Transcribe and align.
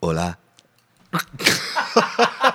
Hola. 0.00 0.38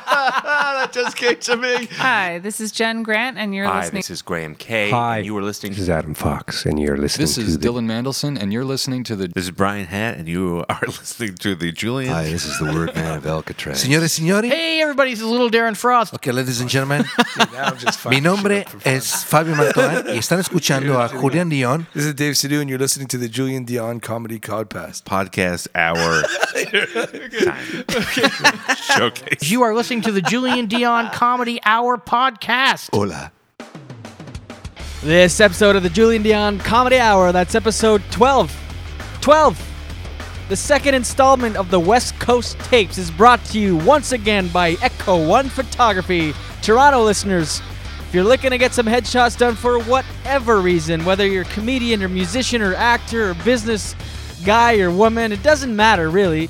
that 0.96 1.04
just 1.04 1.18
came 1.18 1.38
to 1.38 1.58
me. 1.58 1.86
Hi, 1.98 2.40
this 2.40 2.59
is 2.59 2.72
Jen 2.72 3.04
Grant, 3.04 3.38
and 3.38 3.54
you're 3.54 3.66
listening. 3.66 3.75
Hi, 3.75 3.82
listening. 3.86 4.00
this 4.00 4.09
is 4.09 4.22
Graham 4.22 4.56
K. 4.56 4.90
Hi. 4.90 5.18
And 5.18 5.25
you 5.25 5.33
were 5.33 5.44
listening 5.44 5.71
This 5.74 5.80
to 5.80 5.83
is 5.83 5.90
Adam 5.90 6.14
Fox, 6.14 6.66
and 6.66 6.80
you're 6.80 6.98
listening 6.98 7.25
This 7.25 7.35
to 7.35 7.42
is 7.42 7.58
the 7.60 7.67
Dylan 7.67 7.85
Mandlsohn, 7.85 8.39
and 8.41 8.52
you're 8.52 8.66
listening 8.66 9.04
to 9.05 9.16
the 9.16 9.28
This 9.28 9.46
is 9.46 9.52
Brian 9.52 9.86
Hatt, 9.86 10.18
and 10.18 10.28
you 10.28 10.66
are 10.70 10.80
listening 10.88 11.36
to 11.36 11.55
the 11.55 11.71
Julien. 11.71 12.12
Hi, 12.12 12.23
this 12.23 12.46
is 12.46 12.58
the 12.60 12.66
word 12.66 12.96
man 12.96 13.18
of 13.18 13.26
Alcatraz. 13.28 13.84
Señores, 13.84 14.12
signori. 14.12 14.50
Hey, 14.50 14.82
everybody, 14.82 15.12
this 15.12 15.20
is 15.21 15.26
little 15.28 15.50
Darren 15.50 15.76
Frost. 15.76 16.14
Okay, 16.16 16.32
ladies 16.32 16.62
and 16.62 16.70
gentlemen. 16.70 17.05
Mi 18.09 18.20
nombre 18.20 18.66
es 18.86 19.23
Fabio 19.23 19.55
Mantoan 19.55 20.05
y 20.07 20.18
están 20.18 20.39
escuchando 20.39 21.00
a 21.02 21.09
Julián 21.09 21.50
Dion. 21.50 21.88
This 21.93 22.05
is 22.05 22.14
Dave 22.14 22.34
Sidhu, 22.34 22.62
and 22.62 22.70
you're 22.70 22.80
listening 22.80 23.07
to 23.07 23.18
the 23.18 23.27
Julien 23.27 23.66
Dion 23.66 24.00
Comedy 24.00 24.39
Codcast. 24.39 25.04
podcast 25.04 25.68
hour 25.75 26.23
time. 27.43 28.75
showcase. 28.75 29.50
You 29.50 29.64
are 29.64 29.74
listening 29.75 30.02
to 30.02 30.12
the 30.12 30.21
Julien 30.21 30.68
Dion 30.68 30.85
Comedy 31.14 31.60
Hour 31.66 31.98
podcast. 31.98 32.91
Hola. 32.93 33.31
This 35.02 35.39
episode 35.39 35.76
of 35.76 35.81
the 35.81 35.89
Julien 35.89 36.21
Dion 36.21 36.59
Comedy 36.59 36.99
Hour, 36.99 37.31
that's 37.31 37.55
episode 37.55 38.03
12. 38.12 38.55
12! 39.21 39.71
The 40.48 40.55
second 40.55 40.93
installment 40.93 41.55
of 41.55 41.71
the 41.71 41.79
West 41.79 42.20
Coast 42.20 42.59
Tapes 42.59 42.99
is 42.99 43.09
brought 43.09 43.43
to 43.45 43.59
you 43.59 43.77
once 43.77 44.12
again 44.12 44.48
by 44.49 44.77
Echo 44.84 45.27
One 45.27 45.49
Photography. 45.49 46.34
Toronto 46.62 47.04
listeners, 47.04 47.62
if 48.07 48.13
you're 48.13 48.23
looking 48.23 48.52
to 48.52 48.59
get 48.59 48.71
some 48.71 48.85
headshots 48.85 49.35
done 49.35 49.55
for 49.55 49.79
whatever 49.79 50.62
reason, 50.62 51.04
whether 51.04 51.26
you're 51.26 51.41
a 51.41 51.45
comedian 51.45 52.04
or 52.04 52.09
musician 52.09 52.62
or 52.62 52.76
actor 52.76 53.31
or 53.31 53.34
business 53.43 53.95
guy 54.45 54.77
or 54.77 54.91
woman, 54.91 55.31
it 55.31 55.41
doesn't 55.41 55.76
matter 55.76 56.12
really. 56.12 56.48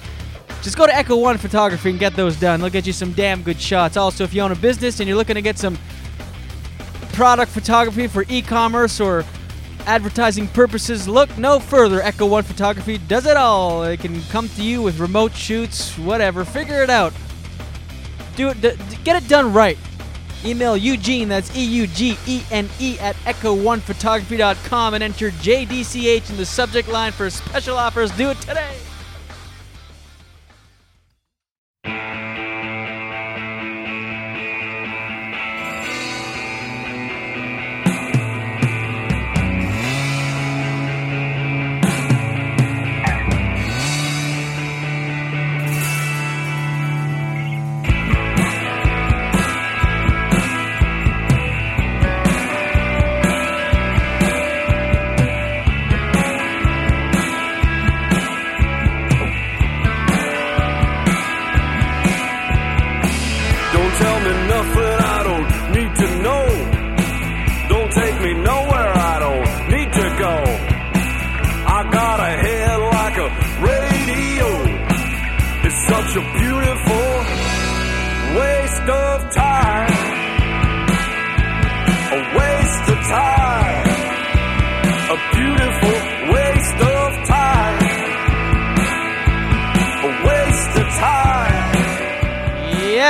Just 0.66 0.78
go 0.78 0.88
to 0.88 0.96
Echo 0.96 1.16
One 1.16 1.38
Photography 1.38 1.92
and 1.92 2.00
get 2.00 2.16
those 2.16 2.40
done. 2.40 2.60
They'll 2.60 2.72
get 2.72 2.88
you 2.88 2.92
some 2.92 3.12
damn 3.12 3.44
good 3.44 3.62
shots. 3.62 3.98
Also, 3.98 4.24
if 4.24 4.34
you 4.34 4.42
own 4.42 4.52
a 4.52 4.56
business 4.56 5.00
and 5.00 5.08
you're 5.08 5.16
looking 5.16 5.36
to 5.36 5.42
get 5.44 5.60
some 5.60 5.78
product 7.14 7.52
photography 7.52 8.08
for 8.08 8.26
e-commerce 8.30 9.00
or 9.00 9.24
advertising 9.86 10.48
purposes, 10.48 11.08
look 11.08 11.38
no 11.38 11.60
further. 11.60 12.02
Echo 12.02 12.26
One 12.26 12.42
Photography 12.42 12.98
does 12.98 13.28
it 13.28 13.38
all. 13.38 13.82
They 13.82 13.96
can 13.96 14.20
come 14.24 14.50
to 14.50 14.64
you 14.64 14.82
with 14.82 14.98
remote 14.98 15.36
shoots, 15.36 15.96
whatever. 16.00 16.44
Figure 16.44 16.82
it 16.82 16.90
out. 16.90 17.14
Do 18.36 18.50
it. 18.50 18.60
D- 18.60 18.74
get 19.04 19.22
it 19.22 19.30
done 19.30 19.54
right. 19.54 19.78
Email 20.44 20.76
Eugene, 20.76 21.30
that's 21.30 21.56
E 21.56 21.64
U 21.64 21.86
G 21.86 22.18
E 22.26 22.42
N 22.50 22.68
E, 22.80 22.98
at 22.98 23.16
echo1photography.com 23.18 24.96
and 24.96 25.04
enter 25.04 25.30
JDCH 25.30 26.32
in 26.32 26.38
the 26.38 26.46
subject 26.48 26.88
line 26.88 27.12
for 27.12 27.30
special 27.30 27.78
offers. 27.78 28.10
Do 28.18 28.32
it 28.32 28.42
today. 28.42 28.76
Don't 31.86 32.15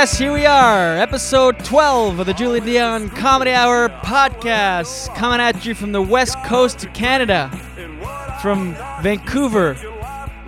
Yes, 0.06 0.18
here 0.18 0.32
we 0.32 0.46
are, 0.46 0.96
episode 0.96 1.58
12 1.64 2.20
of 2.20 2.26
the 2.26 2.32
Julie 2.32 2.60
Dion 2.60 3.10
Comedy 3.10 3.50
Hour 3.50 3.88
podcast, 3.88 5.12
coming 5.16 5.40
at 5.40 5.66
you 5.66 5.74
from 5.74 5.90
the 5.90 6.00
west 6.00 6.38
coast 6.44 6.84
of 6.84 6.92
Canada, 6.92 7.50
from 8.40 8.76
Vancouver, 9.02 9.74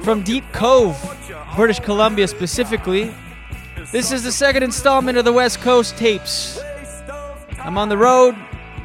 from 0.03 0.23
Deep 0.23 0.45
Cove, 0.53 0.97
British 1.57 1.81
Columbia 1.81 2.29
specifically. 2.29 3.13
This 3.91 4.13
is 4.13 4.23
the 4.23 4.31
second 4.31 4.63
installment 4.63 5.19
of 5.19 5.25
the 5.25 5.33
West 5.33 5.61
Coast 5.61 5.97
tapes. 5.97 6.61
I'm 7.59 7.77
on 7.77 7.89
the 7.89 7.99
road, 7.99 8.37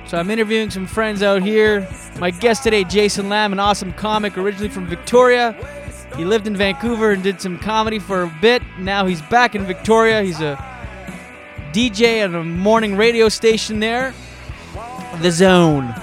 so 0.08 0.18
I'm 0.18 0.32
interviewing 0.32 0.72
some 0.72 0.88
friends 0.88 1.22
out 1.22 1.44
here. 1.44 1.88
My 2.18 2.32
guest 2.32 2.64
today, 2.64 2.84
Jason 2.84 3.30
Lamb, 3.30 3.54
an 3.54 3.60
awesome 3.60 3.94
comic 3.94 4.40
originally 4.40 4.70
from 4.70 4.88
Victoria. 4.88 5.56
He 6.16 6.26
lived 6.26 6.46
in 6.46 6.56
Vancouver 6.56 7.12
and 7.12 7.24
did 7.24 7.42
some 7.42 7.58
comedy 7.58 7.98
for 7.98 8.24
a 8.24 8.38
bit. 8.40 8.62
Now 8.78 9.06
he's 9.06 9.22
back 9.24 9.56
in 9.56 9.66
Victoria. 9.66 10.22
He's 10.22 10.42
a 10.42 10.56
DJ 11.72 12.20
at 12.24 12.34
a 12.34 12.44
morning 12.44 12.96
radio 12.96 13.30
station 13.30 13.80
there, 13.80 14.14
The 15.22 15.32
Zone. 15.32 15.94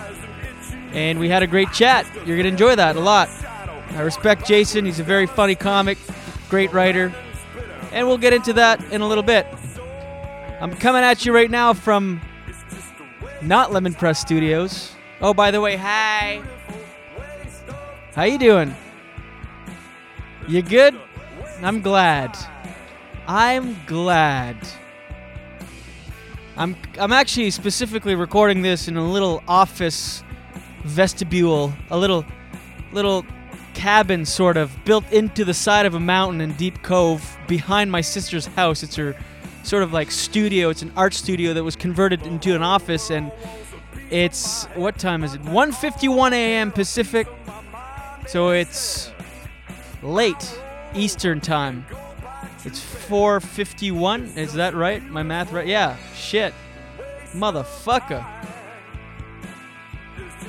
And 0.93 1.21
we 1.21 1.28
had 1.28 1.44
a 1.44 1.47
great 1.47 1.72
chat. 1.72 2.06
You're 2.26 2.37
going 2.37 2.43
to 2.43 2.48
enjoy 2.48 2.75
that 2.75 2.97
a 2.97 3.00
lot. 3.00 3.28
I 3.91 4.00
respect 4.00 4.47
Jason. 4.47 4.84
He's 4.84 4.98
a 4.98 5.04
very 5.04 5.26
funny 5.26 5.54
comic, 5.54 5.97
great 6.48 6.72
writer. 6.72 7.15
And 7.92 8.09
we'll 8.09 8.19
get 8.19 8.32
into 8.32 8.53
that 8.54 8.82
in 8.92 9.00
a 9.03 9.06
little 9.06 9.22
bit. 9.22 9.47
I'm 10.60 10.75
coming 10.75 11.03
at 11.03 11.25
you 11.25 11.32
right 11.32 11.50
now 11.50 11.72
from 11.72 12.21
not 13.42 13.72
Lemon 13.72 13.94
Press 13.94 14.21
Studios. 14.21 14.92
Oh, 15.21 15.32
by 15.32 15.53
the 15.53 15.60
way, 15.60 15.77
hi. 15.77 16.42
How 18.15 18.25
you 18.25 18.38
doing? 18.38 18.75
You 20.50 20.62
good? 20.62 20.98
I'm 21.62 21.80
glad. 21.80 22.36
I'm 23.28 23.76
glad. 23.86 24.56
I'm 26.56 26.74
I'm 26.98 27.12
actually 27.12 27.52
specifically 27.52 28.16
recording 28.16 28.60
this 28.60 28.88
in 28.88 28.96
a 28.96 29.12
little 29.12 29.44
office 29.46 30.24
vestibule, 30.82 31.72
a 31.90 31.96
little 31.96 32.24
little 32.90 33.24
cabin 33.74 34.26
sort 34.26 34.56
of 34.56 34.72
built 34.84 35.04
into 35.12 35.44
the 35.44 35.54
side 35.54 35.86
of 35.86 35.94
a 35.94 36.00
mountain 36.00 36.40
in 36.40 36.54
Deep 36.54 36.82
Cove 36.82 37.38
behind 37.46 37.92
my 37.92 38.00
sister's 38.00 38.46
house. 38.46 38.82
It's 38.82 38.96
her 38.96 39.14
sort 39.62 39.84
of 39.84 39.92
like 39.92 40.10
studio. 40.10 40.68
It's 40.70 40.82
an 40.82 40.92
art 40.96 41.14
studio 41.14 41.54
that 41.54 41.62
was 41.62 41.76
converted 41.76 42.26
into 42.26 42.56
an 42.56 42.62
office 42.64 43.12
and 43.12 43.30
it's 44.10 44.64
what 44.74 44.98
time 44.98 45.22
is 45.22 45.34
it? 45.34 45.42
1:51 45.42 46.32
a.m. 46.32 46.72
Pacific. 46.72 47.28
So 48.26 48.50
it's 48.50 49.12
late 50.02 50.58
Eastern 50.94 51.40
time. 51.40 51.86
It's 52.64 52.80
4:51. 52.80 54.36
Is 54.36 54.54
that 54.54 54.74
right? 54.74 55.02
My 55.08 55.22
math 55.22 55.52
right? 55.52 55.66
Yeah. 55.66 55.96
Shit. 56.14 56.52
Motherfucker. 57.34 58.24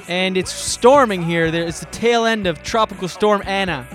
And 0.07 0.35
it's 0.35 0.51
storming 0.51 1.21
here. 1.21 1.51
There- 1.51 1.63
It's 1.65 1.79
the 1.79 1.85
tail 1.87 2.25
end 2.25 2.47
of 2.47 2.63
Tropical 2.63 3.07
Storm 3.07 3.43
Anna, 3.45 3.87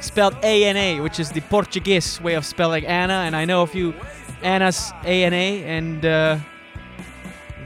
spelled 0.00 0.36
A-N-A, 0.42 1.00
which 1.00 1.18
is 1.18 1.32
the 1.32 1.40
Portuguese 1.40 2.20
way 2.20 2.34
of 2.34 2.44
spelling 2.44 2.86
Anna. 2.86 3.24
And 3.26 3.34
I 3.34 3.44
know 3.46 3.62
a 3.62 3.66
few 3.66 3.94
Annas 4.42 4.92
A-N-A, 5.04 5.64
and 5.64 6.04
uh, 6.04 6.36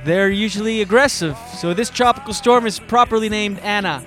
they're 0.04 0.30
usually 0.30 0.80
aggressive. 0.82 1.36
So 1.58 1.74
this 1.74 1.90
tropical 1.90 2.32
storm 2.32 2.66
is 2.66 2.78
properly 2.78 3.28
named 3.28 3.58
Anna. 3.58 4.02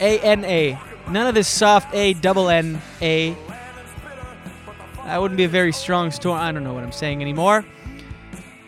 A 0.00 0.18
N 0.20 0.44
A. 0.44 0.78
None 1.10 1.26
of 1.26 1.34
this 1.34 1.48
soft 1.48 1.92
A 1.94 2.14
double 2.14 2.48
N 2.48 2.80
A. 3.02 3.36
That 5.04 5.20
wouldn't 5.20 5.36
be 5.36 5.44
a 5.44 5.48
very 5.48 5.72
strong 5.72 6.12
storm. 6.12 6.38
I 6.38 6.52
don't 6.52 6.62
know 6.62 6.72
what 6.72 6.84
I'm 6.84 6.92
saying 6.92 7.20
anymore. 7.20 7.64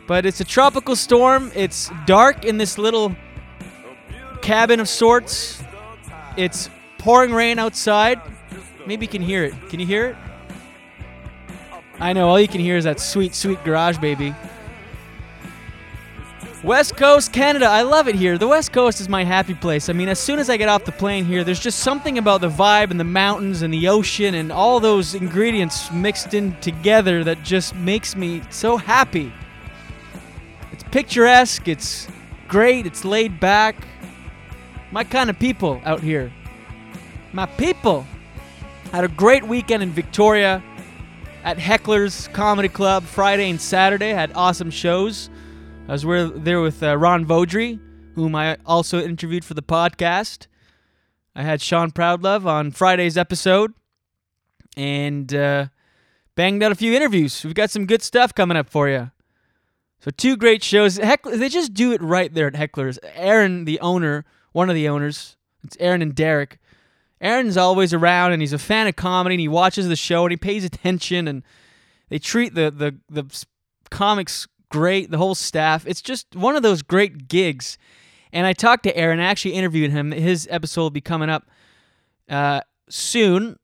But 0.08 0.26
it's 0.26 0.40
a 0.40 0.44
tropical 0.44 0.96
storm. 0.96 1.52
It's 1.54 1.90
dark 2.04 2.44
in 2.44 2.58
this 2.58 2.78
little 2.78 3.14
cabin 4.42 4.80
of 4.80 4.88
sorts. 4.88 5.62
It's 6.36 6.68
pouring 6.98 7.32
rain 7.32 7.60
outside. 7.60 8.20
Maybe 8.86 9.06
you 9.06 9.10
can 9.10 9.22
hear 9.22 9.44
it. 9.44 9.54
Can 9.68 9.78
you 9.78 9.86
hear 9.86 10.06
it? 10.06 10.16
I 12.00 12.12
know 12.12 12.28
all 12.28 12.40
you 12.40 12.48
can 12.48 12.60
hear 12.60 12.76
is 12.76 12.84
that 12.84 12.98
sweet, 12.98 13.36
sweet 13.36 13.62
garage 13.62 13.98
baby. 13.98 14.34
West 16.62 16.96
Coast, 16.96 17.32
Canada. 17.32 17.66
I 17.66 17.82
love 17.82 18.06
it 18.06 18.14
here. 18.14 18.38
The 18.38 18.46
West 18.46 18.72
Coast 18.72 19.00
is 19.00 19.08
my 19.08 19.24
happy 19.24 19.54
place. 19.54 19.88
I 19.88 19.94
mean, 19.94 20.08
as 20.08 20.20
soon 20.20 20.38
as 20.38 20.48
I 20.48 20.56
get 20.56 20.68
off 20.68 20.84
the 20.84 20.92
plane 20.92 21.24
here, 21.24 21.42
there's 21.42 21.58
just 21.58 21.80
something 21.80 22.18
about 22.18 22.40
the 22.40 22.48
vibe 22.48 22.92
and 22.92 23.00
the 23.00 23.04
mountains 23.04 23.62
and 23.62 23.74
the 23.74 23.88
ocean 23.88 24.36
and 24.36 24.52
all 24.52 24.78
those 24.78 25.16
ingredients 25.16 25.90
mixed 25.90 26.34
in 26.34 26.54
together 26.60 27.24
that 27.24 27.42
just 27.42 27.74
makes 27.74 28.14
me 28.14 28.42
so 28.50 28.76
happy. 28.76 29.32
It's 30.70 30.84
picturesque, 30.84 31.66
it's 31.66 32.06
great, 32.46 32.86
it's 32.86 33.04
laid 33.04 33.40
back. 33.40 33.74
My 34.92 35.02
kind 35.02 35.30
of 35.30 35.40
people 35.40 35.82
out 35.84 36.00
here. 36.00 36.32
My 37.32 37.46
people. 37.46 38.06
Had 38.92 39.02
a 39.02 39.08
great 39.08 39.42
weekend 39.42 39.82
in 39.82 39.90
Victoria 39.90 40.62
at 41.42 41.58
Heckler's 41.58 42.28
Comedy 42.28 42.68
Club 42.68 43.02
Friday 43.02 43.50
and 43.50 43.60
Saturday. 43.60 44.10
Had 44.10 44.30
awesome 44.36 44.70
shows. 44.70 45.28
I 45.88 45.92
was 45.92 46.04
there 46.36 46.60
with 46.60 46.82
uh, 46.82 46.96
Ron 46.96 47.26
Vaudry, 47.26 47.78
whom 48.14 48.34
I 48.34 48.56
also 48.64 49.02
interviewed 49.02 49.44
for 49.44 49.54
the 49.54 49.62
podcast. 49.62 50.46
I 51.34 51.42
had 51.42 51.60
Sean 51.60 51.90
Proudlove 51.90 52.46
on 52.46 52.70
Friday's 52.70 53.18
episode 53.18 53.72
and 54.76 55.34
uh, 55.34 55.66
banged 56.34 56.62
out 56.62 56.72
a 56.72 56.76
few 56.76 56.94
interviews. 56.94 57.44
We've 57.44 57.54
got 57.54 57.70
some 57.70 57.86
good 57.86 58.02
stuff 58.02 58.34
coming 58.34 58.56
up 58.56 58.68
for 58.68 58.88
you. 58.88 59.10
So 60.00 60.10
two 60.10 60.36
great 60.36 60.62
shows. 60.62 60.96
Heck, 60.96 61.24
they 61.24 61.48
just 61.48 61.74
do 61.74 61.92
it 61.92 62.00
right 62.00 62.32
there 62.32 62.46
at 62.46 62.54
Heckler's. 62.54 62.98
Aaron, 63.14 63.64
the 63.64 63.80
owner, 63.80 64.24
one 64.52 64.68
of 64.68 64.74
the 64.74 64.88
owners, 64.88 65.36
it's 65.64 65.76
Aaron 65.80 66.00
and 66.00 66.14
Derek. 66.14 66.58
Aaron's 67.20 67.56
always 67.56 67.92
around 67.92 68.32
and 68.32 68.40
he's 68.40 68.52
a 68.52 68.58
fan 68.58 68.86
of 68.86 68.96
comedy 68.96 69.34
and 69.34 69.40
he 69.40 69.48
watches 69.48 69.88
the 69.88 69.96
show 69.96 70.24
and 70.24 70.32
he 70.32 70.36
pays 70.36 70.64
attention 70.64 71.28
and 71.28 71.42
they 72.08 72.18
treat 72.18 72.54
the 72.54 72.70
the 72.70 72.96
the 73.08 73.44
comics 73.90 74.48
great, 74.72 75.10
the 75.10 75.18
whole 75.18 75.34
staff. 75.34 75.86
It's 75.86 76.02
just 76.02 76.34
one 76.34 76.56
of 76.56 76.62
those 76.62 76.82
great 76.82 77.28
gigs. 77.28 77.76
And 78.32 78.46
I 78.46 78.54
talked 78.54 78.84
to 78.84 78.96
Aaron, 78.96 79.20
I 79.20 79.24
actually 79.24 79.52
interviewed 79.52 79.90
him. 79.90 80.10
His 80.10 80.48
episode 80.50 80.80
will 80.80 80.90
be 80.90 81.02
coming 81.02 81.28
up 81.28 81.44
uh, 82.28 82.62
soon. 82.88 83.58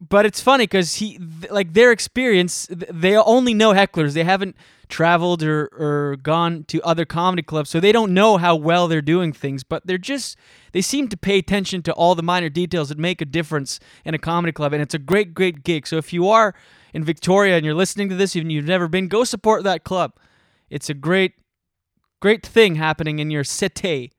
But 0.00 0.26
it's 0.26 0.40
funny 0.40 0.64
because 0.64 0.94
he, 0.94 1.18
th- 1.18 1.52
like 1.52 1.74
their 1.74 1.92
experience, 1.92 2.66
th- 2.66 2.90
they 2.90 3.16
only 3.16 3.54
know 3.54 3.72
hecklers. 3.72 4.14
They 4.14 4.24
haven't 4.24 4.56
traveled 4.88 5.44
or, 5.44 5.68
or 5.78 6.16
gone 6.16 6.64
to 6.68 6.82
other 6.82 7.04
comedy 7.04 7.42
clubs, 7.42 7.70
so 7.70 7.78
they 7.78 7.92
don't 7.92 8.12
know 8.12 8.36
how 8.36 8.56
well 8.56 8.88
they're 8.88 9.00
doing 9.00 9.32
things. 9.32 9.62
But 9.62 9.86
they're 9.86 9.98
just, 9.98 10.36
they 10.72 10.80
seem 10.80 11.06
to 11.08 11.16
pay 11.16 11.38
attention 11.38 11.82
to 11.82 11.92
all 11.92 12.16
the 12.16 12.22
minor 12.22 12.48
details 12.48 12.88
that 12.88 12.98
make 12.98 13.20
a 13.20 13.24
difference 13.24 13.78
in 14.04 14.12
a 14.12 14.18
comedy 14.18 14.52
club. 14.52 14.72
And 14.72 14.82
it's 14.82 14.94
a 14.94 14.98
great, 14.98 15.34
great 15.34 15.62
gig. 15.62 15.86
So 15.86 15.98
if 15.98 16.12
you 16.12 16.28
are 16.28 16.54
in 16.92 17.04
Victoria 17.04 17.56
and 17.56 17.64
you're 17.64 17.74
listening 17.74 18.08
to 18.08 18.14
this, 18.14 18.36
even 18.36 18.50
you've 18.50 18.64
never 18.64 18.88
been, 18.88 19.08
go 19.08 19.24
support 19.24 19.64
that 19.64 19.84
club. 19.84 20.12
It's 20.70 20.90
a 20.90 20.94
great, 20.94 21.34
great 22.20 22.44
thing 22.44 22.76
happening 22.76 23.18
in 23.18 23.30
your 23.30 23.44
city. 23.44 24.12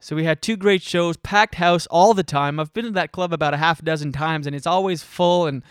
So 0.00 0.16
we 0.16 0.24
had 0.24 0.42
two 0.42 0.56
great 0.56 0.82
shows, 0.82 1.16
packed 1.16 1.54
house 1.54 1.86
all 1.86 2.12
the 2.12 2.24
time. 2.24 2.58
I've 2.58 2.72
been 2.72 2.86
to 2.86 2.90
that 2.92 3.12
club 3.12 3.32
about 3.32 3.54
a 3.54 3.58
half 3.58 3.84
dozen 3.84 4.10
times, 4.10 4.48
and 4.48 4.56
it's 4.56 4.66
always 4.66 5.02
full 5.02 5.46
and 5.46 5.62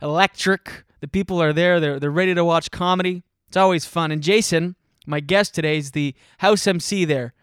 electric. 0.00 0.84
The 1.00 1.08
people 1.08 1.42
are 1.42 1.52
there; 1.52 1.80
they're 1.80 1.98
they're 1.98 2.10
ready 2.10 2.36
to 2.36 2.44
watch 2.44 2.70
comedy. 2.70 3.24
It's 3.48 3.56
always 3.56 3.84
fun. 3.84 4.12
And 4.12 4.22
Jason, 4.22 4.76
my 5.06 5.18
guest 5.18 5.56
today, 5.56 5.78
is 5.78 5.90
the 5.90 6.14
house 6.38 6.68
MC 6.68 7.04
there. 7.04 7.34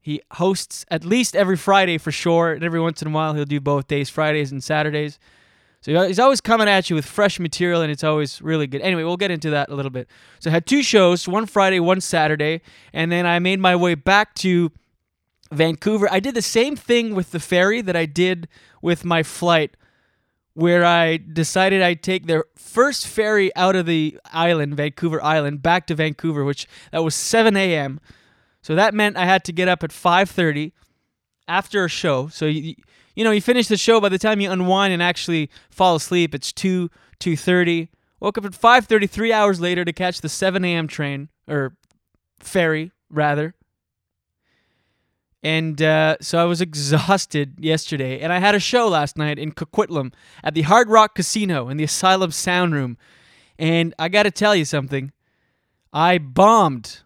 He 0.00 0.22
hosts 0.34 0.86
at 0.88 1.04
least 1.04 1.34
every 1.34 1.56
Friday 1.56 1.98
for 1.98 2.12
sure, 2.12 2.52
and 2.52 2.62
every 2.62 2.80
once 2.80 3.02
in 3.02 3.08
a 3.08 3.10
while 3.10 3.34
he'll 3.34 3.44
do 3.44 3.60
both 3.60 3.88
days, 3.88 4.08
Fridays 4.08 4.52
and 4.52 4.62
Saturdays. 4.62 5.18
So 5.82 6.06
he's 6.06 6.18
always 6.18 6.42
coming 6.42 6.68
at 6.68 6.90
you 6.90 6.96
with 6.96 7.06
fresh 7.06 7.40
material, 7.40 7.80
and 7.80 7.90
it's 7.90 8.04
always 8.04 8.42
really 8.42 8.66
good. 8.66 8.82
Anyway, 8.82 9.02
we'll 9.02 9.16
get 9.16 9.30
into 9.30 9.48
that 9.50 9.70
a 9.70 9.74
little 9.74 9.90
bit. 9.90 10.08
So 10.38 10.50
I 10.50 10.52
had 10.52 10.66
two 10.66 10.82
shows, 10.82 11.26
one 11.26 11.46
Friday, 11.46 11.80
one 11.80 12.02
Saturday, 12.02 12.60
and 12.92 13.10
then 13.10 13.24
I 13.24 13.38
made 13.38 13.60
my 13.60 13.74
way 13.74 13.94
back 13.94 14.34
to 14.36 14.72
Vancouver. 15.50 16.06
I 16.10 16.20
did 16.20 16.34
the 16.34 16.42
same 16.42 16.76
thing 16.76 17.14
with 17.14 17.30
the 17.30 17.40
ferry 17.40 17.80
that 17.80 17.96
I 17.96 18.04
did 18.04 18.46
with 18.82 19.06
my 19.06 19.22
flight, 19.22 19.74
where 20.52 20.84
I 20.84 21.16
decided 21.16 21.80
I'd 21.80 22.02
take 22.02 22.26
the 22.26 22.44
first 22.54 23.06
ferry 23.06 23.54
out 23.56 23.74
of 23.74 23.86
the 23.86 24.18
island, 24.26 24.76
Vancouver 24.76 25.22
Island, 25.22 25.62
back 25.62 25.86
to 25.86 25.94
Vancouver, 25.94 26.44
which 26.44 26.66
that 26.92 27.02
was 27.02 27.14
7 27.14 27.56
a.m. 27.56 28.00
So 28.60 28.74
that 28.74 28.92
meant 28.92 29.16
I 29.16 29.24
had 29.24 29.44
to 29.44 29.52
get 29.52 29.66
up 29.68 29.82
at 29.82 29.90
5:30 29.90 30.72
after 31.48 31.86
a 31.86 31.88
show. 31.88 32.28
So 32.28 32.44
you, 32.44 32.74
you 33.14 33.24
know, 33.24 33.30
you 33.30 33.40
finish 33.40 33.68
the 33.68 33.76
show 33.76 34.00
by 34.00 34.08
the 34.08 34.18
time 34.18 34.40
you 34.40 34.50
unwind 34.50 34.92
and 34.92 35.02
actually 35.02 35.50
fall 35.70 35.96
asleep, 35.96 36.34
it's 36.34 36.52
2 36.52 36.90
2:30. 37.20 37.88
Woke 38.20 38.38
up 38.38 38.44
at 38.44 38.52
5:30 38.52 39.08
3 39.08 39.32
hours 39.32 39.60
later 39.60 39.84
to 39.84 39.92
catch 39.92 40.20
the 40.20 40.28
7 40.28 40.64
a.m. 40.64 40.86
train 40.88 41.28
or 41.48 41.76
ferry 42.38 42.92
rather. 43.10 43.54
And 45.42 45.80
uh, 45.80 46.16
so 46.20 46.38
I 46.38 46.44
was 46.44 46.60
exhausted 46.60 47.54
yesterday, 47.58 48.20
and 48.20 48.32
I 48.32 48.38
had 48.38 48.54
a 48.54 48.60
show 48.60 48.88
last 48.88 49.16
night 49.16 49.38
in 49.38 49.52
Coquitlam 49.52 50.12
at 50.44 50.54
the 50.54 50.62
Hard 50.62 50.88
Rock 50.88 51.14
Casino 51.14 51.68
in 51.68 51.76
the 51.76 51.84
Asylum 51.84 52.30
Sound 52.30 52.74
Room. 52.74 52.98
And 53.58 53.94
I 53.98 54.08
got 54.08 54.24
to 54.24 54.30
tell 54.30 54.54
you 54.54 54.64
something, 54.64 55.12
I 55.92 56.18
bombed. 56.18 57.00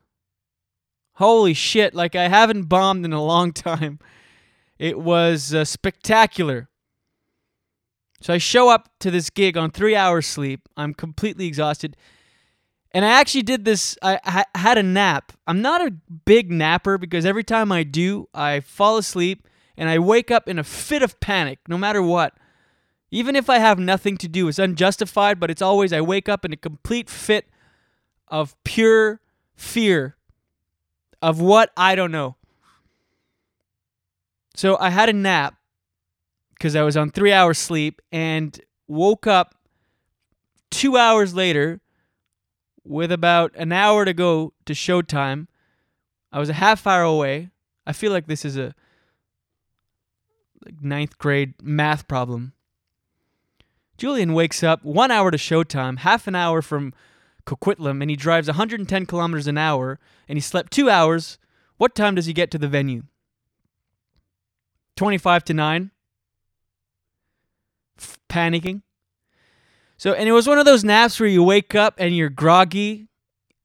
Holy 1.14 1.54
shit! 1.54 1.94
Like 1.94 2.16
I 2.16 2.28
haven't 2.28 2.64
bombed 2.64 3.04
in 3.04 3.12
a 3.12 3.22
long 3.22 3.52
time. 3.52 3.98
It 4.78 4.98
was 4.98 5.54
uh, 5.54 5.64
spectacular. 5.64 6.68
So 8.20 8.32
I 8.32 8.38
show 8.38 8.70
up 8.70 8.88
to 9.00 9.10
this 9.10 9.30
gig 9.30 9.56
on 9.56 9.70
three 9.70 9.94
hours 9.94 10.26
sleep. 10.26 10.68
I'm 10.76 10.94
completely 10.94 11.46
exhausted. 11.46 11.96
And 12.92 13.04
I 13.04 13.08
actually 13.08 13.42
did 13.42 13.64
this. 13.64 13.98
I, 14.02 14.18
I 14.24 14.58
had 14.58 14.78
a 14.78 14.82
nap. 14.82 15.32
I'm 15.46 15.60
not 15.60 15.86
a 15.86 15.90
big 16.24 16.50
napper 16.50 16.96
because 16.96 17.26
every 17.26 17.44
time 17.44 17.72
I 17.72 17.82
do, 17.82 18.28
I 18.32 18.60
fall 18.60 18.96
asleep 18.96 19.46
and 19.76 19.88
I 19.88 19.98
wake 19.98 20.30
up 20.30 20.48
in 20.48 20.58
a 20.58 20.64
fit 20.64 21.02
of 21.02 21.18
panic, 21.20 21.58
no 21.68 21.76
matter 21.76 22.00
what. 22.00 22.34
Even 23.10 23.36
if 23.36 23.50
I 23.50 23.58
have 23.58 23.78
nothing 23.78 24.16
to 24.18 24.28
do, 24.28 24.48
it's 24.48 24.58
unjustified, 24.58 25.38
but 25.38 25.50
it's 25.50 25.62
always 25.62 25.92
I 25.92 26.00
wake 26.00 26.28
up 26.28 26.44
in 26.44 26.52
a 26.52 26.56
complete 26.56 27.10
fit 27.10 27.48
of 28.28 28.56
pure 28.64 29.20
fear 29.54 30.16
of 31.20 31.40
what 31.40 31.72
I 31.76 31.94
don't 31.94 32.10
know. 32.10 32.36
So 34.54 34.76
I 34.78 34.90
had 34.90 35.08
a 35.08 35.12
nap 35.12 35.56
because 36.54 36.76
I 36.76 36.82
was 36.82 36.96
on 36.96 37.10
three 37.10 37.32
hours 37.32 37.58
sleep 37.58 38.00
and 38.12 38.58
woke 38.86 39.26
up 39.26 39.54
two 40.70 40.96
hours 40.96 41.34
later 41.34 41.80
with 42.84 43.10
about 43.10 43.52
an 43.56 43.72
hour 43.72 44.04
to 44.04 44.12
go 44.12 44.52
to 44.66 44.72
showtime. 44.72 45.48
I 46.32 46.38
was 46.38 46.48
a 46.48 46.54
half 46.54 46.86
hour 46.86 47.02
away. 47.02 47.50
I 47.86 47.92
feel 47.92 48.12
like 48.12 48.26
this 48.26 48.44
is 48.44 48.56
a 48.56 48.74
like 50.64 50.82
ninth 50.82 51.18
grade 51.18 51.54
math 51.62 52.06
problem. 52.06 52.52
Julien 53.96 54.32
wakes 54.32 54.62
up 54.62 54.84
one 54.84 55.10
hour 55.10 55.30
to 55.30 55.36
showtime, 55.36 55.98
half 55.98 56.26
an 56.26 56.34
hour 56.34 56.62
from 56.62 56.92
Coquitlam, 57.46 58.00
and 58.00 58.10
he 58.10 58.16
drives 58.16 58.48
110 58.48 59.06
kilometers 59.06 59.46
an 59.46 59.58
hour, 59.58 60.00
and 60.28 60.36
he 60.36 60.40
slept 60.40 60.72
two 60.72 60.90
hours. 60.90 61.38
What 61.76 61.94
time 61.94 62.14
does 62.14 62.26
he 62.26 62.32
get 62.32 62.50
to 62.52 62.58
the 62.58 62.68
venue? 62.68 63.04
25 64.96 65.44
to 65.44 65.54
9. 65.54 65.90
F- 67.98 68.18
panicking. 68.28 68.82
So, 69.96 70.12
and 70.12 70.28
it 70.28 70.32
was 70.32 70.46
one 70.46 70.58
of 70.58 70.64
those 70.64 70.84
naps 70.84 71.18
where 71.20 71.28
you 71.28 71.42
wake 71.42 71.74
up 71.74 71.94
and 71.98 72.16
you're 72.16 72.28
groggy 72.28 73.08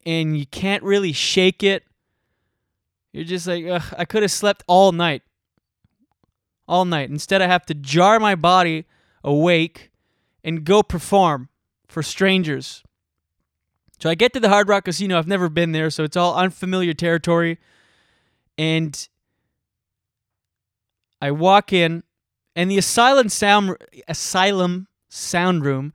and 0.05 0.37
you 0.37 0.45
can't 0.45 0.83
really 0.83 1.11
shake 1.11 1.63
it. 1.63 1.83
You're 3.11 3.25
just 3.25 3.47
like, 3.47 3.65
I 3.97 4.05
could 4.05 4.21
have 4.21 4.31
slept 4.31 4.63
all 4.67 4.91
night. 4.91 5.23
All 6.67 6.85
night. 6.85 7.09
Instead, 7.09 7.41
I 7.41 7.47
have 7.47 7.65
to 7.67 7.73
jar 7.73 8.19
my 8.19 8.35
body 8.35 8.85
awake 9.23 9.91
and 10.43 10.63
go 10.63 10.83
perform 10.83 11.49
for 11.87 12.03
strangers. 12.03 12.83
So 13.99 14.09
I 14.09 14.15
get 14.15 14.31
to 14.33 14.39
the 14.39 14.49
Hard 14.49 14.69
Rock 14.69 14.85
Casino. 14.85 15.17
I've 15.17 15.27
never 15.27 15.49
been 15.49 15.73
there, 15.73 15.89
so 15.89 16.03
it's 16.03 16.15
all 16.15 16.35
unfamiliar 16.35 16.93
territory. 16.93 17.57
And 18.57 19.07
I 21.21 21.31
walk 21.31 21.73
in, 21.73 22.03
and 22.55 22.69
the 22.69 22.77
Asylum 22.77 23.29
Sound 23.29 23.77
Asylum 24.07 24.87
Sound 25.09 25.65
Room 25.65 25.93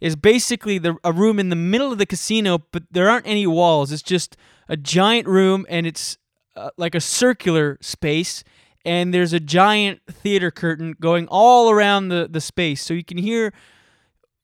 is 0.00 0.16
basically 0.16 0.78
the 0.78 0.96
a 1.04 1.12
room 1.12 1.38
in 1.38 1.48
the 1.48 1.56
middle 1.56 1.92
of 1.92 1.98
the 1.98 2.06
casino, 2.06 2.58
but 2.72 2.84
there 2.90 3.08
aren't 3.08 3.26
any 3.26 3.46
walls. 3.46 3.92
It's 3.92 4.02
just 4.02 4.36
a 4.68 4.76
giant 4.76 5.28
room, 5.28 5.66
and 5.68 5.86
it's 5.86 6.18
uh, 6.56 6.70
like 6.76 6.94
a 6.94 7.00
circular 7.00 7.78
space. 7.80 8.44
And 8.84 9.14
there's 9.14 9.32
a 9.32 9.38
giant 9.38 10.00
theater 10.10 10.50
curtain 10.50 10.96
going 10.98 11.28
all 11.28 11.70
around 11.70 12.08
the, 12.08 12.26
the 12.28 12.40
space, 12.40 12.82
so 12.82 12.94
you 12.94 13.04
can 13.04 13.18
hear 13.18 13.52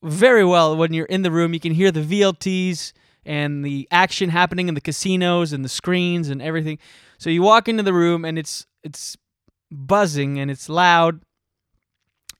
very 0.02 0.44
well 0.44 0.76
when 0.76 0.92
you're 0.92 1.06
in 1.06 1.22
the 1.22 1.30
room. 1.30 1.54
You 1.54 1.60
can 1.60 1.74
hear 1.74 1.90
the 1.90 2.02
VLTs 2.02 2.92
and 3.24 3.64
the 3.64 3.88
action 3.90 4.30
happening 4.30 4.68
in 4.68 4.74
the 4.74 4.80
casinos 4.80 5.52
and 5.52 5.64
the 5.64 5.68
screens 5.68 6.28
and 6.28 6.40
everything. 6.40 6.78
So 7.18 7.30
you 7.30 7.42
walk 7.42 7.68
into 7.68 7.82
the 7.82 7.92
room 7.92 8.24
and 8.24 8.38
it's 8.38 8.66
it's 8.84 9.16
buzzing 9.70 10.38
and 10.38 10.50
it's 10.50 10.68
loud 10.68 11.20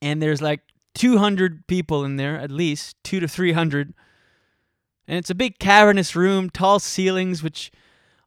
and 0.00 0.22
there's 0.22 0.42
like 0.42 0.60
200 0.94 1.66
people 1.66 2.04
in 2.04 2.16
there 2.16 2.38
at 2.38 2.50
least, 2.50 2.96
2 3.04 3.20
to 3.20 3.28
300. 3.28 3.94
And 5.06 5.16
it's 5.18 5.30
a 5.30 5.34
big 5.34 5.58
cavernous 5.58 6.14
room, 6.14 6.50
tall 6.50 6.78
ceilings 6.78 7.42
which 7.42 7.70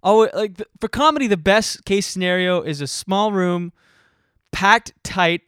Oh, 0.03 0.29
like 0.33 0.57
th- 0.57 0.69
for 0.79 0.87
comedy, 0.87 1.27
the 1.27 1.37
best 1.37 1.85
case 1.85 2.07
scenario 2.07 2.61
is 2.61 2.81
a 2.81 2.87
small 2.87 3.31
room, 3.31 3.71
packed 4.51 4.93
tight, 5.03 5.41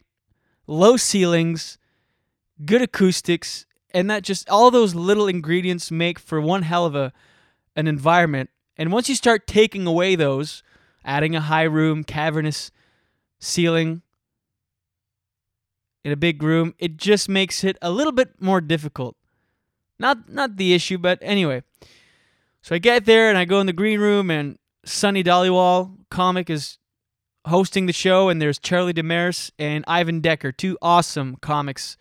low 0.66 0.96
ceilings, 0.96 1.76
good 2.64 2.82
acoustics, 2.82 3.66
and 3.92 4.08
that 4.10 4.22
just 4.22 4.48
all 4.48 4.70
those 4.70 4.94
little 4.94 5.26
ingredients 5.26 5.90
make 5.90 6.18
for 6.18 6.40
one 6.40 6.62
hell 6.62 6.86
of 6.86 6.94
a 6.94 7.12
an 7.76 7.88
environment. 7.88 8.50
And 8.76 8.92
once 8.92 9.08
you 9.08 9.16
start 9.16 9.48
taking 9.48 9.86
away 9.86 10.14
those, 10.14 10.62
adding 11.04 11.34
a 11.34 11.40
high 11.40 11.64
room, 11.64 12.04
cavernous 12.04 12.70
ceiling 13.44 14.02
in 16.04 16.12
a 16.12 16.16
big 16.16 16.42
room, 16.42 16.74
it 16.78 16.96
just 16.96 17.28
makes 17.28 17.64
it 17.64 17.76
a 17.80 17.90
little 17.90 18.12
bit 18.12 18.40
more 18.40 18.60
difficult. 18.60 19.16
Not 19.98 20.28
not 20.28 20.56
the 20.56 20.74
issue, 20.74 20.98
but 20.98 21.18
anyway. 21.22 21.62
So 22.62 22.74
I 22.74 22.78
get 22.78 23.04
there 23.04 23.28
and 23.28 23.38
I 23.38 23.44
go 23.44 23.60
in 23.60 23.66
the 23.66 23.72
green 23.72 24.00
room 24.00 24.30
and 24.30 24.58
Sunee 24.84 25.22
Dhaliwal, 25.22 25.96
comic, 26.10 26.50
is 26.50 26.78
hosting 27.46 27.86
the 27.86 27.92
show, 27.92 28.28
and 28.28 28.40
there's 28.40 28.58
Charlie 28.58 28.94
Demers 28.94 29.50
and 29.58 29.84
Ivan 29.86 30.20
Decker, 30.20 30.52
two 30.52 30.78
awesome 30.80 31.36
comics 31.36 31.96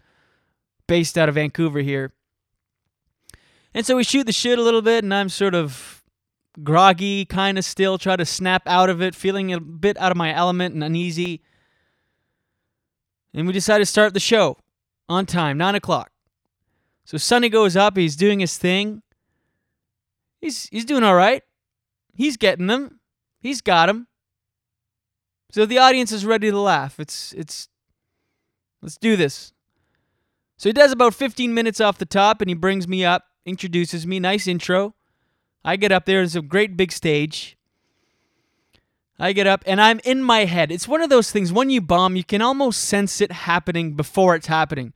based 0.88 1.18
out 1.18 1.30
of 1.30 1.36
Vancouver 1.36 1.80
here. 1.80 2.14
And 3.74 3.86
so 3.86 3.96
we 3.96 4.04
shoot 4.04 4.26
the 4.26 4.34
shit 4.34 4.60
a 4.60 4.64
little 4.64 4.82
bit, 4.82 5.04
and 5.04 5.14
I'm 5.14 5.30
sort 5.30 5.56
of 5.56 6.03
groggy, 6.62 7.26
kind 7.26 7.58
of 7.58 7.66
still, 7.66 7.98
try 7.98 8.16
to 8.16 8.26
snap 8.26 8.64
out 8.68 8.90
of 8.90 9.02
it, 9.02 9.16
feeling 9.16 9.54
a 9.54 9.60
bit 9.60 9.98
out 9.98 10.12
of 10.12 10.18
my 10.18 10.34
element 10.34 10.76
and 10.76 10.84
uneasy. 10.84 11.42
And 13.34 13.48
we 13.48 13.54
decide 13.54 13.80
to 13.80 13.86
start 13.86 14.14
the 14.14 14.20
show 14.20 14.58
on 15.10 15.26
time, 15.26 15.58
9 15.58 15.76
o'clock. 15.76 16.12
So 17.06 17.18
Sunee 17.18 17.50
goes 17.50 17.76
up, 17.76 17.98
he's 17.98 18.16
doing 18.16 18.40
his 18.40 18.58
thing. 18.58 19.02
He's 20.40 20.68
he's 20.68 20.86
doing 20.86 21.04
all 21.04 21.16
right. 21.16 21.42
He's 22.14 22.36
getting 22.36 22.68
them. 22.68 23.00
He's 23.40 23.62
got 23.62 23.88
them. 23.88 24.08
So 25.52 25.66
the 25.66 25.78
audience 25.78 26.12
is 26.12 26.26
ready 26.26 26.52
to 26.52 26.60
laugh. 26.60 27.00
It's 27.00 27.34
it's 27.34 27.70
let's 28.82 28.98
do 28.98 29.16
this. 29.16 29.54
So 30.58 30.70
he 30.70 30.74
does 30.74 30.92
about 30.92 31.14
15 31.14 31.54
minutes 31.54 31.82
off 31.82 31.98
the 31.98 32.06
top 32.06 32.42
and 32.42 32.50
he 32.50 32.56
brings 32.56 32.88
me 32.88 33.04
up, 33.04 33.24
introduces 33.46 34.06
me, 34.06 34.20
nice 34.20 34.48
intro. 34.48 34.96
I 35.66 35.76
get 35.76 35.92
up 35.92 36.06
there, 36.06 36.22
it's 36.22 36.36
a 36.36 36.42
great 36.42 36.76
big 36.76 36.92
stage. 36.92 37.58
I 39.20 39.32
get 39.32 39.48
up 39.48 39.64
and 39.66 39.80
I'm 39.80 40.00
in 40.04 40.22
my 40.22 40.46
head. 40.46 40.72
It's 40.72 40.88
one 40.88 41.02
of 41.02 41.10
those 41.10 41.32
things 41.32 41.54
when 41.54 41.70
you 41.70 41.82
bomb, 41.82 42.16
you 42.16 42.24
can 42.24 42.42
almost 42.42 42.82
sense 42.82 43.22
it 43.22 43.32
happening 43.32 43.94
before 43.94 44.36
it's 44.36 44.48
happening. 44.48 44.94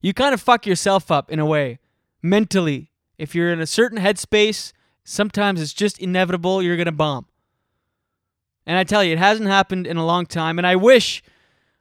You 0.00 0.14
kind 0.14 0.34
of 0.34 0.40
fuck 0.40 0.66
yourself 0.66 1.10
up 1.10 1.30
in 1.30 1.38
a 1.38 1.46
way, 1.46 1.80
mentally. 2.22 2.90
If 3.16 3.34
you're 3.34 3.52
in 3.52 3.60
a 3.60 3.66
certain 3.66 3.98
headspace, 3.98 4.72
sometimes 5.02 5.60
it's 5.60 5.72
just 5.72 5.98
inevitable 5.98 6.62
you're 6.62 6.76
going 6.76 6.86
to 6.86 6.92
bomb. 6.92 7.26
And 8.64 8.76
I 8.76 8.84
tell 8.84 9.02
you, 9.02 9.12
it 9.12 9.18
hasn't 9.18 9.48
happened 9.48 9.86
in 9.86 9.96
a 9.96 10.06
long 10.06 10.26
time. 10.26 10.58
And 10.58 10.66
I 10.66 10.76
wish 10.76 11.22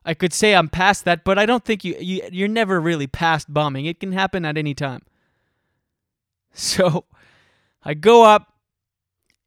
I 0.06 0.14
could 0.14 0.34
say 0.34 0.56
I'm 0.56 0.70
past 0.70 1.04
that, 1.04 1.26
but 1.26 1.38
I 1.38 1.46
don't 1.46 1.66
think 1.66 1.84
you, 1.84 1.96
you 2.00 2.22
you're 2.32 2.48
never 2.48 2.80
really 2.80 3.08
past 3.08 3.54
bombing. 3.54 3.86
It 3.86 4.00
can 4.00 4.14
happen 4.14 4.46
at 4.46 4.58
any 4.58 4.74
time. 4.74 5.02
So 6.54 7.06
I 7.88 7.94
go 7.94 8.26
up 8.26 8.54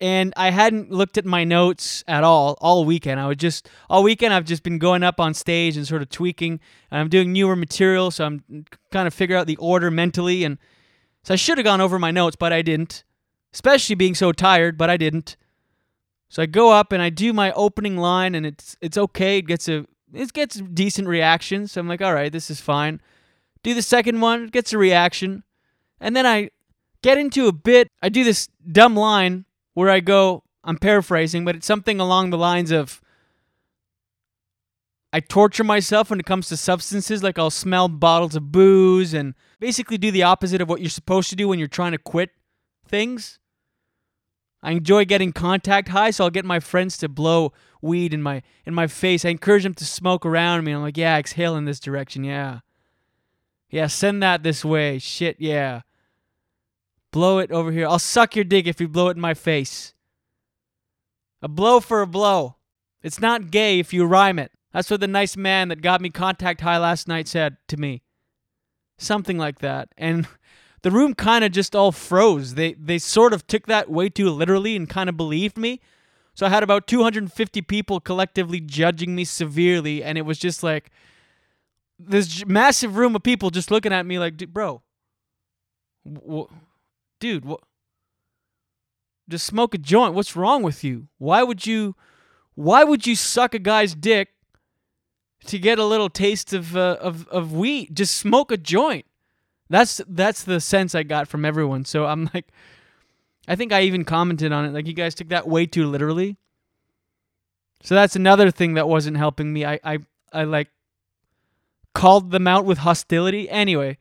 and 0.01 0.33
I 0.35 0.51
hadn't 0.51 0.91
looked 0.91 1.19
at 1.19 1.27
my 1.27 1.45
notes 1.45 2.03
at 2.09 2.25
all 2.25 2.57
all 2.63 2.87
weekend. 2.87 3.21
I 3.21 3.27
was 3.27 3.37
just 3.37 3.69
all 3.91 4.03
weekend 4.03 4.33
I've 4.33 4.47
just 4.47 4.63
been 4.63 4.79
going 4.79 5.03
up 5.03 5.21
on 5.21 5.35
stage 5.35 5.77
and 5.77 5.87
sort 5.87 6.01
of 6.01 6.09
tweaking. 6.09 6.59
And 6.91 7.01
I'm 7.01 7.11
doing 7.11 7.35
newer 7.35 7.55
material, 7.55 8.11
so 8.11 8.25
I'm 8.25 8.65
kind 8.91 9.07
of 9.07 9.13
figure 9.13 9.37
out 9.37 9.47
the 9.47 9.59
order 9.59 9.91
mentally. 9.91 10.43
And 10.45 10.57
so 11.23 11.35
I 11.35 11.37
should 11.37 11.59
have 11.59 11.67
gone 11.67 11.83
over 11.83 11.99
my 11.99 12.11
notes, 12.11 12.35
but 12.35 12.51
I 12.51 12.63
didn't. 12.63 13.05
Especially 13.53 13.95
being 13.95 14.15
so 14.15 14.33
tired, 14.33 14.79
but 14.79 14.89
I 14.89 14.97
didn't. 14.97 15.37
So 16.31 16.43
I 16.43 16.47
go 16.47 16.73
up 16.73 16.93
and 16.93 17.03
I 17.03 17.11
do 17.11 17.35
my 17.35 17.53
opening 17.53 17.99
line, 17.99 18.35
and 18.35 18.47
it's 18.47 18.75
it's 18.81 18.97
okay. 18.97 19.39
It 19.39 19.49
gets 19.49 19.69
a 19.69 19.85
it 20.15 20.33
gets 20.33 20.63
decent 20.63 21.09
reaction. 21.09 21.69
So 21.69 21.79
I'm 21.79 21.89
like, 21.89 22.01
all 22.01 22.15
right, 22.15 22.33
this 22.33 22.51
is 22.51 22.59
fine. 22.59 23.03
Do 23.63 23.75
the 23.75 23.83
second 23.83 24.23
one, 24.23 24.47
gets 24.47 24.73
a 24.73 24.79
reaction, 24.79 25.43
and 26.01 26.17
then 26.17 26.25
I 26.25 26.51
get 27.03 27.19
into 27.19 27.47
a 27.47 27.53
bit. 27.53 27.89
I 28.03 28.09
do 28.09 28.25
this 28.25 28.49
dumb 28.71 28.97
line 28.97 29.45
where 29.75 29.91
I 29.91 30.01
go, 30.01 30.43
I'm 30.65 30.79
paraphrasing, 30.79 31.45
but 31.45 31.57
it's 31.57 31.67
something 31.67 32.01
along 32.01 32.31
the 32.31 32.39
lines 32.39 32.71
of 32.71 33.01
I 35.13 35.21
torture 35.21 35.65
myself 35.65 36.11
when 36.11 36.21
it 36.21 36.27
comes 36.27 36.49
to 36.49 36.57
substances. 36.57 37.23
Like 37.23 37.39
I'll 37.39 37.51
smell 37.51 37.89
bottles 37.89 38.37
of 38.37 38.53
booze 38.53 39.13
and 39.13 39.35
basically 39.59 39.99
do 39.99 40.11
the 40.11 40.23
opposite 40.23 40.61
of 40.61 40.69
what 40.69 40.81
you're 40.81 40.91
supposed 40.91 41.31
to 41.31 41.37
do 41.37 41.49
when 41.49 41.59
you're 41.59 41.69
trying 41.69 41.93
to 41.93 41.99
quit 41.99 42.31
things. 42.87 43.39
I 44.63 44.73
enjoy 44.73 45.07
getting 45.07 45.33
contact 45.33 45.89
high, 45.89 46.11
so 46.11 46.25
I'll 46.25 46.31
get 46.31 46.45
my 46.45 46.61
friends 46.61 46.99
to 46.99 47.09
blow 47.09 47.53
weed 47.81 48.13
in 48.13 48.23
my 48.23 48.43
in 48.67 48.75
my 48.75 48.87
face. 48.87 49.25
I 49.25 49.31
encourage 49.31 49.63
them 49.63 49.75
to 49.75 49.85
smoke 49.87 50.27
around 50.27 50.65
me. 50.65 50.73
I'm 50.73 50.83
like, 50.83 50.99
yeah, 50.99 51.19
exhale 51.19 51.57
in 51.57 51.65
this 51.65 51.81
direction, 51.81 52.25
yeah. 52.25 52.61
Yeah, 53.71 53.87
send 53.87 54.23
that 54.23 54.43
this 54.43 54.65
way. 54.65 54.99
Shit, 54.99 55.37
yeah. 55.39 55.81
Blow 57.13 57.39
it 57.39 57.51
over 57.51 57.73
here. 57.73 57.87
I'll 57.87 57.99
suck 57.99 58.37
your 58.37 58.45
dick 58.45 58.67
if 58.67 58.81
you 58.81 58.89
blow 58.89 59.09
it 59.09 59.17
in 59.17 59.21
my 59.21 59.35
face. 59.35 59.95
A 61.43 61.49
blow 61.49 61.81
for 61.81 62.03
a 62.03 62.07
blow. 62.07 62.57
It's 63.03 63.21
not 63.21 63.51
gay 63.51 63.79
if 63.79 63.93
you 63.93 64.05
rhyme 64.05 64.39
it. 64.39 64.53
That's 64.73 64.91
what 64.91 65.01
the 65.01 65.09
nice 65.09 65.37
man 65.37 65.69
that 65.69 65.83
got 65.83 66.01
me 66.01 66.11
contact 66.11 66.61
high 66.61 66.79
last 66.79 67.09
night 67.09 67.27
said 67.27 67.57
to 67.69 67.77
me. 67.77 68.03
Something 68.99 69.39
like 69.39 69.59
that. 69.61 69.89
And 69.97 70.29
the 70.83 70.91
room 70.91 71.15
kind 71.15 71.45
of 71.45 71.53
just 71.53 71.75
all 71.75 71.93
froze. 71.93 72.55
They 72.55 72.75
they 72.75 72.99
sort 72.99 73.33
of 73.33 73.47
took 73.47 73.67
that 73.67 73.91
way 73.91 74.09
too 74.09 74.31
literally 74.31 74.77
and 74.77 74.89
kind 74.89 75.09
of 75.09 75.17
believed 75.17 75.59
me. 75.59 75.81
So 76.35 76.47
I 76.47 76.51
had 76.51 76.63
about 76.63 76.87
250 76.87 77.63
people 77.63 78.01
collectively 78.01 78.61
judging 78.61 79.17
me 79.17 79.25
severely 79.25 80.03
and 80.05 80.17
it 80.17 80.23
was 80.23 80.39
just 80.39 80.63
like 80.63 80.91
this 81.99 82.47
massive 82.47 82.97
room 82.97 83.17
of 83.17 83.23
people 83.23 83.51
just 83.51 83.71
looking 83.71 83.93
at 83.93 84.07
me 84.07 84.19
like, 84.19 84.37
"Bro, 84.53 84.83
dude, 87.21 87.45
what 87.45 87.61
just 89.31 89.47
smoke 89.47 89.75
a 89.75 89.79
joint. 89.79 90.15
What's 90.15 90.35
wrong 90.37 90.63
with 90.63 90.83
you? 90.83 91.07
Why 91.19 91.43
would 91.43 91.65
you 91.65 91.95
why 92.55 92.85
would 92.85 93.07
you 93.07 93.15
suck 93.15 93.55
a 93.55 93.59
guy's 93.59 93.95
dick 93.95 94.31
to 95.47 95.59
get 95.59 95.79
a 95.79 95.85
little 95.85 96.11
taste 96.11 96.53
of 96.53 96.77
uh, 96.77 96.97
of 97.01 97.29
of 97.29 97.53
weed? 97.53 97.97
Just 97.97 98.17
smoke 98.17 98.51
a 98.51 98.57
joint. 98.57 99.07
That's 99.71 100.01
that's 100.09 100.43
the 100.43 100.61
sense 100.61 100.95
I 100.95 101.05
got 101.05 101.29
from 101.29 101.45
everyone. 101.45 101.85
So 101.85 102.07
I'm 102.07 102.29
like 102.35 102.49
I 103.47 103.57
think 103.57 103.73
I 103.73 103.83
even 103.83 104.05
commented 104.05 104.53
on 104.53 104.65
it 104.65 104.73
like 104.73 104.87
you 104.87 104.93
guys 104.93 105.15
took 105.15 105.29
that 105.29 105.49
way 105.49 105.65
too 105.65 105.87
literally. 105.87 106.37
So 107.83 107.95
that's 107.95 108.17
another 108.17 108.51
thing 108.51 108.75
that 108.75 108.89
wasn't 108.89 109.17
helping 109.17 109.53
me. 109.53 109.65
I 109.65 109.79
I 109.85 109.99
I 110.33 110.45
like 110.45 110.69
called 111.95 112.31
them 112.31 112.47
out 112.47 112.65
with 112.65 112.79
hostility 112.79 113.49
anyway. 113.49 113.97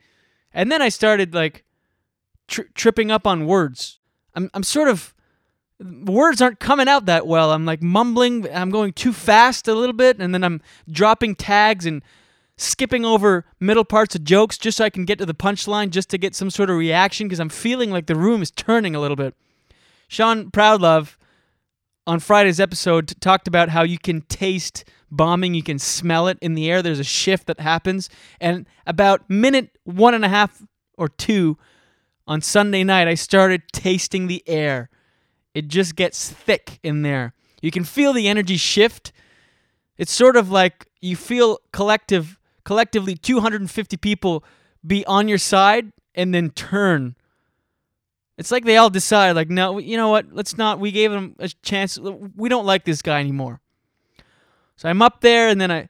And 0.51 0.71
then 0.71 0.81
I 0.81 0.89
started 0.89 1.35
like 1.35 1.63
tri- 2.49 2.65
tripping 2.73 3.11
up 3.11 3.25
on 3.25 3.45
words. 3.45 3.99
I'm 4.35 4.49
I'm 4.53 4.63
sort 4.63 4.89
of 4.89 5.13
words 5.79 6.41
aren't 6.41 6.59
coming 6.59 6.87
out 6.87 7.05
that 7.05 7.25
well. 7.25 7.51
I'm 7.51 7.65
like 7.65 7.81
mumbling. 7.81 8.47
I'm 8.53 8.69
going 8.69 8.93
too 8.93 9.13
fast 9.13 9.67
a 9.67 9.73
little 9.73 9.93
bit, 9.93 10.19
and 10.19 10.33
then 10.33 10.43
I'm 10.43 10.61
dropping 10.89 11.35
tags 11.35 11.85
and 11.85 12.03
skipping 12.57 13.05
over 13.05 13.45
middle 13.59 13.85
parts 13.85 14.15
of 14.15 14.23
jokes 14.23 14.57
just 14.57 14.77
so 14.77 14.85
I 14.85 14.89
can 14.89 15.05
get 15.05 15.17
to 15.19 15.25
the 15.25 15.33
punchline, 15.33 15.91
just 15.91 16.09
to 16.09 16.17
get 16.17 16.35
some 16.35 16.49
sort 16.49 16.69
of 16.69 16.77
reaction 16.77 17.27
because 17.27 17.39
I'm 17.39 17.49
feeling 17.49 17.91
like 17.91 18.07
the 18.07 18.15
room 18.15 18.41
is 18.41 18.51
turning 18.51 18.95
a 18.95 18.99
little 18.99 19.15
bit. 19.15 19.33
Sean 20.07 20.51
Proudlove 20.51 21.15
on 22.05 22.19
Friday's 22.19 22.59
episode 22.59 23.13
talked 23.21 23.47
about 23.47 23.69
how 23.69 23.83
you 23.83 23.97
can 23.97 24.21
taste 24.21 24.83
bombing, 25.11 25.53
you 25.53 25.63
can 25.63 25.79
smell 25.79 26.27
it 26.27 26.37
in 26.41 26.53
the 26.55 26.69
air. 26.69 26.81
There's 26.81 26.99
a 26.99 27.03
shift 27.03 27.47
that 27.47 27.59
happens, 27.59 28.09
and 28.41 28.67
about 28.85 29.29
minute 29.29 29.77
one 29.83 30.13
and 30.13 30.25
a 30.25 30.29
half 30.29 30.61
or 30.97 31.07
two 31.07 31.57
on 32.29 32.41
Sunday 32.41 32.83
night, 32.83 33.07
I 33.07 33.15
started 33.15 33.63
tasting 33.73 34.27
the 34.27 34.43
air. 34.47 34.91
It 35.55 35.67
just 35.67 35.95
gets 35.95 36.29
thick 36.29 36.79
in 36.83 37.01
there. 37.01 37.33
You 37.59 37.71
can 37.71 37.83
feel 37.83 38.13
the 38.13 38.27
energy 38.27 38.55
shift. 38.55 39.11
It's 39.97 40.13
sort 40.13 40.37
of 40.37 40.51
like 40.51 40.85
you 41.01 41.15
feel 41.15 41.57
collective 41.73 42.39
collectively 42.63 43.15
250 43.15 43.97
people 43.97 44.43
be 44.85 45.03
on 45.07 45.27
your 45.27 45.39
side 45.39 45.91
and 46.13 46.31
then 46.31 46.51
turn. 46.51 47.15
It's 48.37 48.51
like 48.51 48.63
they 48.63 48.77
all 48.77 48.91
decide 48.91 49.31
like 49.31 49.49
no, 49.49 49.79
you 49.79 49.97
know 49.97 50.09
what? 50.09 50.27
Let's 50.31 50.55
not 50.55 50.79
we 50.79 50.91
gave 50.91 51.11
him 51.11 51.35
a 51.39 51.49
chance. 51.63 51.97
We 51.97 52.47
don't 52.47 52.65
like 52.65 52.85
this 52.85 53.01
guy 53.01 53.19
anymore. 53.19 53.59
So 54.75 54.87
I'm 54.87 55.01
up 55.01 55.21
there 55.21 55.49
and 55.49 55.59
then 55.59 55.71
I 55.71 55.89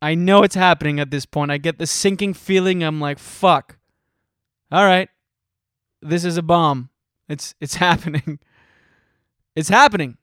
I 0.00 0.14
know 0.14 0.42
it's 0.44 0.54
happening 0.54 0.98
at 0.98 1.10
this 1.10 1.26
point. 1.26 1.50
I 1.50 1.58
get 1.58 1.78
the 1.78 1.86
sinking 1.86 2.32
feeling. 2.32 2.82
I'm 2.82 3.02
like, 3.02 3.18
fuck 3.18 3.76
all 4.74 4.84
right, 4.84 5.08
this 6.02 6.24
is 6.24 6.36
a 6.36 6.42
bomb. 6.42 6.90
It's 7.28 7.54
it's 7.60 7.74
happening. 7.86 8.40
It's 9.54 9.68
happening. 9.68 10.16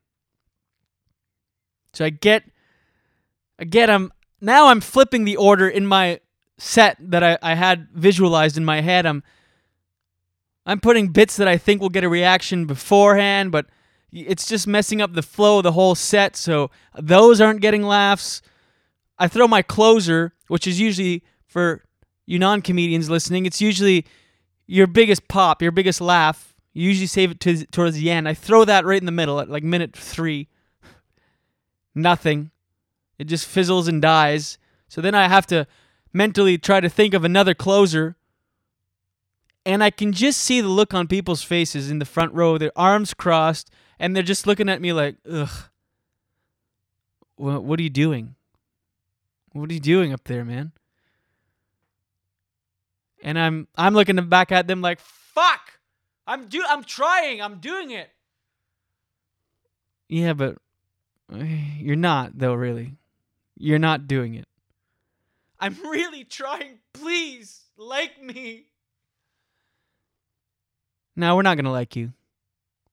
So 1.94 2.04
I 2.04 2.10
get 2.10 2.44
I 3.58 3.64
get 3.64 3.90
I'm 3.90 4.12
now 4.42 4.68
I'm 4.68 4.82
flipping 4.82 5.24
the 5.24 5.38
order 5.38 5.70
in 5.70 5.86
my 5.86 6.20
set 6.58 6.98
that 7.00 7.24
I, 7.24 7.38
I 7.42 7.56
had 7.56 7.88
visualized 7.94 8.58
in 8.58 8.66
my 8.66 8.82
head. 8.82 9.06
I'm 9.06 9.24
I'm 10.66 10.82
putting 10.82 11.14
bits 11.14 11.38
that 11.38 11.48
I 11.48 11.58
think 11.58 11.82
will 11.82 11.88
get 11.88 12.04
a 12.04 12.10
reaction 12.10 12.66
beforehand, 12.66 13.54
but 13.54 13.68
it's 14.12 14.50
just 14.50 14.68
messing 14.68 15.02
up 15.02 15.14
the 15.14 15.24
flow 15.24 15.60
of 15.60 15.64
the 15.64 15.72
whole 15.72 15.96
set. 15.96 16.36
So 16.36 16.72
those 17.00 17.40
aren't 17.40 17.62
getting 17.62 17.84
laughs. 17.84 18.42
I 19.18 19.30
throw 19.30 19.48
my 19.48 19.62
closer, 19.62 20.34
which 20.50 20.68
is 20.68 20.78
usually 20.78 21.24
for 21.48 21.86
you 22.26 22.38
non 22.38 22.62
comedians 22.62 23.10
listening, 23.10 23.46
it's 23.46 23.62
usually 23.62 24.06
your 24.72 24.88
biggest 24.88 25.28
pop, 25.28 25.62
your 25.62 25.72
biggest 25.72 26.00
laugh. 26.00 26.56
You 26.74 26.88
usually 26.88 27.08
save 27.08 27.32
it 27.32 27.42
to, 27.42 27.66
towards 27.66 27.98
the 27.98 28.10
end. 28.10 28.26
I 28.26 28.34
throw 28.34 28.64
that 28.64 28.86
right 28.86 29.02
in 29.02 29.06
the 29.06 29.12
middle 29.12 29.42
at 29.42 29.50
like 29.50 29.64
minute 29.64 29.94
three. 29.94 30.48
Nothing. 31.94 32.52
It 33.20 33.26
just 33.26 33.46
fizzles 33.46 33.90
and 33.90 34.02
dies. 34.02 34.58
So 34.88 35.02
then 35.02 35.14
I 35.14 35.28
have 35.28 35.46
to 35.48 35.68
mentally 36.14 36.58
try 36.58 36.80
to 36.80 36.88
think 36.88 37.14
of 37.14 37.26
another 37.26 37.54
closer. 37.54 38.16
And 39.66 39.84
I 39.84 39.90
can 39.90 40.14
just 40.14 40.40
see 40.40 40.62
the 40.62 40.70
look 40.70 40.94
on 40.94 41.06
people's 41.06 41.44
faces 41.44 41.92
in 41.92 42.00
the 42.00 42.06
front 42.06 42.34
row, 42.34 42.58
their 42.58 42.72
arms 42.74 43.14
crossed, 43.14 43.70
and 44.00 44.16
they're 44.16 44.24
just 44.24 44.48
looking 44.48 44.70
at 44.70 44.82
me 44.82 44.94
like, 44.94 45.18
ugh. 45.30 45.50
What, 47.36 47.64
what 47.64 47.78
are 47.78 47.84
you 47.84 47.90
doing? 47.90 48.36
What 49.52 49.70
are 49.70 49.74
you 49.74 49.82
doing 49.82 50.14
up 50.14 50.24
there, 50.24 50.46
man? 50.46 50.72
And 53.24 53.38
I'm 53.38 53.68
I'm 53.76 53.94
looking 53.94 54.16
back 54.28 54.52
at 54.52 54.68
them 54.68 54.82
like, 54.82 55.00
fuck! 55.00 55.74
I'm 56.28 56.48
do 56.48 56.64
I'm 56.68 56.84
trying, 56.84 57.42
I'm 57.42 57.60
doing 57.60 57.92
it. 57.92 58.10
Yeah, 60.10 60.34
but 60.34 60.58
you're 61.32 61.96
not 61.96 62.38
though, 62.38 62.54
really. 62.54 62.96
You're 63.58 63.80
not 63.80 64.08
doing 64.08 64.36
it. 64.36 64.48
I'm 65.60 65.76
really 65.84 66.24
trying. 66.24 66.80
Please, 66.94 67.62
like 67.78 68.22
me. 68.22 68.66
No, 71.16 71.36
we're 71.36 71.44
not 71.44 71.56
to 71.66 71.72
like 71.72 71.96
you. 71.96 72.14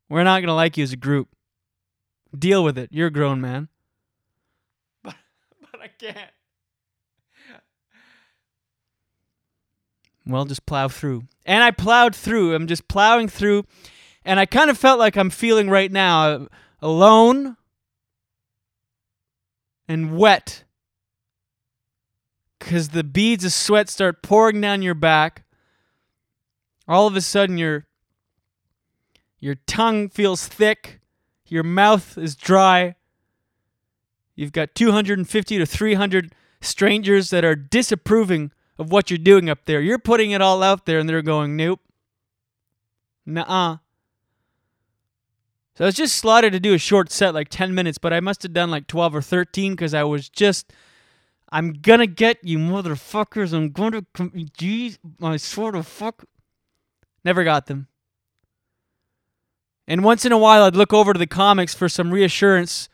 We're 0.08 0.24
not 0.24 0.40
to 0.48 0.54
like 0.54 0.76
you 0.76 0.84
as 0.84 0.92
a 0.92 0.96
group. 0.96 1.28
Deal 2.36 2.62
with 2.62 2.76
it. 2.76 2.90
You're 2.92 3.06
a 3.06 3.12
grown 3.12 3.40
man. 3.40 3.68
But, 5.02 5.16
but 5.72 5.80
I 5.80 5.88
can't. 5.88 6.30
Well, 10.28 10.44
just 10.44 10.66
plow 10.66 10.88
through. 10.88 11.22
And 11.46 11.64
I 11.64 11.70
plowed 11.70 12.14
through. 12.14 12.54
I'm 12.54 12.66
just 12.66 12.86
plowing 12.86 13.28
through. 13.28 13.64
And 14.24 14.38
I 14.38 14.44
kind 14.44 14.68
of 14.68 14.76
felt 14.76 14.98
like 14.98 15.16
I'm 15.16 15.30
feeling 15.30 15.70
right 15.70 15.90
now 15.90 16.48
alone 16.82 17.56
and 19.88 20.16
wet 20.16 20.64
because 22.58 22.90
the 22.90 23.04
beads 23.04 23.44
of 23.44 23.52
sweat 23.52 23.88
start 23.88 24.22
pouring 24.22 24.60
down 24.60 24.82
your 24.82 24.94
back. 24.94 25.44
All 26.86 27.06
of 27.06 27.16
a 27.16 27.22
sudden, 27.22 27.56
your 27.56 27.86
your 29.38 29.54
tongue 29.66 30.08
feels 30.10 30.46
thick, 30.46 31.00
your 31.46 31.62
mouth 31.62 32.18
is 32.18 32.36
dry. 32.36 32.96
You've 34.34 34.52
got 34.52 34.74
250 34.74 35.58
to 35.58 35.66
300 35.66 36.34
strangers 36.60 37.30
that 37.30 37.44
are 37.44 37.56
disapproving 37.56 38.52
of 38.78 38.90
what 38.90 39.10
you're 39.10 39.18
doing 39.18 39.50
up 39.50 39.64
there. 39.64 39.80
You're 39.80 39.98
putting 39.98 40.30
it 40.30 40.40
all 40.40 40.62
out 40.62 40.86
there, 40.86 40.98
and 40.98 41.08
they're 41.08 41.22
going, 41.22 41.56
"Nope, 41.56 41.80
nuh-uh." 43.26 43.78
So 45.74 45.84
I 45.84 45.86
was 45.86 45.94
just 45.94 46.16
slotted 46.16 46.52
to 46.52 46.60
do 46.60 46.74
a 46.74 46.78
short 46.78 47.12
set, 47.12 47.34
like 47.34 47.48
10 47.50 47.74
minutes, 47.74 47.98
but 47.98 48.12
I 48.12 48.18
must 48.18 48.42
have 48.42 48.52
done 48.52 48.70
like 48.70 48.88
12 48.88 49.14
or 49.14 49.22
13 49.22 49.72
because 49.72 49.94
I 49.94 50.02
was 50.02 50.28
just 50.28 50.72
I'm 51.50 51.72
gonna 51.72 52.06
get 52.06 52.38
you, 52.42 52.58
motherfuckers. 52.58 53.52
I'm 53.52 53.70
gonna. 53.70 54.02
Jeez, 54.02 54.98
I 55.22 55.36
swear 55.38 55.72
to 55.72 55.82
fuck. 55.82 56.24
Never 57.24 57.44
got 57.44 57.66
them. 57.66 57.88
And 59.86 60.04
once 60.04 60.26
in 60.26 60.32
a 60.32 60.38
while, 60.38 60.64
I'd 60.64 60.76
look 60.76 60.92
over 60.92 61.14
to 61.14 61.18
the 61.18 61.26
comics 61.26 61.74
for 61.74 61.88
some 61.88 62.10
reassurance, 62.10 62.90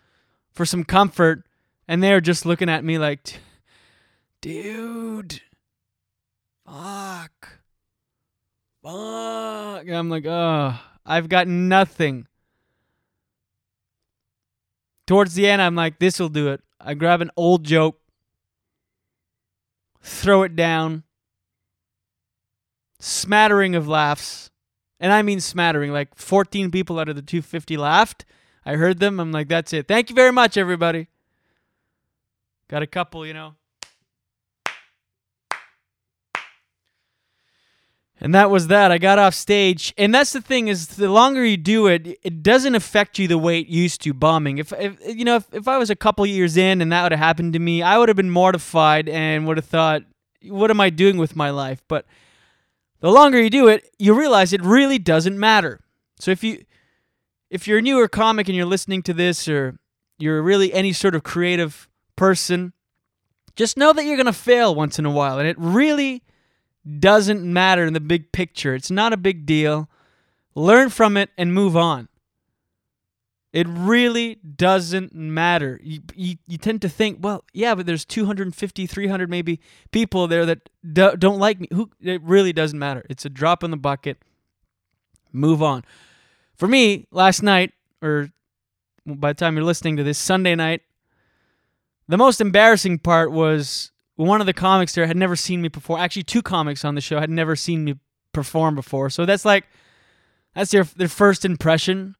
for 0.52 0.64
some 0.64 0.84
comfort, 0.84 1.44
and 1.88 2.02
they're 2.02 2.20
just 2.20 2.46
looking 2.46 2.68
at 2.68 2.84
me 2.84 2.98
like, 2.98 3.40
dude, 4.40 5.42
fuck, 6.74 7.60
fuck. 8.82 9.86
And 9.86 9.96
I'm 9.96 10.10
like, 10.10 10.26
oh, 10.26 10.78
I've 11.06 11.28
got 11.28 11.46
nothing. 11.46 12.26
Towards 15.06 15.34
the 15.34 15.46
end, 15.46 15.62
I'm 15.62 15.74
like, 15.74 15.98
this 15.98 16.18
will 16.18 16.28
do 16.28 16.48
it. 16.48 16.62
I 16.80 16.94
grab 16.94 17.20
an 17.20 17.30
old 17.36 17.64
joke 17.64 18.00
throw 20.04 20.42
it 20.42 20.54
down. 20.54 21.02
Smattering 23.00 23.74
of 23.74 23.88
laughs. 23.88 24.50
And 25.00 25.12
I 25.12 25.22
mean 25.22 25.40
smattering, 25.40 25.92
like 25.92 26.14
14 26.14 26.70
people 26.70 26.98
out 26.98 27.08
of 27.08 27.16
the 27.16 27.22
250 27.22 27.76
laughed. 27.76 28.24
I 28.64 28.74
heard 28.74 29.00
them. 29.00 29.18
I'm 29.18 29.32
like, 29.32 29.48
that's 29.48 29.72
it. 29.72 29.88
Thank 29.88 30.08
you 30.08 30.14
very 30.14 30.32
much, 30.32 30.56
everybody. 30.56 31.08
Got 32.68 32.82
a 32.82 32.86
couple, 32.86 33.26
you 33.26 33.34
know. 33.34 33.54
And 38.24 38.34
that 38.34 38.48
was 38.48 38.68
that. 38.68 38.90
I 38.90 38.96
got 38.96 39.18
off 39.18 39.34
stage, 39.34 39.92
and 39.98 40.14
that's 40.14 40.32
the 40.32 40.40
thing 40.40 40.68
is, 40.68 40.86
the 40.86 41.10
longer 41.10 41.44
you 41.44 41.58
do 41.58 41.88
it, 41.88 42.18
it 42.22 42.42
doesn't 42.42 42.74
affect 42.74 43.18
you 43.18 43.28
the 43.28 43.36
way 43.36 43.60
it 43.60 43.66
used 43.66 44.00
to. 44.00 44.14
Bombing. 44.14 44.56
If, 44.56 44.72
if 44.72 44.96
you 45.04 45.26
know, 45.26 45.36
if, 45.36 45.52
if 45.52 45.68
I 45.68 45.76
was 45.76 45.90
a 45.90 45.94
couple 45.94 46.24
years 46.24 46.56
in 46.56 46.80
and 46.80 46.90
that 46.90 47.02
would 47.02 47.12
have 47.12 47.18
happened 47.18 47.52
to 47.52 47.58
me, 47.58 47.82
I 47.82 47.98
would 47.98 48.08
have 48.08 48.16
been 48.16 48.30
mortified 48.30 49.10
and 49.10 49.46
would 49.46 49.58
have 49.58 49.66
thought, 49.66 50.04
"What 50.42 50.70
am 50.70 50.80
I 50.80 50.88
doing 50.88 51.18
with 51.18 51.36
my 51.36 51.50
life?" 51.50 51.82
But 51.86 52.06
the 53.00 53.12
longer 53.12 53.38
you 53.38 53.50
do 53.50 53.68
it, 53.68 53.94
you 53.98 54.18
realize 54.18 54.54
it 54.54 54.62
really 54.62 54.98
doesn't 54.98 55.38
matter. 55.38 55.80
So 56.18 56.30
if 56.30 56.42
you 56.42 56.64
if 57.50 57.68
you're 57.68 57.80
a 57.80 57.82
newer 57.82 58.08
comic 58.08 58.48
and 58.48 58.56
you're 58.56 58.64
listening 58.64 59.02
to 59.02 59.12
this, 59.12 59.46
or 59.48 59.76
you're 60.18 60.40
really 60.40 60.72
any 60.72 60.94
sort 60.94 61.14
of 61.14 61.24
creative 61.24 61.90
person, 62.16 62.72
just 63.54 63.76
know 63.76 63.92
that 63.92 64.06
you're 64.06 64.16
gonna 64.16 64.32
fail 64.32 64.74
once 64.74 64.98
in 64.98 65.04
a 65.04 65.10
while, 65.10 65.38
and 65.38 65.46
it 65.46 65.56
really 65.58 66.22
doesn't 66.98 67.42
matter 67.42 67.84
in 67.84 67.92
the 67.92 68.00
big 68.00 68.32
picture. 68.32 68.74
It's 68.74 68.90
not 68.90 69.12
a 69.12 69.16
big 69.16 69.46
deal. 69.46 69.88
Learn 70.54 70.90
from 70.90 71.16
it 71.16 71.30
and 71.36 71.52
move 71.52 71.76
on. 71.76 72.08
It 73.52 73.68
really 73.68 74.34
doesn't 74.36 75.14
matter. 75.14 75.80
You, 75.82 76.00
you, 76.14 76.36
you 76.48 76.58
tend 76.58 76.82
to 76.82 76.88
think, 76.88 77.18
well, 77.20 77.44
yeah, 77.52 77.76
but 77.76 77.86
there's 77.86 78.04
250, 78.04 78.86
300 78.86 79.30
maybe 79.30 79.60
people 79.92 80.26
there 80.26 80.44
that 80.44 80.68
do, 80.92 81.16
don't 81.16 81.38
like 81.38 81.60
me. 81.60 81.68
Who 81.72 81.88
it 82.00 82.20
really 82.22 82.52
doesn't 82.52 82.78
matter. 82.78 83.04
It's 83.08 83.24
a 83.24 83.30
drop 83.30 83.62
in 83.62 83.70
the 83.70 83.76
bucket. 83.76 84.18
Move 85.32 85.62
on. 85.62 85.84
For 86.56 86.66
me, 86.66 87.06
last 87.12 87.42
night 87.42 87.72
or 88.02 88.30
by 89.06 89.30
the 89.30 89.34
time 89.34 89.54
you're 89.54 89.64
listening 89.64 89.96
to 89.98 90.02
this 90.02 90.18
Sunday 90.18 90.54
night, 90.54 90.82
the 92.08 92.18
most 92.18 92.40
embarrassing 92.40 92.98
part 92.98 93.30
was 93.30 93.92
one 94.16 94.40
of 94.40 94.46
the 94.46 94.52
comics 94.52 94.94
there 94.94 95.06
had 95.06 95.16
never 95.16 95.36
seen 95.36 95.60
me 95.60 95.68
before. 95.68 95.98
Actually, 95.98 96.22
two 96.22 96.42
comics 96.42 96.84
on 96.84 96.94
the 96.94 97.00
show 97.00 97.18
had 97.20 97.30
never 97.30 97.56
seen 97.56 97.84
me 97.84 97.94
perform 98.32 98.74
before. 98.74 99.10
So 99.10 99.26
that's 99.26 99.44
like 99.44 99.64
that's 100.54 100.70
their 100.70 100.84
their 100.84 101.08
first 101.08 101.44
impression. 101.44 102.16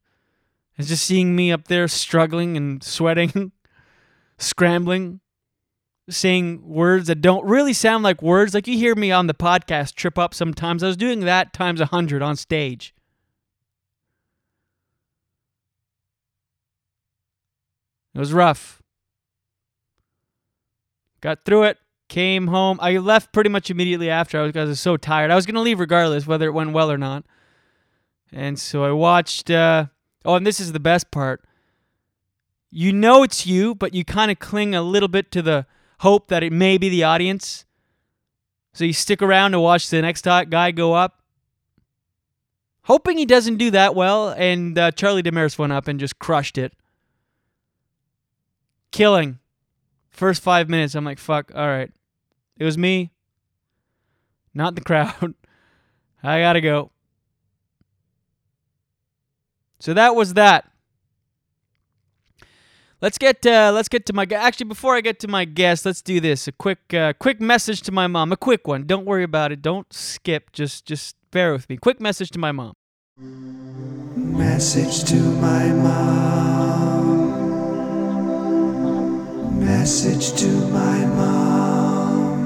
Is 0.77 0.89
just 0.89 1.05
seeing 1.05 1.37
me 1.37 1.53
up 1.53 1.69
there 1.69 1.87
struggling 1.87 2.57
and 2.57 2.83
sweating, 2.83 3.53
scrambling, 4.37 5.21
saying 6.09 6.67
words 6.67 7.07
that 7.07 7.21
don't 7.21 7.45
really 7.45 7.71
sound 7.71 8.03
like 8.03 8.21
words. 8.21 8.53
Like 8.53 8.67
you 8.67 8.77
hear 8.77 8.93
me 8.93 9.09
on 9.09 9.27
the 9.27 9.33
podcast 9.33 9.95
trip 9.95 10.17
up 10.17 10.33
sometimes. 10.33 10.83
I 10.83 10.87
was 10.87 10.97
doing 10.97 11.21
that 11.21 11.53
times 11.53 11.79
a 11.79 11.85
hundred 11.85 12.21
on 12.21 12.35
stage. 12.35 12.93
It 18.13 18.19
was 18.19 18.33
rough. 18.33 18.81
Got 21.21 21.43
through 21.45 21.63
it. 21.63 21.77
Came 22.07 22.47
home. 22.47 22.77
I 22.81 22.97
left 22.97 23.33
pretty 23.33 23.49
much 23.49 23.69
immediately 23.69 24.09
after. 24.09 24.39
I 24.39 24.43
was, 24.43 24.55
I 24.55 24.63
was 24.63 24.79
so 24.79 24.95
tired. 24.95 25.31
I 25.31 25.35
was 25.35 25.45
gonna 25.45 25.61
leave 25.61 25.79
regardless, 25.79 26.27
whether 26.27 26.47
it 26.47 26.53
went 26.53 26.73
well 26.73 26.91
or 26.91 26.97
not. 26.97 27.25
And 28.31 28.59
so 28.59 28.83
I 28.83 28.91
watched. 28.91 29.49
Uh, 29.49 29.87
oh, 30.23 30.35
and 30.35 30.45
this 30.45 30.59
is 30.59 30.71
the 30.71 30.79
best 30.79 31.09
part. 31.09 31.43
You 32.69 32.91
know 32.91 33.23
it's 33.23 33.47
you, 33.47 33.73
but 33.73 33.93
you 33.93 34.03
kind 34.03 34.29
of 34.29 34.39
cling 34.39 34.75
a 34.75 34.81
little 34.81 35.07
bit 35.07 35.31
to 35.31 35.41
the 35.41 35.65
hope 35.99 36.27
that 36.27 36.43
it 36.43 36.51
may 36.51 36.77
be 36.77 36.89
the 36.89 37.03
audience. 37.03 37.65
So 38.73 38.83
you 38.83 38.91
stick 38.91 39.21
around 39.21 39.53
to 39.53 39.59
watch 39.61 39.89
the 39.89 40.01
next 40.01 40.25
guy 40.25 40.71
go 40.71 40.93
up, 40.93 41.21
hoping 42.83 43.17
he 43.17 43.25
doesn't 43.25 43.55
do 43.55 43.71
that 43.71 43.95
well. 43.95 44.29
And 44.31 44.77
uh, 44.77 44.91
Charlie 44.91 45.23
Demers 45.23 45.57
went 45.57 45.71
up 45.71 45.87
and 45.87 45.97
just 45.97 46.19
crushed 46.19 46.57
it, 46.57 46.73
killing. 48.91 49.39
First 50.15 50.41
five 50.41 50.69
minutes, 50.69 50.95
I'm 50.95 51.03
like, 51.03 51.19
fuck, 51.19 51.51
all 51.53 51.67
right. 51.67 51.91
It 52.57 52.63
was 52.63 52.77
me, 52.77 53.11
not 54.53 54.75
the 54.75 54.81
crowd. 54.81 55.33
I 56.23 56.39
gotta 56.39 56.61
go. 56.61 56.91
So 59.79 59.93
that 59.93 60.15
was 60.15 60.35
that. 60.35 60.71
Let's 63.01 63.17
get 63.17 63.45
uh, 63.45 63.71
let's 63.75 63.89
get 63.89 64.05
to 64.05 64.13
my 64.13 64.25
actually 64.31 64.67
before 64.67 64.95
I 64.95 65.01
get 65.01 65.19
to 65.19 65.27
my 65.27 65.43
guest, 65.43 65.85
let's 65.85 66.01
do 66.01 66.21
this. 66.21 66.47
A 66.47 66.53
quick 66.53 66.93
uh, 66.93 67.11
quick 67.19 67.41
message 67.41 67.81
to 67.81 67.91
my 67.91 68.07
mom. 68.07 68.31
A 68.31 68.37
quick 68.37 68.67
one. 68.67 68.87
Don't 68.87 69.05
worry 69.05 69.23
about 69.23 69.51
it. 69.51 69.61
Don't 69.61 69.91
skip. 69.91 70.53
Just 70.53 70.85
just 70.85 71.17
bear 71.29 71.51
with 71.51 71.69
me. 71.69 71.75
Quick 71.75 71.99
message 71.99 72.31
to 72.31 72.39
my 72.39 72.53
mom. 72.53 72.73
Message 73.17 75.03
to 75.09 75.15
my 75.15 75.67
mom. 75.73 76.74
Message 79.65 80.39
to 80.39 80.47
my 80.67 81.05
mom. 81.07 82.45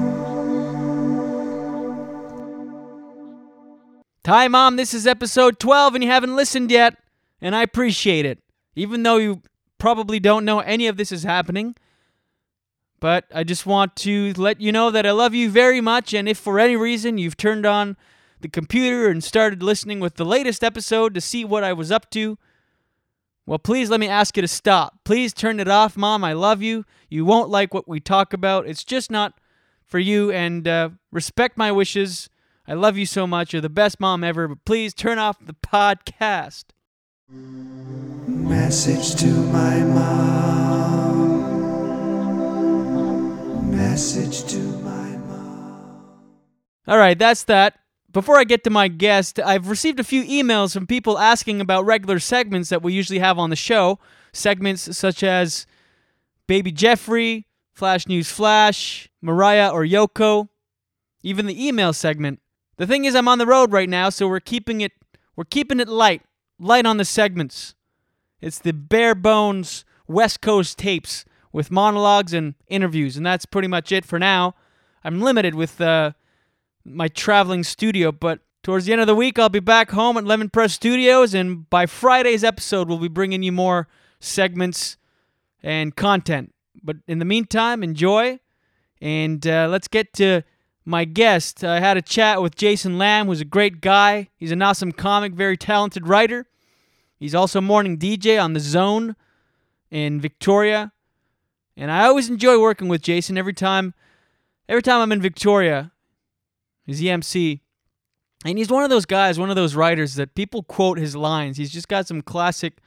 Hi, 4.26 4.48
Mom. 4.48 4.76
This 4.76 4.94
is 4.94 5.06
episode 5.06 5.58
12, 5.58 5.96
and 5.96 6.04
you 6.04 6.08
haven't 6.08 6.34
listened 6.34 6.70
yet, 6.70 6.96
and 7.42 7.54
I 7.54 7.62
appreciate 7.62 8.24
it. 8.24 8.38
Even 8.74 9.02
though 9.02 9.18
you 9.18 9.42
probably 9.76 10.18
don't 10.18 10.46
know 10.46 10.60
any 10.60 10.86
of 10.86 10.96
this 10.96 11.12
is 11.12 11.24
happening. 11.24 11.76
But 13.00 13.26
I 13.34 13.44
just 13.44 13.66
want 13.66 13.96
to 13.96 14.32
let 14.38 14.62
you 14.62 14.72
know 14.72 14.90
that 14.90 15.04
I 15.04 15.10
love 15.10 15.34
you 15.34 15.50
very 15.50 15.82
much, 15.82 16.14
and 16.14 16.26
if 16.26 16.38
for 16.38 16.58
any 16.58 16.74
reason 16.74 17.18
you've 17.18 17.36
turned 17.36 17.66
on 17.66 17.98
the 18.40 18.48
computer 18.48 19.10
and 19.10 19.22
started 19.22 19.62
listening 19.62 20.00
with 20.00 20.14
the 20.14 20.24
latest 20.24 20.64
episode 20.64 21.12
to 21.12 21.20
see 21.20 21.44
what 21.44 21.64
I 21.64 21.74
was 21.74 21.92
up 21.92 22.08
to, 22.12 22.38
well, 23.50 23.58
please 23.58 23.90
let 23.90 23.98
me 23.98 24.06
ask 24.06 24.36
you 24.36 24.42
to 24.42 24.48
stop. 24.48 25.00
Please 25.02 25.34
turn 25.34 25.58
it 25.58 25.66
off, 25.66 25.96
Mom. 25.96 26.22
I 26.22 26.34
love 26.34 26.62
you. 26.62 26.84
You 27.08 27.24
won't 27.24 27.50
like 27.50 27.74
what 27.74 27.88
we 27.88 27.98
talk 27.98 28.32
about. 28.32 28.64
It's 28.68 28.84
just 28.84 29.10
not 29.10 29.40
for 29.84 29.98
you, 29.98 30.30
and 30.30 30.68
uh, 30.68 30.90
respect 31.10 31.58
my 31.58 31.72
wishes. 31.72 32.30
I 32.68 32.74
love 32.74 32.96
you 32.96 33.06
so 33.06 33.26
much. 33.26 33.52
You're 33.52 33.60
the 33.60 33.68
best 33.68 33.98
mom 33.98 34.22
ever, 34.22 34.46
but 34.46 34.64
please 34.64 34.94
turn 34.94 35.18
off 35.18 35.44
the 35.44 35.54
podcast. 35.54 36.66
Message 37.28 39.16
to 39.20 39.26
my 39.26 39.80
mom. 39.80 41.40
Message 43.76 44.44
to 44.52 44.58
my 44.58 45.16
mom. 45.26 46.22
All 46.86 46.98
right, 46.98 47.18
that's 47.18 47.42
that. 47.44 47.79
Before 48.12 48.38
I 48.38 48.44
get 48.44 48.64
to 48.64 48.70
my 48.70 48.88
guest, 48.88 49.38
I've 49.38 49.68
received 49.68 50.00
a 50.00 50.04
few 50.04 50.24
emails 50.24 50.74
from 50.74 50.86
people 50.86 51.18
asking 51.18 51.60
about 51.60 51.84
regular 51.84 52.18
segments 52.18 52.68
that 52.68 52.82
we 52.82 52.92
usually 52.92 53.20
have 53.20 53.38
on 53.38 53.50
the 53.50 53.56
show. 53.56 54.00
Segments 54.32 54.96
such 54.96 55.22
as 55.22 55.66
Baby 56.48 56.72
Jeffrey, 56.72 57.46
Flash 57.72 58.08
News 58.08 58.30
Flash, 58.30 59.08
Mariah 59.22 59.70
or 59.70 59.84
Yoko, 59.84 60.48
even 61.22 61.46
the 61.46 61.66
email 61.66 61.92
segment. 61.92 62.40
The 62.78 62.86
thing 62.86 63.04
is 63.04 63.14
I'm 63.14 63.28
on 63.28 63.38
the 63.38 63.46
road 63.46 63.72
right 63.72 63.88
now, 63.88 64.08
so 64.10 64.26
we're 64.26 64.40
keeping 64.40 64.80
it 64.80 64.92
we're 65.36 65.44
keeping 65.44 65.80
it 65.80 65.88
light, 65.88 66.22
light 66.58 66.86
on 66.86 66.96
the 66.96 67.04
segments. 67.04 67.74
It's 68.40 68.58
the 68.58 68.72
bare 68.72 69.14
bones 69.14 69.84
West 70.08 70.40
Coast 70.40 70.78
tapes 70.78 71.24
with 71.52 71.70
monologues 71.70 72.32
and 72.32 72.54
interviews, 72.66 73.16
and 73.16 73.24
that's 73.24 73.46
pretty 73.46 73.68
much 73.68 73.92
it 73.92 74.04
for 74.04 74.18
now. 74.18 74.54
I'm 75.04 75.20
limited 75.20 75.54
with 75.54 75.80
uh, 75.80 76.12
my 76.84 77.08
traveling 77.08 77.64
studio, 77.64 78.12
but 78.12 78.40
towards 78.62 78.86
the 78.86 78.92
end 78.92 79.00
of 79.00 79.06
the 79.06 79.14
week, 79.14 79.38
I'll 79.38 79.48
be 79.48 79.60
back 79.60 79.90
home 79.90 80.16
at 80.16 80.24
Lemon 80.24 80.50
Press 80.50 80.72
Studios, 80.72 81.34
and 81.34 81.68
by 81.70 81.86
Friday's 81.86 82.44
episode, 82.44 82.88
we'll 82.88 82.98
be 82.98 83.08
bringing 83.08 83.42
you 83.42 83.52
more 83.52 83.88
segments 84.18 84.96
and 85.62 85.94
content. 85.94 86.54
But 86.82 86.96
in 87.06 87.18
the 87.18 87.24
meantime, 87.24 87.82
enjoy, 87.82 88.40
and 89.00 89.46
uh, 89.46 89.68
let's 89.70 89.88
get 89.88 90.12
to 90.14 90.42
my 90.84 91.04
guest. 91.04 91.62
I 91.62 91.80
had 91.80 91.96
a 91.96 92.02
chat 92.02 92.42
with 92.42 92.56
Jason 92.56 92.98
Lamb, 92.98 93.26
who's 93.26 93.40
a 93.40 93.46
great 93.46 93.80
guy. 93.80 94.28
He's 94.36 94.52
an 94.52 94.62
awesome 94.62 94.92
comic, 94.92 95.32
very 95.32 95.56
talented 95.56 96.06
writer. 96.06 96.46
He's 97.18 97.34
also 97.34 97.60
morning 97.60 97.98
DJ 97.98 98.42
on 98.42 98.54
the 98.54 98.60
Zone 98.60 99.14
in 99.90 100.20
Victoria, 100.20 100.92
and 101.76 101.90
I 101.90 102.06
always 102.06 102.30
enjoy 102.30 102.60
working 102.60 102.88
with 102.88 103.02
Jason. 103.02 103.36
Every 103.36 103.52
time, 103.52 103.94
every 104.68 104.82
time 104.82 105.00
I'm 105.00 105.12
in 105.12 105.20
Victoria, 105.20 105.92
his 106.90 107.00
EMC, 107.00 107.60
and 108.44 108.56
he's 108.56 108.70
one 108.70 108.84
of 108.84 108.90
those 108.90 109.04
guys, 109.04 109.38
one 109.38 109.50
of 109.50 109.56
those 109.56 109.74
writers 109.74 110.14
that 110.14 110.34
people 110.34 110.62
quote 110.62 110.98
his 110.98 111.14
lines. 111.14 111.58
He's 111.58 111.70
just 111.70 111.88
got 111.88 112.06
some 112.06 112.22
classic, 112.22 112.78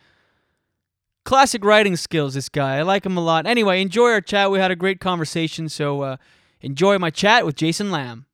classic 1.26 1.64
writing 1.64 1.96
skills. 1.96 2.34
This 2.34 2.50
guy, 2.50 2.78
I 2.78 2.82
like 2.82 3.06
him 3.06 3.18
a 3.18 3.22
lot. 3.22 3.46
Anyway, 3.46 3.82
enjoy 3.82 4.10
our 4.12 4.22
chat. 4.22 4.50
We 4.50 4.58
had 4.60 4.72
a 4.72 4.76
great 4.76 5.00
conversation, 5.00 5.70
so 5.70 6.02
uh, 6.02 6.18
enjoy 6.62 6.98
my 6.98 7.12
chat 7.12 7.46
with 7.46 7.56
Jason 7.56 7.92
Lamb. 7.92 8.26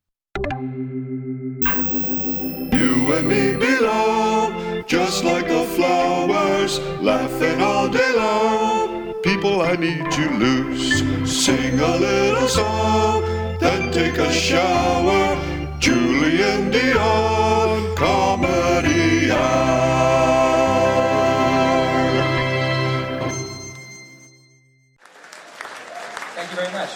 You 2.72 3.12
and 3.12 3.28
me 3.28 3.56
belong, 3.56 4.84
just 4.86 5.22
like 5.24 5.46
the 5.46 5.64
flowers, 5.76 6.78
laughing 7.02 7.60
all 7.60 7.88
day 7.90 8.14
long. 8.16 9.12
People, 9.22 9.60
I 9.60 9.76
need 9.76 10.10
to 10.10 10.30
lose. 10.30 11.02
Sing 11.30 11.78
a 11.78 11.96
little 11.98 12.48
song, 12.48 13.22
then 13.58 13.92
take 13.92 14.16
a 14.16 14.32
shower. 14.32 15.39
Julien 15.80 16.70
Dion, 16.70 17.96
comedy 17.96 19.30
hour. 19.32 19.80
Thank 26.36 26.50
you 26.50 26.56
very 26.56 26.70
much. 26.72 26.90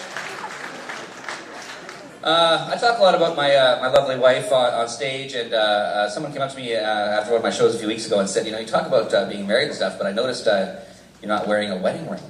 Uh, 2.23 2.69
I 2.71 2.77
talk 2.77 2.99
a 2.99 3.01
lot 3.01 3.15
about 3.15 3.35
my 3.35 3.55
uh, 3.55 3.79
my 3.81 3.87
lovely 3.87 4.19
wife 4.19 4.51
on, 4.51 4.71
on 4.75 4.87
stage, 4.87 5.33
and 5.33 5.51
uh, 5.51 5.57
uh, 5.57 6.09
someone 6.11 6.31
came 6.31 6.43
up 6.43 6.51
to 6.51 6.57
me 6.57 6.75
uh, 6.75 6.79
after 6.79 7.31
one 7.31 7.39
of 7.39 7.43
my 7.43 7.49
shows 7.49 7.73
a 7.73 7.79
few 7.79 7.87
weeks 7.87 8.05
ago 8.05 8.19
and 8.19 8.29
said, 8.29 8.45
you 8.45 8.51
know, 8.51 8.59
you 8.59 8.67
talk 8.67 8.85
about 8.85 9.11
uh, 9.15 9.27
being 9.27 9.47
married 9.47 9.65
and 9.65 9.75
stuff, 9.75 9.97
but 9.97 10.05
I 10.05 10.11
noticed 10.11 10.45
you're 10.45 11.27
not 11.27 11.47
wearing 11.47 11.71
a 11.71 11.77
wedding 11.77 12.07
ring. 12.07 12.21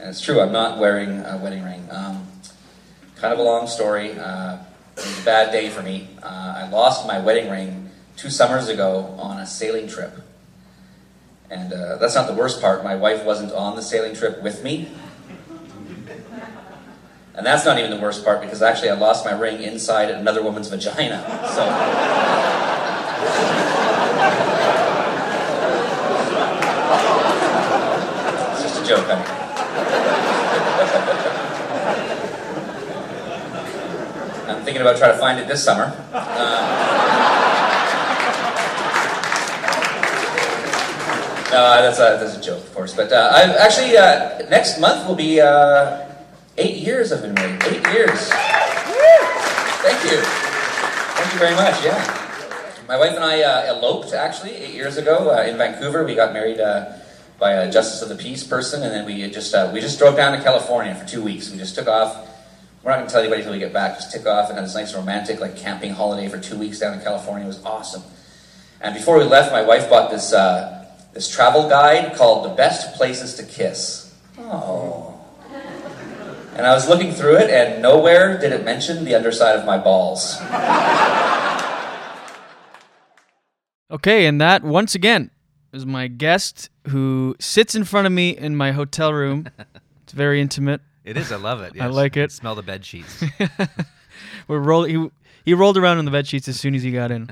And 0.00 0.08
it's 0.08 0.22
true, 0.22 0.40
I'm 0.40 0.52
not 0.52 0.78
wearing 0.78 1.20
a 1.20 1.36
wedding 1.36 1.64
ring. 1.64 1.86
Um, 1.90 2.26
kind 3.16 3.34
of 3.34 3.38
a 3.38 3.42
long 3.42 3.66
story. 3.66 4.16
It 4.96 5.04
was 5.04 5.20
a 5.20 5.24
bad 5.24 5.50
day 5.52 5.68
for 5.70 5.82
me. 5.82 6.08
Uh, 6.22 6.54
I 6.56 6.68
lost 6.68 7.06
my 7.06 7.18
wedding 7.18 7.50
ring 7.50 7.90
two 8.16 8.30
summers 8.30 8.68
ago 8.68 9.14
on 9.18 9.38
a 9.38 9.46
sailing 9.46 9.88
trip. 9.88 10.12
And 11.50 11.72
uh, 11.72 11.96
that's 11.96 12.14
not 12.14 12.26
the 12.28 12.34
worst 12.34 12.60
part. 12.60 12.84
My 12.84 12.94
wife 12.94 13.24
wasn't 13.24 13.52
on 13.52 13.76
the 13.76 13.82
sailing 13.82 14.14
trip 14.14 14.42
with 14.42 14.62
me. 14.62 14.88
And 17.34 17.44
that's 17.44 17.64
not 17.64 17.78
even 17.78 17.90
the 17.90 18.00
worst 18.00 18.24
part 18.24 18.40
because 18.40 18.62
actually 18.62 18.90
I 18.90 18.94
lost 18.94 19.24
my 19.24 19.32
ring 19.32 19.60
inside 19.62 20.10
another 20.10 20.42
woman's 20.42 20.68
vagina. 20.68 21.20
So. 21.52 22.40
It's 28.54 28.62
just 28.62 28.82
a 28.82 28.86
joke. 28.86 29.08
I'm 34.48 34.63
thinking 34.74 34.88
about 34.88 34.98
trying 34.98 35.12
to 35.12 35.18
find 35.20 35.38
it 35.38 35.46
this 35.46 35.62
summer. 35.62 35.84
Uh, 36.12 36.18
no, 41.52 41.80
that's 41.80 41.98
a, 42.00 42.18
that's 42.18 42.36
a 42.36 42.40
joke, 42.40 42.58
of 42.58 42.74
course. 42.74 42.92
But 42.92 43.12
uh, 43.12 43.30
I've 43.32 43.50
actually, 43.50 43.96
uh, 43.96 44.48
next 44.50 44.80
month 44.80 45.06
will 45.06 45.14
be 45.14 45.40
uh, 45.40 46.10
eight 46.58 46.78
years 46.78 47.12
I've 47.12 47.22
been 47.22 47.34
married. 47.34 47.62
Eight 47.66 47.86
years. 47.94 48.30
Thank 49.78 50.02
you. 50.10 50.18
Thank 51.14 51.32
you 51.32 51.38
very 51.38 51.54
much, 51.54 51.84
yeah. 51.84 52.82
My 52.88 52.98
wife 52.98 53.14
and 53.14 53.22
I 53.22 53.42
uh, 53.42 53.76
eloped, 53.76 54.12
actually, 54.12 54.56
eight 54.56 54.74
years 54.74 54.96
ago 54.96 55.30
uh, 55.30 55.44
in 55.44 55.56
Vancouver. 55.56 56.02
We 56.02 56.16
got 56.16 56.32
married 56.32 56.58
uh, 56.58 56.94
by 57.38 57.52
a 57.52 57.70
Justice 57.70 58.02
of 58.02 58.08
the 58.08 58.16
Peace 58.16 58.42
person, 58.42 58.82
and 58.82 58.90
then 58.90 59.06
we 59.06 59.30
just, 59.30 59.54
uh, 59.54 59.70
we 59.72 59.80
just 59.80 60.00
drove 60.00 60.16
down 60.16 60.36
to 60.36 60.42
California 60.42 60.96
for 60.96 61.06
two 61.06 61.22
weeks. 61.22 61.48
We 61.48 61.58
just 61.58 61.76
took 61.76 61.86
off. 61.86 62.33
We're 62.84 62.90
not 62.90 62.98
going 62.98 63.06
to 63.06 63.12
tell 63.12 63.22
anybody 63.22 63.40
until 63.40 63.54
we 63.54 63.60
get 63.60 63.72
back. 63.72 63.94
Just 63.94 64.12
took 64.12 64.26
off 64.26 64.50
and 64.50 64.58
had 64.58 64.66
this 64.66 64.74
nice 64.74 64.94
romantic, 64.94 65.40
like, 65.40 65.56
camping 65.56 65.92
holiday 65.92 66.28
for 66.28 66.38
two 66.38 66.58
weeks 66.58 66.78
down 66.78 66.92
in 66.92 67.00
California. 67.00 67.44
It 67.44 67.48
was 67.48 67.64
awesome. 67.64 68.02
And 68.82 68.94
before 68.94 69.16
we 69.16 69.24
left, 69.24 69.52
my 69.52 69.62
wife 69.62 69.88
bought 69.88 70.10
this, 70.10 70.34
uh, 70.34 70.84
this 71.14 71.26
travel 71.26 71.66
guide 71.66 72.14
called 72.14 72.44
The 72.44 72.50
Best 72.50 72.94
Places 72.94 73.36
to 73.36 73.42
Kiss. 73.42 74.14
Oh. 74.38 75.18
And 76.56 76.66
I 76.66 76.74
was 76.74 76.86
looking 76.86 77.12
through 77.12 77.36
it, 77.36 77.48
and 77.48 77.80
nowhere 77.80 78.38
did 78.38 78.52
it 78.52 78.66
mention 78.66 79.06
the 79.06 79.14
underside 79.14 79.56
of 79.56 79.64
my 79.64 79.78
balls. 79.78 80.36
Okay, 83.90 84.26
and 84.26 84.38
that 84.42 84.62
once 84.62 84.94
again 84.94 85.30
is 85.72 85.86
my 85.86 86.06
guest 86.06 86.68
who 86.88 87.34
sits 87.40 87.74
in 87.74 87.84
front 87.84 88.06
of 88.06 88.12
me 88.12 88.36
in 88.36 88.54
my 88.54 88.72
hotel 88.72 89.14
room. 89.14 89.48
It's 90.02 90.12
very 90.12 90.42
intimate. 90.42 90.82
It 91.04 91.16
is. 91.16 91.30
I 91.32 91.36
love 91.36 91.60
it. 91.60 91.74
I 91.80 91.86
like 91.86 92.16
it. 92.16 92.32
Smell 92.32 92.54
the 92.54 92.62
bed 92.62 92.84
sheets. 92.84 93.22
We're 94.48 94.58
roll- 94.58 94.84
he, 94.84 95.10
he 95.44 95.54
rolled 95.54 95.76
around 95.76 95.98
in 95.98 96.04
the 96.04 96.10
bed 96.10 96.26
sheets 96.26 96.48
as 96.48 96.58
soon 96.58 96.74
as 96.74 96.82
he 96.82 96.90
got 96.92 97.10
in. 97.10 97.30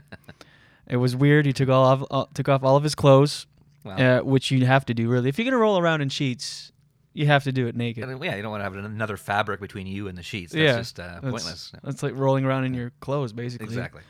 It 0.89 0.97
was 0.97 1.15
weird. 1.17 1.47
He 1.47 1.53
took 1.53 1.69
all 1.69 1.87
of, 1.87 2.05
uh, 2.11 2.27
took 2.35 2.49
off 2.49 2.63
all 2.65 2.77
of 2.77 2.83
his 2.83 2.95
clothes, 2.95 3.47
Wow. 3.85 3.97
uh, 3.97 4.21
which 4.21 4.51
you 4.51 4.65
have 4.67 4.85
to 4.87 4.95
do 4.95 5.09
really. 5.09 5.29
If 5.29 5.39
you're 5.39 5.45
gonna 5.45 5.57
roll 5.57 5.79
around 5.79 6.03
in 6.03 6.09
sheets, 6.09 6.71
you 7.15 7.27
have 7.27 7.45
to 7.45 7.53
do 7.53 7.67
it 7.67 7.77
naked. 7.77 8.05
And, 8.05 8.23
yeah, 8.25 8.37
you 8.37 8.43
don't 8.43 8.51
want 8.51 8.61
to 8.61 8.65
have 8.65 8.75
another 8.77 9.17
fabric 9.17 9.61
between 9.61 9.87
you 9.87 10.09
and 10.09 10.17
the 10.17 10.23
sheets. 10.23 10.53
That's 10.53 10.63
yeah, 10.63 10.77
just 10.77 11.01
uh, 11.01 11.03
that's- 11.21 11.31
pointless. 11.31 11.73
That's 11.83 12.03
like 12.03 12.15
rolling 12.15 12.45
around 12.45 12.65
in 12.65 12.75
your 12.75 12.93
clothes, 13.01 13.33
basically. 13.33 13.67
Exactly. 13.67 14.03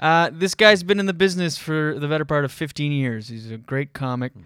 Uh, 0.00 0.30
this 0.32 0.54
guy's 0.54 0.82
been 0.82 0.98
in 0.98 1.06
the 1.06 1.14
business 1.14 1.56
for 1.56 1.96
the 1.98 2.08
better 2.08 2.24
part 2.24 2.44
of 2.44 2.50
15 2.52 2.90
years. 2.92 3.28
He's 3.28 3.50
a 3.50 3.56
great 3.56 3.92
comic. 3.92 4.32
Hmm. 4.32 4.40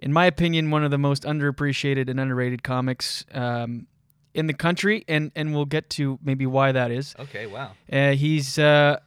In 0.00 0.12
my 0.12 0.26
opinion, 0.26 0.70
one 0.70 0.84
of 0.84 0.90
the 0.90 0.98
most 0.98 1.22
underappreciated 1.22 2.08
and 2.08 2.20
underrated 2.20 2.62
comics 2.62 3.24
um, 3.32 3.86
in 4.34 4.46
the 4.46 4.54
country, 4.54 5.04
and, 5.08 5.32
and 5.34 5.54
we'll 5.54 5.64
get 5.64 5.88
to 5.90 6.18
maybe 6.22 6.46
why 6.46 6.72
that 6.72 6.90
is. 6.90 7.14
Okay, 7.18 7.46
wow. 7.46 7.72
Uh, 7.90 8.12
he's 8.12 8.58
uh, 8.58 8.98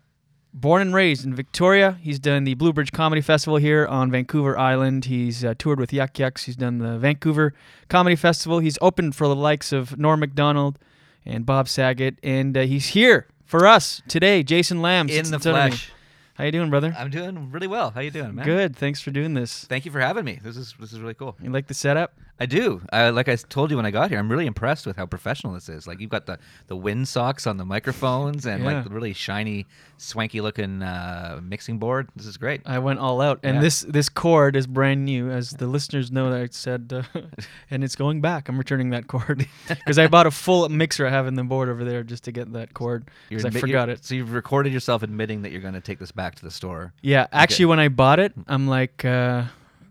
born 0.53 0.81
and 0.81 0.93
raised 0.93 1.25
in 1.25 1.35
Victoria. 1.35 1.97
He's 2.01 2.19
done 2.19 2.43
the 2.43 2.55
Blue 2.55 2.73
Bridge 2.73 2.91
Comedy 2.91 3.21
Festival 3.21 3.57
here 3.57 3.85
on 3.85 4.09
Vancouver 4.09 4.57
Island. 4.57 5.05
He's 5.05 5.45
uh, 5.45 5.53
toured 5.57 5.79
with 5.79 5.93
Yuk 5.93 6.17
Yuk's. 6.17 6.45
He's 6.45 6.55
done 6.55 6.79
the 6.79 6.97
Vancouver 6.97 7.53
Comedy 7.87 8.15
Festival. 8.15 8.59
He's 8.59 8.77
opened 8.81 9.15
for 9.15 9.27
the 9.27 9.35
likes 9.35 9.71
of 9.71 9.97
Norm 9.97 10.19
Macdonald 10.19 10.79
and 11.25 11.45
Bob 11.45 11.67
Saget, 11.67 12.17
and 12.23 12.57
uh, 12.57 12.61
he's 12.61 12.87
here 12.87 13.27
for 13.45 13.67
us 13.67 14.01
today. 14.07 14.41
Jason 14.41 14.81
Lamb 14.81 15.09
In 15.09 15.29
the 15.29 15.39
flesh. 15.39 15.91
How 16.39 16.45
you 16.45 16.53
doing, 16.53 16.69
brother? 16.69 16.95
I'm 16.97 17.09
doing 17.09 17.51
really 17.51 17.67
well. 17.67 17.91
How 17.91 17.99
you 17.99 18.11
doing, 18.11 18.33
man? 18.33 18.45
Good. 18.45 18.73
Thanks 18.73 19.01
for 19.01 19.11
doing 19.11 19.33
this. 19.33 19.65
Thank 19.65 19.83
you 19.83 19.91
for 19.91 19.99
having 19.99 20.23
me. 20.23 20.39
This 20.41 20.55
is 20.55 20.73
this 20.79 20.93
is 20.93 21.01
really 21.01 21.13
cool. 21.13 21.35
You 21.41 21.49
like 21.49 21.67
the 21.67 21.73
setup? 21.73 22.13
I 22.39 22.45
do. 22.45 22.81
I, 22.93 23.09
like 23.09 23.27
I 23.27 23.35
told 23.35 23.69
you 23.71 23.77
when 23.77 23.85
I 23.85 23.91
got 23.91 24.09
here, 24.09 24.19
I'm 24.19 24.29
really 24.31 24.45
impressed 24.47 24.85
with 24.85 24.95
how 24.95 25.05
professional 25.05 25.53
this 25.53 25.67
is. 25.69 25.85
Like 25.87 25.99
you've 25.99 26.09
got 26.09 26.25
the 26.25 26.39
the 26.67 26.75
wind 26.75 27.07
socks 27.07 27.45
on 27.45 27.57
the 27.57 27.65
microphones 27.65 28.45
and 28.45 28.63
Yeah. 28.63 28.71
like 28.75 28.83
the 28.85 28.89
really 28.91 29.13
shiny, 29.13 29.65
swanky 29.97 30.39
looking 30.41 30.81
uh, 30.81 31.39
mixing 31.43 31.79
board. 31.79 32.07
This 32.15 32.25
is 32.25 32.37
great. 32.37 32.61
I 32.65 32.79
went 32.79 32.99
all 32.99 33.19
out, 33.21 33.39
and 33.43 33.55
Yeah. 33.55 33.61
this 33.61 33.81
this 33.81 34.07
cord 34.09 34.55
is 34.55 34.67
brand 34.67 35.03
new, 35.05 35.29
as 35.29 35.51
the 35.51 35.67
listeners 35.67 36.11
know. 36.11 36.31
That 36.31 36.41
I 36.41 36.47
said, 36.51 36.93
uh, 37.13 37.19
and 37.71 37.83
it's 37.83 37.95
going 37.95 38.21
back. 38.21 38.47
I'm 38.47 38.57
returning 38.57 38.91
that 38.91 39.07
cord 39.07 39.45
because 39.67 39.99
I 39.99 40.07
bought 40.07 40.27
a 40.27 40.31
full 40.31 40.67
mixer 40.69 41.05
I 41.05 41.09
have 41.09 41.27
in 41.27 41.35
the 41.35 41.43
board 41.43 41.67
over 41.69 41.83
there 41.83 42.03
just 42.03 42.23
to 42.23 42.31
get 42.31 42.53
that 42.53 42.73
cord 42.73 43.09
because 43.27 43.43
I 43.45 43.49
admit- 43.49 43.61
forgot 43.61 43.89
it. 43.89 44.05
So 44.05 44.15
you've 44.15 44.31
recorded 44.33 44.71
yourself 44.71 45.03
admitting 45.03 45.41
that 45.41 45.51
you're 45.51 45.61
going 45.61 45.73
to 45.73 45.81
take 45.81 45.99
this 45.99 46.11
back 46.11 46.35
to 46.35 46.43
the 46.45 46.51
store. 46.51 46.93
Yeah, 47.01 47.27
actually, 47.33 47.65
when 47.65 47.79
I 47.79 47.89
bought 47.89 48.19
it, 48.19 48.33
I'm 48.47 48.67
like, 48.67 49.03
uh, 49.03 49.43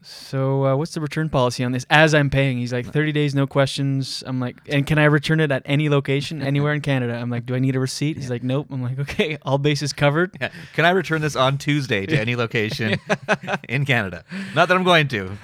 so 0.03 0.65
uh, 0.65 0.77
what's 0.77 0.95
the 0.95 1.01
return 1.01 1.29
policy 1.29 1.65
on 1.65 1.73
this? 1.73 1.85
As 1.91 2.15
I'm 2.15 2.31
paying, 2.31 2.59
he's 2.59 2.73
like, 2.73 2.87
30 2.87 3.13
days, 3.13 3.35
no 3.35 3.47
questions. 3.47 4.23
I'm 4.27 4.41
like, 4.41 4.57
and 4.69 4.87
can 4.87 4.99
I 4.99 5.05
return 5.05 5.41
it 5.41 5.51
at 5.51 5.63
any 5.65 5.89
location, 5.89 6.43
anywhere 6.47 6.73
in 6.73 6.81
Canada? 6.81 7.15
I'm 7.15 7.31
like, 7.31 7.47
do 7.47 7.55
I 7.55 7.59
need 7.59 7.77
a 7.77 7.81
receipt? 7.81 8.17
He's 8.17 8.31
like, 8.31 8.43
nope. 8.43 8.69
I'm 8.71 8.83
like, 8.83 8.99
okay, 8.99 9.39
all 9.43 9.59
bases 9.59 9.93
covered. 9.93 10.37
Yeah. 10.41 10.51
Can 10.75 10.85
I 10.85 10.91
return 10.91 11.21
this 11.21 11.37
on 11.37 11.59
Tuesday 11.59 12.07
to 12.07 12.17
any 12.21 12.37
location 12.37 12.99
in 13.69 13.85
Canada? 13.85 14.25
Not 14.55 14.69
that 14.69 14.77
I'm 14.77 14.85
going 14.85 15.09
to. 15.09 15.37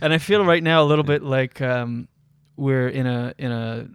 and 0.00 0.12
I 0.12 0.18
feel 0.18 0.44
right 0.44 0.62
now 0.62 0.82
a 0.82 0.86
little 0.86 1.04
bit 1.04 1.22
like 1.22 1.60
um, 1.60 2.08
we're 2.56 2.88
in 2.88 3.06
a 3.06 3.34
in 3.38 3.50
a 3.50 3.86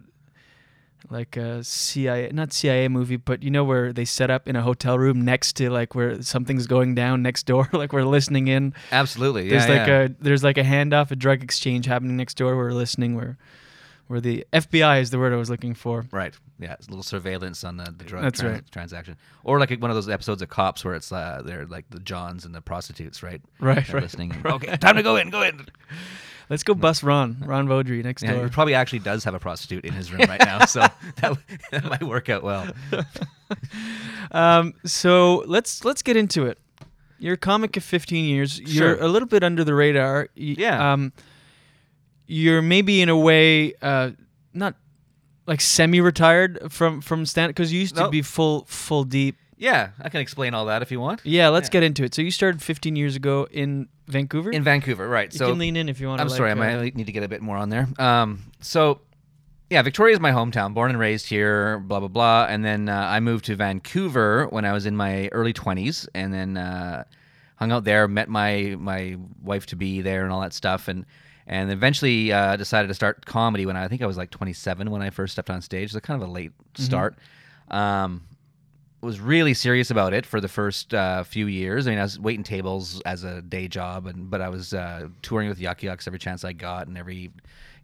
like 1.10 1.36
a 1.36 1.62
CIA, 1.64 2.30
not 2.32 2.52
CIA 2.52 2.88
movie, 2.88 3.16
but 3.16 3.42
you 3.42 3.50
know 3.50 3.64
where 3.64 3.92
they 3.92 4.04
set 4.04 4.30
up 4.30 4.48
in 4.48 4.56
a 4.56 4.62
hotel 4.62 4.98
room 4.98 5.24
next 5.24 5.54
to 5.54 5.70
like 5.70 5.94
where 5.94 6.22
something's 6.22 6.66
going 6.66 6.94
down 6.94 7.22
next 7.22 7.46
door, 7.46 7.68
like 7.72 7.92
we're 7.92 8.04
listening 8.04 8.48
in. 8.48 8.74
Absolutely. 8.92 9.48
There's 9.48 9.66
yeah, 9.66 9.78
like 9.78 9.88
yeah. 9.88 10.00
a 10.02 10.08
there's 10.20 10.44
like 10.44 10.58
a 10.58 10.64
handoff, 10.64 11.10
a 11.10 11.16
drug 11.16 11.42
exchange 11.42 11.86
happening 11.86 12.16
next 12.16 12.34
door. 12.36 12.56
We're 12.56 12.72
listening. 12.72 13.14
Where 13.14 13.38
where 14.08 14.20
the 14.20 14.46
FBI 14.52 15.00
is 15.00 15.10
the 15.10 15.18
word 15.18 15.32
I 15.32 15.36
was 15.36 15.50
looking 15.50 15.74
for. 15.74 16.06
Right. 16.10 16.34
Yeah, 16.58 16.72
it's 16.72 16.86
a 16.88 16.90
little 16.90 17.04
surveillance 17.04 17.62
on 17.62 17.76
the, 17.76 17.84
the 17.96 18.04
drug 18.04 18.22
That's 18.24 18.42
right. 18.42 18.68
transaction, 18.72 19.16
or 19.44 19.60
like 19.60 19.70
one 19.80 19.90
of 19.90 19.94
those 19.94 20.08
episodes 20.08 20.42
of 20.42 20.48
Cops 20.48 20.84
where 20.84 20.94
it's 20.94 21.12
uh, 21.12 21.42
they're 21.44 21.66
like 21.66 21.84
the 21.90 22.00
Johns 22.00 22.44
and 22.44 22.54
the 22.54 22.60
prostitutes, 22.60 23.22
right? 23.22 23.40
Right, 23.60 23.86
They're 23.86 23.94
right, 23.94 24.02
Listening. 24.02 24.32
and, 24.32 24.44
right. 24.44 24.54
Okay, 24.54 24.76
time 24.78 24.96
to 24.96 25.02
go 25.02 25.16
in. 25.16 25.30
Go 25.30 25.42
in. 25.42 25.66
Let's 26.50 26.62
go 26.62 26.74
bust 26.74 27.02
Ron, 27.02 27.36
Ron 27.44 27.68
Vaudry 27.68 28.02
next 28.02 28.22
Yeah, 28.22 28.32
door. 28.34 28.44
he 28.44 28.50
probably 28.50 28.74
actually 28.74 29.00
does 29.00 29.22
have 29.24 29.34
a 29.34 29.38
prostitute 29.38 29.84
in 29.84 29.92
his 29.92 30.10
room 30.12 30.22
right 30.28 30.40
now, 30.44 30.64
so 30.64 30.80
that, 31.20 31.36
that 31.70 31.84
might 31.84 32.02
work 32.02 32.28
out 32.30 32.42
well. 32.42 32.66
um, 34.32 34.74
so 34.84 35.44
let's 35.46 35.84
let's 35.84 36.02
get 36.02 36.16
into 36.16 36.46
it. 36.46 36.58
You're 37.18 37.34
a 37.34 37.38
comic 37.38 37.76
of 37.76 37.82
15 37.84 38.24
years. 38.24 38.60
You're 38.60 38.96
Sure. 38.96 39.04
a 39.04 39.08
little 39.08 39.26
bit 39.28 39.42
under 39.42 39.64
the 39.64 39.74
radar. 39.74 40.28
Y- 40.36 40.54
Yeah. 40.58 40.92
Um, 40.92 41.12
you're 42.26 42.62
maybe 42.62 43.00
in 43.00 43.08
a 43.08 43.16
way 43.16 43.72
uh, 43.80 44.10
not 44.52 44.74
like 45.46 45.60
semi-retired 45.62 46.70
from 46.70 47.00
from 47.00 47.24
stand 47.26 47.50
because 47.50 47.72
you 47.72 47.80
used 47.80 47.96
to 47.96 48.08
be 48.10 48.22
full 48.22 48.64
full 48.68 49.04
deep. 49.04 49.36
Yeah, 49.56 49.90
I 50.00 50.08
can 50.08 50.20
explain 50.20 50.54
all 50.54 50.66
that 50.66 50.82
if 50.82 50.92
you 50.92 51.00
want. 51.00 51.20
Yeah, 51.24 51.48
let's 51.48 51.68
Yeah. 51.68 51.72
get 51.72 51.82
into 51.84 52.04
it. 52.04 52.14
So 52.14 52.22
you 52.22 52.30
started 52.30 52.62
15 52.62 52.94
years 52.96 53.16
ago 53.16 53.48
in 53.50 53.88
Vancouver. 54.08 54.50
In 54.50 54.62
Vancouver, 54.64 55.06
right? 55.08 55.32
You 55.32 55.38
so 55.38 55.50
can 55.50 55.58
lean 55.58 55.76
in 55.76 55.88
if 55.88 56.00
you 56.00 56.08
want. 56.08 56.20
I'm 56.20 56.28
to 56.28 56.34
sorry, 56.34 56.54
like, 56.54 56.68
I 56.68 56.74
uh, 56.74 56.80
might 56.82 56.96
need 56.96 57.06
to 57.06 57.12
get 57.12 57.22
a 57.22 57.28
bit 57.28 57.42
more 57.42 57.56
on 57.56 57.68
there. 57.68 57.86
Um, 57.98 58.42
so 58.60 59.00
yeah, 59.70 59.82
Victoria 59.82 60.14
is 60.14 60.20
my 60.20 60.32
hometown, 60.32 60.72
born 60.74 60.90
and 60.90 60.98
raised 60.98 61.26
here, 61.28 61.78
blah 61.78 61.98
blah 62.00 62.08
blah, 62.08 62.46
and 62.48 62.64
then 62.64 62.88
uh, 62.88 62.96
I 63.08 63.20
moved 63.20 63.44
to 63.46 63.56
Vancouver 63.56 64.46
when 64.48 64.64
I 64.64 64.72
was 64.72 64.86
in 64.86 64.96
my 64.96 65.28
early 65.28 65.52
20s, 65.52 66.08
and 66.14 66.32
then 66.32 66.56
uh, 66.56 67.04
hung 67.56 67.70
out 67.70 67.84
there, 67.84 68.08
met 68.08 68.28
my 68.28 68.76
my 68.78 69.16
wife 69.42 69.66
to 69.66 69.76
be 69.76 70.00
there, 70.00 70.24
and 70.24 70.32
all 70.32 70.40
that 70.40 70.54
stuff, 70.54 70.88
and 70.88 71.04
and 71.46 71.70
eventually 71.70 72.32
uh, 72.32 72.56
decided 72.56 72.88
to 72.88 72.94
start 72.94 73.24
comedy 73.26 73.66
when 73.66 73.76
I, 73.76 73.84
I 73.84 73.88
think 73.88 74.02
I 74.02 74.06
was 74.06 74.16
like 74.18 74.30
27 74.30 74.90
when 74.90 75.00
I 75.02 75.10
first 75.10 75.32
stepped 75.32 75.48
on 75.50 75.62
stage. 75.62 75.92
So 75.92 76.00
kind 76.00 76.22
of 76.22 76.28
a 76.28 76.32
late 76.32 76.52
Mm-hmm. 76.74 76.82
start. 76.84 77.18
Um, 77.70 78.22
was 79.00 79.20
really 79.20 79.54
serious 79.54 79.90
about 79.90 80.12
it 80.12 80.26
for 80.26 80.40
the 80.40 80.48
first 80.48 80.92
uh, 80.92 81.22
few 81.22 81.46
years. 81.46 81.86
I 81.86 81.90
mean, 81.90 81.98
I 81.98 82.02
was 82.02 82.18
waiting 82.18 82.42
tables 82.42 83.00
as 83.02 83.24
a 83.24 83.40
day 83.42 83.68
job, 83.68 84.06
and 84.06 84.28
but 84.30 84.40
I 84.40 84.48
was 84.48 84.74
uh, 84.74 85.08
touring 85.22 85.48
with 85.48 85.60
Yuk 85.60 85.82
Yuk's 85.82 86.06
every 86.06 86.18
chance 86.18 86.44
I 86.44 86.52
got, 86.52 86.88
and 86.88 86.98
every 86.98 87.16
you 87.16 87.30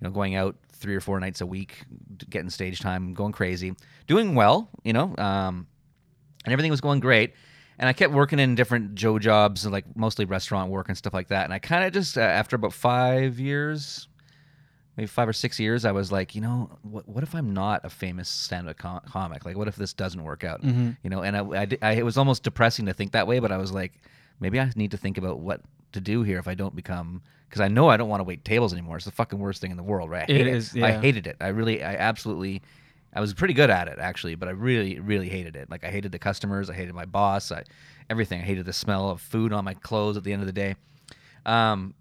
know 0.00 0.11
going 0.11 0.35
out 0.35 0.57
three 0.72 0.94
or 0.94 1.00
four 1.00 1.20
nights 1.20 1.40
a 1.40 1.46
week, 1.46 1.85
getting 2.29 2.50
stage 2.50 2.81
time, 2.81 3.14
going 3.14 3.33
crazy, 3.33 3.74
doing 4.07 4.35
well, 4.35 4.68
you 4.83 4.92
know, 4.92 5.14
um, 5.18 5.66
and 6.44 6.53
everything 6.53 6.70
was 6.70 6.81
going 6.81 7.00
great. 7.00 7.35
And 7.79 7.88
I 7.88 7.92
kept 7.92 8.12
working 8.12 8.38
in 8.38 8.55
different 8.55 8.94
Joe 8.94 9.18
jobs, 9.18 9.66
like 9.66 9.85
mostly 9.96 10.27
restaurant 10.27 10.70
work 10.70 10.88
and 10.88 10.96
stuff 10.96 11.12
like 11.12 11.29
that. 11.29 11.44
And 11.44 11.53
I 11.53 11.59
kind 11.59 11.85
of 11.85 11.92
just 11.92 12.16
uh, 12.16 12.20
after 12.20 12.55
about 12.55 12.72
five 12.72 13.40
years, 13.40 14.07
maybe 14.97 15.07
five 15.07 15.29
or 15.29 15.33
six 15.33 15.59
years, 15.59 15.85
I 15.85 15.93
was 15.93 16.13
like, 16.13 16.35
you 16.35 16.41
know, 16.41 16.71
what, 16.83 17.09
what 17.09 17.23
if 17.25 17.35
I'm 17.35 17.53
not 17.53 17.85
a 17.85 17.91
famous 17.91 18.29
stand-up 18.29 18.77
com- 18.79 19.01
comic? 19.07 19.45
Like, 19.45 19.57
what 19.57 19.69
if 19.69 19.77
this 19.77 19.93
doesn't 19.93 20.23
work 20.23 20.45
out? 20.45 20.63
Mhm. 20.63 20.97
You 21.03 21.11
know, 21.11 21.23
and 21.23 21.37
I, 21.37 21.41
I, 21.63 21.69
I- 21.83 21.93
it 21.95 22.05
was 22.05 22.17
almost 22.17 22.43
depressing 22.45 22.87
to 22.87 22.93
think 22.95 23.13
that 23.13 23.27
way, 23.27 23.39
but 23.41 23.51
I 23.53 23.57
was 23.57 23.73
like, 23.73 23.93
maybe 24.41 24.61
I 24.61 24.71
need 24.77 24.91
to 24.93 24.97
think 24.97 25.19
about 25.19 25.41
what 25.41 25.61
to 25.93 26.01
do 26.01 26.23
here 26.23 26.39
if 26.39 26.49
I 26.49 26.55
don't 26.55 26.75
become, 26.77 27.23
because 27.49 27.61
I 27.61 27.69
know 27.69 27.89
I 27.89 27.97
don't 27.97 28.09
want 28.09 28.21
to 28.21 28.25
wait 28.25 28.45
tables 28.45 28.73
anymore. 28.73 28.97
It's 28.97 29.05
the 29.05 29.13
fucking 29.13 29.39
worst 29.39 29.61
thing 29.61 29.71
in 29.71 29.77
the 29.77 29.83
world, 29.83 30.11
right? 30.11 30.29
I 30.29 30.33
It 30.33 30.47
is, 30.47 30.75
I 30.77 30.93
hated 31.01 31.27
it. 31.27 31.37
I 31.41 31.49
really, 31.49 31.83
I 31.85 31.95
absolutely, 31.95 32.63
I 33.13 33.21
was 33.21 33.33
pretty 33.35 33.55
good 33.55 33.71
at 33.71 33.87
it 33.89 33.99
actually, 34.01 34.35
but 34.35 34.49
I 34.49 34.53
really, 34.53 34.99
really 34.99 35.29
hated 35.29 35.55
it. 35.57 35.71
Like 35.71 35.85
I 35.85 35.91
hated 35.91 36.11
the 36.13 36.19
customers, 36.19 36.69
I 36.71 36.75
hated 36.75 36.95
my 36.95 37.05
boss, 37.05 37.53
I, 37.53 37.63
everything. 38.11 38.41
I 38.41 38.45
hated 38.45 38.67
the 38.67 38.73
smell 38.73 39.09
of 39.11 39.21
food 39.21 39.53
on 39.53 39.65
my 39.65 39.75
clothes 39.75 40.17
at 40.17 40.25
the 40.25 40.33
end 40.33 40.43
of 40.43 40.47
the 40.47 40.53
day. 40.53 40.75
Um, 41.47 41.95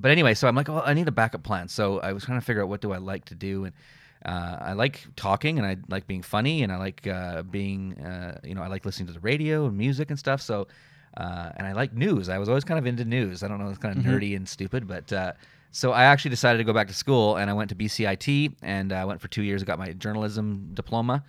but 0.00 0.10
anyway, 0.10 0.34
so 0.34 0.48
I'm 0.48 0.54
like, 0.56 0.68
well, 0.68 0.82
I 0.84 0.94
need 0.94 1.08
a 1.08 1.12
backup 1.12 1.42
plan. 1.42 1.68
So 1.68 2.00
I 2.00 2.12
was 2.12 2.24
trying 2.24 2.40
to 2.40 2.44
figure 2.44 2.62
out 2.62 2.68
what 2.68 2.80
do 2.80 2.92
I 2.92 2.98
like 2.98 3.24
to 3.26 3.34
do, 3.34 3.64
and 3.66 3.74
uh, 4.24 4.56
I 4.60 4.72
like 4.72 5.06
talking, 5.16 5.58
and 5.58 5.66
I 5.66 5.76
like 5.88 6.06
being 6.06 6.22
funny, 6.22 6.62
and 6.62 6.72
I 6.72 6.76
like 6.76 7.06
uh, 7.06 7.42
being, 7.42 7.98
uh, 7.98 8.38
you 8.44 8.54
know, 8.54 8.62
I 8.62 8.66
like 8.68 8.84
listening 8.84 9.06
to 9.08 9.12
the 9.12 9.20
radio 9.20 9.66
and 9.66 9.76
music 9.76 10.10
and 10.10 10.18
stuff. 10.18 10.40
So, 10.42 10.66
uh, 11.16 11.50
and 11.56 11.66
I 11.66 11.72
like 11.72 11.92
news. 11.94 12.28
I 12.28 12.38
was 12.38 12.48
always 12.48 12.64
kind 12.64 12.78
of 12.78 12.86
into 12.86 13.04
news. 13.04 13.42
I 13.42 13.48
don't 13.48 13.58
know, 13.58 13.68
it's 13.68 13.78
kind 13.78 13.96
of 13.96 14.04
Mhm. 14.04 14.08
nerdy 14.10 14.36
and 14.36 14.48
stupid, 14.48 14.86
but 14.86 15.12
uh, 15.12 15.32
so 15.72 15.92
I 15.92 16.04
actually 16.04 16.30
decided 16.30 16.58
to 16.58 16.64
go 16.64 16.72
back 16.72 16.88
to 16.88 16.94
school, 16.94 17.36
and 17.36 17.48
I 17.50 17.52
went 17.54 17.68
to 17.70 17.76
BCIT, 17.76 18.56
and 18.62 18.92
I 18.92 19.04
went 19.04 19.20
for 19.20 19.28
two 19.28 19.42
years. 19.42 19.62
I 19.62 19.66
got 19.66 19.78
my 19.78 19.92
journalism 19.92 20.70
diploma, 20.74 21.22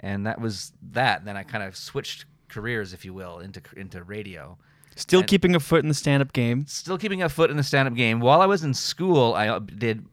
and 0.00 0.26
that 0.26 0.40
was 0.40 0.72
that. 0.92 1.24
Then 1.24 1.36
I 1.36 1.44
kind 1.44 1.62
of 1.64 1.76
switched 1.76 2.26
careers, 2.48 2.92
if 2.92 3.04
you 3.04 3.14
will, 3.14 3.38
into 3.38 3.60
into 3.76 4.02
radio. 4.02 4.58
Still 4.96 5.20
And- 5.20 5.28
keeping 5.28 5.54
a 5.54 5.60
foot 5.60 5.82
in 5.82 5.88
the 5.88 5.94
stand-up 5.94 6.32
game. 6.32 6.66
still 6.66 6.98
keeping 6.98 7.22
a 7.22 7.28
foot 7.28 7.50
in 7.50 7.56
the 7.56 7.62
stand-up 7.62 7.94
game. 7.94 8.20
While 8.20 8.40
I 8.40 8.46
was 8.46 8.62
in 8.64 8.74
school, 8.74 9.34
I 9.34 9.48
uh, 9.48 9.58
did 9.58 10.04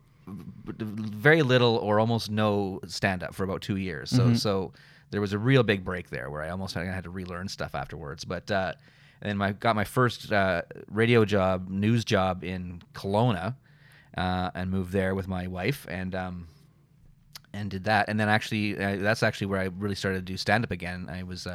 very 0.68 1.42
little 1.42 1.76
or 1.78 2.00
almost 2.00 2.30
no 2.32 2.80
stand-up 2.88 3.34
for 3.36 3.44
about 3.44 3.62
two 3.62 3.76
years. 3.78 4.10
So 4.10 4.28
Mhm. 4.30 4.38
so 4.38 4.74
there 5.12 5.22
was 5.22 5.34
a 5.34 5.38
real 5.40 5.62
big 5.64 5.84
break 5.84 6.10
there 6.10 6.30
where 6.30 6.42
I 6.42 6.50
almost 6.50 6.74
had, 6.74 7.04
to 7.04 7.10
relearn 7.10 7.48
stuff 7.50 7.76
afterwards. 7.76 8.24
But 8.26 8.50
uh, 8.50 8.74
and 9.22 9.30
then 9.30 9.38
my 9.38 9.52
got 9.52 9.76
my 9.76 9.84
first 9.84 10.32
uh, 10.32 10.62
radio 10.90 11.26
job, 11.26 11.70
news 11.70 12.06
job 12.06 12.44
in 12.44 12.82
Kelowna, 12.94 13.56
uh, 14.18 14.52
and 14.56 14.72
moved 14.72 14.92
there 14.94 15.14
with 15.16 15.28
my 15.28 15.48
wife 15.48 15.86
and. 15.90 16.16
Um, 16.16 16.48
and 17.54 17.70
did 17.70 17.84
that, 17.84 18.08
and 18.08 18.18
then 18.18 18.30
actually, 18.30 18.80
uh, 18.82 18.96
that's 19.02 19.22
actually 19.22 19.48
where 19.48 19.60
I 19.60 19.66
really 19.78 19.96
started 19.96 20.20
to 20.20 20.32
do 20.34 20.38
stand 20.38 20.64
up 20.64 20.72
again. 20.72 21.10
I 21.12 21.24
was, 21.24 21.46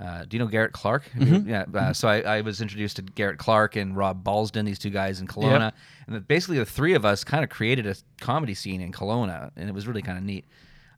uh, 0.00 0.24
do 0.26 0.36
you 0.36 0.38
know 0.42 0.46
Garrett 0.48 0.72
Clark? 0.72 1.10
Mhm. 1.16 1.46
Yeah. 1.48 1.64
Uh, 1.72 1.92
so 1.92 2.06
I, 2.08 2.20
I 2.20 2.40
was 2.42 2.60
introduced 2.60 2.96
to 2.96 3.02
Garrett 3.02 3.38
Clark 3.38 3.76
and 3.76 3.96
Rob 3.96 4.22
Balsden, 4.24 4.64
these 4.66 4.78
two 4.78 4.90
guys 4.90 5.20
in 5.20 5.26
Kelowna, 5.26 5.72
and 6.06 6.14
that 6.16 6.28
basically 6.28 6.58
the 6.58 6.66
three 6.66 6.94
of 6.94 7.04
us 7.04 7.24
kind 7.24 7.42
of 7.42 7.50
created 7.50 7.86
a 7.86 7.94
comedy 8.20 8.54
scene 8.54 8.80
in 8.80 8.92
Kelowna, 8.92 9.50
and 9.56 9.68
it 9.68 9.72
was 9.74 9.86
really 9.86 10.02
kind 10.02 10.18
of 10.18 10.24
neat. 10.24 10.44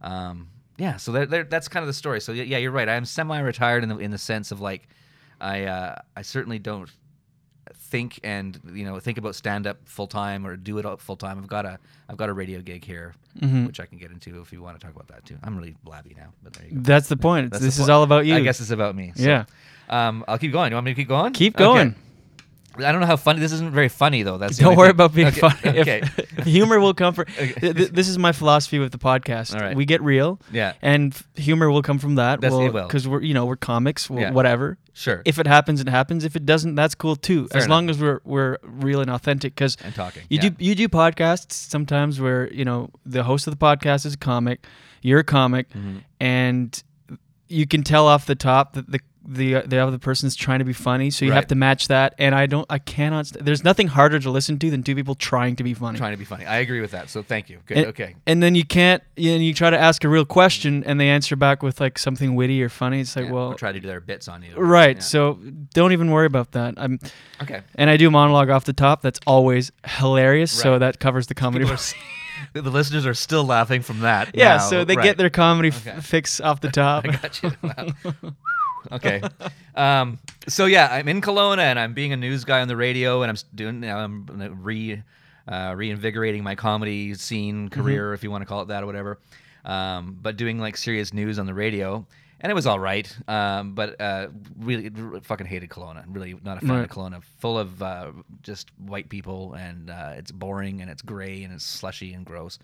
Um, 0.03 0.49
yeah. 0.79 0.97
So 0.97 1.13
there, 1.13 1.27
there, 1.27 1.45
that's 1.45 1.69
kind 1.69 1.83
of 1.83 1.87
the 1.87 1.93
story. 1.93 2.21
So 2.21 2.33
yeah, 2.33 2.45
yeah, 2.45 2.59
you're 2.59 2.71
right. 2.73 2.89
I 2.89 2.95
am 2.95 3.05
semi-retired 3.05 3.83
in 3.83 3.89
the 3.89 3.99
in 3.99 4.11
the 4.11 4.19
sense 4.19 4.51
of 4.53 4.61
like, 4.61 4.89
I 5.41 5.65
uh, 5.65 5.97
I 6.17 6.23
certainly 6.23 6.59
don't 6.59 6.91
think 7.91 8.21
and 8.23 8.59
you 8.73 8.85
know 8.85 8.99
think 9.01 9.19
about 9.19 9.35
stand 9.35 9.67
up 9.67 9.79
full 9.85 10.07
time 10.07 10.47
or 10.47 10.57
do 10.57 10.79
it 10.79 11.01
full 11.01 11.17
time. 11.17 11.39
I've 11.39 11.47
got 11.49 11.65
a 11.65 11.79
I've 12.09 12.17
got 12.17 12.29
a 12.29 12.33
radio 12.33 12.61
gig 12.61 12.85
here, 12.85 13.15
Mhm. 13.41 13.67
which 13.67 13.81
I 13.81 13.87
can 13.87 13.99
get 13.99 14.11
into 14.11 14.41
if 14.41 14.53
you 14.53 14.63
want 14.63 14.79
to 14.79 14.85
talk 14.87 14.95
about 14.95 15.09
that 15.09 15.25
too. 15.25 15.37
I'm 15.43 15.57
really 15.57 15.75
blabby 15.87 16.15
now, 16.17 16.29
but 16.43 16.53
there 16.55 16.67
you 16.67 16.75
go. 16.77 16.81
That's 16.83 17.09
the 17.09 17.17
point. 17.17 17.51
That's 17.51 17.61
the 17.61 17.67
this 17.67 17.75
is 17.79 17.81
point. 17.83 17.91
all 17.91 18.03
about 18.03 18.27
you. 18.27 18.35
I 18.35 18.41
guess 18.41 18.61
it's 18.61 18.71
about 18.71 18.95
me. 18.95 19.13
So, 19.17 19.23
Yeah. 19.23 19.45
Um, 19.91 20.25
I'll 20.29 20.39
keep 20.39 20.53
going. 20.53 20.71
You 20.71 20.77
want 20.77 20.85
me 20.85 20.93
to 20.93 20.95
keep 21.01 21.09
going? 21.09 21.33
Keep 21.33 21.59
Okay. 21.61 21.95
I 22.79 22.93
don't 22.93 23.01
know 23.01 23.07
how 23.07 23.17
funny. 23.17 23.41
This 23.41 23.53
isn't 23.53 23.71
very 23.73 23.89
funny 23.89 24.23
though. 24.23 24.39
That's 24.39 24.57
Don't 24.59 24.77
worry 24.77 24.89
thing. 24.89 24.97
about 24.97 25.15
being 25.15 25.29
Okay, 25.29 25.41
funny. 25.41 25.79
Okay. 25.81 26.03
if 26.03 26.45
humor 26.47 26.79
will 26.81 26.95
come 26.95 27.15
from. 27.15 27.25
th- 27.37 27.91
this 27.91 28.09
is 28.09 28.19
my 28.19 28.33
philosophy 28.33 28.79
with 28.79 28.93
the 28.93 28.99
podcast. 28.99 29.55
All 29.55 29.61
right. 29.61 29.77
We 29.77 29.85
get 29.85 30.01
real. 30.03 30.41
Yeah. 30.53 30.75
And 30.83 31.13
f- 31.15 31.27
humor 31.37 31.71
will 31.71 31.83
come 31.83 31.99
from 31.99 32.15
that. 32.17 32.41
That's- 32.41 32.59
it 32.59 32.73
will. 32.73 32.87
Because 32.87 33.07
we're 33.09 33.23
you 33.23 33.35
know 33.35 33.47
we're 33.47 33.57
comics. 33.57 34.09
We'll, 34.09 34.21
Yeah. 34.21 34.31
Whatever. 34.33 34.79
Sure. 34.93 35.23
If 35.25 35.39
it 35.39 35.47
happens, 35.47 35.81
it 35.81 35.89
happens. 35.89 36.25
If 36.25 36.35
it 36.35 36.45
doesn't, 36.45 36.75
that's 36.75 36.95
cool 36.95 37.15
too. 37.17 37.47
Fair 37.49 37.59
as 37.59 37.65
enough. 37.67 37.75
long 37.75 37.91
as 37.91 37.99
we're 38.01 38.21
we're 38.25 38.59
real 38.63 39.01
and 39.01 39.11
authentic. 39.11 39.55
Because 39.55 39.77
And 39.85 39.95
talking, 39.95 40.23
You 40.29 40.39
yeah. 40.43 40.49
do 40.51 40.65
you 40.65 40.75
do 40.75 40.89
podcasts 40.89 41.53
sometimes 41.53 42.21
where 42.21 42.53
you 42.53 42.65
know 42.65 42.91
the 43.07 43.23
host 43.25 43.47
of 43.47 43.53
the 43.57 43.65
podcast 43.65 44.07
is 44.07 44.15
a 44.15 44.19
comic, 44.19 44.65
you're 45.03 45.21
a 45.21 45.25
comic, 45.25 45.69
Mm-hmm. 45.71 45.99
and 46.21 46.83
you 47.51 47.67
can 47.67 47.83
tell 47.83 48.07
off 48.07 48.27
the 48.27 48.35
top 48.35 48.75
that 48.75 48.91
the 48.91 49.01
the 49.31 49.61
the 49.67 49.79
other 49.79 49.99
person's 49.99 50.35
trying 50.35 50.61
to 50.61 50.65
be 50.65 50.73
funny, 50.73 51.11
so 51.11 51.25
you 51.27 51.33
have 51.33 51.47
to 51.49 51.55
match 51.55 51.89
that. 51.89 52.15
And 52.19 52.35
I 52.35 52.47
don't, 52.47 52.65
I 52.71 52.79
cannot. 52.79 53.27
St- 53.27 53.45
there's 53.45 53.63
nothing 53.63 53.87
harder 53.89 54.19
to 54.19 54.31
listen 54.31 54.59
to 54.61 54.71
than 54.71 54.83
two 54.83 54.95
people 54.95 55.15
trying 55.15 55.55
to 55.57 55.63
be 55.63 55.75
funny. 55.75 55.99
Trying 55.99 56.13
to 56.13 56.17
be 56.17 56.25
funny. 56.25 56.47
I 56.47 56.59
agree 56.59 56.81
with 56.81 56.93
that. 56.93 57.11
So 57.11 57.23
thank 57.23 57.51
you. 57.51 57.59
Good. 57.67 57.77
And, 57.79 57.87
okay. 57.89 58.15
And 58.27 58.43
then 58.43 58.55
you 58.55 58.65
can't. 58.65 59.03
You, 59.17 59.33
know, 59.33 59.39
you 59.39 59.53
try 59.53 59.69
to 59.71 59.79
ask 59.79 60.03
a 60.05 60.09
real 60.09 60.25
question, 60.25 60.83
and 60.85 60.99
they 60.99 61.09
answer 61.11 61.37
back 61.37 61.63
with 61.63 61.81
like 61.81 61.99
something 61.99 62.35
witty 62.35 62.63
or 62.63 62.69
funny. 62.71 63.01
It's 63.01 63.15
like, 63.17 63.27
Yeah, 63.27 63.33
well, 63.33 63.55
try 63.55 63.73
to 63.73 63.81
do 63.81 63.87
their 63.87 64.01
bits 64.01 64.29
on 64.29 64.43
you. 64.43 64.55
right. 64.57 64.97
Yeah. 64.97 65.03
So 65.03 65.35
don't 65.75 65.93
even 65.93 66.11
worry 66.11 66.27
about 66.27 66.53
that. 66.53 66.75
I'm 66.79 66.99
Okay. 67.43 67.61
And 67.75 67.91
I 67.91 67.97
do 67.99 68.11
monologue 68.11 68.49
off 68.51 68.65
the 68.65 68.73
top. 68.73 69.03
That's 69.03 69.21
always 69.27 69.71
hilarious. 69.87 70.51
So 70.53 70.79
that 70.79 70.99
covers 71.01 71.27
the 71.27 71.35
comedy. 71.35 71.65
People 71.65 71.73
are 71.75 71.75
s- 71.75 71.95
the 72.55 72.63
listeners 72.63 73.05
are 73.05 73.15
still 73.15 73.45
laughing 73.45 73.83
from 73.83 74.01
that. 74.01 74.31
yeah. 74.35 74.57
now. 74.57 74.59
So 74.59 74.85
they 74.85 74.97
Right. 74.97 75.05
get 75.05 75.19
their 75.19 75.31
comedy 75.31 75.69
f- 75.69 76.05
fix 76.05 76.41
off 76.41 76.61
the 76.61 76.71
top. 76.71 77.05
I 77.09 77.13
got 77.17 77.43
you. 77.43 77.53
Wow. 77.63 78.33
okay. 78.93 79.23
Um, 79.75 80.19
so 80.49 80.67
yeah, 80.67 80.89
I'm 80.91 81.09
in 81.09 81.21
Kelowna 81.21 81.59
and 81.63 81.79
I'm 81.79 81.95
being 81.95 82.13
a 82.13 82.17
news 82.17 82.45
guy 82.45 82.61
on 82.61 82.69
the 82.69 82.77
radio 82.77 83.23
and 83.23 83.31
I'm 83.31 83.37
doing 83.55 83.81
now 83.81 83.99
I'm 83.99 84.27
re 84.63 85.03
uh, 85.47 85.75
reinvigorating 85.77 86.43
my 86.43 86.55
comedy 86.55 87.15
scene 87.15 87.71
Mm-hmm. 87.71 87.81
career, 87.81 88.13
if 88.15 88.23
you 88.23 88.31
want 88.31 88.43
to 88.43 88.47
call 88.47 88.63
it 88.63 88.69
that 88.69 88.83
or 88.83 88.87
whatever. 88.87 89.19
Um, 89.65 90.19
but 90.21 90.37
doing 90.37 90.59
like 90.59 90.77
serious 90.77 91.13
news 91.13 91.39
on 91.39 91.47
the 91.47 91.55
radio. 91.55 92.07
And 92.41 92.53
it 92.53 92.55
was 92.55 92.69
all 92.69 92.79
right, 92.79 93.13
um, 93.27 93.75
but 93.75 94.01
uh, 94.01 94.29
really, 94.61 94.93
r- 94.97 95.19
fucking 95.23 95.49
hated 95.49 95.71
Kelowna. 95.71 96.05
Really 96.07 96.37
not 96.45 96.59
a 96.59 96.61
fan 96.61 96.77
Right. 96.77 96.85
of 96.85 96.89
Kelowna. 96.91 97.21
Full 97.41 97.59
of 97.59 97.83
uh, 97.83 98.13
just 98.43 98.71
white 98.79 99.09
people, 99.09 99.55
and 99.55 99.91
uh, 99.91 100.13
it's 100.15 100.31
boring, 100.31 100.81
and 100.81 100.89
it's 100.89 101.03
gray, 101.03 101.43
and 101.43 101.53
it's 101.53 101.65
slushy 101.65 102.13
and 102.15 102.25
gross. 102.25 102.61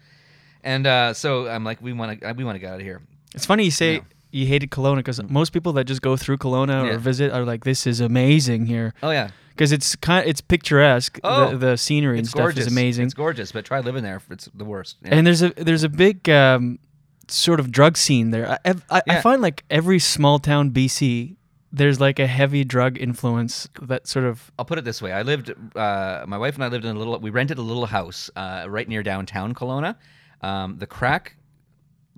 And 0.62 0.86
uh, 0.86 1.12
so 1.12 1.48
I'm 1.48 1.64
like, 1.64 1.82
we 1.82 1.92
want 1.92 2.20
to, 2.20 2.32
we 2.34 2.44
want 2.44 2.54
to 2.54 2.60
get 2.60 2.68
out 2.70 2.76
of 2.76 2.82
here. 2.82 3.02
It's 3.34 3.46
funny 3.46 3.64
you 3.64 3.72
say 3.72 4.02
you 4.34 4.46
hated 4.46 4.70
Kelowna 4.70 4.96
because 4.96 5.22
most 5.30 5.50
people 5.52 5.72
that 5.74 5.84
just 5.84 6.02
go 6.02 6.16
through 6.16 6.38
Kelowna 6.38 6.86
Yeah. 6.86 6.94
or 6.94 6.98
visit 6.98 7.32
are 7.32 7.44
like, 7.44 7.64
"This 7.64 7.86
is 7.86 8.00
amazing 8.00 8.66
here." 8.66 8.92
Oh 9.02 9.10
yeah. 9.10 9.28
Because 9.50 9.70
it's 9.70 9.94
kind, 9.94 10.26
it's 10.28 10.40
picturesque. 10.40 11.20
Oh, 11.22 11.50
the, 11.52 11.56
the 11.70 11.76
scenery 11.76 12.18
and 12.18 12.26
stuff 12.26 12.40
gorgeous. 12.42 12.66
is 12.66 12.72
amazing. 12.72 13.04
It's 13.04 13.14
gorgeous, 13.14 13.52
but 13.52 13.64
try 13.64 13.78
living 13.78 14.02
there. 14.02 14.20
It's 14.28 14.48
the 14.52 14.64
worst. 14.64 14.96
Yeah. 15.04 15.14
And 15.14 15.26
there's 15.26 15.42
a 15.42 15.50
there's 15.50 15.84
a 15.84 15.88
big 15.88 16.28
um, 16.28 16.80
sort 17.28 17.60
of 17.60 17.70
drug 17.70 17.96
scene 17.96 18.30
there. 18.32 18.58
I, 18.64 18.74
I, 18.90 19.02
I 19.08 19.20
find 19.20 19.40
like 19.40 19.62
every 19.70 20.00
small 20.00 20.40
town 20.40 20.72
BC, 20.72 21.36
there's 21.72 22.00
like 22.00 22.18
a 22.18 22.26
heavy 22.26 22.64
drug 22.64 22.98
influence 22.98 23.68
that 23.80 24.08
sort 24.08 24.24
of 24.24 24.50
I'll 24.58 24.64
put 24.64 24.78
it 24.78 24.84
this 24.84 25.00
way: 25.00 25.12
I 25.12 25.22
lived, 25.22 25.52
uh, 25.76 26.24
my 26.26 26.36
wife 26.38 26.56
and 26.56 26.64
I 26.64 26.68
lived 26.68 26.84
in 26.84 26.96
a 26.96 26.98
little. 26.98 27.16
We 27.20 27.30
rented 27.30 27.58
a 27.58 27.62
little 27.62 27.86
house 27.86 28.30
uh, 28.34 28.66
right 28.68 28.88
near 28.88 29.04
downtown 29.04 29.54
Kelowna. 29.54 29.94
Um, 30.40 30.78
the 30.78 30.86
crack 30.88 31.36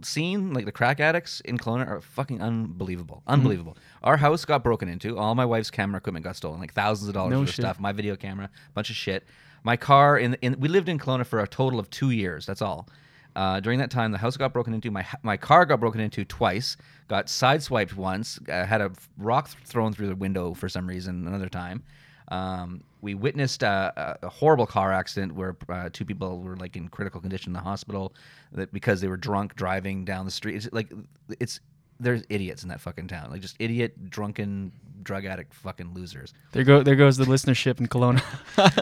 scene, 0.02 0.52
like 0.52 0.64
the 0.64 0.72
crack 0.72 1.00
addicts 1.00 1.40
in 1.40 1.58
Kelowna, 1.58 1.88
are 1.88 2.00
fucking 2.00 2.42
unbelievable. 2.42 3.16
Mm-hmm. 3.16 3.32
Unbelievable. 3.32 3.76
Our 4.02 4.16
house 4.16 4.44
got 4.44 4.62
broken 4.62 4.88
into. 4.88 5.18
All 5.18 5.34
my 5.34 5.44
wife's 5.44 5.70
camera 5.70 5.98
equipment 5.98 6.24
got 6.24 6.36
stolen, 6.36 6.60
like 6.60 6.72
thousands 6.74 7.08
of 7.08 7.14
dollars 7.14 7.32
No 7.32 7.40
worth 7.40 7.48
of 7.50 7.54
stuff. 7.54 7.80
My 7.80 7.92
video 7.92 8.16
camera, 8.16 8.50
bunch 8.74 8.90
of 8.90 8.96
shit. 8.96 9.24
My 9.64 9.76
car. 9.76 10.18
In, 10.18 10.34
in 10.42 10.60
we 10.60 10.68
lived 10.68 10.88
in 10.88 10.98
Kelowna 10.98 11.26
for 11.26 11.40
a 11.40 11.48
total 11.48 11.78
of 11.78 11.90
two 11.90 12.10
years. 12.10 12.46
That's 12.46 12.62
all. 12.62 12.88
Uh, 13.34 13.60
during 13.60 13.78
that 13.80 13.90
time, 13.90 14.12
the 14.12 14.18
house 14.18 14.36
got 14.36 14.52
broken 14.52 14.72
into. 14.72 14.90
My 14.90 15.06
my 15.22 15.36
car 15.36 15.66
got 15.66 15.80
broken 15.80 16.00
into 16.00 16.24
twice. 16.24 16.76
Got 17.08 17.26
sideswiped 17.26 17.94
once. 17.94 18.38
Uh, 18.48 18.64
had 18.64 18.80
a 18.80 18.92
rock 19.18 19.50
th- 19.50 19.64
thrown 19.64 19.92
through 19.92 20.08
the 20.08 20.16
window 20.16 20.54
for 20.54 20.68
some 20.68 20.86
reason. 20.86 21.26
Another 21.26 21.48
time. 21.48 21.82
Um, 22.28 22.82
we 23.06 23.14
witnessed 23.14 23.62
a, 23.62 24.18
a 24.22 24.28
horrible 24.28 24.66
car 24.66 24.92
accident 24.92 25.32
where 25.36 25.56
uh, 25.68 25.88
two 25.92 26.04
people 26.04 26.40
were 26.40 26.56
like 26.56 26.74
in 26.76 26.88
critical 26.88 27.20
condition 27.20 27.50
in 27.50 27.54
the 27.54 27.60
hospital 27.60 28.12
that 28.52 28.72
because 28.72 29.00
they 29.00 29.06
were 29.08 29.16
drunk 29.16 29.54
driving 29.54 30.04
down 30.04 30.24
the 30.24 30.30
street. 30.32 30.56
It's 30.56 30.68
like 30.72 30.92
it's 31.38 31.60
there's 32.00 32.22
idiots 32.28 32.62
in 32.64 32.68
that 32.70 32.80
fucking 32.80 33.06
town, 33.08 33.30
like 33.30 33.40
just 33.40 33.56
idiot, 33.60 34.10
drunken, 34.10 34.72
drug 35.02 35.24
addict, 35.24 35.54
fucking 35.54 35.94
losers. 35.94 36.34
there 36.52 36.64
go 36.64 36.82
there 36.82 36.96
goes 36.96 37.16
the 37.16 37.24
listenership 37.24 37.78
in 37.80 37.86
Kelowna. 37.86 38.20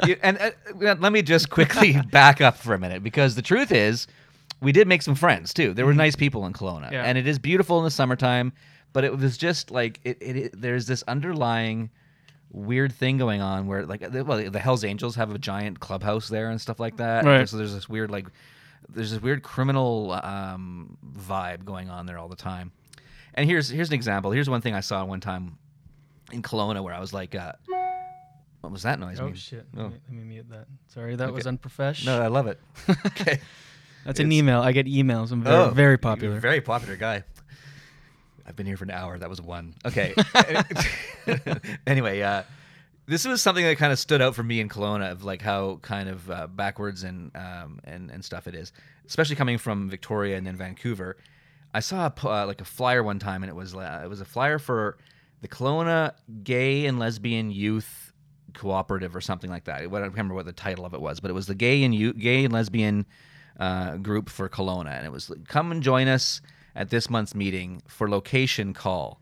You- 0.08 0.16
and 0.22 0.38
uh, 0.38 0.50
let 0.98 1.12
me 1.12 1.20
just 1.22 1.50
quickly 1.50 2.00
back 2.10 2.40
up 2.40 2.56
for 2.56 2.72
a 2.74 2.78
minute 2.78 3.02
because 3.02 3.34
the 3.34 3.42
truth 3.42 3.70
is, 3.72 4.06
we 4.62 4.72
did 4.72 4.88
make 4.88 5.02
some 5.02 5.14
friends 5.14 5.52
too. 5.52 5.74
There 5.74 5.84
were 5.86 5.94
nice 5.94 6.16
people 6.16 6.46
in 6.46 6.52
Kelowna, 6.54 6.90
Yeah. 6.90 7.02
and 7.04 7.18
it 7.18 7.26
is 7.26 7.38
beautiful 7.38 7.78
in 7.78 7.84
the 7.84 7.90
summertime. 7.90 8.52
But 8.94 9.04
it 9.04 9.16
was 9.16 9.36
just 9.36 9.70
like 9.70 10.00
it, 10.04 10.16
it, 10.22 10.36
it- 10.36 10.60
There's 10.60 10.86
this 10.86 11.02
underlying 11.06 11.90
weird 12.54 12.92
thing 12.92 13.18
going 13.18 13.40
on 13.40 13.66
where 13.66 13.84
like 13.84 14.00
the- 14.12 14.24
well 14.24 14.48
the 14.50 14.58
Hell's 14.60 14.84
Angels 14.84 15.16
have 15.16 15.34
a 15.34 15.38
giant 15.38 15.80
clubhouse 15.80 16.28
there 16.28 16.50
and 16.50 16.60
stuff 16.60 16.78
like 16.80 16.96
that. 16.98 17.24
Right. 17.24 17.48
So 17.48 17.56
there's 17.56 17.74
this 17.74 17.88
weird 17.88 18.10
like 18.10 18.26
there's 18.88 19.10
this 19.10 19.20
weird 19.20 19.42
criminal 19.42 20.12
um, 20.12 20.96
vibe 21.18 21.64
going 21.64 21.90
on 21.90 22.06
there 22.06 22.18
all 22.18 22.28
the 22.28 22.36
time. 22.36 22.70
And 23.34 23.48
here's 23.48 23.68
here's 23.68 23.88
an 23.88 23.94
example. 23.94 24.30
Here's 24.30 24.48
one 24.48 24.60
thing 24.60 24.74
I 24.74 24.80
saw 24.80 25.04
one 25.04 25.20
time 25.20 25.58
in 26.32 26.42
Kelowna 26.42 26.82
where 26.82 26.94
I 26.94 27.00
was 27.00 27.12
like, 27.12 27.34
uh, 27.34 27.52
what 28.60 28.72
was 28.72 28.82
that 28.84 28.98
noise? 29.00 29.18
oh 29.20 29.26
mean? 29.26 29.34
shit! 29.34 29.66
Oh. 29.76 29.82
Let, 29.82 29.90
me, 29.92 29.98
let 30.08 30.16
me 30.16 30.24
mute 30.24 30.50
that. 30.50 30.66
Sorry, 30.88 31.16
that 31.16 31.32
was 31.32 31.46
unprofessional. 31.46 32.16
No, 32.18 32.22
I 32.22 32.28
love 32.28 32.46
it. 32.46 32.60
okay. 33.06 33.40
That's 34.04 34.20
an 34.20 34.30
email. 34.32 34.60
I 34.60 34.72
get 34.72 34.86
emails. 34.86 35.32
I'm 35.32 35.42
very, 35.42 35.56
Oh, 35.56 35.70
very 35.70 35.96
popular. 35.98 36.38
Very 36.38 36.60
popular 36.60 36.96
guy. 36.96 37.24
I've 38.46 38.56
been 38.56 38.66
here 38.66 38.76
for 38.76 38.84
an 38.84 38.90
hour. 38.90 39.18
That 39.18 39.30
was 39.30 39.40
one. 39.40 39.74
Okay. 39.86 40.14
anyway, 41.86 42.20
uh, 42.22 42.42
this 43.06 43.24
was 43.26 43.42
something 43.42 43.64
that 43.64 43.76
kind 43.78 43.92
of 43.92 43.98
stood 43.98 44.22
out 44.22 44.34
for 44.34 44.42
me 44.42 44.60
in 44.60 44.68
Kelowna 44.68 45.12
of 45.12 45.24
like 45.24 45.42
how 45.42 45.76
kind 45.82 46.08
of 46.08 46.30
uh, 46.30 46.46
backwards 46.46 47.04
and 47.04 47.30
um, 47.36 47.80
and 47.84 48.10
and 48.10 48.24
stuff 48.24 48.46
it 48.46 48.54
is, 48.54 48.72
especially 49.06 49.36
coming 49.36 49.58
from 49.58 49.88
Victoria 49.90 50.36
and 50.36 50.46
then 50.46 50.56
Vancouver. 50.56 51.16
I 51.72 51.80
saw 51.80 52.06
a, 52.06 52.26
uh, 52.28 52.46
like 52.46 52.60
a 52.60 52.64
flyer 52.64 53.02
one 53.02 53.18
time, 53.18 53.42
and 53.42 53.50
it 53.50 53.54
was 53.56 53.74
uh, 53.74 54.00
it 54.04 54.08
was 54.08 54.20
a 54.20 54.24
flyer 54.24 54.58
for 54.58 54.96
the 55.42 55.48
Kelowna 55.48 56.12
Gay 56.42 56.86
and 56.86 56.98
Lesbian 56.98 57.50
Youth 57.50 58.12
Cooperative 58.54 59.14
or 59.14 59.20
something 59.20 59.50
like 59.50 59.64
that. 59.64 59.80
I 59.80 59.86
don't 59.86 59.92
remember 60.10 60.34
what 60.34 60.46
the 60.46 60.52
title 60.52 60.86
of 60.86 60.94
it 60.94 61.00
was, 61.00 61.20
but 61.20 61.30
it 61.30 61.34
was 61.34 61.46
the 61.46 61.54
Gay 61.54 61.82
and 61.82 61.94
you- 61.94 62.14
Gay 62.14 62.44
and 62.44 62.54
Lesbian 62.54 63.04
uh, 63.58 63.96
group 63.96 64.28
for 64.30 64.48
Kelowna, 64.48 64.92
and 64.92 65.04
it 65.04 65.12
was 65.12 65.28
like, 65.28 65.46
come 65.48 65.72
and 65.72 65.82
join 65.82 66.08
us 66.08 66.40
at 66.76 66.90
this 66.90 67.08
month's 67.10 67.34
meeting 67.34 67.82
for 67.86 68.08
location 68.08 68.72
call. 68.74 69.20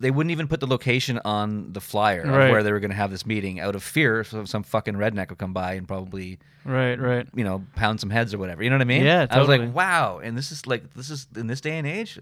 They 0.00 0.10
wouldn't 0.10 0.32
even 0.32 0.48
put 0.48 0.58
the 0.58 0.66
location 0.66 1.20
on 1.24 1.72
the 1.72 1.80
flyer 1.80 2.22
of 2.22 2.30
where 2.50 2.64
they 2.64 2.72
were 2.72 2.80
going 2.80 2.90
to 2.90 2.96
have 2.96 3.12
this 3.12 3.24
meeting 3.24 3.60
out 3.60 3.76
of 3.76 3.84
fear 3.84 4.24
so 4.24 4.44
some 4.46 4.64
fucking 4.64 4.94
redneck 4.94 5.28
would 5.30 5.38
come 5.38 5.52
by 5.52 5.74
and 5.74 5.86
probably 5.86 6.40
Right, 6.64 6.98
right. 6.98 7.28
you 7.36 7.44
know 7.44 7.64
pound 7.76 8.00
some 8.00 8.10
heads 8.10 8.34
or 8.34 8.38
whatever. 8.38 8.64
You 8.64 8.70
know 8.70 8.76
what 8.76 8.82
I 8.82 8.86
mean? 8.86 9.04
Yeah, 9.04 9.26
I 9.30 9.38
was 9.38 9.48
like, 9.48 9.72
wow, 9.72 10.18
and 10.18 10.36
this 10.36 10.50
is 10.50 10.66
like 10.66 10.92
this 10.94 11.08
is 11.10 11.28
in 11.36 11.46
this 11.46 11.60
day 11.60 11.78
and 11.78 11.86
age. 11.86 12.18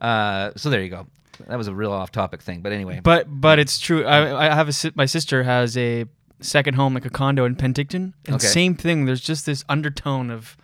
Uh, 0.00 0.52
so 0.56 0.70
there 0.70 0.82
you 0.82 0.88
go. 0.88 1.06
That 1.46 1.56
was 1.56 1.68
a 1.68 1.74
real 1.74 1.92
off-topic 1.92 2.40
thing, 2.42 2.60
but 2.62 2.72
anyway. 2.72 3.00
But 3.02 3.26
but 3.28 3.58
it's 3.58 3.78
true. 3.78 4.04
I 4.06 4.46
I 4.50 4.54
have 4.54 4.68
a 4.70 4.92
my 4.94 5.06
sister 5.06 5.42
has 5.42 5.76
a 5.76 6.06
second 6.40 6.74
home 6.74 6.94
like 6.94 7.04
a 7.04 7.10
condo 7.10 7.44
in 7.44 7.54
Penticton, 7.56 8.14
and 8.26 8.36
Okay. 8.36 8.46
same 8.46 8.74
thing. 8.74 9.04
There's 9.04 9.20
just 9.20 9.44
this 9.44 9.62
undertone 9.68 10.30
of 10.30 10.56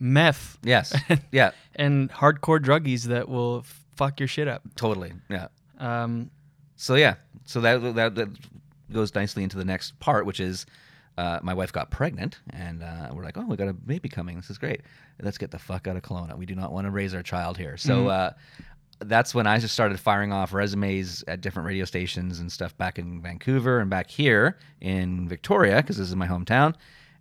meth. 0.00 0.58
Yes. 0.62 0.94
Yeah. 1.32 1.50
and 1.76 2.10
hardcore 2.10 2.60
druggies 2.60 3.04
that 3.04 3.28
will 3.28 3.64
fuck 3.96 4.20
your 4.20 4.28
shit 4.28 4.48
up. 4.48 4.62
Totally. 4.76 5.12
Yeah. 5.28 5.48
Um, 5.78 6.30
So 6.76 6.94
yeah, 6.96 7.14
so 7.44 7.60
that 7.60 7.94
that, 7.94 8.14
that 8.16 8.28
goes 8.92 9.14
nicely 9.14 9.42
into 9.42 9.56
the 9.56 9.64
next 9.64 9.98
part, 10.00 10.26
which 10.26 10.40
is 10.40 10.66
uh, 11.16 11.38
my 11.42 11.54
wife 11.54 11.72
got 11.72 11.90
pregnant, 11.90 12.40
and 12.50 12.82
uh, 12.82 13.10
we're 13.12 13.22
like, 13.22 13.36
oh, 13.38 13.46
we 13.46 13.56
got 13.56 13.68
a 13.68 13.72
baby 13.72 14.08
coming. 14.08 14.36
This 14.36 14.50
is 14.50 14.58
great. 14.58 14.80
Let's 15.22 15.38
get 15.38 15.52
the 15.52 15.58
fuck 15.60 15.86
out 15.86 15.96
of 15.96 16.02
Kelowna. 16.02 16.36
We 16.36 16.44
do 16.46 16.56
not 16.56 16.72
want 16.72 16.86
to 16.86 16.90
raise 16.90 17.14
our 17.14 17.22
child 17.22 17.56
here. 17.56 17.76
So. 17.76 18.04
Mhm. 18.06 18.10
Uh, 18.10 18.30
that's 19.00 19.34
when 19.34 19.46
I 19.46 19.58
just 19.58 19.74
started 19.74 19.98
firing 19.98 20.32
off 20.32 20.52
resumes 20.54 21.24
at 21.26 21.40
different 21.40 21.66
radio 21.66 21.84
stations 21.84 22.38
and 22.38 22.50
stuff 22.50 22.76
back 22.78 22.96
in 22.98 23.20
Vancouver 23.20 23.80
and 23.80 23.90
back 23.90 24.08
here 24.08 24.56
in 24.80 25.28
Victoria 25.28 25.76
because 25.78 25.98
this 25.98 26.08
is 26.08 26.14
my 26.16 26.28
hometown. 26.28 26.74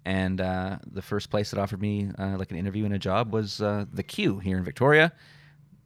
And 0.05 0.41
uh, 0.41 0.79
the 0.85 1.01
first 1.01 1.29
place 1.29 1.51
that 1.51 1.59
offered 1.59 1.81
me 1.81 2.09
uh, 2.19 2.37
like 2.37 2.51
an 2.51 2.57
interview 2.57 2.83
and 2.85 2.93
a 2.93 2.99
job 2.99 3.31
was 3.31 3.61
uh, 3.61 3.85
the 3.93 4.03
Q 4.03 4.39
here 4.39 4.57
in 4.57 4.63
Victoria 4.63 5.13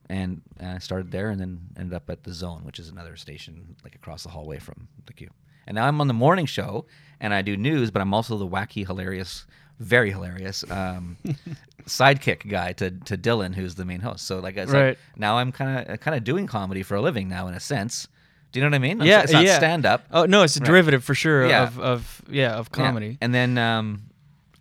and 0.10 0.42
I 0.60 0.80
started 0.80 1.12
there 1.12 1.30
and 1.30 1.40
then 1.40 1.60
ended 1.78 1.94
up 1.94 2.10
at 2.10 2.24
the 2.24 2.34
Zone, 2.34 2.62
which 2.64 2.80
is 2.80 2.88
another 2.90 3.16
station 3.18 3.76
like 3.84 3.94
across 3.96 4.24
the 4.24 4.30
hallway 4.30 4.58
from 4.60 4.88
the 5.06 5.14
Q. 5.14 5.30
And 5.68 5.76
now 5.76 5.86
I'm 5.86 6.00
on 6.00 6.08
the 6.08 6.14
morning 6.14 6.46
show 6.46 6.86
and 7.20 7.34
I 7.34 7.42
do 7.42 7.58
news, 7.58 7.92
but 7.92 8.02
I'm 8.02 8.14
also 8.14 8.38
the 8.38 8.48
wacky, 8.48 8.88
hilarious, 8.88 9.46
very 9.80 10.12
hilarious 10.12 10.64
um, 10.72 11.18
sidekick 11.86 12.48
guy 12.50 12.74
to, 12.74 12.92
to 12.92 13.18
Dylan, 13.18 13.54
who's 13.56 13.76
the 13.76 13.86
main 13.86 14.00
host. 14.00 14.26
So 14.26 14.40
like, 14.40 14.56
like 14.56 14.70
Right. 14.70 14.98
now 15.16 15.38
I'm 15.38 15.52
kind 15.52 15.88
of 15.90 16.00
kind 16.00 16.16
of 16.18 16.24
doing 16.24 16.48
comedy 16.48 16.84
for 16.84 16.96
a 16.96 17.02
living 17.02 17.28
now 17.28 17.48
in 17.48 17.54
a 17.54 17.60
sense. 17.60 18.08
Do 18.54 18.60
you 18.60 18.64
know 18.66 18.70
what 18.70 18.76
I 18.76 18.80
mean? 18.80 19.02
yeah, 19.02 19.24
it's 19.24 19.34
not 19.34 19.44
yeah. 19.44 19.58
stand 19.58 19.86
up. 19.86 20.06
Oh 20.10 20.26
no, 20.26 20.44
it's 20.44 20.56
a 20.56 20.62
Right. 20.62 20.68
derivative 20.68 21.04
for 21.04 21.14
sure 21.14 21.48
Yeah. 21.48 21.64
of 21.64 21.80
of 21.80 22.22
yeah 22.30 22.56
of 22.56 22.72
comedy. 22.72 23.18
And 23.20 23.34
then 23.34 23.58
um, 23.58 24.04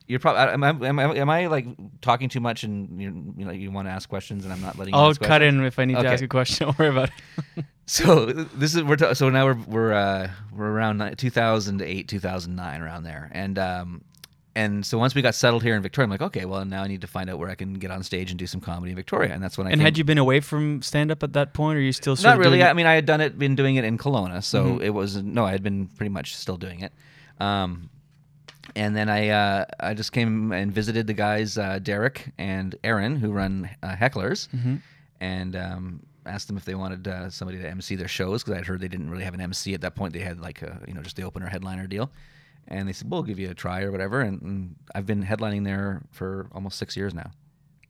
you're 0.08 0.20
probably 0.20 0.40
am 0.52 0.62
I, 0.64 0.68
am, 0.88 0.98
I, 0.98 1.14
am 1.16 1.30
I 1.30 1.46
like 1.46 1.66
talking 2.00 2.28
too 2.28 2.40
much 2.40 2.62
and 2.64 3.00
you, 3.00 3.34
you 3.36 3.44
know 3.44 3.50
you 3.52 3.70
want 3.70 3.88
to 3.88 3.92
ask 3.92 4.08
questions 4.08 4.44
and 4.44 4.52
I'm 4.52 4.60
not 4.60 4.78
letting 4.78 4.94
you 4.94 5.00
I'll 5.00 5.12
cut 5.14 5.26
questions? 5.26 5.54
in 5.58 5.64
if 5.64 5.78
I 5.78 5.84
need 5.84 5.94
to 5.98 6.06
ask 6.08 6.22
a 6.22 6.28
question. 6.28 6.66
Don't 6.66 6.78
worry 6.78 6.88
about 6.90 7.10
it. 7.56 7.64
So 7.88 8.26
this 8.26 8.74
is 8.74 8.82
we're 8.82 8.96
ta- 8.96 9.12
so 9.12 9.30
now 9.30 9.44
we're 9.46 9.54
we're 9.68 9.92
uh, 9.92 10.30
we're 10.52 10.66
around 10.72 11.16
2008 11.16 12.08
2009 12.08 12.80
around 12.82 13.04
there 13.04 13.30
and 13.32 13.56
um 13.60 14.02
and 14.56 14.84
so 14.84 14.98
once 14.98 15.14
we 15.14 15.22
got 15.22 15.36
settled 15.36 15.62
here 15.62 15.76
in 15.76 15.82
Victoria 15.82 16.06
I'm 16.06 16.10
like 16.10 16.20
okay 16.20 16.46
well 16.46 16.64
now 16.64 16.82
I 16.82 16.88
need 16.88 17.02
to 17.02 17.06
find 17.06 17.30
out 17.30 17.38
where 17.38 17.48
I 17.48 17.54
can 17.54 17.74
get 17.74 17.92
on 17.92 18.02
stage 18.02 18.30
and 18.32 18.38
do 18.40 18.46
some 18.48 18.60
comedy 18.60 18.90
in 18.90 18.96
Victoria 18.96 19.32
and 19.32 19.40
that's 19.40 19.56
when 19.56 19.68
I 19.68 19.70
And 19.70 19.78
came- 19.78 19.84
had 19.84 19.98
you 19.98 20.02
been 20.02 20.18
away 20.18 20.40
from 20.40 20.82
stand 20.82 21.12
up 21.12 21.22
at 21.22 21.34
that 21.34 21.54
point, 21.54 21.76
or 21.76 21.78
are 21.78 21.82
you 21.84 21.92
still 21.92 22.16
not 22.24 22.38
really 22.38 22.60
I 22.60 22.72
mean 22.72 22.86
I 22.86 22.94
had 22.94 23.06
done 23.06 23.20
it 23.20 23.38
been 23.38 23.54
doing 23.54 23.76
it 23.76 23.84
in 23.84 23.98
Kelowna 23.98 24.42
so 24.42 24.64
Mhm. 24.64 24.82
it 24.82 24.90
was 24.90 25.22
no 25.22 25.44
I 25.44 25.52
had 25.52 25.62
been 25.62 25.86
pretty 25.86 26.10
much 26.10 26.34
still 26.34 26.56
doing 26.56 26.80
it 26.80 26.92
um 27.38 27.88
and 28.76 28.94
then 28.94 29.08
I 29.08 29.28
uh, 29.30 29.64
I 29.80 29.94
just 29.94 30.12
came 30.12 30.52
and 30.52 30.72
visited 30.72 31.06
the 31.08 31.14
guys 31.14 31.58
uh, 31.58 31.80
Derek 31.80 32.32
and 32.38 32.76
Aaron 32.84 33.16
who 33.16 33.32
run 33.32 33.68
uh, 33.82 33.96
Hecklers 33.96 34.48
Mhm. 34.54 34.80
and 35.20 35.56
um, 35.56 36.02
asked 36.26 36.46
them 36.48 36.56
if 36.56 36.64
they 36.64 36.74
wanted 36.76 37.08
uh, 37.08 37.30
somebody 37.30 37.58
to 37.58 37.68
MC 37.68 37.96
their 37.96 38.08
shows 38.08 38.44
because 38.44 38.58
I'd 38.60 38.66
heard 38.66 38.80
they 38.80 38.88
didn't 38.88 39.10
really 39.10 39.24
have 39.24 39.34
an 39.34 39.40
MC 39.40 39.74
at 39.74 39.80
that 39.80 39.94
point. 39.96 40.12
They 40.12 40.20
had 40.20 40.40
like 40.40 40.62
a, 40.62 40.80
you 40.86 40.94
know 40.94 41.02
just 41.02 41.16
the 41.16 41.24
opener 41.24 41.46
headliner 41.48 41.86
deal, 41.86 42.10
and 42.68 42.86
they 42.88 42.92
said 42.92 43.10
we'll 43.10 43.22
give 43.24 43.38
you 43.38 43.50
a 43.50 43.54
try 43.54 43.82
or 43.82 43.90
whatever. 43.90 44.20
And, 44.20 44.40
and 44.42 44.76
I've 44.94 45.06
been 45.06 45.24
headlining 45.24 45.64
there 45.64 46.02
for 46.12 46.48
almost 46.52 46.78
six 46.78 46.96
years 46.96 47.14
now. 47.14 47.30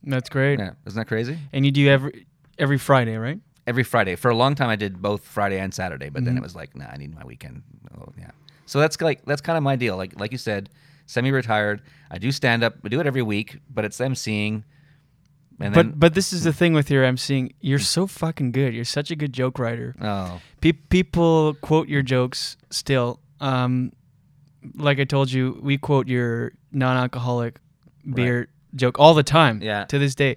That's 0.04 0.28
great. 0.28 0.58
Yeah, 0.60 0.72
isn't 0.86 0.98
that 0.98 1.08
crazy? 1.08 1.36
And 1.52 1.66
you 1.66 1.72
do 1.72 1.88
every 1.88 2.26
every 2.58 2.78
Friday, 2.78 3.16
right? 3.16 3.40
Every 3.66 3.82
Friday 3.82 4.14
for 4.14 4.30
a 4.30 4.36
long 4.36 4.54
time 4.54 4.68
I 4.68 4.76
did 4.76 5.02
both 5.02 5.22
Friday 5.26 5.58
and 5.58 5.74
Saturday, 5.74 6.08
but 6.10 6.24
then 6.24 6.34
Mhm. 6.34 6.38
it 6.38 6.42
was 6.42 6.54
like 6.54 6.76
nah 6.76 6.86
I 6.92 6.96
need 6.96 7.12
my 7.14 7.24
weekend. 7.24 7.62
Oh 7.98 8.12
yeah, 8.16 8.30
so 8.66 8.80
that's 8.80 9.00
like 9.00 9.24
that's 9.24 9.40
kind 9.40 9.56
of 9.56 9.62
my 9.62 9.76
deal. 9.76 9.96
Like 9.96 10.18
like 10.20 10.32
you 10.32 10.38
said, 10.38 10.68
semi-retired. 11.06 11.82
I 12.10 12.18
do 12.18 12.30
stand 12.30 12.62
up. 12.62 12.74
I 12.84 12.88
do 12.88 13.00
it 13.00 13.06
every 13.06 13.22
week, 13.22 13.58
but 13.70 13.84
it's 13.84 13.98
MCing. 13.98 14.64
And 15.58 15.74
but 15.74 15.82
then, 15.82 15.94
but 15.96 16.14
this 16.14 16.32
is 16.32 16.44
the 16.44 16.52
thing 16.52 16.74
with 16.74 16.90
your 16.90 17.02
emceeing. 17.04 17.54
You're 17.60 17.78
so 17.78 18.06
fucking 18.06 18.52
good. 18.52 18.74
You're 18.74 18.84
such 18.84 19.10
a 19.10 19.16
good 19.16 19.32
joke 19.32 19.58
writer. 19.58 19.94
Oh. 20.00 20.40
Pe- 20.60 20.72
people 20.72 21.54
quote 21.62 21.88
your 21.88 22.02
jokes 22.02 22.58
still. 22.70 23.20
Um, 23.40 23.92
like 24.74 24.98
I 24.98 25.04
told 25.04 25.32
you, 25.32 25.58
we 25.62 25.78
quote 25.78 26.08
your 26.08 26.52
non-alcoholic 26.72 27.58
beer 28.12 28.48
joke 28.74 28.98
all 28.98 29.14
the 29.14 29.22
time. 29.22 29.62
Yeah. 29.62 29.84
To 29.86 29.98
this 29.98 30.14
day, 30.14 30.36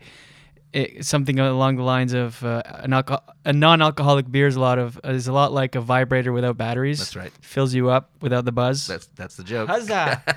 it, 0.72 1.04
something 1.06 1.40
along 1.40 1.78
the 1.78 1.84
lines 1.84 2.14
of 2.14 2.44
uh, 2.44 2.62
an 2.66 2.92
alco- 2.92 3.22
a 3.44 3.52
non-alcoholic 3.54 4.32
beer 4.32 4.46
is 4.48 4.56
a 4.56 4.60
lot 4.60 4.78
of 4.78 5.00
is 5.04 5.28
a 5.28 5.34
lot 5.34 5.52
like 5.52 5.74
a 5.76 5.82
vibrator 5.82 6.32
without 6.32 6.58
batteries. 6.58 7.00
That's 7.00 7.16
right. 7.16 7.32
Fills 7.42 7.74
you 7.74 7.90
up 7.90 8.12
without 8.22 8.46
the 8.46 8.52
buzz. 8.52 8.86
That's 8.86 9.08
that's 9.16 9.36
the 9.36 9.44
joke. 9.44 9.68
Huzzah! 9.70 10.22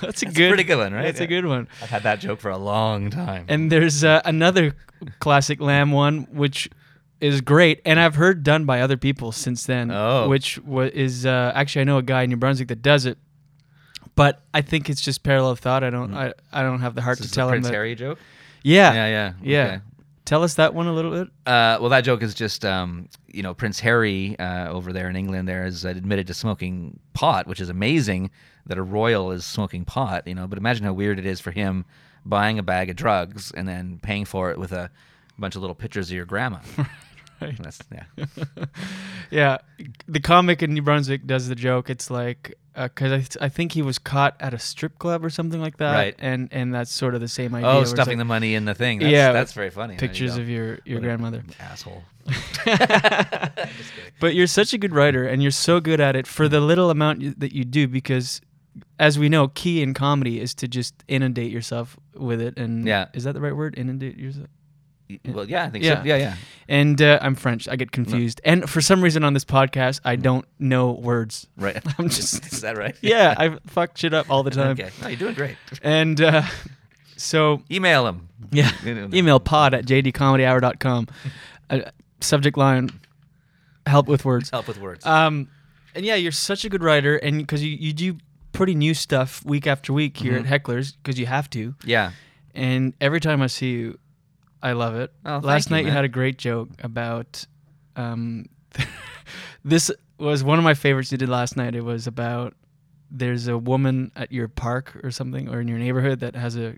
That's 0.00 0.02
a 0.02 0.06
That's 0.06 0.22
a 0.22 0.26
good, 0.26 0.48
pretty 0.50 0.62
good 0.64 0.78
one, 0.78 0.92
right? 0.92 1.02
That's 1.06 1.20
a 1.20 1.26
good 1.26 1.44
one. 1.46 1.66
I've 1.82 1.90
had 1.90 2.04
that 2.04 2.20
joke 2.20 2.38
for 2.40 2.50
a 2.50 2.58
long 2.58 3.10
time. 3.10 3.46
And 3.48 3.72
there's 3.72 4.04
uh, 4.04 4.20
another 4.24 4.76
classic 5.18 5.60
Lamb 5.60 5.90
one, 5.90 6.28
which 6.30 6.68
is 7.20 7.40
great, 7.40 7.80
and 7.84 7.98
I've 7.98 8.14
heard 8.14 8.44
done 8.44 8.64
by 8.64 8.80
other 8.80 8.96
people 8.96 9.32
since 9.32 9.66
then. 9.66 9.90
Oh. 9.90 10.28
Which 10.28 10.58
wa- 10.60 10.82
is 10.92 11.26
uh, 11.26 11.50
actually 11.54 11.80
I 11.80 11.84
know 11.84 11.98
a 11.98 12.02
guy 12.02 12.22
in 12.22 12.30
New 12.30 12.36
Brunswick 12.36 12.68
that 12.68 12.80
does 12.82 13.06
it, 13.06 13.18
but 14.14 14.42
I 14.54 14.60
think 14.62 14.88
it's 14.88 15.00
just 15.00 15.24
parallel 15.24 15.56
thought. 15.56 15.82
I 15.82 15.90
don't 15.90 16.14
I, 16.14 16.32
I 16.52 16.62
don't 16.62 16.80
have 16.80 16.94
the 16.94 17.02
heart 17.02 17.18
Mm. 17.18 17.22
This 17.22 17.26
to 17.26 17.30
is 17.30 17.30
the 17.32 17.36
tell 17.36 17.48
him 17.48 17.52
Prince 17.54 17.66
that. 17.66 17.72
Harry 17.74 17.94
joke? 17.96 18.18
Yeah, 18.62 18.92
Yeah, 18.94 19.06
yeah, 19.06 19.32
yeah. 19.42 19.66
okay. 19.66 19.80
Tell 20.24 20.42
us 20.42 20.54
that 20.54 20.74
one 20.74 20.86
a 20.86 20.92
little 20.92 21.10
bit. 21.10 21.28
Uh, 21.46 21.78
well, 21.80 21.88
that 21.88 22.02
joke 22.02 22.22
is 22.22 22.34
just, 22.34 22.62
um, 22.62 23.08
you 23.28 23.42
know, 23.42 23.54
Prince 23.54 23.80
Harry 23.80 24.38
uh, 24.38 24.68
over 24.68 24.92
there 24.92 25.08
in 25.08 25.16
England 25.16 25.48
there 25.48 25.64
is 25.64 25.86
admitted 25.86 26.26
to 26.26 26.34
smoking 26.34 27.00
pot, 27.14 27.46
which 27.46 27.60
is 27.60 27.70
amazing 27.70 28.30
that 28.66 28.76
a 28.76 28.82
royal 28.82 29.30
is 29.30 29.46
smoking 29.46 29.86
pot, 29.86 30.26
you 30.26 30.34
know. 30.34 30.46
But 30.46 30.58
imagine 30.58 30.84
how 30.84 30.92
weird 30.92 31.18
it 31.18 31.24
is 31.24 31.40
for 31.40 31.50
him 31.50 31.86
buying 32.26 32.58
a 32.58 32.62
bag 32.62 32.90
of 32.90 32.96
drugs 32.96 33.52
and 33.52 33.66
then 33.66 34.00
paying 34.02 34.26
for 34.26 34.50
it 34.50 34.58
with 34.58 34.72
a 34.72 34.90
bunch 35.38 35.56
of 35.56 35.62
little 35.62 35.74
pictures 35.74 36.10
of 36.10 36.16
your 36.16 36.26
grandma. 36.26 36.58
Right. 37.40 37.56
That's, 37.62 37.78
yeah. 37.92 38.26
yeah, 39.30 39.58
the 40.08 40.18
comic 40.18 40.60
in 40.60 40.74
New 40.74 40.82
Brunswick 40.82 41.24
does 41.24 41.46
the 41.46 41.54
joke. 41.54 41.88
It's 41.88 42.10
like 42.10 42.58
Uh, 42.78 42.84
because 42.86 43.10
I, 43.12 43.16
th- 43.16 43.36
I 43.40 43.48
think 43.48 43.72
he 43.72 43.82
was 43.82 43.98
caught 43.98 44.36
at 44.38 44.54
a 44.54 44.58
strip 44.58 44.98
club 45.00 45.24
or 45.24 45.30
something 45.30 45.60
like 45.60 45.78
that, 45.78 45.92
Right. 45.94 46.14
And 46.20 46.48
and 46.52 46.72
that's 46.72 46.92
sort 46.92 47.14
of 47.16 47.20
the 47.20 47.26
same 47.28 47.52
idea. 47.54 47.68
Oh, 47.68 47.82
stuffing 47.84 48.12
like- 48.12 48.18
the 48.18 48.24
money 48.24 48.54
in 48.54 48.66
the 48.66 48.74
thing. 48.74 49.00
That's- 49.00 49.12
yeah, 49.12 49.32
that's 49.32 49.52
very 49.52 49.70
funny. 49.70 49.96
There 49.96 50.04
you 50.04 50.08
Pictures 50.08 50.36
of 50.36 50.48
your 50.48 50.78
your 50.84 50.98
What 50.98 51.02
grandmother. 51.04 51.42
asshole. 51.60 52.04
but 54.20 54.34
you're 54.34 54.46
such 54.46 54.72
a 54.72 54.78
good 54.78 54.94
writer, 54.94 55.26
and 55.26 55.42
you're 55.42 55.50
so 55.50 55.80
good 55.80 56.00
at 56.00 56.16
it 56.16 56.26
for 56.26 56.48
the 56.48 56.60
little 56.60 56.90
amount 56.90 57.20
you, 57.20 57.34
that 57.38 57.52
you 57.54 57.64
do. 57.64 57.88
Because, 57.88 58.40
as 58.98 59.18
we 59.18 59.28
know, 59.28 59.48
key 59.48 59.82
in 59.82 59.94
comedy 59.94 60.40
is 60.40 60.54
to 60.56 60.68
just 60.68 60.94
inundate 61.08 61.50
yourself 61.50 61.96
with 62.14 62.40
it. 62.40 62.56
And 62.58 62.86
Yeah. 62.86 63.06
is 63.14 63.24
that 63.24 63.32
the 63.34 63.40
right 63.40 63.56
word? 63.56 63.74
Inundate 63.76 64.16
yourself. 64.18 64.48
Well, 65.26 65.48
yeah, 65.48 65.64
I 65.64 65.70
think 65.70 65.84
so. 65.84 66.02
Yeah, 66.04 66.16
yeah. 66.16 66.36
And 66.68 67.00
uh, 67.00 67.18
I'm 67.22 67.34
French. 67.34 67.66
I 67.68 67.76
get 67.76 67.92
confused. 67.92 68.40
And 68.44 68.68
for 68.68 68.80
some 68.80 69.02
reason 69.02 69.24
on 69.24 69.32
this 69.34 69.44
podcast, 69.44 70.00
I 70.04 70.16
don't 70.16 70.44
know 70.58 70.92
words. 70.92 71.46
Right. 71.56 71.82
I'm 71.98 72.08
just. 72.08 72.44
Is 72.52 72.60
that 72.60 72.76
right? 72.76 72.94
Yeah, 73.02 73.34
I 73.38 73.56
fuck 73.66 73.96
shit 73.96 74.12
up 74.12 74.30
all 74.30 74.42
the 74.42 74.50
time. 74.50 74.72
Okay. 74.72 74.90
No, 75.00 75.08
you're 75.08 75.18
doing 75.18 75.34
great. 75.34 75.56
And 75.82 76.20
uh, 76.20 76.42
so. 77.16 77.62
Email 77.70 78.06
him. 78.06 78.28
Yeah. 78.50 78.70
Email 78.84 79.40
pod 79.40 79.74
at 79.74 79.86
jdcomedyhour.com. 79.86 81.08
Uh, 81.70 81.80
subject 82.20 82.56
line 82.56 82.90
help 83.86 84.06
with 84.08 84.24
words. 84.24 84.50
Help 84.50 84.68
with 84.68 84.78
words. 84.78 85.06
Um, 85.06 85.48
and 85.94 86.04
yeah, 86.04 86.14
you're 86.16 86.32
such 86.32 86.64
a 86.64 86.68
good 86.68 86.82
writer, 86.82 87.16
and 87.16 87.38
because 87.38 87.64
you, 87.64 87.70
you 87.70 87.92
do 87.94 88.18
pretty 88.52 88.74
new 88.74 88.92
stuff 88.94 89.42
week 89.44 89.66
after 89.66 89.92
week 89.92 90.16
here 90.18 90.34
Mhm. 90.34 90.50
at 90.50 90.62
Hecklers, 90.62 90.94
because 91.02 91.18
you 91.18 91.26
have 91.26 91.48
to. 91.50 91.74
Yeah. 91.84 92.10
And 92.54 92.92
every 93.00 93.20
time 93.20 93.40
I 93.40 93.46
see 93.46 93.70
you, 93.70 93.98
I 94.62 94.72
love 94.72 94.96
it. 94.96 95.12
Oh, 95.24 95.38
Last 95.38 95.70
you, 95.70 95.76
night 95.76 95.84
you 95.84 95.90
had 95.90 96.04
a 96.04 96.08
great 96.08 96.38
joke 96.38 96.70
about. 96.82 97.44
Um, 97.96 98.46
this 99.64 99.90
was 100.18 100.42
one 100.42 100.58
of 100.58 100.64
my 100.64 100.74
favorites 100.74 101.12
you 101.12 101.18
did 101.18 101.28
last 101.28 101.56
night. 101.56 101.74
It 101.74 101.84
was 101.84 102.06
about 102.06 102.54
there's 103.10 103.48
a 103.48 103.56
woman 103.56 104.12
at 104.16 104.32
your 104.32 104.48
park 104.48 104.98
or 105.02 105.10
something, 105.10 105.48
or 105.48 105.60
in 105.60 105.68
your 105.68 105.78
neighborhood 105.78 106.20
that 106.20 106.34
has 106.34 106.56
a 106.56 106.76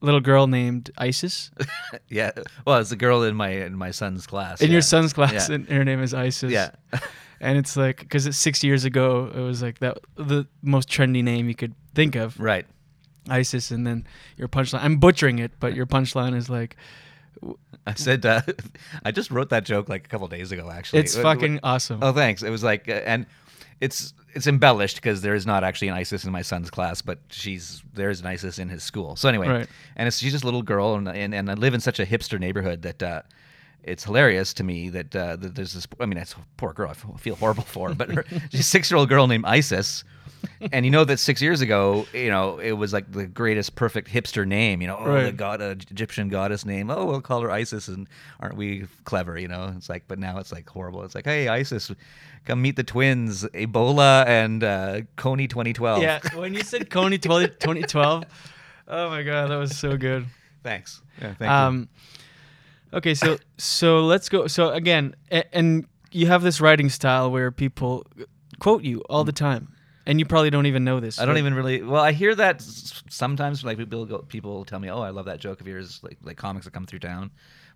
little 0.00 0.20
girl 0.20 0.46
named 0.46 0.90
Isis. 0.98 1.50
yeah. 2.08 2.32
Well, 2.66 2.80
it's 2.80 2.92
a 2.92 2.96
girl 2.96 3.22
in 3.22 3.34
my 3.36 3.50
in 3.50 3.76
my 3.76 3.90
son's 3.90 4.26
class. 4.26 4.60
in 4.60 4.68
yeah. 4.68 4.74
your 4.74 4.82
son's 4.82 5.12
class, 5.12 5.48
Yeah. 5.48 5.56
and 5.56 5.68
her 5.68 5.84
name 5.84 6.02
is 6.02 6.12
Isis. 6.12 6.52
Yeah. 6.52 6.70
and 7.40 7.56
it's 7.56 7.76
like 7.76 8.00
because 8.00 8.26
it's 8.26 8.36
six 8.36 8.62
years 8.62 8.84
ago, 8.84 9.30
it 9.34 9.40
was 9.40 9.62
like 9.62 9.78
that 9.78 9.98
the 10.16 10.46
most 10.62 10.88
trendy 10.88 11.22
name 11.22 11.48
you 11.48 11.54
could 11.54 11.74
think 11.94 12.16
of. 12.16 12.38
Right. 12.38 12.66
Isis, 13.28 13.70
and 13.70 13.86
then 13.86 14.06
your 14.36 14.48
punchline. 14.48 14.80
I'm 14.82 14.96
butchering 14.96 15.38
it, 15.38 15.52
but 15.60 15.74
your 15.74 15.86
punchline 15.86 16.34
is 16.34 16.50
like, 16.50 16.76
I 17.86 17.94
said 17.94 18.24
uh, 18.26 18.42
I 19.04 19.10
just 19.10 19.30
wrote 19.30 19.50
that 19.50 19.64
joke 19.64 19.88
like 19.88 20.04
a 20.06 20.08
couple 20.08 20.28
days 20.28 20.52
ago. 20.52 20.70
Actually, 20.70 21.00
It's 21.00 21.16
fucking 21.16 21.60
awesome. 21.62 22.00
Oh, 22.02 22.12
thanks. 22.12 22.42
It 22.42 22.50
was 22.50 22.62
like, 22.62 22.88
uh, 22.88 22.92
and 23.04 23.26
it's 23.80 24.14
it's 24.34 24.46
embellished 24.46 24.96
because 24.96 25.20
there 25.22 25.34
is 25.34 25.44
not 25.46 25.64
actually 25.64 25.88
an 25.88 25.94
ISIS 25.94 26.24
in 26.24 26.32
my 26.32 26.42
son's 26.42 26.70
class, 26.70 27.02
but 27.02 27.18
she's 27.28 27.82
there's 27.94 28.20
an 28.20 28.26
ISIS 28.26 28.58
in 28.58 28.68
his 28.68 28.82
school. 28.82 29.16
So 29.16 29.28
anyway, 29.28 29.48
Right. 29.48 29.68
and 29.96 30.06
it's 30.06 30.18
she's 30.18 30.32
just 30.32 30.44
a 30.44 30.46
little 30.46 30.62
girl, 30.62 30.94
and 30.94 31.08
and, 31.08 31.34
and 31.34 31.50
I 31.50 31.54
live 31.54 31.74
in 31.74 31.80
such 31.80 31.98
a 31.98 32.06
hipster 32.06 32.38
neighborhood 32.38 32.82
that. 32.82 33.02
Uh, 33.02 33.22
it's 33.84 34.04
hilarious 34.04 34.52
to 34.54 34.64
me 34.64 34.88
that, 34.90 35.14
uh, 35.16 35.36
that 35.36 35.54
there's 35.54 35.72
this. 35.74 35.86
I 36.00 36.06
mean, 36.06 36.18
that's 36.18 36.32
a 36.32 36.36
poor 36.56 36.72
girl. 36.72 36.90
I 36.90 36.94
feel 37.18 37.34
horrible 37.36 37.64
for 37.64 37.88
her, 37.90 37.94
but 37.94 38.10
her, 38.10 38.24
she's 38.50 38.60
a 38.60 38.62
six-year-old 38.64 39.08
girl 39.08 39.26
named 39.26 39.44
Isis, 39.46 40.04
and 40.72 40.84
you 40.84 40.90
know 40.90 41.04
that 41.04 41.18
six 41.18 41.40
years 41.42 41.60
ago, 41.60 42.06
you 42.12 42.28
know, 42.30 42.58
it 42.58 42.72
was 42.72 42.92
like 42.92 43.10
the 43.12 43.26
greatest, 43.26 43.74
perfect 43.74 44.08
hipster 44.08 44.46
name. 44.46 44.80
You 44.82 44.88
know, 44.88 44.96
oh, 44.98 45.04
the 45.04 45.10
Right. 45.10 45.36
god, 45.36 45.60
uh, 45.62 45.74
Egyptian 45.90 46.28
goddess 46.28 46.64
name. 46.64 46.90
Oh, 46.90 47.04
we'll 47.06 47.20
call 47.20 47.40
her 47.42 47.50
Isis, 47.50 47.88
and 47.88 48.08
aren't 48.40 48.56
we 48.56 48.86
clever? 49.04 49.38
You 49.38 49.48
know, 49.48 49.72
it's 49.76 49.88
like, 49.88 50.04
but 50.08 50.18
now 50.18 50.38
it's 50.38 50.52
like 50.52 50.68
horrible. 50.68 51.02
It's 51.04 51.14
like, 51.14 51.24
hey, 51.26 51.48
Isis, 51.48 51.90
come 52.44 52.62
meet 52.62 52.76
the 52.76 52.84
twins, 52.84 53.44
Ebola 53.46 54.26
and 54.26 54.62
uh, 54.64 55.00
Kony 55.16 55.48
2012. 55.48 56.02
yeah. 56.02 56.20
When 56.34 56.54
you 56.54 56.62
said 56.62 56.88
Kony 56.90 57.20
20, 57.20 57.48
2012, 57.48 58.24
oh 58.88 59.10
my 59.10 59.22
god, 59.22 59.50
that 59.50 59.56
was 59.56 59.76
so 59.76 59.96
good. 59.96 60.26
Thanks. 60.62 61.02
Yeah, 61.20 61.34
thank 61.34 61.50
you. 61.50 61.88
Okay, 62.94 63.14
so 63.14 63.38
so 63.58 64.04
let's 64.04 64.28
go. 64.28 64.46
So 64.46 64.70
again, 64.70 65.14
a- 65.30 65.54
and 65.56 65.86
you 66.10 66.26
have 66.26 66.42
this 66.42 66.60
writing 66.60 66.88
style 66.90 67.30
where 67.30 67.50
people 67.50 68.06
quote 68.58 68.82
you 68.84 69.00
all 69.08 69.24
the 69.24 69.32
time, 69.32 69.72
and 70.06 70.18
you 70.18 70.26
probably 70.26 70.50
don't 70.50 70.66
even 70.66 70.84
know 70.84 71.00
this. 71.00 71.18
I 71.18 71.24
don't 71.24 71.34
but- 71.34 71.38
even 71.40 71.54
really. 71.54 71.82
Well, 71.82 72.02
I 72.02 72.12
hear 72.12 72.34
that 72.34 72.56
s- 72.56 73.02
sometimes. 73.08 73.64
Like 73.64 73.78
people 73.78 74.04
go, 74.06 74.18
people 74.18 74.64
tell 74.64 74.78
me, 74.78 74.90
"Oh, 74.90 75.00
I 75.00 75.10
love 75.10 75.26
that 75.26 75.40
joke 75.40 75.60
of 75.60 75.66
yours." 75.66 76.00
Like 76.02 76.18
like 76.22 76.36
comics 76.36 76.64
that 76.66 76.72
come 76.72 76.86
through 76.86 77.00
town. 77.00 77.30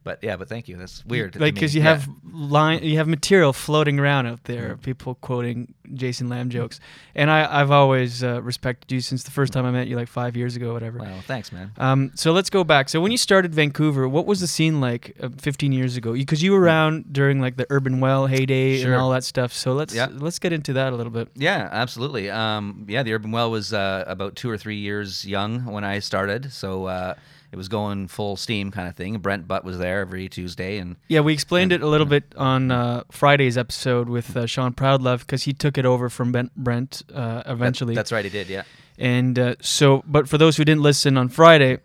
But 0.07 0.21
yeah, 0.23 0.37
but 0.37 0.49
thank 0.49 0.69
you. 0.69 0.77
That's 0.77 1.05
weird. 1.05 1.35
like 1.41 1.55
because 1.55 1.75
you 1.75 1.83
Yeah. 1.83 1.95
have 1.97 2.09
line, 2.33 2.85
you 2.85 2.97
have 2.99 3.09
material 3.09 3.53
floating 3.53 3.99
around 3.99 4.27
out 4.29 4.45
there. 4.45 4.71
of 4.73 4.83
People 4.83 5.17
quoting 5.17 5.75
Jason 5.95 6.29
Lamb 6.29 6.49
jokes, 6.49 6.79
and 7.17 7.29
I, 7.29 7.61
I've 7.61 7.73
always 7.73 8.23
uh, 8.23 8.41
respected 8.41 8.93
you 8.93 9.01
since 9.01 9.25
the 9.25 9.33
first 9.33 9.53
time 9.53 9.65
I 9.67 9.73
met 9.73 9.89
you, 9.89 9.97
like 9.97 10.07
five 10.09 10.37
years 10.37 10.55
ago, 10.55 10.73
whatever. 10.73 11.01
Well, 11.01 11.21
thanks, 11.27 11.51
man. 11.51 11.73
Um, 11.77 12.13
so 12.15 12.31
let's 12.33 12.51
go 12.51 12.63
back. 12.63 12.89
So 12.89 13.01
when 13.01 13.11
you 13.11 13.19
started 13.19 13.53
Vancouver, 13.53 14.09
what 14.09 14.27
was 14.27 14.39
the 14.41 14.47
scene 14.47 14.81
like 14.81 15.17
uh, 15.21 15.29
15 15.39 15.73
years 15.73 15.97
ago? 15.97 16.13
Because 16.13 16.41
you 16.41 16.53
were 16.53 16.61
around 16.61 17.13
during 17.13 17.41
like 17.41 17.57
the 17.57 17.67
Urban 17.69 17.99
Well 17.99 18.29
heyday 18.29 18.79
Sure. 18.81 18.93
and 18.93 19.01
all 19.03 19.11
that 19.11 19.25
stuff. 19.25 19.53
So 19.53 19.73
let's 19.73 19.93
Yeah. 19.93 20.07
let's 20.13 20.39
get 20.39 20.53
into 20.53 20.73
that 20.75 20.93
a 20.93 20.97
little 20.97 21.13
bit. 21.13 21.29
Yeah, 21.35 21.69
absolutely. 21.73 22.31
Um, 22.31 22.85
yeah, 22.89 23.03
the 23.03 23.13
Urban 23.13 23.33
Well 23.33 23.51
was 23.51 23.73
uh, 23.73 24.05
about 24.07 24.37
two 24.37 24.49
or 24.49 24.57
three 24.57 24.77
years 24.79 25.25
young 25.25 25.65
when 25.65 25.83
I 25.83 25.99
started, 25.99 26.53
so 26.53 26.87
uh, 26.87 27.15
it 27.57 27.59
was 27.59 27.69
going 27.69 28.07
full 28.07 28.37
steam 28.37 28.71
kind 28.71 28.87
of 28.87 28.95
thing. 28.95 29.17
Brent 29.17 29.49
Butt 29.49 29.65
was 29.65 29.79
there 29.79 30.01
every 30.01 30.29
Tuesday, 30.29 30.77
and 30.77 30.97
Yeah, 31.09 31.21
we 31.21 31.33
explained 31.33 31.73
it 31.73 31.81
a 31.81 31.87
little 31.87 32.07
bit 32.07 32.25
on 32.37 32.71
uh, 32.71 33.05
Friday's 33.11 33.57
episode 33.57 34.11
with 34.11 34.37
uh, 34.37 34.45
Sean 34.45 34.75
Proudlove 34.75 35.21
because 35.21 35.45
he 35.45 35.55
took 35.55 35.79
it 35.79 35.87
over 35.87 36.11
from 36.11 36.33
ben- 36.33 36.51
Brent 36.55 37.03
uh, 37.15 37.43
eventually. 37.47 37.95
that's 37.95 38.13
right, 38.13 38.27
he 38.27 38.31
did. 38.31 38.49
Yeah. 38.49 38.65
And 38.99 39.39
uh, 39.39 39.55
so, 39.63 40.05
but 40.07 40.29
for 40.29 40.37
those 40.37 40.59
who 40.59 40.67
didn't 40.67 40.83
listen 40.83 41.17
on 41.17 41.31
Friday, 41.31 41.79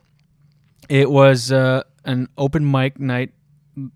it 0.90 1.10
was 1.10 1.54
uh, 1.54 1.84
an 2.04 2.28
open 2.38 2.70
mic 2.70 3.00
night, 3.00 3.32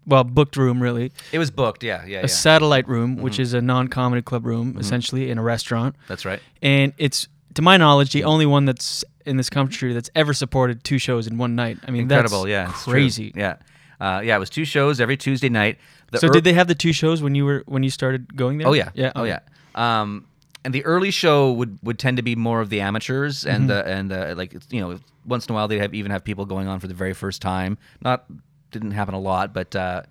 well, 0.06 0.24
booked 0.24 0.56
room 0.56 0.82
really. 0.82 1.12
It 1.34 1.40
was 1.40 1.52
booked. 1.52 1.84
Yeah, 1.84 1.98
yeah, 1.98 2.04
A 2.06 2.08
yeah. 2.08 2.18
Mm-hmm. 2.20 2.28
satellite 2.28 2.88
room, 2.88 3.18
which 3.18 3.38
is 3.38 3.54
a 3.54 3.62
non-comedy 3.62 4.22
club 4.22 4.46
room, 4.46 4.78
essentially 4.80 5.30
in 5.30 5.38
a 5.38 5.44
restaurant. 5.44 5.98
That's 6.08 6.24
right. 6.24 6.40
And 6.62 6.94
it's, 6.98 7.28
to 7.56 7.62
my 7.62 7.76
knowledge, 7.76 8.14
the 8.14 8.24
only 8.24 8.46
one 8.46 8.64
that's 8.64 9.04
in 9.26 9.38
this 9.38 9.50
country 9.50 9.94
that's 9.94 10.10
ever 10.16 10.34
supported 10.34 10.84
two 10.84 10.98
shows 10.98 11.28
in 11.28 11.38
one 11.38 11.56
night. 11.56 11.78
I 11.88 11.92
mean, 11.92 12.04
Incredible. 12.04 12.44
that's 12.44 12.50
yeah. 12.88 12.92
crazy. 12.92 13.32
Yeah. 13.36 13.56
Uh, 14.00 14.22
yeah, 14.24 14.36
it 14.36 14.40
was 14.40 14.50
two 14.50 14.66
shows 14.66 15.00
every 15.00 15.18
Tuesday 15.18 15.50
night. 15.50 15.78
The 16.12 16.20
so 16.20 16.28
ear- 16.28 16.34
did 16.34 16.44
they 16.44 16.54
have 16.54 16.68
the 16.68 16.76
two 16.76 16.92
shows 16.94 17.22
when 17.22 17.34
you 17.36 17.46
were 17.46 17.64
when 17.66 17.82
you 17.84 17.90
started 17.90 18.36
going 18.36 18.58
there? 18.58 18.68
Oh 18.68 18.74
yeah, 18.74 18.90
yeah, 18.94 19.12
oh 19.16 19.24
yeah. 19.24 19.40
Um, 19.74 20.28
and 20.64 20.74
the 20.74 20.84
early 20.86 21.12
show 21.12 21.52
would, 21.54 21.78
would 21.84 22.00
tend 22.00 22.18
to 22.18 22.24
be 22.24 22.36
more 22.36 22.60
of 22.60 22.70
the 22.70 22.82
amateurs, 22.82 23.46
and 23.46 23.70
Mhm. 23.70 23.80
uh, 23.80 23.84
and 23.88 24.12
uh, 24.12 24.34
like 24.36 24.54
you 24.70 24.82
know, 24.82 25.00
once 25.26 25.46
in 25.48 25.52
a 25.54 25.56
while 25.56 25.68
they'd 25.68 25.80
have 25.80 25.94
even 25.94 26.12
have 26.12 26.24
people 26.24 26.46
going 26.46 26.68
on 26.68 26.80
for 26.80 26.88
the 26.88 26.94
very 26.94 27.14
first 27.14 27.42
time. 27.42 27.78
Not 28.02 28.26
didn't 28.72 28.92
happen 28.92 29.14
a 29.14 29.20
lot, 29.20 29.54
but 29.54 29.76
uh, 29.76 30.02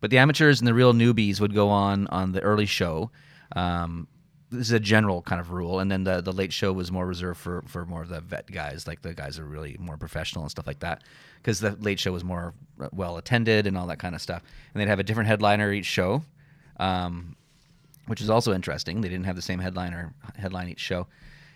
but 0.00 0.10
the 0.10 0.18
amateurs 0.18 0.60
and 0.60 0.66
the 0.66 0.74
real 0.74 0.92
newbies 0.94 1.40
would 1.40 1.54
go 1.54 1.68
on 1.68 2.06
on 2.08 2.32
the 2.32 2.40
early 2.40 2.66
show. 2.66 3.10
Um, 3.56 4.08
this 4.54 4.68
is 4.68 4.72
a 4.72 4.80
general 4.80 5.22
kind 5.22 5.40
of 5.40 5.50
rule, 5.50 5.80
and 5.80 5.90
then 5.90 6.04
the 6.04 6.20
the 6.20 6.32
late 6.32 6.52
show 6.52 6.72
was 6.72 6.90
more 6.90 7.06
reserved 7.06 7.38
for 7.38 7.62
for 7.66 7.84
more 7.84 8.02
of 8.02 8.08
the 8.08 8.20
vet 8.20 8.50
guys, 8.50 8.86
like 8.86 9.02
the 9.02 9.14
guys 9.14 9.38
are 9.38 9.44
really 9.44 9.76
more 9.78 9.96
professional 9.96 10.42
and 10.44 10.50
stuff 10.50 10.66
like 10.66 10.80
that. 10.80 11.02
Because 11.36 11.60
the 11.60 11.72
late 11.80 12.00
show 12.00 12.12
was 12.12 12.24
more 12.24 12.54
well 12.92 13.16
attended 13.16 13.66
and 13.66 13.76
all 13.76 13.86
that 13.86 13.98
kind 13.98 14.14
of 14.14 14.22
stuff, 14.22 14.42
and 14.72 14.80
they'd 14.80 14.88
have 14.88 14.98
a 14.98 15.04
different 15.04 15.28
headliner 15.28 15.72
each 15.72 15.86
show. 15.86 16.22
Um, 16.78 17.36
which 18.06 18.20
is 18.20 18.28
also 18.28 18.52
interesting. 18.52 19.00
They 19.00 19.08
didn't 19.08 19.24
have 19.24 19.36
the 19.36 19.42
same 19.42 19.58
headliner 19.58 20.12
headline 20.36 20.68
each 20.68 20.80
show, 20.80 21.06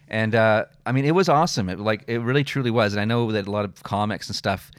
and 0.09 0.35
uh, 0.35 0.67
I 0.87 0.93
mean 0.93 1.05
it 1.05 1.15
was 1.15 1.29
awesome. 1.29 1.69
It 1.69 1.79
like 1.79 2.05
it 2.07 2.19
really 2.19 2.45
truly 2.45 2.71
was. 2.71 2.95
And 2.95 3.01
I 3.01 3.05
know 3.05 3.31
that 3.33 3.47
a 3.47 3.51
lot 3.51 3.65
of 3.65 3.83
comics 3.83 4.29
and 4.29 4.37
stuff 4.37 4.71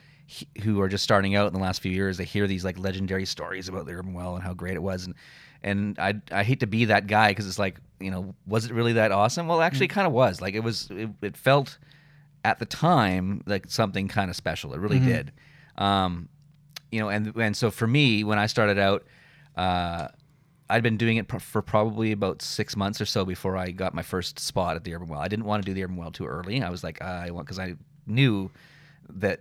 who 0.62 0.80
are 0.80 0.88
just 0.88 1.02
starting 1.02 1.34
out 1.34 1.48
in 1.48 1.52
the 1.52 1.58
last 1.58 1.80
few 1.80 1.90
years, 1.90 2.16
they 2.16 2.24
hear 2.24 2.46
these 2.46 2.64
like 2.64 2.78
legendary 2.78 3.26
stories 3.26 3.68
about 3.68 3.86
the 3.86 3.92
Urban 3.92 4.12
Well 4.14 4.36
and 4.36 4.44
how 4.44 4.54
great 4.54 4.74
it 4.74 4.82
was, 4.82 5.06
and 5.06 5.14
and 5.62 5.98
I 5.98 6.14
I 6.32 6.42
hate 6.44 6.60
to 6.60 6.66
be 6.66 6.86
that 6.86 7.06
guy 7.06 7.30
because 7.30 7.46
it's 7.46 7.58
like 7.58 7.78
you 8.00 8.10
know 8.10 8.34
was 8.46 8.64
it 8.66 8.72
really 8.72 8.94
that 8.94 9.12
awesome? 9.12 9.46
Well, 9.48 9.60
actually, 9.60 9.86
it 9.86 9.88
kind 9.90 10.06
of 10.06 10.12
was. 10.12 10.40
Like 10.40 10.54
it 10.54 10.60
was. 10.60 10.88
It, 10.90 11.10
it 11.22 11.36
felt 11.36 11.78
at 12.44 12.58
the 12.58 12.64
time 12.66 13.42
like 13.46 13.66
something 13.68 14.08
kind 14.08 14.30
of 14.30 14.36
special. 14.36 14.72
It 14.72 14.80
really 14.80 15.00
Mhm. 15.00 15.04
did. 15.04 15.32
Um, 15.76 16.28
you 16.90 17.00
know, 17.00 17.08
and 17.08 17.34
and 17.36 17.56
so 17.56 17.70
for 17.70 17.86
me, 17.86 18.24
when 18.24 18.38
I 18.38 18.46
started 18.46 18.78
out, 18.78 19.04
uh, 19.56 20.08
I'd 20.68 20.82
been 20.82 20.96
doing 20.96 21.16
it 21.18 21.28
pr- 21.28 21.38
for 21.38 21.62
probably 21.62 22.12
about 22.12 22.42
six 22.42 22.76
months 22.76 23.00
or 23.00 23.06
so 23.06 23.24
before 23.24 23.56
I 23.56 23.70
got 23.70 23.92
my 23.94 24.02
first 24.02 24.38
spot 24.38 24.76
at 24.76 24.84
the 24.84 24.94
Urban 24.94 25.08
Well. 25.08 25.20
I 25.20 25.28
didn't 25.28 25.44
want 25.44 25.62
to 25.62 25.66
do 25.66 25.74
the 25.74 25.84
Urban 25.84 25.96
Well 25.96 26.10
too 26.12 26.26
early. 26.26 26.62
I 26.62 26.70
was 26.70 26.82
like, 26.82 27.02
uh, 27.02 27.04
I 27.26 27.30
want 27.30 27.46
because 27.46 27.58
I 27.58 27.74
knew 28.06 28.50
that 29.10 29.40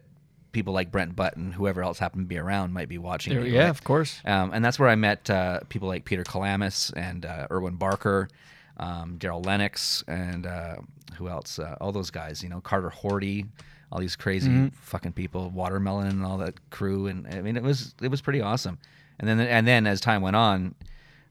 people 0.52 0.74
like 0.74 0.92
Brent 0.92 1.16
Button, 1.16 1.52
whoever 1.52 1.84
else 1.84 2.00
happened 2.00 2.26
to 2.26 2.28
be 2.28 2.38
around, 2.38 2.74
might 2.74 2.90
be 2.90 2.98
watching. 2.98 3.34
There- 3.34 3.44
me, 3.44 3.52
yeah, 3.52 3.64
right? 3.64 3.70
of 3.70 3.84
course. 3.84 4.20
Um, 4.26 4.52
and 4.54 4.64
that's 4.66 4.80
where 4.80 4.90
I 4.90 4.96
met 4.96 5.30
uh, 5.30 5.60
people 5.70 5.88
like 5.88 6.06
Peter 6.06 6.24
Kelamis 6.24 6.92
and 6.96 7.26
uh, 7.26 7.48
Irwin 7.52 7.76
Barker, 7.76 8.30
um, 8.78 9.18
Darryl 9.20 9.46
Lenox, 9.46 10.04
and 10.08 10.46
uh, 10.48 10.78
who 11.18 11.28
else? 11.30 11.60
Uh, 11.60 11.76
all 11.80 11.92
those 11.92 12.10
guys, 12.10 12.42
you 12.42 12.50
know, 12.50 12.62
Carter 12.62 12.90
Horty, 12.90 13.48
all 13.92 14.00
these 14.00 14.16
crazy 14.16 14.50
Mhm. 14.50 14.74
fucking 14.74 15.14
people, 15.14 15.50
Watermelon 15.50 16.08
and 16.08 16.24
all 16.26 16.38
that 16.40 16.70
crew. 16.70 17.08
And 17.08 17.28
I 17.28 17.42
mean, 17.42 17.58
it 17.58 17.64
was 17.64 17.94
it 18.02 18.10
was 18.10 18.22
pretty 18.22 18.42
awesome. 18.42 18.78
And 19.20 19.28
then 19.28 19.40
and 19.40 19.68
then 19.68 19.86
as 19.88 20.00
time 20.00 20.22
went 20.22 20.36
on, 20.36 20.76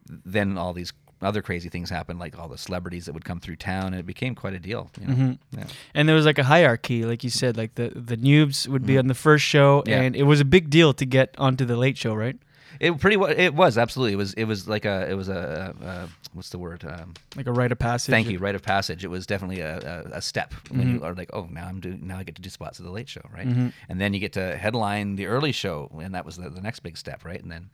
then 0.08 0.58
all 0.58 0.72
these 0.72 0.92
other 1.20 1.42
crazy 1.42 1.68
things 1.68 1.90
happened, 1.90 2.18
like 2.18 2.38
all 2.38 2.48
the 2.48 2.58
celebrities 2.58 3.06
that 3.06 3.12
would 3.12 3.24
come 3.24 3.40
through 3.40 3.56
town, 3.56 3.86
and 3.86 3.96
it 3.96 4.06
became 4.06 4.34
quite 4.34 4.54
a 4.54 4.58
deal. 4.60 4.90
You 5.00 5.06
know? 5.08 5.14
Mhm. 5.14 5.38
Yeah. 5.56 5.64
And 5.94 6.08
there 6.08 6.14
was 6.16 6.26
like 6.26 6.38
a 6.38 6.44
hierarchy, 6.44 7.04
like 7.04 7.24
you 7.24 7.30
said, 7.30 7.56
like 7.56 7.74
the 7.74 7.90
the 7.94 8.16
noobs 8.16 8.68
would 8.68 8.86
be 8.86 8.94
Mhm. 8.94 8.98
on 9.00 9.06
the 9.08 9.14
first 9.14 9.44
show, 9.44 9.82
Yeah. 9.86 10.00
and 10.02 10.14
it 10.16 10.24
was 10.24 10.40
a 10.40 10.44
big 10.44 10.70
deal 10.70 10.92
to 10.94 11.04
get 11.04 11.34
onto 11.38 11.64
the 11.64 11.76
late 11.76 11.96
show, 11.98 12.14
right? 12.14 12.36
It 12.80 13.00
pretty 13.00 13.16
it 13.36 13.54
was 13.54 13.76
absolutely 13.76 14.12
it 14.12 14.16
was 14.16 14.34
it 14.34 14.44
was 14.44 14.68
like 14.68 14.84
a 14.84 15.10
it 15.10 15.14
was 15.14 15.28
a, 15.28 15.74
a, 15.82 16.08
what's 16.34 16.50
the 16.50 16.58
word 16.58 16.84
um, 16.84 17.14
Like 17.34 17.48
a 17.48 17.52
rite 17.52 17.72
of 17.72 17.78
passage. 17.80 18.12
Thank 18.12 18.28
you, 18.28 18.38
rite 18.38 18.54
of 18.54 18.62
passage. 18.62 19.04
It 19.04 19.08
was 19.08 19.26
definitely 19.26 19.60
a, 19.60 20.04
a, 20.12 20.18
a 20.18 20.22
step 20.22 20.54
when 20.70 20.86
Mhm. 20.86 20.92
you 20.94 21.02
are 21.04 21.14
like, 21.14 21.30
oh, 21.32 21.48
now 21.50 21.66
I'm 21.66 21.80
doing 21.80 22.06
now 22.06 22.18
I 22.18 22.22
get 22.22 22.36
to 22.36 22.42
do 22.42 22.50
spots 22.50 22.78
at 22.78 22.86
the 22.86 22.92
late 22.92 23.08
show, 23.08 23.22
right? 23.34 23.48
Mhm. 23.48 23.72
And 23.88 24.00
then 24.00 24.14
you 24.14 24.20
get 24.20 24.34
to 24.34 24.56
headline 24.56 25.16
the 25.16 25.26
early 25.26 25.50
show, 25.50 25.90
and 26.00 26.14
that 26.14 26.24
was 26.24 26.36
the, 26.36 26.48
the 26.50 26.60
next 26.60 26.80
big 26.80 26.96
step, 26.96 27.24
right? 27.24 27.42
And 27.42 27.50
then, 27.50 27.70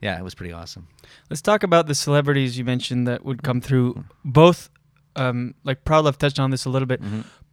yeah, 0.00 0.18
it 0.18 0.22
was 0.22 0.34
pretty 0.34 0.52
awesome. 0.52 0.88
Let's 1.30 1.42
talk 1.42 1.62
about 1.62 1.86
the 1.86 1.94
celebrities 1.94 2.58
you 2.58 2.64
mentioned 2.64 3.06
that 3.08 3.24
would 3.24 3.42
come 3.42 3.60
through. 3.60 4.04
Both, 4.24 4.70
um, 5.16 5.54
like 5.64 5.84
Proudlove 5.84 6.16
touched 6.16 6.38
on 6.38 6.50
this 6.50 6.64
a 6.64 6.70
little 6.70 6.86
bit, 6.86 7.00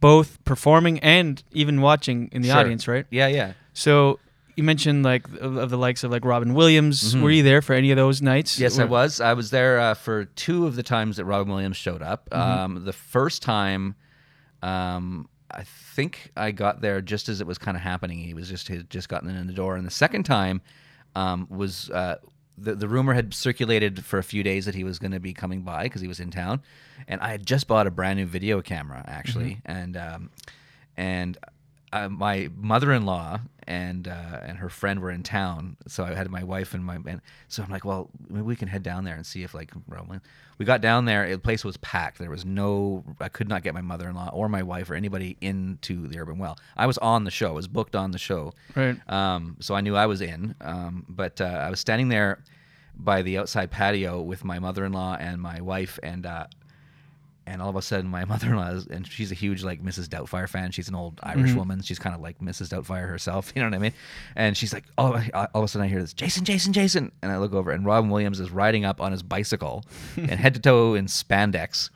both 0.00 0.42
performing 0.44 0.98
and 1.00 1.42
even 1.52 1.80
watching 1.80 2.28
in 2.32 2.42
the 2.42 2.48
Sure. 2.48 2.58
audience, 2.58 2.86
right? 2.88 3.06
Yeah, 3.10 3.26
yeah. 3.28 3.52
So 3.72 4.18
you 4.56 4.62
mentioned 4.62 5.02
like 5.04 5.26
of, 5.40 5.56
of 5.56 5.70
the 5.70 5.78
likes 5.78 6.04
of 6.04 6.10
like 6.12 6.24
Robin 6.24 6.54
Williams. 6.54 7.14
Mhm. 7.14 7.22
Were 7.22 7.30
you 7.30 7.42
there 7.42 7.60
for 7.62 7.72
any 7.72 7.90
of 7.90 7.96
those 7.96 8.22
nights? 8.22 8.58
Yes, 8.58 8.78
I 8.78 8.84
was. 8.84 9.20
I 9.20 9.32
was 9.32 9.50
there 9.50 9.80
uh, 9.80 9.94
for 9.94 10.26
two 10.26 10.66
of 10.66 10.76
the 10.76 10.82
times 10.82 11.16
that 11.16 11.24
Robin 11.24 11.50
Williams 11.52 11.76
showed 11.76 12.02
up. 12.02 12.28
Mhm. 12.30 12.38
Um, 12.38 12.84
the 12.84 12.92
first 12.92 13.42
time, 13.42 13.96
um, 14.62 15.28
I 15.50 15.62
think 15.64 16.30
I 16.36 16.50
got 16.50 16.80
there 16.80 17.00
just 17.00 17.28
as 17.28 17.40
it 17.40 17.46
was 17.46 17.58
kind 17.58 17.76
of 17.76 17.82
happening. 17.82 18.18
He 18.18 18.34
was 18.34 18.48
just 18.48 18.68
he 18.68 18.76
had 18.76 18.90
just 18.90 19.08
gotten 19.08 19.28
in 19.30 19.46
the 19.46 19.52
door, 19.52 19.76
and 19.76 19.86
the 19.86 19.90
second 19.90 20.24
time 20.24 20.60
um, 21.16 21.46
was 21.50 21.90
uh, 21.90 22.16
the 22.56 22.74
the 22.74 22.88
rumor 22.88 23.14
had 23.14 23.34
circulated 23.34 24.04
for 24.04 24.18
a 24.18 24.22
few 24.22 24.42
days 24.42 24.64
that 24.66 24.74
he 24.74 24.84
was 24.84 24.98
going 24.98 25.12
to 25.12 25.20
be 25.20 25.32
coming 25.32 25.62
by 25.62 25.84
because 25.84 26.00
he 26.00 26.08
was 26.08 26.20
in 26.20 26.30
town, 26.30 26.62
and 27.08 27.20
I 27.20 27.30
had 27.30 27.46
just 27.46 27.66
bought 27.66 27.86
a 27.86 27.90
brand 27.90 28.18
new 28.18 28.26
video 28.26 28.62
camera 28.62 29.04
actually, 29.06 29.60
and 29.64 29.96
um, 29.96 30.30
and 30.96 31.36
uh, 31.94 32.08
my 32.08 32.50
mother-in-law 32.56 33.38
and 33.68 34.08
uh, 34.08 34.40
and 34.42 34.58
her 34.58 34.68
friend 34.68 35.00
were 35.00 35.12
in 35.12 35.22
town, 35.22 35.76
so 35.86 36.04
I 36.04 36.12
had 36.12 36.28
my 36.28 36.42
wife 36.42 36.74
and 36.74 36.84
my 36.84 36.96
and 36.96 37.20
so 37.48 37.62
I'm 37.62 37.70
like, 37.70 37.84
well, 37.84 38.10
maybe 38.28 38.42
we 38.42 38.56
can 38.56 38.68
head 38.68 38.82
down 38.82 39.04
there 39.04 39.14
and 39.14 39.24
see 39.24 39.44
if 39.44 39.54
like 39.54 39.70
Roman. 39.86 40.20
We 40.58 40.64
got 40.66 40.80
down 40.80 41.04
there, 41.04 41.28
the 41.30 41.38
place 41.38 41.64
was 41.64 41.76
packed. 41.78 42.18
There 42.18 42.30
was 42.30 42.44
no, 42.44 43.02
I 43.20 43.28
could 43.28 43.48
not 43.48 43.62
get 43.62 43.74
my 43.74 43.80
mother-in-law 43.80 44.30
or 44.32 44.48
my 44.48 44.62
wife 44.62 44.88
or 44.90 44.94
anybody 44.94 45.36
into 45.40 46.06
the 46.06 46.18
Urban 46.18 46.38
Well. 46.38 46.56
I 46.76 46.86
was 46.86 46.98
on 46.98 47.24
the 47.24 47.30
show, 47.30 47.48
I 47.48 47.52
was 47.52 47.68
booked 47.68 47.96
on 47.96 48.10
the 48.10 48.18
show, 48.18 48.52
Right. 48.76 48.96
Um, 49.10 49.56
so 49.60 49.74
I 49.74 49.80
knew 49.80 49.96
I 49.96 50.06
was 50.06 50.20
in, 50.20 50.54
um, 50.60 51.06
but 51.08 51.40
uh, 51.40 51.44
I 51.44 51.70
was 51.70 51.80
standing 51.80 52.08
there 52.08 52.40
by 52.96 53.22
the 53.22 53.38
outside 53.38 53.70
patio 53.70 54.20
with 54.20 54.44
my 54.44 54.58
mother-in-law 54.58 55.16
and 55.18 55.40
my 55.40 55.60
wife, 55.60 55.98
and 56.02 56.26
uh, 56.26 56.46
and 57.46 57.60
all 57.60 57.68
of 57.68 57.76
a 57.76 57.82
sudden 57.82 58.10
my 58.10 58.24
mother-in-law 58.32 58.70
is, 58.70 58.86
and 58.86 59.06
she's 59.06 59.30
a 59.30 59.34
huge 59.34 59.62
like 59.62 59.82
Mrs. 59.82 60.08
Doubtfire 60.08 60.48
fan. 60.48 60.70
She's 60.70 60.88
an 60.88 60.94
old 60.94 61.20
Irish 61.22 61.50
Mhm. 61.52 61.56
woman. 61.56 61.82
She's 61.82 61.98
kind 61.98 62.14
of 62.14 62.20
like 62.20 62.38
Mrs. 62.40 62.68
Doubtfire 62.68 63.08
herself. 63.08 63.52
You 63.56 63.62
know 63.62 63.68
what 63.68 63.74
I 63.74 63.78
mean? 63.78 63.92
And 64.36 64.56
she's 64.56 64.72
like, 64.72 64.84
oh, 64.98 65.22
all 65.34 65.48
of 65.54 65.64
a 65.64 65.68
sudden 65.68 65.84
I 65.86 65.88
hear 65.88 66.00
this, 66.00 66.12
Jason, 66.14 66.44
Jason, 66.44 66.72
Jason, 66.72 67.12
and 67.22 67.30
I 67.30 67.38
look 67.38 67.52
over 67.52 67.70
and 67.70 67.84
Robin 67.84 68.10
Williams 68.10 68.40
is 68.40 68.50
riding 68.50 68.84
up 68.84 69.00
on 69.00 69.12
his 69.12 69.22
bicycle 69.22 69.84
and 70.16 70.30
head 70.30 70.54
to 70.54 70.60
toe 70.60 70.94
in 70.94 71.06
spandex, 71.06 71.90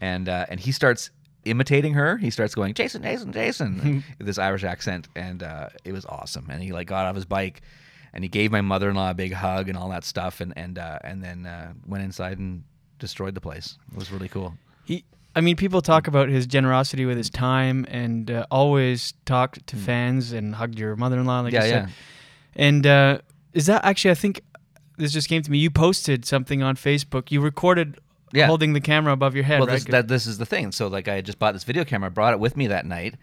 and 0.00 0.28
uh, 0.28 0.46
and 0.48 0.58
he 0.60 0.72
starts 0.72 1.10
imitating 1.44 1.94
her. 1.94 2.16
He 2.18 2.30
starts 2.30 2.54
going, 2.54 2.74
Jason, 2.74 3.02
Jason, 3.02 3.32
Jason, 3.32 4.04
with 4.18 4.26
this 4.26 4.38
Irish 4.38 4.64
accent, 4.64 5.08
and 5.16 5.42
uh, 5.42 5.68
it 5.84 5.92
was 5.92 6.06
awesome. 6.06 6.46
And 6.50 6.62
he 6.62 6.72
like 6.72 6.86
got 6.86 7.06
off 7.06 7.14
his 7.14 7.24
bike. 7.24 7.62
And 8.14 8.22
he 8.22 8.28
gave 8.28 8.52
my 8.52 8.60
mother-in-law 8.60 9.12
a 9.12 9.14
big 9.14 9.32
hug 9.32 9.70
and 9.70 9.78
all 9.78 9.88
that 9.88 10.04
stuff, 10.04 10.42
and 10.42 10.52
and 10.54 10.78
uh, 10.78 10.98
and 11.02 11.24
then 11.24 11.46
uh, 11.46 11.72
went 11.86 12.04
inside 12.04 12.38
and 12.38 12.62
destroyed 13.02 13.34
the 13.34 13.40
place. 13.40 13.76
It 13.92 13.98
was 13.98 14.10
really 14.10 14.28
cool. 14.28 14.54
He, 14.84 15.04
I 15.36 15.40
mean, 15.42 15.56
people 15.56 15.82
talk 15.82 16.06
about 16.08 16.28
his 16.30 16.46
generosity 16.46 17.04
with 17.04 17.18
his 17.18 17.28
time 17.28 17.84
and 17.90 18.30
uh, 18.30 18.46
always 18.50 19.12
talked 19.26 19.66
to 19.66 19.76
fans 19.76 20.32
and 20.32 20.54
hugged 20.54 20.78
your 20.78 20.96
mother-in-law, 20.96 21.40
like 21.40 21.52
Hmm. 21.52 21.56
Yeah, 21.56 21.64
you 21.64 21.70
said. 21.70 21.88
yeah. 21.88 21.92
And 22.66 22.86
uh, 22.86 23.18
is 23.52 23.66
that 23.66 23.84
actually? 23.84 24.12
I 24.12 24.14
think 24.14 24.40
this 24.96 25.12
just 25.12 25.28
came 25.28 25.42
to 25.42 25.50
me. 25.50 25.58
You 25.58 25.70
posted 25.70 26.24
something 26.24 26.62
on 26.62 26.76
Facebook. 26.76 27.30
You 27.30 27.40
recorded 27.40 27.98
Yeah. 28.32 28.46
holding 28.46 28.72
the 28.72 28.80
camera 28.80 29.12
above 29.12 29.34
your 29.34 29.44
head, 29.44 29.60
well, 29.60 29.68
right? 29.68 29.74
this, 29.74 29.84
that, 29.84 30.08
this 30.08 30.26
is 30.26 30.38
the 30.38 30.46
thing. 30.46 30.72
So, 30.72 30.86
like, 30.88 31.08
I 31.08 31.14
had 31.16 31.26
just 31.26 31.38
bought 31.38 31.52
this 31.52 31.64
video 31.64 31.84
camera, 31.84 32.10
brought 32.10 32.32
it 32.34 32.40
with 32.40 32.56
me 32.56 32.66
that 32.68 32.86
night, 32.86 33.14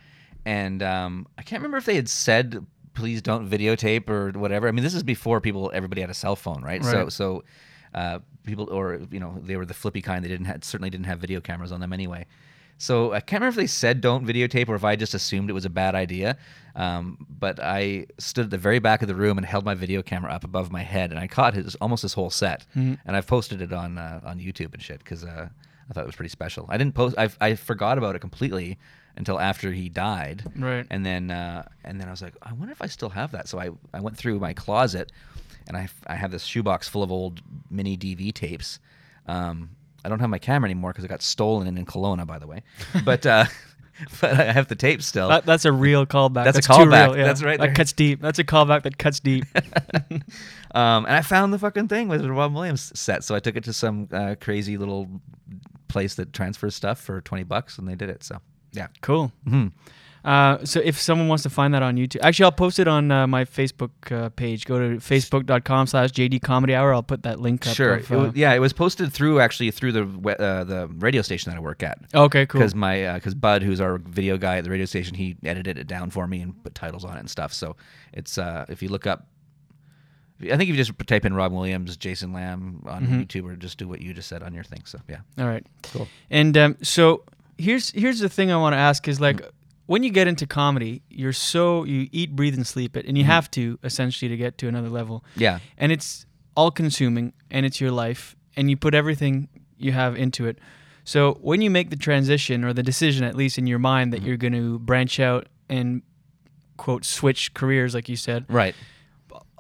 and 0.46 0.82
um, 0.84 1.28
I 1.38 1.42
can't 1.44 1.62
remember 1.62 1.78
if 1.78 1.86
they 1.86 1.96
had 1.96 2.10
said 2.10 2.66
please 2.96 3.22
don't 3.22 3.48
videotape 3.50 4.10
or 4.10 4.32
whatever. 4.38 4.68
I 4.68 4.72
mean, 4.72 4.84
this 4.84 4.94
is 4.96 5.04
before 5.04 5.40
people, 5.40 5.72
everybody 5.74 6.02
had 6.02 6.10
a 6.10 6.14
cell 6.14 6.36
phone, 6.36 6.62
right? 6.64 6.84
So, 6.84 7.04
Right. 7.04 7.12
so 7.14 7.44
uh, 7.94 8.20
people, 8.50 8.68
or 8.72 9.00
you 9.12 9.20
know, 9.20 9.38
they 9.42 9.56
were 9.56 9.66
the 9.66 9.74
flippy 9.74 10.02
kind. 10.02 10.24
They 10.24 10.30
didn't 10.30 10.46
have, 10.48 10.64
certainly 10.64 10.90
didn't 10.90 11.06
have 11.06 11.20
video 11.20 11.40
cameras 11.42 11.72
on 11.72 11.80
them 11.80 11.94
anyway. 11.94 12.26
So 12.82 13.12
I 13.12 13.20
can't 13.20 13.42
remember 13.42 13.60
if 13.60 13.64
they 13.64 13.68
said 13.68 14.00
don't 14.00 14.26
videotape 14.26 14.70
or 14.70 14.76
if 14.76 14.86
I 14.86 14.96
just 14.96 15.14
assumed 15.14 15.50
it 15.50 15.54
was 15.54 15.66
a 15.66 15.70
bad 15.70 15.96
idea. 15.96 16.38
Um, 16.76 17.26
but 17.30 17.60
I 17.62 18.06
stood 18.20 18.46
at 18.46 18.52
the 18.52 18.58
very 18.58 18.80
back 18.80 19.02
of 19.02 19.10
the 19.10 19.16
room 19.16 19.38
and 19.38 19.46
held 19.46 19.66
my 19.66 19.74
video 19.74 20.02
camera 20.02 20.32
up 20.32 20.46
above 20.46 20.72
my 20.72 20.84
head, 20.84 21.12
and 21.12 21.20
I 21.20 21.28
caught 21.28 21.54
his 21.56 21.76
almost 21.76 22.04
his 22.04 22.14
whole 22.14 22.30
set. 22.30 22.66
Mhm. 22.76 22.98
And 23.06 23.16
I've 23.18 23.28
posted 23.28 23.62
it 23.62 23.74
on 23.74 23.98
uh, 23.98 24.22
on 24.24 24.40
YouTube 24.40 24.74
and 24.74 24.82
shit 24.82 25.00
because 25.00 25.26
uh, 25.26 25.50
I 25.90 25.94
thought 25.94 26.04
it 26.04 26.08
was 26.08 26.16
pretty 26.16 26.30
special. 26.30 26.66
I 26.70 26.78
didn't 26.78 26.96
post. 26.96 27.16
I 27.18 27.30
I 27.42 27.56
forgot 27.56 27.98
about 27.98 28.16
it 28.16 28.20
completely 28.20 28.78
until 29.18 29.40
after 29.42 29.74
he 29.74 29.90
died. 29.90 30.44
Right. 30.56 30.86
And 30.90 31.06
then 31.06 31.32
uh, 31.32 31.64
and 31.84 32.00
then 32.00 32.08
I 32.08 32.12
was 32.12 32.22
like, 32.22 32.36
I 32.42 32.54
wonder 32.54 32.72
if 32.72 32.82
I 32.82 32.88
still 32.88 33.10
have 33.10 33.32
that. 33.34 33.50
So 33.50 33.60
I 33.60 33.72
I 33.94 34.00
went 34.00 34.16
through 34.16 34.40
my 34.40 34.54
closet, 34.54 35.12
and 35.70 35.78
I 35.78 35.88
I 36.08 36.16
have 36.16 36.32
this 36.32 36.44
shoebox 36.44 36.90
full 36.90 37.04
of 37.04 37.12
old 37.12 37.42
mini 37.70 37.96
DV 37.98 38.34
tapes. 38.34 38.80
Um, 39.28 39.70
I 40.04 40.10
don't 40.10 40.20
have 40.20 40.30
my 40.30 40.40
camera 40.40 40.68
anymore 40.68 40.92
because 40.92 41.06
it 41.06 41.10
got 41.10 41.22
stolen 41.22 41.78
in 41.78 41.86
Kelowna, 41.86 42.26
by 42.28 42.40
the 42.40 42.48
way. 42.48 42.64
But 43.06 43.26
uh, 43.26 43.46
but 44.22 44.40
I 44.40 44.52
have 44.52 44.68
the 44.68 44.76
tape 44.76 45.02
still. 45.04 45.28
That, 45.30 45.46
that's 45.46 45.66
a 45.66 45.72
real 45.72 46.06
callback. 46.06 46.46
That's 46.46 46.58
a 46.60 46.62
too 46.62 46.74
callback. 46.74 47.18
yeah. 47.18 47.26
That's 47.26 47.44
right 47.44 47.60
That 47.60 47.76
cuts 47.76 47.92
deep. 47.94 48.22
That's 48.22 48.40
a 48.40 48.44
callback 48.44 48.84
that 48.84 48.98
cuts 48.98 49.20
deep. 49.20 49.46
um, 50.74 51.06
and 51.06 51.16
I 51.16 51.22
found 51.22 51.54
the 51.54 51.60
fucking 51.60 51.88
thing 51.88 52.08
with 52.08 52.22
the 52.22 52.32
Rob 52.32 52.54
Williams 52.54 52.98
set, 52.98 53.24
so 53.24 53.36
I 53.36 53.40
took 53.40 53.56
it 53.56 53.64
to 53.66 53.74
some 53.74 54.08
uh, 54.12 54.36
crazy 54.40 54.78
little 54.78 55.08
place 55.88 56.16
that 56.16 56.34
transfers 56.34 56.76
stuff 56.76 57.00
for 57.00 57.22
twenty 57.22 57.44
bucks, 57.44 57.78
and 57.78 57.88
they 57.88 57.96
did 57.96 58.10
it. 58.10 58.24
So 58.24 58.40
yeah, 58.72 58.88
Cool. 59.02 59.32
Mhm. 59.48 59.72
Uh, 60.26 60.64
so 60.66 60.82
if 60.84 61.00
someone 61.00 61.28
wants 61.30 61.44
to 61.44 61.50
find 61.50 61.74
that 61.74 61.82
on 61.82 61.96
YouTube, 61.96 62.20
actually, 62.22 62.44
I'll 62.46 62.52
post 62.52 62.78
it 62.80 62.88
on 62.88 63.10
uh, 63.12 63.26
my 63.26 63.46
Facebook 63.46 63.92
uh, 64.12 64.30
page. 64.30 64.66
Go 64.66 64.78
to 64.78 64.96
facebook.com 64.98 65.88
slash 65.88 66.12
JD 66.12 66.42
Comedy 66.42 66.76
Hour. 66.76 66.94
I'll 66.94 67.02
put 67.04 67.24
that 67.24 67.40
link 67.40 67.66
up. 67.66 67.74
Sure. 67.76 67.96
of, 67.96 68.12
It 68.12 68.16
wa- 68.16 68.24
uh, 68.26 68.32
yeah, 68.36 68.54
it 68.54 68.60
was 68.60 68.74
posted 68.74 69.14
through 69.14 69.40
actually 69.40 69.72
through 69.72 69.92
the 69.94 70.04
uh, 70.40 70.64
the 70.66 70.88
radio 70.98 71.22
station 71.22 71.50
that 71.52 71.58
I 71.58 71.62
work 71.62 71.84
at. 71.84 72.00
Okay, 72.14 72.46
cool. 72.46 72.60
Because 72.60 72.76
my 72.76 73.14
because 73.14 73.34
Bud, 73.34 73.64
who's 73.64 73.80
our 73.80 73.98
video 73.98 74.38
guy 74.38 74.58
at 74.58 74.64
the 74.66 74.70
radio 74.70 74.86
station, 74.86 75.16
he 75.16 75.38
edited 75.44 75.78
it 75.78 75.88
down 75.88 76.10
for 76.10 76.28
me 76.28 76.42
and 76.42 76.62
put 76.64 76.76
titles 76.76 77.06
on 77.06 77.16
it 77.16 77.20
and 77.22 77.30
stuff. 77.30 77.54
So 77.54 77.78
it's 78.12 78.38
uh, 78.38 78.66
if 78.68 78.84
you 78.84 78.90
look 78.90 79.08
up, 79.08 79.28
I 80.42 80.56
think 80.58 80.64
if 80.64 80.68
you 80.70 80.76
just 80.76 80.92
type 81.08 81.26
in 81.26 81.34
Rob 81.34 81.52
Williams, 81.54 81.98
Jason 81.98 82.32
Lamb 82.34 82.84
on 82.88 83.06
Mhm. 83.08 83.26
YouTube, 83.26 83.46
or 83.46 83.56
just 83.56 83.78
do 83.78 83.88
what 83.88 84.02
you 84.02 84.14
just 84.14 84.28
said 84.30 84.44
on 84.44 84.54
your 84.54 84.64
thing. 84.64 84.82
So 84.86 85.00
yeah. 85.10 85.20
All 85.38 85.48
right. 85.48 85.66
Cool. 85.84 86.08
And 86.30 86.58
um, 86.58 86.78
so 86.82 87.24
here's 87.58 87.92
here's 87.92 88.20
the 88.20 88.30
thing 88.30 88.52
I 88.52 88.58
want 88.58 88.74
to 88.74 88.78
ask 88.78 89.08
is 89.08 89.20
like 89.22 89.38
Mm. 89.38 89.50
When 89.90 90.04
you 90.04 90.12
get 90.12 90.28
into 90.28 90.46
comedy, 90.46 91.02
you're 91.10 91.34
so 91.34 91.84
you 91.84 92.08
eat, 92.12 92.36
breathe, 92.36 92.54
and 92.54 92.68
sleep 92.68 92.96
it, 92.96 93.08
and 93.08 93.18
you 93.18 93.24
have 93.24 93.50
to 93.52 93.80
essentially 93.84 94.30
to 94.30 94.38
get 94.38 94.58
to 94.60 94.68
another 94.68 94.88
level. 94.90 95.24
Mm-hmm. 95.32 95.42
Yeah. 95.42 95.60
And 95.80 95.92
it's 95.92 96.28
all 96.56 96.70
consuming, 96.70 97.34
and 97.50 97.66
it's 97.66 97.82
your 97.82 97.90
life, 97.90 98.36
and 98.56 98.70
you 98.70 98.78
put 98.78 98.94
everything 98.94 99.48
you 99.78 99.92
have 99.94 100.16
into 100.16 100.46
it. 100.46 100.60
So 101.06 101.40
when 101.42 101.64
you 101.64 101.72
make 101.72 101.90
the 101.90 101.96
transition 101.96 102.64
or 102.64 102.72
the 102.72 102.84
decision, 102.84 103.24
at 103.24 103.36
least 103.36 103.58
in 103.58 103.66
your 103.66 103.80
mind, 103.80 104.14
Mm-hmm. 104.14 104.22
that 104.24 104.28
you're 104.28 104.38
going 104.38 104.54
to 104.54 104.78
branch 104.78 105.20
out 105.20 105.48
and 105.70 106.04
quote 106.78 107.04
switch 107.04 107.54
careers, 107.56 107.96
like 107.96 108.08
you 108.10 108.16
said, 108.16 108.46
Right. 108.48 108.76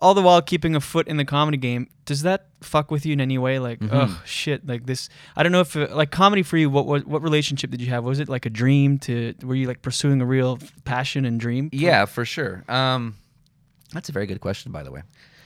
All 0.01 0.13
the 0.13 0.21
while 0.21 0.41
keeping 0.41 0.75
a 0.75 0.79
foot 0.81 1.07
in 1.07 1.17
the 1.17 1.25
comedy 1.25 1.57
game, 1.57 1.87
does 2.05 2.21
that 2.23 2.47
fuck 2.61 2.89
with 2.91 3.05
you 3.05 3.13
in 3.13 3.21
any 3.21 3.37
way? 3.37 3.59
Like, 3.59 3.79
Mhm. 3.79 3.89
oh 3.91 4.21
shit, 4.25 4.65
like 4.67 4.85
this. 4.85 5.09
I 5.35 5.43
don't 5.43 5.51
know 5.51 5.61
if 5.61 5.75
uh, 5.75 5.87
like 5.91 6.11
comedy 6.11 6.43
for 6.43 6.57
you. 6.57 6.69
What 6.69 6.85
what 6.85 7.05
what 7.07 7.21
relationship 7.21 7.71
did 7.71 7.81
you 7.81 7.87
have? 7.89 8.03
Was 8.03 8.19
it 8.19 8.29
like 8.29 8.45
a 8.45 8.49
dream 8.49 8.97
to? 8.99 9.33
Were 9.43 9.55
you 9.55 9.67
like 9.67 9.81
pursuing 9.81 10.21
a 10.21 10.25
real 10.25 10.57
passion 10.85 11.25
and 11.25 11.39
dream? 11.39 11.69
Yeah, 11.71 12.05
for 12.05 12.25
sure. 12.25 12.63
Um, 12.69 13.15
that's 13.93 14.09
a 14.09 14.11
very 14.11 14.25
good 14.27 14.41
question, 14.41 14.71
by 14.71 14.83
the 14.83 14.91
way. 14.91 15.01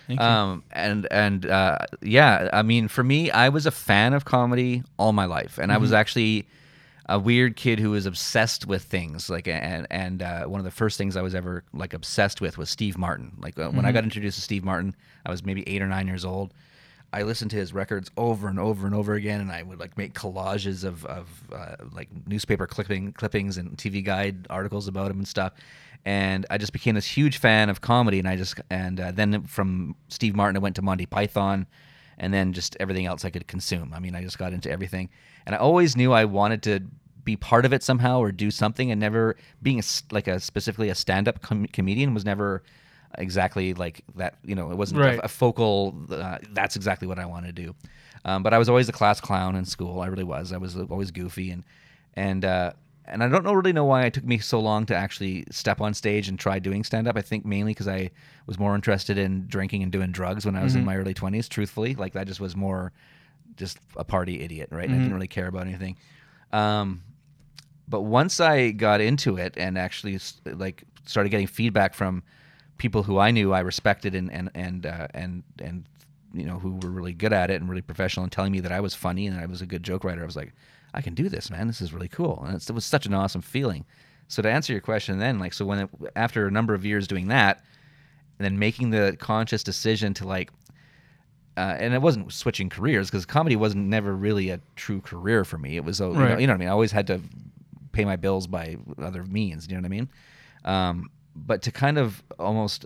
Thank 0.07 0.19
you. 0.19 0.25
Um, 0.25 0.63
and 0.71 1.07
and 1.11 1.45
uh, 1.45 1.77
yeah, 2.01 2.49
I 2.51 2.61
mean, 2.61 2.87
for 2.89 3.03
me, 3.03 3.31
I 3.31 3.49
was 3.49 3.65
a 3.65 3.71
fan 3.71 4.13
of 4.13 4.25
comedy 4.25 4.83
all 4.97 5.13
my 5.13 5.25
life, 5.25 5.57
and 5.57 5.71
I 5.71 5.77
was 5.77 5.91
Mhm. 5.91 5.95
actually 5.97 6.45
a 7.07 7.19
weird 7.19 7.55
kid 7.55 7.79
who 7.79 7.91
was 7.91 8.05
obsessed 8.05 8.65
with 8.65 8.83
things. 8.83 9.29
Like, 9.29 9.47
and 9.47 9.87
and 9.89 10.21
uh, 10.21 10.45
one 10.45 10.59
of 10.59 10.65
the 10.65 10.71
first 10.71 10.97
things 10.97 11.17
I 11.17 11.21
was 11.21 11.35
ever 11.35 11.63
like 11.73 11.93
obsessed 11.93 12.41
with 12.41 12.57
was 12.57 12.69
Steve 12.69 12.97
Martin. 12.97 13.33
Like 13.39 13.57
uh, 13.59 13.69
when 13.69 13.85
I 13.85 13.91
got 13.91 14.03
introduced 14.03 14.35
to 14.35 14.41
Steve 14.41 14.63
Martin, 14.63 14.95
I 15.25 15.31
was 15.31 15.43
maybe 15.43 15.67
eight 15.67 15.81
or 15.81 15.87
nine 15.87 16.07
years 16.07 16.25
old. 16.25 16.53
I 17.13 17.21
listened 17.21 17.51
to 17.51 17.57
his 17.57 17.73
records 17.73 18.09
over 18.17 18.47
and 18.47 18.59
over 18.59 18.87
and 18.87 18.95
over 18.95 19.13
again, 19.13 19.39
and 19.39 19.51
I 19.51 19.61
would 19.61 19.79
like 19.79 19.97
make 19.99 20.15
collages 20.15 20.83
of, 20.83 21.05
of 21.05 21.29
uh, 21.53 21.75
like 21.91 22.09
newspaper 22.27 22.65
clipping 22.65 23.13
clippings 23.13 23.57
and 23.57 23.77
TV 23.77 24.03
Guide 24.03 24.47
articles 24.49 24.87
about 24.87 25.11
him 25.11 25.19
and 25.19 25.27
stuff. 25.27 25.53
And 26.05 26.47
I 26.49 26.57
just 26.57 26.73
became 26.73 26.95
this 26.95 27.05
huge 27.05 27.37
fan 27.37 27.69
of 27.69 27.81
comedy, 27.81 28.17
and 28.17 28.27
I 28.27 28.35
just 28.35 28.59
and 28.69 28.99
uh, 28.99 29.11
then 29.11 29.43
from 29.43 29.95
Steve 30.07 30.35
Martin, 30.35 30.57
I 30.57 30.59
went 30.59 30.75
to 30.77 30.81
Monty 30.81 31.05
Python, 31.05 31.67
and 32.17 32.33
then 32.33 32.51
just 32.51 32.75
everything 32.79 33.05
else 33.05 33.23
I 33.23 33.29
could 33.29 33.47
consume. 33.47 33.93
I 33.93 33.99
mean, 33.99 34.15
I 34.15 34.21
just 34.23 34.39
got 34.39 34.51
into 34.51 34.71
everything, 34.71 35.09
and 35.45 35.55
I 35.55 35.57
always 35.57 35.95
knew 35.95 36.11
I 36.13 36.25
wanted 36.25 36.63
to 36.63 36.81
be 37.23 37.35
part 37.37 37.63
of 37.65 37.71
it 37.73 37.81
somehow 37.83 38.19
or 38.19 38.31
do 38.31 38.51
something, 38.51 38.91
and 38.91 38.99
never 38.99 39.35
being 39.61 39.79
a, 39.79 39.83
like 40.11 40.27
a 40.27 40.39
specifically 40.39 40.89
a 40.89 40.95
stand 40.95 41.27
up 41.27 41.41
com- 41.41 41.67
comedian 41.67 42.13
was 42.13 42.25
never 42.25 42.63
exactly 43.17 43.73
like 43.73 44.01
that. 44.15 44.35
You 44.43 44.55
know, 44.55 44.71
it 44.71 44.77
wasn't 44.77 45.01
Right. 45.01 45.19
a, 45.19 45.25
a 45.25 45.27
focal. 45.27 45.95
Uh, 46.09 46.39
that's 46.51 46.75
exactly 46.75 47.07
what 47.07 47.19
I 47.19 47.25
want 47.25 47.45
to 47.45 47.51
do. 47.51 47.75
Um, 48.25 48.41
but 48.43 48.53
I 48.53 48.57
was 48.57 48.69
always 48.69 48.87
the 48.87 48.93
class 48.93 49.19
clown 49.21 49.55
in 49.55 49.65
school. 49.65 50.01
I 50.01 50.07
really 50.07 50.23
was. 50.23 50.51
I 50.53 50.57
was 50.57 50.77
always 50.77 51.11
goofy 51.11 51.51
and 51.51 51.63
and 52.15 52.45
uh, 52.45 52.73
and 53.05 53.21
I 53.23 53.27
don't 53.27 53.43
know 53.43 53.53
really 53.53 53.73
know 53.73 53.83
why 53.85 54.05
it 54.05 54.13
took 54.13 54.23
me 54.23 54.37
so 54.39 54.59
long 54.59 54.85
to 54.87 54.95
actually 54.95 55.45
step 55.51 55.81
on 55.81 55.93
stage 55.93 56.29
and 56.29 56.39
try 56.39 56.59
doing 56.59 56.83
stand 56.83 57.07
up. 57.07 57.17
I 57.17 57.21
think 57.21 57.45
mainly 57.45 57.71
because 57.71 57.87
I 57.87 58.11
was 58.47 58.57
more 58.57 58.75
interested 58.75 59.17
in 59.17 59.45
drinking 59.47 59.83
and 59.83 59.91
doing 59.91 60.11
drugs 60.11 60.45
when 60.45 60.55
I 60.55 60.63
was 60.63 60.75
in 60.75 60.81
Mhm. 60.83 60.85
my 60.85 60.95
early 60.97 61.13
twenties. 61.13 61.47
Truthfully, 61.49 61.95
like 61.95 62.13
that 62.13 62.27
just 62.27 62.39
was 62.39 62.55
more 62.55 62.93
just 63.57 63.77
a 63.97 64.03
party 64.03 64.41
idiot, 64.41 64.69
right? 64.71 64.85
And 64.85 64.95
I 64.95 64.97
didn't 64.97 65.13
really 65.13 65.27
care 65.27 65.47
about 65.47 65.67
anything. 65.67 65.97
Um, 66.51 67.01
but 67.87 68.01
once 68.01 68.39
I 68.39 68.71
got 68.71 69.01
into 69.01 69.37
it 69.37 69.55
and 69.57 69.77
actually 69.77 70.19
like 70.45 70.83
started 71.05 71.29
getting 71.29 71.47
feedback 71.47 71.93
from 71.93 72.23
people 72.77 73.03
who 73.03 73.19
I 73.19 73.31
knew 73.31 73.53
I 73.53 73.59
respected 73.59 74.15
and 74.15 74.31
and 74.31 74.49
and 74.55 74.85
uh, 74.85 75.07
and 75.13 75.43
and 75.59 75.85
you 76.33 76.45
know 76.45 76.59
who 76.59 76.79
were 76.81 76.89
really 76.89 77.13
good 77.13 77.33
at 77.33 77.51
it 77.51 77.61
and 77.61 77.69
really 77.69 77.81
professional 77.81 78.23
and 78.23 78.31
telling 78.31 78.51
me 78.51 78.59
that 78.61 78.71
I 78.71 78.79
was 78.79 78.95
funny 78.95 79.27
and 79.27 79.39
I 79.39 79.45
was 79.45 79.61
a 79.61 79.65
good 79.65 79.83
joke 79.83 80.03
writer, 80.03 80.21
I 80.21 80.25
was 80.25 80.35
like, 80.35 80.53
I 80.93 81.01
can 81.01 81.13
do 81.13 81.29
this, 81.29 81.49
man. 81.49 81.67
This 81.67 81.81
is 81.81 81.93
really 81.93 82.07
cool, 82.07 82.43
and 82.45 82.55
it's, 82.55 82.69
it 82.69 82.73
was 82.73 82.85
such 82.85 83.05
an 83.05 83.13
awesome 83.13 83.41
feeling. 83.41 83.85
So 84.27 84.41
to 84.41 84.49
answer 84.49 84.73
your 84.73 84.81
question, 84.81 85.19
then 85.19 85.39
like 85.39 85.53
so 85.53 85.65
when 85.65 85.79
it, 85.79 85.89
after 86.15 86.47
a 86.47 86.51
number 86.51 86.73
of 86.73 86.85
years 86.85 87.07
doing 87.07 87.27
that, 87.27 87.63
and 88.39 88.45
then 88.45 88.57
making 88.57 88.89
the 88.89 89.15
conscious 89.19 89.63
decision 89.63 90.13
to 90.15 90.27
like 90.27 90.51
uh, 91.57 91.75
and 91.79 91.93
it 91.93 92.01
wasn't 92.01 92.31
switching 92.33 92.69
careers 92.69 93.09
because 93.09 93.25
comedy 93.25 93.55
wasn't 93.55 93.85
never 93.87 94.15
really 94.15 94.49
a 94.49 94.59
true 94.75 95.01
career 95.01 95.43
for 95.45 95.57
me. 95.57 95.75
It 95.77 95.83
was, 95.85 96.01
uh, 96.01 96.09
you, 96.09 96.17
know, 96.17 96.37
you 96.37 96.47
know 96.47 96.53
what 96.53 96.57
I 96.57 96.59
mean. 96.59 96.67
I 96.69 96.71
always 96.71 96.91
had 96.91 97.07
to 97.07 97.21
pay 97.91 98.05
my 98.05 98.15
bills 98.15 98.47
by 98.47 98.77
other 99.01 99.23
means. 99.23 99.67
You 99.67 99.75
know 99.75 99.81
what 99.81 99.85
I 99.85 99.89
mean? 99.89 100.09
Um, 100.65 101.09
but 101.35 101.61
to 101.63 101.71
kind 101.71 101.97
of 101.97 102.23
almost 102.39 102.85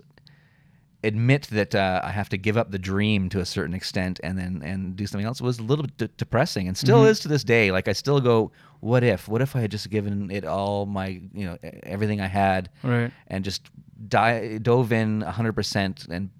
admit 1.04 1.42
that 1.52 1.74
uh, 1.76 2.00
I 2.02 2.10
have 2.10 2.28
to 2.30 2.36
give 2.36 2.56
up 2.56 2.72
the 2.72 2.78
dream 2.78 3.28
to 3.28 3.38
a 3.40 3.46
certain 3.46 3.72
extent 3.72 4.18
and 4.24 4.36
then 4.36 4.62
and 4.64 4.96
do 4.96 5.06
something 5.06 5.24
else 5.26 5.40
was 5.40 5.60
a 5.60 5.62
little 5.62 5.84
bit 5.84 5.96
de- 5.96 6.08
depressing 6.08 6.66
and 6.66 6.76
still 6.76 7.04
Mhm. 7.04 7.10
is 7.10 7.20
to 7.20 7.28
this 7.28 7.44
day. 7.44 7.70
Like 7.70 7.86
I 7.86 7.92
still 7.92 8.20
go, 8.20 8.50
what 8.80 9.04
if? 9.04 9.28
What 9.28 9.40
if 9.40 9.54
I 9.54 9.60
had 9.60 9.70
just 9.70 9.88
given 9.90 10.28
it 10.32 10.44
all 10.44 10.86
my, 10.86 11.20
you 11.32 11.46
know, 11.46 11.56
everything 11.84 12.20
I 12.20 12.26
had, 12.26 12.68
Right. 12.82 13.12
and 13.28 13.44
just 13.44 13.70
di- 14.08 14.58
dove 14.58 14.90
in 14.92 15.22
100% 15.22 16.08
and 16.08 16.30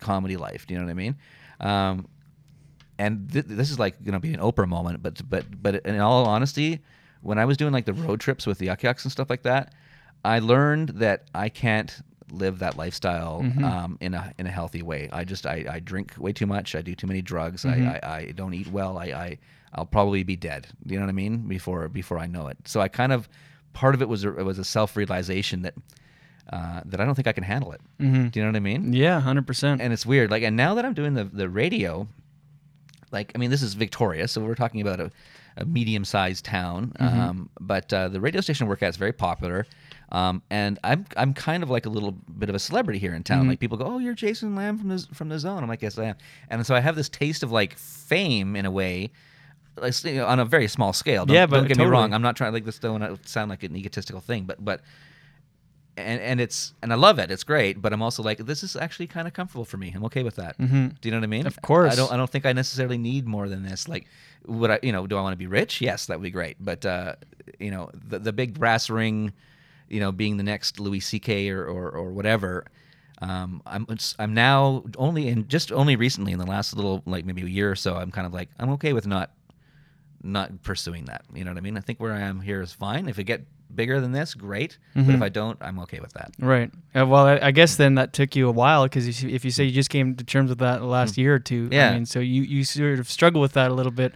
comedy 0.00 0.36
life. 0.38 0.66
Do 0.66 0.72
you 0.74 0.80
know 0.80 0.86
what 0.86 0.90
I 0.92 0.94
mean? 0.94 1.16
Um, 1.60 2.06
and 2.98 3.30
th- 3.30 3.44
this 3.46 3.70
is 3.70 3.78
like 3.78 4.02
gonna 4.04 4.20
be 4.20 4.32
an 4.34 4.40
Oprah 4.40 4.68
moment, 4.68 5.02
but 5.02 5.20
but 5.28 5.44
but 5.62 5.76
in 5.86 5.98
all 6.00 6.26
honesty, 6.26 6.80
when 7.22 7.38
I 7.38 7.44
was 7.44 7.56
doing 7.56 7.72
like 7.72 7.84
the 7.84 7.92
road 7.92 8.20
trips 8.20 8.46
with 8.46 8.58
the 8.58 8.66
Yuk 8.66 8.82
Yuk's 8.82 9.04
and 9.04 9.12
stuff 9.12 9.28
like 9.30 9.42
that, 9.42 9.74
I 10.24 10.38
learned 10.38 10.90
that 10.90 11.24
I 11.34 11.48
can't 11.48 11.94
live 12.32 12.58
that 12.58 12.76
lifestyle 12.76 13.40
Mhm. 13.42 13.62
um, 13.62 13.98
in 14.00 14.14
a 14.14 14.32
in 14.38 14.46
a 14.46 14.50
healthy 14.50 14.82
way. 14.82 15.08
I 15.12 15.24
just 15.24 15.46
I, 15.46 15.64
I 15.70 15.80
drink 15.80 16.14
way 16.18 16.32
too 16.32 16.46
much. 16.46 16.74
I 16.74 16.82
do 16.82 16.94
too 16.94 17.06
many 17.06 17.22
drugs. 17.22 17.64
Mhm. 17.64 18.02
I, 18.02 18.06
I, 18.08 18.16
I 18.28 18.32
don't 18.32 18.54
eat 18.54 18.68
well. 18.68 18.98
I, 18.98 19.06
I 19.06 19.38
I'll 19.74 19.86
probably 19.86 20.22
be 20.22 20.36
dead. 20.36 20.66
You 20.86 20.96
know 20.96 21.04
what 21.04 21.10
I 21.10 21.12
mean? 21.12 21.46
Before 21.48 21.88
before 21.88 22.18
I 22.18 22.26
know 22.26 22.48
it. 22.48 22.56
So 22.64 22.80
I 22.80 22.88
kind 22.88 23.12
of 23.12 23.28
part 23.74 23.94
of 23.94 24.00
it 24.00 24.08
was 24.08 24.24
a, 24.24 24.36
it 24.38 24.44
was 24.44 24.58
a 24.58 24.64
self 24.64 24.96
realization 24.96 25.62
that 25.62 25.74
uh, 26.52 26.80
that 26.84 27.00
I 27.00 27.04
don't 27.04 27.14
think 27.14 27.26
I 27.26 27.32
can 27.32 27.44
handle 27.44 27.72
it. 27.72 27.80
Mhm. 28.00 28.30
Do 28.30 28.38
you 28.38 28.44
know 28.44 28.50
what 28.50 28.56
I 28.56 28.60
mean? 28.60 28.92
Yeah, 28.92 29.20
hundred 29.20 29.46
percent. 29.46 29.80
And 29.80 29.92
it's 29.92 30.06
weird. 30.06 30.30
Like, 30.30 30.42
and 30.42 30.56
now 30.56 30.74
that 30.74 30.84
I'm 30.84 30.94
doing 30.94 31.14
the 31.14 31.24
the 31.24 31.48
radio, 31.48 32.06
like, 33.12 33.32
I 33.34 33.38
mean, 33.38 33.50
this 33.50 33.62
is 33.62 33.74
Victoria, 33.74 34.28
so 34.28 34.40
we're 34.42 34.54
talking 34.54 34.80
about 34.80 35.00
a, 35.00 35.10
a 35.56 35.64
medium 35.64 36.04
sized 36.04 36.44
town. 36.44 36.92
Mhm. 37.00 37.18
Um, 37.18 37.50
but 37.60 37.92
uh, 37.92 38.08
the 38.08 38.20
radio 38.20 38.40
station 38.40 38.66
I 38.66 38.68
work 38.68 38.82
at 38.82 38.90
is 38.90 38.96
very 38.96 39.12
popular. 39.12 39.66
Um, 40.12 40.40
and 40.50 40.78
I'm 40.84 41.04
I'm 41.16 41.34
kind 41.34 41.64
of 41.64 41.70
like 41.70 41.84
a 41.86 41.88
little 41.90 42.12
bit 42.12 42.48
of 42.48 42.54
a 42.54 42.60
celebrity 42.60 43.00
here 43.00 43.12
in 43.14 43.24
town. 43.24 43.46
Mhm. 43.46 43.48
Like 43.48 43.58
people 43.58 43.76
go, 43.76 43.86
"Oh, 43.86 43.98
you're 43.98 44.14
Jason 44.14 44.54
Lamb 44.54 44.78
from 44.78 44.88
the 44.88 44.98
from 45.12 45.28
the 45.28 45.38
Zone." 45.38 45.62
I'm 45.64 45.68
like, 45.68 45.82
"Yes, 45.82 45.98
I 45.98 46.04
am." 46.04 46.16
And 46.48 46.64
so 46.64 46.76
I 46.76 46.80
have 46.80 46.94
this 46.94 47.08
taste 47.08 47.42
of 47.42 47.50
like 47.50 47.76
fame 47.76 48.54
in 48.54 48.66
a 48.66 48.70
way, 48.70 49.10
like, 49.76 49.94
on 50.06 50.38
a 50.38 50.44
very 50.44 50.68
small 50.68 50.92
scale. 50.92 51.26
Don't, 51.26 51.34
Yeah, 51.34 51.46
but 51.46 51.56
don't 51.58 51.66
get 51.68 51.78
me 51.78 51.86
wrong. 51.86 52.14
I'm 52.14 52.22
not 52.22 52.36
trying 52.36 52.52
like 52.52 52.64
this. 52.64 52.78
Don't 52.78 53.26
sound 53.26 53.50
like 53.50 53.64
an 53.64 53.74
egotistical 53.76 54.20
thing, 54.20 54.44
but 54.44 54.64
but 54.64 54.80
and 55.96 56.20
and 56.20 56.40
it's 56.40 56.74
and 56.82 56.92
I 56.92 56.96
love 56.96 57.18
it. 57.18 57.30
It's 57.30 57.44
great, 57.44 57.80
but 57.80 57.92
I'm 57.92 58.02
also 58.02 58.22
like 58.22 58.38
this 58.38 58.62
is 58.62 58.76
actually 58.76 59.06
kind 59.06 59.26
of 59.26 59.34
comfortable 59.34 59.64
for 59.64 59.76
me. 59.76 59.92
I'm 59.94 60.04
okay 60.04 60.22
with 60.22 60.36
that. 60.36 60.58
Mhm. 60.58 61.00
Do 61.00 61.08
you 61.08 61.10
know 61.12 61.18
what 61.18 61.24
I 61.24 61.28
mean? 61.28 61.46
Of 61.46 61.60
course. 61.62 61.92
I 61.92 61.96
don't. 61.96 62.12
I 62.12 62.16
don't 62.16 62.30
think 62.30 62.46
I 62.46 62.52
necessarily 62.52 62.98
need 62.98 63.26
more 63.26 63.48
than 63.48 63.62
this. 63.62 63.88
Like, 63.88 64.06
would 64.46 64.70
I? 64.70 64.78
You 64.82 64.92
know, 64.92 65.06
do 65.06 65.16
I 65.16 65.22
want 65.22 65.32
to 65.32 65.38
be 65.38 65.46
rich? 65.46 65.80
Yes, 65.80 66.06
that 66.06 66.18
would 66.18 66.24
be 66.24 66.30
great. 66.30 66.56
But 66.60 66.84
uh, 66.84 67.16
you 67.58 67.70
know, 67.70 67.90
the 67.94 68.18
the 68.18 68.32
big 68.32 68.58
brass 68.58 68.90
ring, 68.90 69.32
you 69.88 70.00
know, 70.00 70.12
being 70.12 70.36
the 70.36 70.42
next 70.44 70.78
Louis 70.80 71.00
C.K. 71.00 71.48
or 71.50 71.64
or, 71.64 71.90
or 71.90 72.10
whatever. 72.12 72.66
Um, 73.22 73.62
I'm 73.64 73.86
I'm 74.18 74.34
now 74.34 74.84
only 74.98 75.28
in 75.28 75.48
just 75.48 75.72
only 75.72 75.96
recently 75.96 76.32
in 76.32 76.38
the 76.38 76.44
last 76.46 76.76
little 76.76 77.02
like 77.06 77.24
maybe 77.24 77.42
a 77.42 77.46
year 77.46 77.70
or 77.70 77.76
so. 77.76 77.94
I'm 77.96 78.10
kind 78.10 78.26
of 78.26 78.34
like 78.34 78.50
I'm 78.58 78.70
okay 78.72 78.92
with 78.92 79.06
not 79.06 79.30
not 80.22 80.62
pursuing 80.62 81.06
that. 81.06 81.24
You 81.34 81.44
know 81.44 81.50
what 81.52 81.58
I 81.58 81.62
mean? 81.62 81.76
I 81.76 81.80
think 81.80 81.98
where 82.00 82.12
I 82.12 82.20
am 82.20 82.40
here 82.40 82.60
is 82.60 82.72
fine. 82.72 83.08
If 83.08 83.18
it 83.18 83.24
get 83.24 83.46
bigger 83.76 84.00
than 84.00 84.12
this, 84.12 84.34
great. 84.34 84.78
But 84.94 85.04
Mhm. 85.04 85.14
if 85.16 85.22
I 85.22 85.28
don't, 85.28 85.56
I'm 85.60 85.78
okay 85.80 86.00
with 86.00 86.12
that. 86.14 86.32
Right. 86.40 86.70
Uh, 86.94 87.06
well, 87.06 87.26
I, 87.26 87.38
I 87.40 87.50
guess 87.52 87.76
then 87.76 87.94
that 87.94 88.12
took 88.12 88.34
you 88.34 88.48
a 88.48 88.52
while 88.52 88.84
because 88.84 89.06
if, 89.06 89.22
you- 89.22 89.28
if 89.30 89.44
you 89.44 89.50
say 89.52 89.64
you 89.64 89.70
just 89.72 89.90
came 89.90 90.16
to 90.16 90.24
terms 90.24 90.48
with 90.50 90.58
that 90.58 90.78
the 90.80 90.86
last 90.86 91.16
year 91.16 91.34
or 91.34 91.38
two. 91.38 91.68
Yeah. 91.70 91.90
I 91.90 91.94
mean, 91.94 92.06
so 92.06 92.18
you, 92.20 92.42
you 92.42 92.64
sort 92.64 92.98
of 92.98 93.08
struggle 93.08 93.40
with 93.40 93.52
that 93.52 93.70
a 93.70 93.74
little 93.74 93.92
bit 93.92 94.12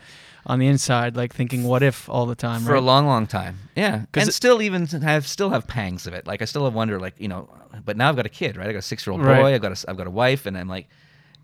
on 0.47 0.59
the 0.59 0.67
inside, 0.67 1.17
like 1.17 1.35
thinking, 1.35 1.65
what 1.65 1.83
if 1.83 2.09
all 2.09 2.25
the 2.25 2.35
time, 2.35 2.63
for 2.63 2.73
right? 2.73 2.79
a 2.79 2.85
long, 2.85 3.07
long 3.07 3.27
time. 3.27 3.59
Yeah, 3.77 4.07
and 4.15 4.29
it- 4.29 4.33
still 4.33 4.63
even 4.63 4.87
have 4.87 5.27
still 5.27 5.51
have 5.51 5.67
pangs 5.67 6.07
of 6.07 6.15
it. 6.15 6.27
Like 6.27 6.41
I 6.41 6.47
still 6.47 6.65
have 6.65 6.73
wonder, 6.75 6.99
like 6.99 7.15
you 7.19 7.29
know, 7.29 7.49
but 7.85 7.97
now 7.99 8.09
I've 8.09 8.17
got 8.17 8.25
a 8.27 8.31
kid, 8.31 8.57
right? 8.57 8.67
I 8.67 8.73
got 8.73 8.79
a 8.79 8.83
six 8.83 9.07
year 9.07 9.13
old 9.13 9.21
boy. 9.23 9.29
Right. 9.29 9.55
I've 9.55 9.61
got 9.61 9.73
a, 9.85 9.91
I've 9.91 9.99
got 9.99 10.07
a 10.07 10.11
wife, 10.11 10.47
and 10.47 10.57
I'm 10.57 10.67
like, 10.67 10.89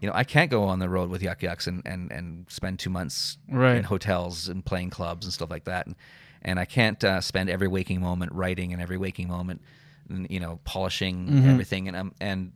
you 0.01 0.09
know, 0.09 0.15
I 0.15 0.25
can't 0.25 0.51
go 0.51 0.65
on 0.65 0.79
the 0.79 0.89
road 0.89 1.11
with 1.11 1.23
Yuk 1.23 1.43
Yuk's 1.43 1.67
and 1.67 1.83
and 1.85 2.11
and 2.11 2.47
spend 2.49 2.79
two 2.79 2.89
months 2.89 3.37
Right. 3.51 3.77
in 3.77 3.85
hotels 3.85 4.49
and 4.49 4.65
playing 4.65 4.89
clubs 4.91 5.27
and 5.27 5.33
stuff 5.33 5.51
like 5.51 5.65
that, 5.65 5.87
and 5.87 5.95
and 6.47 6.59
I 6.59 6.65
can't 6.65 7.03
uh, 7.05 7.21
spend 7.21 7.51
every 7.51 7.69
waking 7.69 8.01
moment 8.01 8.33
writing 8.33 8.73
and 8.73 8.81
every 8.81 8.97
waking 8.97 9.29
moment, 9.29 9.61
you 10.31 10.41
know, 10.41 10.61
polishing 10.65 11.29
Mhm. 11.29 11.47
everything, 11.53 11.89
and 11.89 11.97
um 11.97 12.13
and 12.21 12.53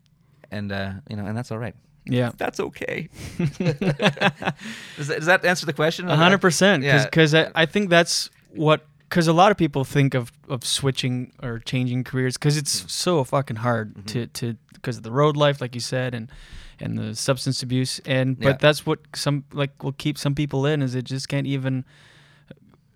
and 0.51 0.73
uh, 0.73 0.93
you 1.11 1.17
know, 1.17 1.27
and 1.27 1.37
that's 1.37 1.51
all 1.53 1.59
right. 1.59 1.75
Yeah. 2.07 2.31
that's 2.39 2.59
okay. 2.61 3.09
does, 4.97 5.09
that, 5.09 5.17
does 5.19 5.27
that 5.27 5.45
answer 5.45 5.67
the 5.67 5.73
question? 5.73 6.09
A 6.09 6.17
hundred 6.17 6.41
percent. 6.41 6.83
Because 7.05 7.35
I, 7.35 7.51
I 7.55 7.67
think 7.67 7.91
that's 7.91 8.31
what. 8.55 8.87
Because 9.09 9.27
a 9.27 9.33
lot 9.33 9.51
of 9.51 9.57
people 9.57 9.83
think 9.85 10.15
of, 10.15 10.31
of 10.49 10.65
switching 10.65 11.33
or 11.43 11.59
changing 11.59 12.05
careers 12.05 12.37
because 12.37 12.55
Mm-hmm. 12.55 12.61
it's 12.87 12.93
so 12.93 13.25
fucking 13.25 13.57
hard 13.57 14.07
to 14.09 14.27
to 14.29 14.57
because 14.73 14.99
of 14.99 15.03
the 15.03 15.11
road 15.11 15.37
life, 15.37 15.61
like 15.61 15.75
you 15.75 15.81
said, 15.81 16.15
and 16.15 16.31
and 16.79 16.97
the 16.97 17.15
substance 17.17 17.61
abuse, 17.63 18.01
and 18.07 18.39
but 18.39 18.47
Yeah. 18.47 18.57
that's 18.61 18.87
what 18.87 19.01
some 19.15 19.45
like 19.53 19.83
will 19.83 19.93
keep 19.99 20.17
some 20.17 20.35
people 20.37 20.65
in 20.65 20.81
is 20.81 20.93
they 20.93 21.03
just 21.03 21.29
can't 21.29 21.47
even 21.49 21.85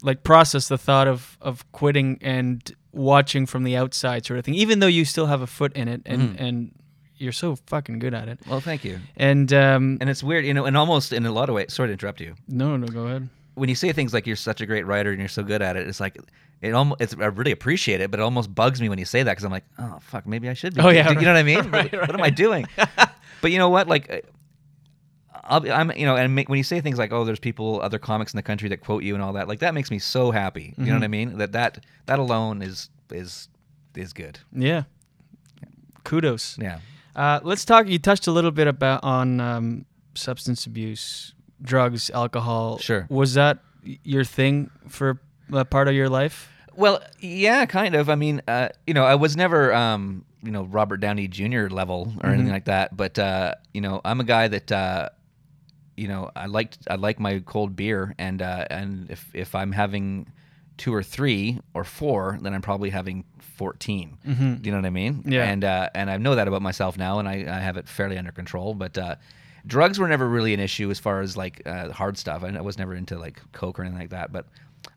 like 0.05 0.23
process 0.23 0.69
the 0.69 0.79
thought 0.79 1.09
of 1.09 1.37
of 1.41 1.65
quitting 1.73 2.19
and 2.23 2.75
watching 2.93 3.47
from 3.47 3.65
the 3.65 3.77
outside 3.77 4.25
sort 4.25 4.39
of 4.39 4.45
thing, 4.45 4.55
even 4.55 4.79
though 4.79 4.87
you 4.99 5.05
still 5.05 5.27
have 5.27 5.43
a 5.43 5.47
foot 5.47 5.73
in 5.75 5.89
it 5.89 6.03
and 6.07 6.23
Mhm. 6.37 6.41
and 6.41 6.73
you're 7.17 7.33
so 7.33 7.57
fucking 7.67 7.99
good 8.01 8.13
at 8.15 8.29
it. 8.29 8.39
Well, 8.47 8.61
thank 8.61 8.85
you. 8.85 9.01
And 9.17 9.53
um, 9.53 9.99
and 10.01 10.11
it's 10.11 10.23
weird, 10.23 10.45
you 10.45 10.53
know, 10.55 10.65
and 10.67 10.77
almost 10.77 11.13
in 11.13 11.25
a 11.27 11.33
lot 11.33 11.49
of 11.49 11.55
ways. 11.55 11.73
Sorry 11.73 11.89
to 11.89 11.93
interrupt 11.93 12.21
you. 12.21 12.35
no, 12.49 12.77
no, 12.77 12.87
go 12.87 13.07
ahead. 13.07 13.29
When 13.55 13.69
you 13.69 13.77
say 13.77 13.93
things 13.93 14.13
like 14.13 14.27
you're 14.27 14.35
such 14.37 14.61
a 14.61 14.67
great 14.67 14.85
writer 14.85 15.11
and 15.11 15.21
you're 15.21 15.29
so 15.29 15.43
good 15.45 15.63
at 15.63 15.77
it, 15.77 15.87
it's 15.89 16.01
like 16.01 16.19
it 16.61 16.73
almost. 16.75 17.01
It's, 17.01 17.15
I 17.15 17.27
really 17.27 17.53
appreciate 17.53 18.01
it, 18.01 18.11
but 18.11 18.19
it 18.21 18.23
almost 18.25 18.53
bugs 18.55 18.81
me 18.81 18.89
when 18.89 18.99
you 18.99 19.05
say 19.05 19.23
that 19.23 19.31
because 19.33 19.45
I'm 19.45 19.53
like, 19.53 19.65
oh 19.79 19.99
fuck, 20.03 20.27
maybe 20.27 20.49
I 20.49 20.55
should 20.55 20.75
be. 20.75 20.81
Oh, 20.81 20.89
yeah, 20.91 21.09
you 21.11 21.21
know 21.21 21.33
what 21.33 21.39
I 21.39 21.43
mean? 21.45 21.71
right, 21.71 21.93
what, 21.93 22.01
what 22.09 22.15
am 22.15 22.23
I 22.23 22.31
doing? 22.31 22.67
but 23.41 23.53
you 23.53 23.59
know 23.59 23.69
what? 23.69 23.87
Like, 23.87 24.27
I'll 25.47 25.61
be, 25.61 25.71
I'm, 25.71 25.91
you 25.93 26.07
know, 26.07 26.17
and 26.17 26.35
make, 26.35 26.49
when 26.49 26.57
you 26.59 26.65
say 26.65 26.81
things 26.81 26.99
like, 26.99 27.13
oh, 27.13 27.25
there's 27.25 27.39
people, 27.41 27.81
other 27.83 27.99
comics 27.99 28.33
in 28.33 28.37
the 28.39 28.43
country 28.43 28.69
that 28.71 28.81
quote 28.81 29.03
you 29.03 29.15
and 29.15 29.23
all 29.23 29.33
that, 29.35 29.47
like 29.49 29.59
that 29.61 29.75
makes 29.75 29.91
me 29.91 29.99
so 29.99 30.31
happy. 30.31 30.75
You 30.79 30.87
know 30.87 30.95
what 30.95 31.05
I 31.05 31.09
mean? 31.09 31.39
That 31.39 31.53
that 31.53 31.85
that 32.07 32.19
alone 32.19 32.63
is 32.63 32.89
is 33.11 33.49
is 33.95 34.13
good. 34.13 34.39
Yeah. 34.53 34.85
Kudos. 36.05 36.59
Yeah. 36.61 36.81
Uh, 37.17 37.41
let's 37.43 37.65
talk. 37.65 37.87
You 37.89 37.99
touched 37.99 38.27
a 38.27 38.33
little 38.33 38.51
bit 38.51 38.67
about 38.67 39.05
on 39.05 39.41
um, 39.41 39.87
substance 40.15 40.67
abuse, 40.67 41.35
drugs, 41.63 42.11
alcohol. 42.11 42.79
Sure. 42.79 43.07
Was 43.09 43.35
that 43.35 43.59
your 44.03 44.25
thing 44.25 44.71
for 44.89 45.21
a 45.53 45.65
part 45.65 45.89
of 45.89 45.95
your 45.95 46.09
life? 46.09 46.51
Well, 46.77 47.01
yeah, 47.21 47.67
kind 47.67 47.95
of. 47.95 48.11
I 48.11 48.17
mean, 48.17 48.43
uh, 48.49 48.69
you 48.87 48.95
know, 48.95 49.05
I 49.05 49.15
was 49.15 49.37
never, 49.37 49.73
um, 49.73 50.25
you 50.43 50.51
know, 50.51 50.65
Robert 50.65 50.97
Downey 50.99 51.29
Jr. 51.29 51.69
level 51.69 52.13
or 52.23 52.31
anything 52.31 52.49
Mhm. 52.49 52.53
like 52.53 52.65
that. 52.65 52.97
But 52.97 53.19
uh, 53.19 53.55
you 53.73 53.81
know, 53.81 54.01
I'm 54.05 54.21
a 54.21 54.25
guy 54.25 54.49
that, 54.49 54.73
uh, 54.73 55.09
you 55.97 56.09
know, 56.09 56.31
I 56.35 56.47
liked 56.47 56.79
I 56.91 56.97
like 56.97 57.19
my 57.21 57.41
cold 57.41 57.77
beer, 57.77 58.15
and 58.19 58.41
uh, 58.43 58.67
and 58.71 59.11
if 59.11 59.31
if 59.35 59.55
I'm 59.55 59.73
having 59.73 60.27
two 60.77 60.93
or 60.93 61.03
three 61.03 61.61
or 61.73 61.85
four, 61.85 62.37
then 62.43 62.53
I'm 62.53 62.63
probably 62.63 62.91
having 62.91 63.25
14 63.39 64.19
Mhm. 64.27 64.61
Do 64.61 64.67
you 64.69 64.73
know 64.73 64.79
what 64.79 64.87
I 64.87 64.91
mean? 64.91 65.23
Yeah. 65.25 65.45
And 65.45 65.63
uh, 65.65 65.89
and 65.95 66.11
I 66.11 66.17
know 66.17 66.35
that 66.35 66.49
about 66.49 66.63
myself 66.63 66.99
now, 66.99 67.21
and 67.21 67.29
I, 67.29 67.35
I 67.49 67.61
have 67.61 67.77
it 67.77 67.89
fairly 67.89 68.19
under 68.19 68.33
control. 68.33 68.75
But 68.75 68.99
uh, 68.99 69.15
drugs 69.67 69.99
were 70.01 70.09
never 70.09 70.29
really 70.29 70.53
an 70.53 70.61
issue 70.61 70.91
as 70.91 70.99
far 70.99 71.21
as 71.21 71.37
like 71.37 71.63
uh, 71.67 71.93
hard 71.93 72.19
stuff. 72.19 72.43
I, 72.43 72.49
I 72.49 72.61
was 72.61 72.77
never 72.77 72.95
into 72.95 73.17
like 73.19 73.41
coke 73.53 73.79
or 73.79 73.83
anything 73.83 74.01
like 74.01 74.11
that. 74.11 74.33
But 74.33 74.47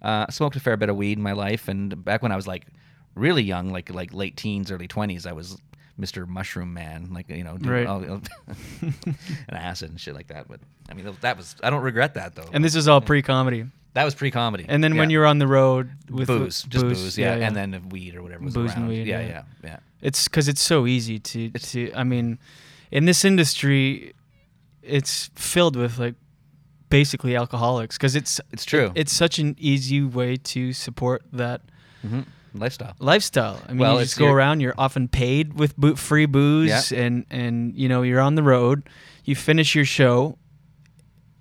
uh, 0.01 0.25
I 0.27 0.31
smoked 0.31 0.55
a 0.55 0.59
fair 0.59 0.77
bit 0.77 0.89
of 0.89 0.95
weed 0.95 1.17
in 1.17 1.23
my 1.23 1.33
life, 1.33 1.67
and 1.67 2.03
back 2.03 2.23
when 2.23 2.31
I 2.31 2.35
was 2.35 2.47
like 2.47 2.65
really 3.13 3.43
young, 3.43 3.69
like 3.71 3.93
like 3.93 4.11
late 4.13 4.35
teens, 4.35 4.71
early 4.71 4.87
twenties, 4.87 5.27
I 5.27 5.33
was 5.33 5.61
Mr. 5.99 6.27
Mushroom 6.27 6.73
Man, 6.73 7.09
like 7.11 7.29
you 7.29 7.43
know, 7.43 7.57
doing 7.57 7.85
Right. 7.85 7.87
all, 7.87 8.01
and 8.81 9.15
acid 9.51 9.89
and 9.89 9.99
shit 9.99 10.13
like 10.13 10.27
that. 10.27 10.47
But 10.47 10.59
I 10.89 10.93
mean, 10.93 11.09
that 11.21 11.37
was 11.37 11.55
I 11.63 11.69
don't 11.69 11.81
regret 11.83 12.13
that 12.15 12.35
though. 12.35 12.49
And 12.53 12.63
this 12.63 12.75
is 12.75 12.87
all 12.87 13.01
pre-comedy. 13.01 13.65
That 13.93 14.03
was 14.03 14.13
pre-comedy. 14.13 14.65
And 14.67 14.83
then 14.83 14.95
when 14.95 15.09
you're 15.09 15.25
on 15.25 15.39
the 15.39 15.47
road 15.47 15.89
with 16.09 16.27
booze, 16.27 16.61
just 16.63 16.85
booze, 16.85 17.17
yeah, 17.17 17.35
yeah, 17.35 17.47
and 17.47 17.55
then 17.55 17.89
weed 17.89 18.15
or 18.15 18.21
whatever 18.21 18.43
was 18.43 18.53
booze 18.53 18.75
and 18.75 18.87
weed. 18.87 19.07
Yeah, 19.07 19.21
yeah, 19.21 19.43
yeah. 19.63 19.79
It's 20.01 20.27
because 20.27 20.47
it's 20.47 20.61
so 20.61 20.85
easy 20.85 21.17
to 21.19 21.49
to. 21.49 21.91
I 21.93 22.03
mean, 22.03 22.37
in 22.91 23.05
this 23.05 23.25
industry, 23.25 24.13
it's 24.83 25.31
filled 25.35 25.75
with 25.75 25.97
like 25.97 26.13
basically 26.89 27.35
alcoholics 27.35 27.97
because 27.97 28.15
it's 28.15 28.39
it's 28.51 28.65
true. 28.65 28.91
It's 28.93 29.11
such 29.11 29.39
an 29.39 29.55
easy 29.57 30.03
way 30.03 30.35
to 30.37 30.73
support 30.73 31.23
that 31.33 31.61
Mhm. 32.05 32.25
Lifestyle. 32.53 32.95
Lifestyle. 32.99 33.59
I 33.67 33.71
mean, 33.71 33.79
Well, 33.79 33.95
you 33.99 34.03
just 34.05 34.17
go 34.17 34.25
your- 34.25 34.35
around. 34.35 34.61
You're 34.61 34.75
often 34.77 35.07
paid 35.07 35.53
with 35.59 35.75
bo- 35.77 35.95
free 35.95 36.25
booze, 36.25 36.91
and 36.91 37.25
and 37.29 37.75
you 37.75 37.87
know 37.89 38.01
you're 38.03 38.21
on 38.21 38.35
the 38.35 38.43
road. 38.43 38.83
You 39.25 39.35
finish 39.35 39.75
your 39.75 39.85
show. 39.85 40.37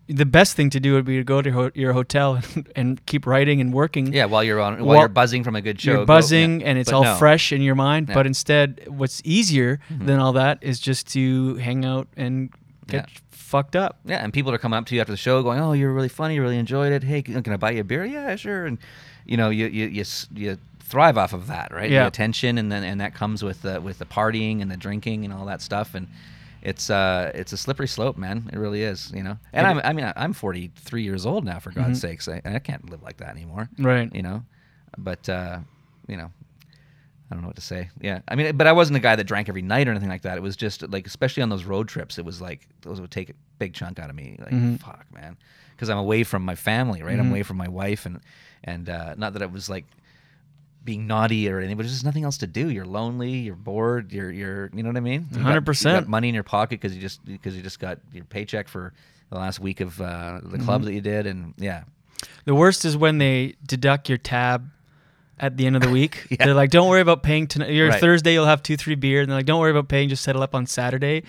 The 0.08 0.24
best 0.26 0.54
thing 0.54 0.70
to 0.70 0.78
do 0.78 0.92
would 0.94 1.04
be 1.04 1.16
to 1.16 1.24
go 1.24 1.42
to 1.42 1.50
ho- 1.50 1.70
your 1.74 1.92
hotel 1.92 2.34
and, 2.54 2.68
and 2.76 3.06
keep 3.06 3.26
writing 3.26 3.60
and 3.60 3.72
working. 3.72 4.12
Yeah, 4.12 4.26
while 4.26 4.44
you're 4.44 4.60
on, 4.60 4.76
while, 4.78 4.86
While- 4.86 4.98
you're 5.00 5.08
buzzing 5.08 5.42
from 5.42 5.56
a 5.56 5.60
good 5.60 5.80
show. 5.80 5.92
You're 5.92 6.06
buzzing, 6.06 6.60
yeah. 6.60 6.68
and 6.68 6.78
it's 6.78 6.90
But 6.90 6.96
all 6.96 7.02
no. 7.04 7.16
fresh 7.16 7.52
in 7.52 7.60
your 7.60 7.74
mind. 7.74 8.08
Yeah. 8.08 8.14
But 8.14 8.26
instead, 8.26 8.84
what's 8.86 9.20
easier 9.24 9.80
Mhm. 9.90 10.06
than 10.06 10.20
all 10.20 10.32
that 10.34 10.58
is 10.62 10.78
just 10.78 11.08
to 11.14 11.56
hang 11.56 11.84
out 11.84 12.06
and 12.16 12.50
get 12.86 13.08
fucked 13.32 13.74
up. 13.74 13.98
Yeah, 14.04 14.22
and 14.22 14.32
people 14.32 14.52
are 14.52 14.58
coming 14.58 14.76
up 14.78 14.86
to 14.86 14.94
you 14.94 15.00
after 15.00 15.12
the 15.12 15.16
show, 15.16 15.42
going, 15.42 15.58
"Oh, 15.60 15.72
you're 15.72 15.92
really 15.92 16.08
funny. 16.08 16.36
You 16.36 16.42
really 16.42 16.58
enjoyed 16.58 16.92
it. 16.92 17.02
Hey, 17.02 17.22
can 17.22 17.42
can 17.42 17.52
I 17.52 17.56
buy 17.56 17.72
you 17.72 17.80
a 17.80 17.84
beer? 17.84 18.04
Yeah, 18.04 18.36
sure." 18.36 18.64
And 18.66 18.78
you 19.24 19.36
know, 19.36 19.50
you 19.50 19.66
you 19.66 19.86
you, 19.86 20.04
you 20.36 20.56
thrive 20.86 21.18
off 21.18 21.32
of 21.32 21.46
that, 21.48 21.72
right? 21.72 21.90
Yeah. 21.90 22.02
The 22.02 22.08
attention, 22.08 22.58
and 22.58 22.70
then 22.70 22.82
and 22.84 23.00
that 23.00 23.14
comes 23.14 23.42
with 23.42 23.62
the 23.62 23.80
with 23.80 23.98
the 23.98 24.06
partying 24.06 24.62
and 24.62 24.70
the 24.70 24.76
drinking 24.76 25.24
and 25.24 25.32
all 25.34 25.46
that 25.46 25.60
stuff, 25.62 25.94
and 25.94 26.06
it's 26.62 26.90
uh 26.90 27.30
it's 27.34 27.52
a 27.52 27.56
slippery 27.56 27.88
slope, 27.88 28.16
man. 28.16 28.48
It 28.52 28.58
really 28.58 28.82
is, 28.82 29.12
you 29.14 29.22
know. 29.22 29.38
And 29.52 29.66
I'm 29.66 29.80
I 29.84 29.92
mean 29.92 30.12
I'm 30.16 30.32
43 30.32 31.02
years 31.02 31.26
old 31.26 31.44
now, 31.44 31.58
for 31.58 31.70
God's 31.70 31.98
Mhm. 31.98 32.02
sakes. 32.02 32.28
I, 32.28 32.40
I 32.44 32.58
can't 32.60 32.88
live 32.90 33.02
like 33.02 33.18
that 33.18 33.30
anymore. 33.30 33.68
Right. 33.78 34.12
You 34.14 34.22
know, 34.22 34.44
but 34.98 35.28
uh, 35.28 35.58
you 36.08 36.16
know. 36.16 36.30
I 37.28 37.34
don't 37.34 37.42
know 37.42 37.48
what 37.48 37.56
to 37.56 37.62
say. 37.62 37.90
Yeah, 38.00 38.20
I 38.28 38.36
mean, 38.36 38.56
but 38.56 38.68
I 38.68 38.72
wasn't 38.72 38.98
a 38.98 39.00
guy 39.00 39.16
that 39.16 39.24
drank 39.24 39.48
every 39.48 39.60
night 39.60 39.88
or 39.88 39.90
anything 39.90 40.08
like 40.08 40.22
that. 40.22 40.38
It 40.38 40.42
was 40.42 40.54
just 40.56 40.88
like, 40.92 41.08
especially 41.08 41.42
on 41.42 41.48
those 41.48 41.64
road 41.64 41.88
trips, 41.88 42.18
it 42.20 42.24
was 42.24 42.40
like 42.40 42.68
those 42.82 43.00
would 43.00 43.10
take 43.10 43.30
a 43.30 43.32
big 43.58 43.74
chunk 43.74 43.98
out 43.98 44.10
of 44.10 44.14
me. 44.14 44.36
Like, 44.38 44.50
Mhm. 44.52 44.78
fuck, 44.78 45.04
man, 45.12 45.36
because 45.74 45.90
I'm 45.90 45.98
away 45.98 46.22
from 46.22 46.44
my 46.44 46.54
family, 46.54 47.02
right? 47.02 47.18
I'm 47.18 47.26
Mhm. 47.26 47.30
away 47.30 47.42
from 47.42 47.56
my 47.56 47.66
wife, 47.66 48.06
and 48.06 48.20
and 48.62 48.88
uh, 48.88 49.16
not 49.18 49.32
that 49.32 49.42
it 49.42 49.50
was 49.50 49.68
like 49.68 49.86
being 50.86 51.06
naughty 51.06 51.50
or 51.50 51.58
anything, 51.58 51.76
but 51.76 51.82
there's 51.82 51.92
just 51.92 52.04
nothing 52.04 52.24
else 52.24 52.38
to 52.38 52.46
do. 52.46 52.70
You're 52.70 52.86
lonely, 52.86 53.32
you're 53.32 53.54
bored, 53.56 54.10
you're 54.12 54.30
you're, 54.30 54.70
you 54.72 54.82
know 54.82 54.88
what 54.88 54.96
I 54.96 55.00
mean? 55.00 55.26
100%. 55.32 56.06
Money 56.06 56.28
in 56.30 56.34
your 56.34 56.44
pocket 56.44 56.80
because 56.80 56.94
you 56.96 57.02
just 57.02 57.22
because 57.26 57.54
you 57.54 57.62
just 57.62 57.78
got 57.80 57.98
your 58.12 58.24
paycheck 58.24 58.68
for 58.68 58.94
the 59.28 59.36
last 59.36 59.60
week 59.60 59.80
of 59.80 60.00
uh, 60.00 60.40
the 60.42 60.58
club 60.58 60.80
Mhm. 60.80 60.84
that 60.86 60.92
you 60.94 61.00
did, 61.02 61.26
and 61.26 61.52
yeah, 61.58 61.82
The 62.46 62.54
worst 62.54 62.84
is 62.86 62.96
when 62.96 63.18
they 63.18 63.56
deduct 63.66 64.08
your 64.08 64.16
tab 64.18 64.70
at 65.38 65.56
the 65.56 65.66
end 65.66 65.76
of 65.76 65.82
the 65.82 65.90
week. 66.00 66.26
Yeah. 66.30 66.44
They're 66.46 66.54
like, 66.54 66.70
"Don't 66.70 66.88
worry 66.88 67.00
about 67.02 67.22
paying 67.22 67.46
tonight. 67.46 67.70
Your 67.70 67.88
Right. 67.90 68.00
Thursday, 68.00 68.32
you'll 68.32 68.46
have 68.46 68.62
two, 68.62 68.76
three 68.76 68.94
beer." 68.94 69.20
And 69.20 69.30
they're 69.30 69.38
like, 69.38 69.46
"Don't 69.46 69.60
worry 69.60 69.70
about 69.70 69.88
paying. 69.88 70.08
Just 70.08 70.22
settle 70.22 70.42
up 70.42 70.54
on 70.54 70.66
Saturday." 70.66 71.22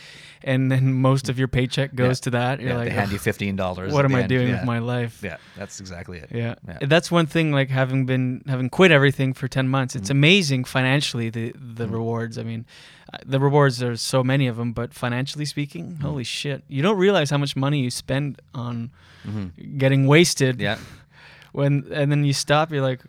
And 0.43 0.71
then 0.71 0.93
most 0.93 1.29
of 1.29 1.37
your 1.39 1.47
paycheck 1.47 1.93
goes 1.95 2.19
Yeah. 2.19 2.23
to 2.23 2.29
that. 2.31 2.59
You're 2.61 2.69
Yeah, 2.69 2.77
like, 2.77 2.89
they 2.89 2.93
hand 2.93 3.11
you 3.11 3.17
$15 3.19 3.91
What 3.91 4.05
am 4.05 4.15
I 4.15 4.19
end." 4.21 4.29
doing 4.29 4.49
with 4.51 4.63
my 4.63 4.79
life? 4.79 5.19
Yeah, 5.23 5.37
that's 5.57 5.79
exactly 5.79 6.19
it. 6.19 6.29
Yeah. 6.33 6.55
That's 6.81 7.11
one 7.11 7.25
thing. 7.25 7.51
Like 7.51 7.69
having 7.69 8.05
been 8.05 8.43
having 8.47 8.69
quit 8.69 8.91
everything 8.91 9.33
for 9.33 9.47
ten 9.47 9.67
months, 9.67 9.95
it's 9.95 10.07
Mhm. 10.09 10.11
amazing 10.19 10.63
financially 10.65 11.29
the 11.29 11.53
the 11.57 11.85
Mhm. 11.87 11.91
rewards. 11.91 12.37
I 12.37 12.43
mean, 12.43 12.65
uh, 13.13 13.17
the 13.25 13.39
rewards 13.39 13.81
are 13.83 13.95
so 13.97 14.23
many 14.23 14.47
of 14.47 14.55
them, 14.57 14.71
but 14.73 14.93
financially 14.93 15.45
speaking, 15.45 15.85
Mm-hmm. 15.93 16.01
holy 16.03 16.23
shit, 16.23 16.63
you 16.69 16.81
don't 16.81 16.97
realize 16.97 17.29
how 17.29 17.37
much 17.37 17.55
money 17.55 17.81
you 17.81 17.89
spend 17.89 18.39
on 18.53 18.91
Mhm. 19.27 19.77
getting 19.77 20.07
wasted. 20.07 20.61
Yeah. 20.61 20.77
When 21.51 21.85
and 21.91 22.11
then 22.11 22.23
you 22.23 22.33
stop, 22.33 22.71
you're 22.71 22.83
like, 22.83 23.01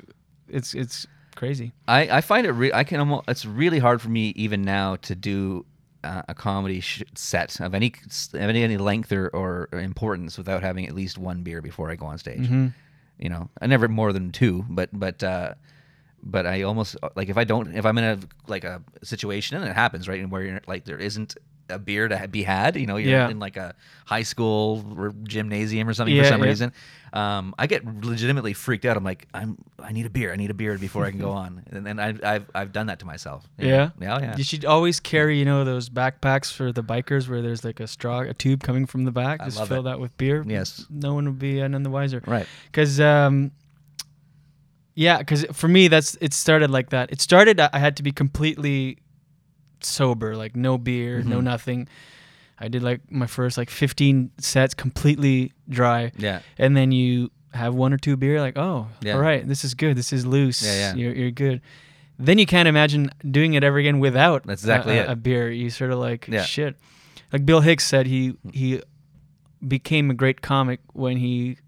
it's 0.51 0.75
it's 0.75 1.07
crazy. 1.37 1.73
I, 1.87 2.19
I 2.19 2.21
find 2.21 2.47
it 2.47 2.53
re- 2.53 2.73
I 2.73 2.85
can 2.85 3.01
almost 3.01 3.29
it's 3.29 3.45
really 3.45 3.79
hard 3.79 4.01
for 4.01 4.09
me 4.09 4.31
even 4.37 4.63
now 4.63 4.97
to 4.97 5.15
do 5.15 5.65
uh, 6.05 6.23
a 6.29 6.35
comedy 6.35 6.81
sh- 6.81 7.03
set 7.15 7.59
of 7.61 7.75
any 7.75 7.93
of 8.13 8.35
any, 8.35 8.63
any 8.63 8.77
length 8.77 9.13
or, 9.13 9.29
or 9.29 9.69
importance 9.73 10.39
without 10.39 10.63
having 10.63 10.87
at 10.87 10.95
least 10.95 11.19
one 11.19 11.43
beer 11.43 11.61
before 11.61 11.91
I 11.91 11.97
go 11.97 12.07
on 12.07 12.19
stage. 12.19 12.49
Mhm. 12.49 12.73
You 13.19 13.29
know, 13.29 13.49
I 13.61 13.67
never 13.67 13.89
more 13.89 14.13
than 14.13 14.31
two, 14.31 14.65
but 14.69 14.91
but 14.93 15.23
uh, 15.25 15.55
but 16.23 16.47
I 16.47 16.63
almost 16.63 16.97
like 17.17 17.29
if 17.29 17.37
I 17.37 17.45
don't 17.45 17.75
if 17.75 17.85
I'm 17.85 17.99
in 17.99 18.05
a 18.05 18.19
like 18.47 18.65
a 18.65 18.83
situation 19.03 19.57
and 19.57 19.69
it 19.69 19.75
happens 19.75 20.09
right 20.09 20.21
and 20.21 20.31
where 20.31 20.43
you're 20.43 20.61
like 20.67 20.85
there 20.85 20.99
isn't 20.99 21.37
a 21.69 21.79
beer 21.79 22.09
to 22.09 22.29
be 22.29 22.43
had, 22.43 22.77
you 22.77 22.87
know, 22.87 22.97
you're 22.97 23.11
Yeah. 23.13 23.29
in 23.29 23.39
like 23.39 23.57
a 23.57 23.75
high 24.07 24.23
school 24.23 24.85
or 24.97 25.15
gymnasium 25.25 25.89
or 25.89 25.95
something 25.95 26.15
Yeah, 26.15 26.23
for 26.23 26.29
some 26.29 26.41
yeah. 26.43 26.49
reason. 26.49 26.73
Um, 27.13 27.55
I 27.59 27.67
get 27.67 27.87
legitimately 28.05 28.53
freaked 28.53 28.85
out. 28.85 28.97
I'm 28.97 29.05
like, 29.05 29.27
I'm 29.33 29.57
I 29.79 29.93
need 29.93 30.05
a 30.05 30.11
beer. 30.11 30.31
I 30.33 30.37
need 30.37 30.51
a 30.51 30.55
beer 30.55 30.77
before 30.77 31.07
I 31.07 31.11
can 31.11 31.19
go 31.21 31.31
on, 31.45 31.63
and 31.71 31.87
then 31.87 31.99
I, 31.99 32.15
I've 32.23 32.51
I've 32.55 32.73
done 32.73 32.87
that 32.89 32.99
to 32.99 33.07
myself. 33.07 33.49
Yeah. 33.59 33.91
yeah, 34.01 34.19
yeah. 34.21 34.37
You 34.37 34.45
should 34.45 34.65
always 34.67 35.01
carry, 35.01 35.39
you 35.39 35.45
know, 35.47 35.65
those 35.65 35.89
backpacks 35.89 36.53
for 36.53 36.71
the 36.71 36.83
bikers 36.83 37.27
where 37.29 37.41
there's 37.41 37.65
like 37.65 37.81
a 37.81 37.87
straw, 37.87 38.21
a 38.21 38.35
tube 38.35 38.63
coming 38.63 38.85
from 38.85 39.05
the 39.05 39.11
back. 39.13 39.43
Just 39.43 39.65
fill 39.67 39.81
it. 39.81 39.83
that 39.85 40.01
with 40.01 40.17
beer. 40.19 40.45
Yes. 40.47 40.85
No 40.91 41.15
one 41.15 41.25
would 41.25 41.39
be 41.39 41.63
uh, 41.63 41.69
none 41.69 41.83
the 41.83 41.91
wiser. 41.91 42.23
Right. 42.27 42.47
Because, 42.67 43.01
um, 43.01 43.53
yeah, 44.95 45.19
because 45.19 45.45
for 45.53 45.69
me, 45.69 45.89
that's 45.89 46.17
it 46.21 46.35
started 46.35 46.71
like 46.71 46.91
that. 46.91 47.11
It 47.13 47.21
started, 47.21 47.59
I 47.61 47.79
had 47.79 47.97
to 47.99 48.03
be 48.03 48.11
completely 48.13 48.99
sober, 49.85 50.37
like 50.37 50.57
no 50.57 50.79
beer, 50.79 51.23
no 51.23 51.39
Mhm. 51.41 51.45
nothing. 51.45 51.89
I 52.61 52.69
did 52.69 52.83
like 52.83 53.01
my 53.11 53.27
first 53.27 53.57
like 53.59 53.71
15 53.71 54.31
sets 54.39 54.75
completely 54.75 55.53
dry. 55.69 56.13
Yeah. 56.19 56.41
And 56.59 56.77
then 56.77 56.91
you 56.93 57.31
have 57.53 57.75
one 57.75 57.93
or 57.93 57.99
two 57.99 58.17
beer, 58.17 58.41
like, 58.41 58.59
oh, 58.59 58.89
Yeah. 59.01 59.15
all 59.15 59.21
right, 59.21 59.47
this 59.47 59.65
is 59.65 59.75
good. 59.75 59.97
This 59.97 60.13
is 60.13 60.27
loose. 60.27 60.63
Yeah, 60.65 60.75
yeah. 60.75 60.95
You're, 60.95 61.15
you're 61.15 61.31
good. 61.31 61.61
Then 62.19 62.39
you 62.39 62.47
can't 62.47 62.67
imagine 62.69 63.11
doing 63.31 63.55
it 63.55 63.63
ever 63.63 63.79
again 63.79 64.01
without 64.01 64.45
That's 64.45 64.63
exactly 64.63 64.99
a, 64.99 65.05
it. 65.05 65.11
a 65.11 65.17
beer. 65.17 65.51
You 65.51 65.71
sort 65.71 65.93
of 65.93 65.99
like 66.01 66.27
Yeah. 66.29 66.43
shit. 66.43 66.77
Like 67.33 67.47
Bill 67.47 67.61
Hicks 67.61 67.85
said, 67.87 68.07
he 68.07 68.35
he 68.53 68.83
became 69.67 70.11
a 70.11 70.15
great 70.15 70.41
comic 70.41 70.81
when 70.93 71.17
he 71.19 71.59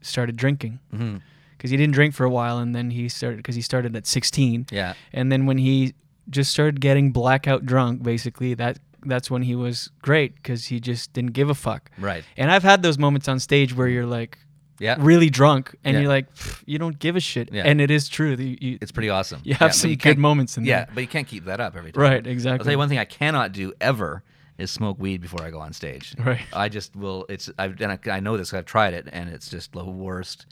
started 0.00 0.36
drinking. 0.36 0.78
Mhm. 0.94 1.20
Because 1.56 1.70
he 1.70 1.76
didn't 1.76 1.92
drink 1.94 2.14
for 2.14 2.24
a 2.24 2.30
while, 2.30 2.58
and 2.58 2.74
then 2.74 2.90
he 2.90 3.08
started 3.08 3.36
because 3.36 3.54
he 3.54 3.62
started 3.62 3.94
at 3.94 4.06
16. 4.06 4.66
Yeah. 4.70 4.94
And 5.12 5.30
then 5.30 5.44
when 5.44 5.58
he 5.58 5.92
just 6.30 6.50
started 6.50 6.80
getting 6.80 7.12
blackout 7.12 7.66
drunk, 7.66 8.02
basically 8.02 8.54
that 8.54 8.78
that's 9.04 9.30
when 9.30 9.42
he 9.42 9.54
was 9.54 9.90
great 10.02 10.34
because 10.36 10.66
he 10.66 10.78
just 10.80 11.12
didn't 11.12 11.32
give 11.32 11.48
a 11.50 11.54
fuck. 11.54 11.90
Right. 11.98 12.22
And 12.36 12.50
I've 12.50 12.62
had 12.62 12.82
those 12.82 12.98
moments 12.98 13.28
on 13.28 13.38
stage 13.40 13.74
where 13.74 13.88
you're 13.88 14.04
like, 14.06 14.38
Yeah. 14.78 14.96
really 14.98 15.30
drunk, 15.30 15.74
and 15.84 15.94
Yeah. 15.94 16.00
you're 16.02 16.08
like, 16.10 16.26
you 16.66 16.78
don't 16.78 16.98
give 16.98 17.16
a 17.16 17.20
shit. 17.20 17.48
Yeah. 17.52 17.62
And 17.64 17.80
it 17.80 17.90
is 17.90 18.08
true. 18.08 18.34
You, 18.36 18.56
you- 18.60 18.78
It's 18.80 18.92
pretty 18.92 19.08
awesome. 19.10 19.40
You 19.44 19.54
have 19.54 19.70
but 19.70 19.74
some 19.74 19.90
you 19.90 19.96
good 19.96 20.18
moments 20.18 20.56
in 20.58 20.64
there. 20.64 20.70
yeah, 20.70 20.84
there. 20.84 20.94
but 20.94 21.00
you 21.00 21.06
can't 21.08 21.26
keep 21.26 21.46
that 21.46 21.60
up 21.60 21.76
every 21.76 21.92
time. 21.92 22.02
Right, 22.02 22.26
exactly 22.26 22.58
I'll 22.60 22.64
tell 22.64 22.72
you 22.72 22.78
one 22.78 22.88
thing 22.90 22.98
I 22.98 23.04
cannot 23.06 23.52
do 23.52 23.72
ever 23.80 24.22
is 24.58 24.70
smoke 24.70 24.98
weed 24.98 25.22
before 25.22 25.42
I 25.42 25.50
go 25.50 25.60
on 25.60 25.72
stage. 25.72 26.14
Right. 26.18 26.40
I 26.52 26.68
just 26.68 26.94
will. 26.94 27.24
It's 27.30 27.50
I've 27.58 27.80
and 27.80 27.92
I, 27.92 27.98
I 28.10 28.20
know 28.20 28.36
this 28.36 28.52
I've 28.52 28.66
tried 28.66 28.92
it, 28.92 29.08
and 29.10 29.30
it's 29.30 29.48
just 29.48 29.72
the 29.72 29.82
worst. 29.84 30.44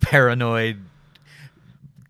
Paranoid, 0.00 0.78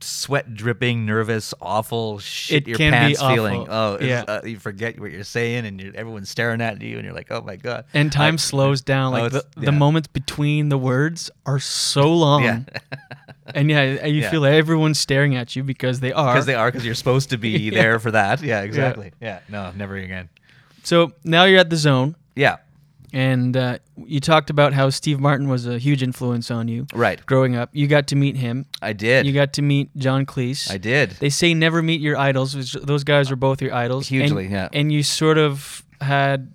sweat 0.02 0.54
dripping, 0.54 1.06
nervous, 1.06 1.54
awful 1.60 2.18
shit 2.18 2.62
It 2.62 2.68
your 2.68 2.78
pants 2.78 3.20
feeling. 3.20 3.66
Oh, 3.68 3.98
Yeah. 4.00 4.24
uh, 4.28 4.40
you 4.44 4.58
forget 4.58 4.98
what 5.00 5.12
you're 5.12 5.24
saying, 5.24 5.66
and 5.66 5.80
you're, 5.80 5.94
everyone's 5.96 6.28
staring 6.30 6.60
at 6.60 6.80
you, 6.82 6.96
and 6.96 7.04
you're 7.04 7.14
like, 7.14 7.30
oh 7.30 7.42
my 7.42 7.56
god. 7.56 7.84
and 7.94 8.10
time 8.12 8.34
I- 8.34 8.36
slows 8.38 8.80
down. 8.94 9.14
Oh, 9.14 9.22
Like 9.22 9.32
the, 9.32 9.38
it's- 9.38 9.64
the 9.64 9.72
moments 9.72 10.08
between 10.08 10.68
the 10.68 10.78
words 10.78 11.30
are 11.46 11.58
so 11.58 12.12
long. 12.14 12.42
Yeah. 12.44 12.60
and 13.54 13.70
yeah, 13.70 14.06
you 14.06 14.22
Yeah. 14.22 14.30
feel 14.30 14.44
everyone's 14.44 14.98
staring 14.98 15.34
at 15.36 15.54
you 15.56 15.62
because 15.62 16.00
they 16.00 16.12
are. 16.12 16.32
Because 16.34 16.46
they 16.46 16.54
are, 16.54 16.68
because 16.70 16.84
you're 16.84 16.94
supposed 16.94 17.30
to 17.30 17.38
be 17.38 17.50
Yeah. 17.50 17.82
there 17.82 17.98
for 17.98 18.10
that. 18.12 18.42
Yeah, 18.42 18.62
exactly. 18.62 19.12
Yeah. 19.20 19.40
no, 19.48 19.72
never 19.76 19.96
again. 19.96 20.28
So 20.84 21.12
now 21.24 21.44
you're 21.44 21.60
at 21.60 21.70
the 21.70 21.76
zone. 21.76 22.16
Yeah. 22.34 22.56
And 23.12 23.56
uh, 23.56 23.78
you 23.96 24.20
talked 24.20 24.48
about 24.48 24.72
how 24.72 24.88
Steve 24.88 25.20
Martin 25.20 25.48
was 25.48 25.66
a 25.66 25.78
huge 25.78 26.02
influence 26.02 26.50
on 26.50 26.66
you. 26.68 26.86
Right. 26.94 27.24
Growing 27.26 27.56
up. 27.56 27.68
You 27.72 27.86
got 27.86 28.06
to 28.08 28.16
meet 28.16 28.36
him. 28.36 28.64
I 28.80 28.94
did. 28.94 29.26
You 29.26 29.32
got 29.32 29.52
to 29.54 29.62
meet 29.62 29.94
John 29.96 30.24
Cleese. 30.24 30.70
I 30.70 30.78
did. 30.78 31.10
They 31.20 31.28
say 31.28 31.52
never 31.52 31.82
meet 31.82 32.00
your 32.00 32.16
idols. 32.16 32.56
which- 32.56 32.72
Those 32.72 33.04
guys 33.04 33.30
are 33.30 33.36
both 33.36 33.60
your 33.60 33.74
idols. 33.74 34.08
Hugely, 34.08 34.44
and, 34.44 34.52
yeah. 34.52 34.68
And 34.72 34.90
you 34.90 35.02
sort 35.02 35.36
of 35.36 35.84
had 36.00 36.52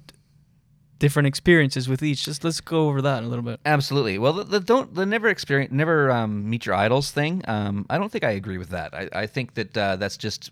different 0.99 1.28
experiences 1.28 1.88
with 1.88 2.01
each. 2.01 2.26
Just 2.26 2.43
let's 2.43 2.60
go 2.60 2.88
over 2.88 3.01
that 3.03 3.24
a 3.24 3.28
little 3.28 3.45
bit. 3.45 3.60
Absolutely. 3.66 4.18
Well, 4.18 4.34
the, 4.34 4.43
the 4.43 4.60
don't 4.60 4.95
the 4.95 5.05
never 5.05 5.28
experience 5.28 5.72
never 5.72 6.10
um, 6.12 6.49
meet 6.49 6.66
your 6.66 6.74
idols 6.74 7.12
thing. 7.12 7.43
Um, 7.47 7.86
I 7.89 7.99
don't 7.99 8.12
think 8.12 8.24
I 8.24 8.32
agree 8.32 8.58
with 8.58 8.70
that. 8.70 8.95
I, 8.95 9.10
I 9.14 9.28
think 9.28 9.53
that 9.53 9.78
uh, 9.78 9.95
that's 9.97 10.18
just 10.18 10.49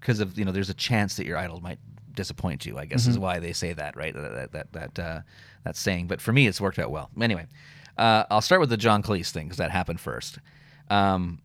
because 0.00 0.20
of 0.20 0.38
you 0.38 0.44
know 0.44 0.52
there's 0.52 0.68
a 0.70 0.74
chance 0.74 1.16
that 1.16 1.26
your 1.26 1.38
idol 1.38 1.60
might 1.60 1.78
disappoint 2.16 2.66
you. 2.66 2.76
I 2.78 2.86
guess 2.86 3.06
is 3.06 3.16
Mhm. 3.16 3.20
why 3.20 3.38
they 3.38 3.52
say 3.52 3.72
that, 3.74 3.96
right? 3.96 4.12
That 4.14 4.52
that 4.52 4.72
that 4.72 4.98
uh, 4.98 5.20
that 5.64 5.76
saying. 5.76 6.08
But 6.08 6.20
for 6.20 6.32
me, 6.32 6.46
it's 6.48 6.60
worked 6.60 6.78
out 6.80 6.90
well. 6.90 7.10
Anyway, 7.20 7.46
uh, 7.96 8.24
I'll 8.30 8.40
start 8.40 8.60
with 8.60 8.70
the 8.70 8.76
John 8.76 9.02
Cleese 9.02 9.30
thing 9.30 9.46
because 9.46 9.58
that 9.58 9.70
happened 9.70 10.00
first. 10.00 10.38
Um, 10.90 11.38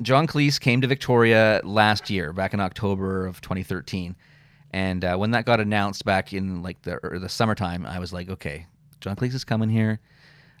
John 0.00 0.26
Cleese 0.26 0.58
came 0.58 0.80
to 0.80 0.86
Victoria 0.86 1.60
last 1.64 2.08
year, 2.08 2.32
back 2.32 2.54
in 2.54 2.60
October 2.60 3.26
of 3.26 3.40
2013. 3.42 4.16
And 4.72 5.04
uh, 5.04 5.16
when 5.16 5.32
that 5.32 5.44
got 5.44 5.60
announced 5.60 6.04
back 6.06 6.32
in 6.32 6.62
like 6.62 6.80
the 6.82 6.98
or 7.02 7.18
the 7.18 7.28
summertime, 7.28 7.84
I 7.84 7.98
was 7.98 8.12
like, 8.12 8.30
okay, 8.30 8.66
John 9.00 9.16
Cleese 9.16 9.34
is 9.34 9.44
coming 9.44 9.68
here. 9.68 10.00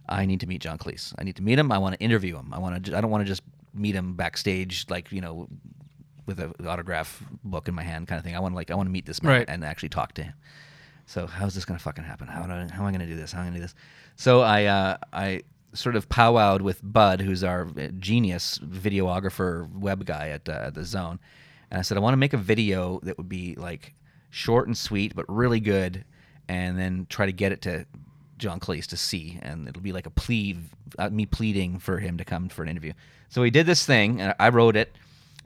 I 0.08 0.26
need 0.26 0.40
to 0.40 0.46
meet 0.46 0.60
John 0.60 0.76
Cleese. 0.78 1.14
I 1.18 1.24
need 1.24 1.36
to 1.36 1.42
meet 1.42 1.58
him. 1.58 1.72
I 1.72 1.78
want 1.78 1.94
to 1.94 2.00
interview 2.00 2.36
him. 2.36 2.52
I 2.52 2.58
want 2.58 2.84
to. 2.86 2.96
I 2.96 3.00
don't 3.00 3.10
want 3.10 3.22
to 3.22 3.28
just 3.28 3.42
meet 3.72 3.94
him 3.94 4.14
backstage, 4.14 4.84
like 4.90 5.10
you 5.12 5.20
know, 5.22 5.48
with 6.26 6.38
an 6.40 6.52
autograph 6.66 7.22
book 7.44 7.68
in 7.68 7.74
my 7.74 7.82
hand, 7.82 8.08
kind 8.08 8.18
of 8.18 8.24
thing. 8.24 8.36
I 8.36 8.40
want 8.40 8.52
to 8.52 8.56
like 8.56 8.70
I 8.70 8.74
want 8.74 8.86
to 8.86 8.92
meet 8.92 9.06
this 9.06 9.22
man 9.22 9.32
Right. 9.32 9.48
and 9.48 9.64
actually 9.64 9.88
talk 9.90 10.14
to 10.14 10.22
him. 10.22 10.34
So 11.06 11.26
how's 11.26 11.54
this 11.54 11.64
gonna 11.64 11.80
fucking 11.80 12.04
happen? 12.04 12.28
How, 12.28 12.42
do 12.42 12.52
how 12.72 12.82
am 12.82 12.86
I 12.86 12.92
gonna 12.92 13.06
do 13.06 13.16
this? 13.16 13.32
How 13.32 13.40
am 13.40 13.46
I 13.46 13.48
gonna 13.48 13.58
do 13.58 13.62
this? 13.62 13.74
So 14.16 14.40
I 14.40 14.64
uh, 14.66 14.96
I 15.12 15.42
sort 15.74 15.96
of 15.96 16.08
powwowed 16.08 16.60
with 16.60 16.80
Bud, 16.82 17.20
who's 17.20 17.42
our 17.42 17.62
uh, 17.66 17.88
genius 17.98 18.58
videographer 18.58 19.70
web 19.72 20.04
guy 20.04 20.28
at, 20.28 20.48
uh, 20.48 20.70
the 20.70 20.84
Zone, 20.84 21.18
and 21.70 21.78
I 21.78 21.82
said 21.82 21.96
I 21.96 22.00
want 22.00 22.12
to 22.12 22.18
make 22.18 22.34
a 22.34 22.38
video 22.38 23.00
that 23.02 23.16
would 23.18 23.28
be 23.28 23.54
like 23.56 23.94
short 24.30 24.66
and 24.66 24.76
sweet, 24.76 25.14
but 25.14 25.24
really 25.28 25.60
good, 25.60 26.04
and 26.48 26.78
then 26.78 27.06
try 27.08 27.26
to 27.26 27.32
get 27.32 27.52
it 27.52 27.62
to 27.62 27.86
John 28.38 28.60
Cleese 28.60 28.86
to 28.88 28.96
see, 28.96 29.38
and 29.42 29.68
it'll 29.68 29.82
be 29.82 29.92
like 29.92 30.06
a 30.06 30.10
plea, 30.10 30.58
uh, 30.98 31.08
me 31.10 31.26
pleading 31.26 31.78
for 31.78 31.98
him 31.98 32.16
to 32.18 32.24
come 32.24 32.48
for 32.48 32.62
an 32.62 32.68
interview. 32.68 32.92
So 33.28 33.40
we 33.42 33.50
did 33.50 33.66
this 33.66 33.84
thing, 33.86 34.20
and 34.20 34.34
I 34.38 34.50
wrote 34.50 34.76
it, 34.76 34.94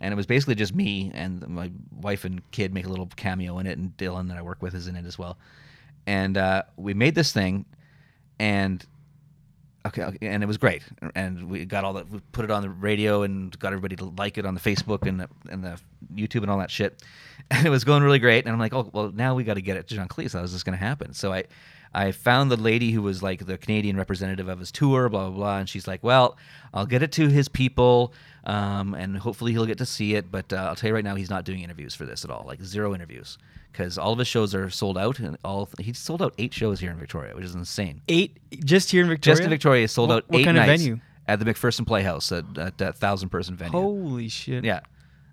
and 0.01 0.13
it 0.13 0.17
was 0.17 0.27
basically 0.27 0.55
just 0.55 0.75
me 0.75 1.11
and 1.15 1.47
my 1.49 1.71
wife 2.01 2.25
and 2.25 2.49
kid 2.51 2.73
make 2.75 2.87
a 2.87 2.89
little 2.89 3.09
cameo 3.17 3.59
in 3.59 3.67
it, 3.67 3.79
and 3.79 3.97
Dylan 3.97 4.29
that 4.29 4.37
I 4.37 4.43
work 4.43 4.63
with 4.63 4.75
is 4.75 4.87
in 4.87 4.97
it 4.97 5.07
as 5.07 5.19
well. 5.19 5.39
And 6.07 6.37
uh, 6.37 6.63
we 6.77 6.95
made 6.95 7.15
this 7.15 7.33
thing, 7.33 7.65
and 8.39 8.85
okay, 9.87 10.03
okay, 10.05 10.27
and 10.27 10.43
it 10.43 10.47
was 10.47 10.59
great, 10.59 10.83
and 11.15 11.49
we 11.49 11.65
got 11.65 11.85
all 11.85 11.95
the 11.95 12.05
we 12.05 12.21
put 12.33 12.45
it 12.45 12.51
on 12.51 12.63
the 12.63 12.71
radio, 12.71 13.23
and 13.23 13.59
got 13.59 13.69
everybody 13.69 13.97
to 13.97 14.05
like 14.17 14.39
it 14.39 14.47
on 14.47 14.55
the 14.55 14.61
Facebook 14.61 15.07
and 15.07 15.21
the, 15.21 15.29
and 15.51 15.65
the 15.65 15.81
YouTube 16.15 16.43
and 16.43 16.51
all 16.51 16.59
that 16.59 16.71
shit, 16.71 17.03
and 17.51 17.67
it 17.67 17.71
was 17.71 17.85
going 17.85 18.03
really 18.03 18.19
great. 18.19 18.45
And 18.45 18.53
I'm 18.53 18.59
like, 18.61 18.75
oh 18.75 18.89
well, 18.93 19.11
now 19.13 19.35
we 19.35 19.45
got 19.45 19.55
to 19.55 19.63
get 19.63 19.77
it 19.77 19.89
to 19.89 19.95
John 19.95 20.09
Cleese. 20.09 20.35
How 20.35 20.43
is 20.43 20.53
this 20.53 20.63
going 20.63 20.79
to 20.79 20.85
happen? 20.85 21.15
So 21.15 21.33
I. 21.33 21.45
I 21.97 22.13
found 22.13 22.51
the 22.51 22.57
lady 22.57 22.91
who 22.93 23.01
was 23.01 23.23
like 23.23 23.47
the 23.47 23.57
Canadian 23.57 23.97
representative 23.97 24.49
of 24.49 24.59
his 24.59 24.71
tour, 24.71 25.09
blah 25.09 25.29
blah 25.31 25.37
blah, 25.37 25.59
and 25.59 25.69
she's 25.69 25.89
like, 25.89 26.05
"Well, 26.05 26.37
I'll 26.75 26.85
get 26.87 27.03
it 27.03 27.11
to 27.13 27.29
his 27.29 27.49
people, 27.49 28.13
um, 28.45 28.95
and 28.95 29.17
hopefully 29.17 29.53
he'll 29.53 29.65
get 29.67 29.79
to 29.79 29.87
see 29.87 30.15
it. 30.15 30.31
But 30.31 30.53
uh, 30.53 30.57
I'll 30.57 30.75
tell 30.77 30.89
you 30.89 30.95
right 30.95 31.05
now, 31.05 31.15
he's 31.15 31.31
not 31.31 31.45
doing 31.45 31.63
interviews 31.63 31.95
for 31.95 32.05
this 32.05 32.25
at 32.25 32.31
all, 32.31 32.45
like 32.47 32.63
zero 32.63 32.95
interviews, 32.95 33.39
because 33.73 33.97
all 33.97 34.13
of 34.13 34.19
his 34.19 34.29
shows 34.29 34.55
are 34.55 34.69
sold 34.69 34.99
out, 34.99 35.19
and 35.21 35.39
all 35.45 35.69
he 35.81 35.93
sold 35.95 36.21
out 36.23 36.35
eight 36.39 36.53
shows 36.53 36.81
here 36.81 36.91
in 36.91 36.99
Victoria, 36.99 37.35
which 37.35 37.45
is 37.47 37.55
insane. 37.55 38.03
Eight 38.09 38.37
just 38.65 38.91
here 38.91 39.03
in 39.03 39.09
Victoria. 39.09 39.35
Just 39.37 39.45
in 39.45 39.51
Victoria, 39.51 39.89
sold 39.89 40.11
What- 40.11 40.17
out 40.17 40.25
what 40.29 40.41
eight 40.41 40.45
kind 40.45 40.59
of 40.59 40.67
nights 40.67 40.83
venue? 40.83 41.01
at 41.27 41.39
the 41.41 41.45
McPherson 41.47 41.87
Playhouse, 41.87 42.31
at, 42.31 42.45
at 42.59 42.79
that 42.79 42.97
thousand 42.99 43.31
person 43.31 43.57
venue. 43.57 43.73
Holy 43.73 44.29
shit. 44.29 44.65
Yeah. 44.65 44.81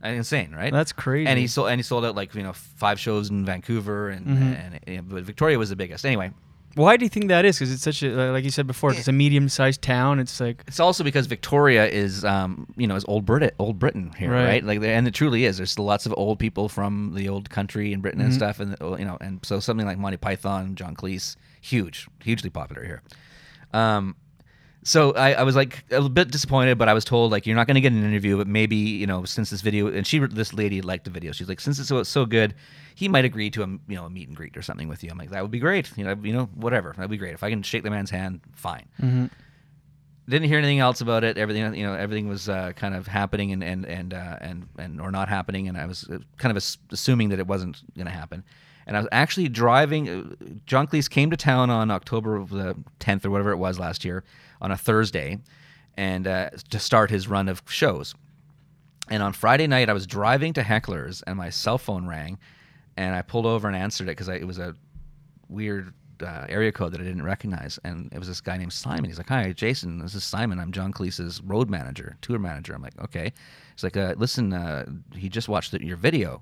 Insane, 0.04 0.52
right? 0.54 0.72
That's 0.74 0.92
crazy. 0.92 1.28
And 1.28 1.40
he 1.40 1.48
sold 1.48 1.70
and 1.70 1.80
he 1.80 1.84
sold 1.84 2.04
out 2.04 2.14
like 2.16 2.34
you 2.36 2.44
know 2.44 2.52
five 2.54 3.00
shows 3.00 3.30
in 3.30 3.46
Vancouver, 3.46 4.10
and, 4.10 4.26
Mhm. 4.28 4.42
and, 4.42 4.80
and 4.88 5.10
but 5.10 5.24
Victoria 5.24 5.58
was 5.60 5.70
the 5.70 5.78
biggest. 5.78 6.06
Anyway, 6.06 6.32
Why 6.76 6.98
do 6.98 7.06
you 7.06 7.10
think 7.10 7.28
that 7.28 7.46
is? 7.46 7.58
Because 7.60 7.72
it's 7.72 7.84
such 7.84 8.02
a 8.02 8.32
like 8.32 8.44
you 8.44 8.50
said 8.50 8.66
before, 8.66 8.92
it's 8.94 9.08
a 9.08 9.12
medium-sized 9.12 9.82
town. 9.82 10.20
It's 10.20 10.40
like 10.40 10.64
It's 10.68 10.80
also 10.80 11.04
because 11.04 11.28
Victoria 11.28 11.86
is, 11.88 12.26
um, 12.26 12.68
you 12.76 12.88
know, 12.88 12.96
is 12.96 13.06
old 13.08 13.26
Britain, 13.26 13.52
old 13.60 13.78
Britain 13.78 14.12
here, 14.18 14.32
Right. 14.32 14.46
right? 14.46 14.64
Like, 14.64 14.80
there- 14.82 14.96
and 14.96 15.08
it 15.08 15.14
truly 15.14 15.46
is. 15.46 15.58
There's 15.58 15.78
lots 15.78 16.06
of 16.08 16.14
old 16.18 16.40
people 16.40 16.70
from 16.70 17.14
the 17.16 17.30
old 17.30 17.50
country 17.52 17.94
in 17.94 18.02
Britain 18.02 18.22
and 18.22 18.32
Mhm. 18.32 18.36
stuff, 18.36 18.60
and 18.60 18.76
uh, 18.82 18.96
you 18.96 19.06
know, 19.06 19.18
and 19.22 19.40
so 19.44 19.60
something 19.60 19.86
like 19.86 19.98
Monty 20.00 20.18
Python, 20.18 20.74
John 20.76 20.96
Cleese, 20.96 21.36
huge, 21.62 22.08
hugely 22.24 22.50
popular 22.50 22.84
here. 22.84 23.02
Um, 23.74 24.16
so 24.84 25.14
I, 25.14 25.34
I 25.34 25.44
was 25.44 25.56
like 25.56 25.84
a 25.92 26.08
bit 26.10 26.32
disappointed, 26.32 26.78
but 26.78 26.90
I 26.90 26.94
was 26.94 27.06
told 27.06 27.32
like 27.32 27.46
you're 27.46 27.56
not 27.56 27.68
going 27.68 27.76
to 27.76 27.82
get 27.82 27.92
an 27.94 28.04
interview, 28.04 28.38
but 28.38 28.48
maybe 28.48 28.76
you 28.76 29.08
know 29.08 29.24
since 29.26 29.50
this 29.50 29.62
video 29.62 29.88
and 29.88 30.06
she 30.06 30.20
this 30.20 30.54
lady 30.54 30.82
liked 30.82 31.06
the 31.06 31.12
video, 31.12 31.32
she's 31.32 31.48
like 31.50 31.60
since 31.60 31.80
it's 31.80 31.90
so, 31.90 32.04
so 32.04 32.26
good, 32.26 32.54
he 32.96 33.08
might 33.08 33.26
agree 33.26 33.50
to 33.52 33.64
a 33.64 33.68
you 33.68 33.96
know 33.96 34.06
a 34.06 34.10
meet 34.10 34.28
and 34.28 34.36
greet 34.38 34.56
or 34.58 34.62
something 34.62 34.88
with 34.88 35.04
you. 35.04 35.10
I'm 35.12 35.18
like 35.18 35.30
that 35.32 35.42
would 35.42 35.52
be 35.52 35.60
great, 35.60 35.92
you 35.98 36.04
know, 36.04 36.16
you 36.22 36.34
know 36.34 36.46
whatever, 36.56 36.94
that'd 36.96 37.10
be 37.10 37.18
great 37.18 37.34
if 37.34 37.44
I 37.44 37.50
can 37.50 37.64
shake 37.64 37.84
the 37.84 37.90
man's 37.90 38.10
hand, 38.12 38.42
fine. 38.54 38.88
Mhm. 39.02 39.30
didn't 40.28 40.48
hear 40.48 40.58
anything 40.58 40.80
else 40.80 41.02
about 41.02 41.24
it. 41.24 41.38
Everything, 41.38 41.76
you 41.76 41.86
know, 41.86 41.94
everything 41.94 42.28
was 42.28 42.48
uh, 42.50 42.72
kind 42.76 42.96
of 42.96 43.08
happening 43.08 43.52
and 43.52 43.64
and 43.64 43.86
and 43.86 44.14
uh, 44.14 44.38
and 44.42 44.68
and 44.78 45.02
or 45.02 45.12
not 45.12 45.30
happening, 45.30 45.68
and 45.68 45.78
I 45.78 45.86
was 45.86 46.08
uh, 46.10 46.20
kind 46.38 46.56
of 46.56 46.64
assuming 46.92 47.30
that 47.30 47.40
it 47.40 47.48
wasn't 47.48 47.82
going 47.96 48.08
to 48.08 48.12
happen. 48.12 48.44
And 48.86 48.98
I 48.98 49.00
was 49.00 49.08
actually 49.14 49.48
driving. 49.48 50.10
Uh, 50.10 50.36
John 50.66 50.88
Cleese 50.88 51.10
came 51.10 51.30
to 51.30 51.38
town 51.38 51.70
on 51.70 51.90
October 51.90 52.44
the 52.44 52.76
10th 53.00 53.24
or 53.26 53.32
whatever 53.32 53.52
it 53.52 53.58
was 53.58 53.80
last 53.80 54.04
year 54.04 54.26
on 54.64 54.72
a 54.72 54.78
Thursday, 54.78 55.38
and 55.96 56.26
uh, 56.26 56.50
to 56.72 56.80
start 56.80 57.12
his 57.12 57.28
run 57.28 57.50
of 57.50 57.62
shows. 57.68 58.16
And 59.10 59.22
on 59.22 59.34
Friday 59.34 59.68
night, 59.68 59.90
I 59.90 59.94
was 59.94 60.08
driving 60.08 60.54
to 60.54 60.64
Heckler's, 60.64 61.22
and 61.24 61.38
my 61.38 61.50
cell 61.50 61.78
phone 61.78 62.08
rang, 62.08 62.40
and 62.98 63.14
I 63.14 63.22
pulled 63.22 63.46
over 63.46 63.68
and 63.68 63.76
answered 63.76 64.08
it 64.08 64.12
because 64.12 64.30
it 64.30 64.48
was 64.48 64.58
a 64.58 64.76
weird 65.50 65.94
uh, 66.22 66.46
area 66.48 66.72
code 66.72 66.94
that 66.94 67.02
I 67.02 67.04
didn't 67.04 67.24
recognize, 67.24 67.78
and 67.84 68.10
it 68.14 68.20
was 68.20 68.30
this 68.30 68.40
guy 68.40 68.58
named 68.58 68.72
Simon. 68.72 69.06
He's 69.06 69.18
like, 69.18 69.30
"Hi, 69.30 69.52
Jason. 69.52 70.00
This 70.00 70.16
is 70.16 70.24
Simon. 70.24 70.60
I'm 70.60 70.72
John 70.72 70.94
Cleese's 70.94 71.42
road 71.44 71.70
manager, 71.70 72.16
tour 72.22 72.40
manager." 72.40 72.74
I'm 72.74 72.82
like, 72.82 72.98
"Okay." 73.00 73.34
He's 73.76 73.84
like, 73.84 73.98
uh, 73.98 74.16
"Listen, 74.18 74.54
uh, 74.54 74.86
he 75.14 75.28
just 75.28 75.50
watched 75.50 75.72
the, 75.72 75.86
your 75.86 75.98
video 75.98 76.42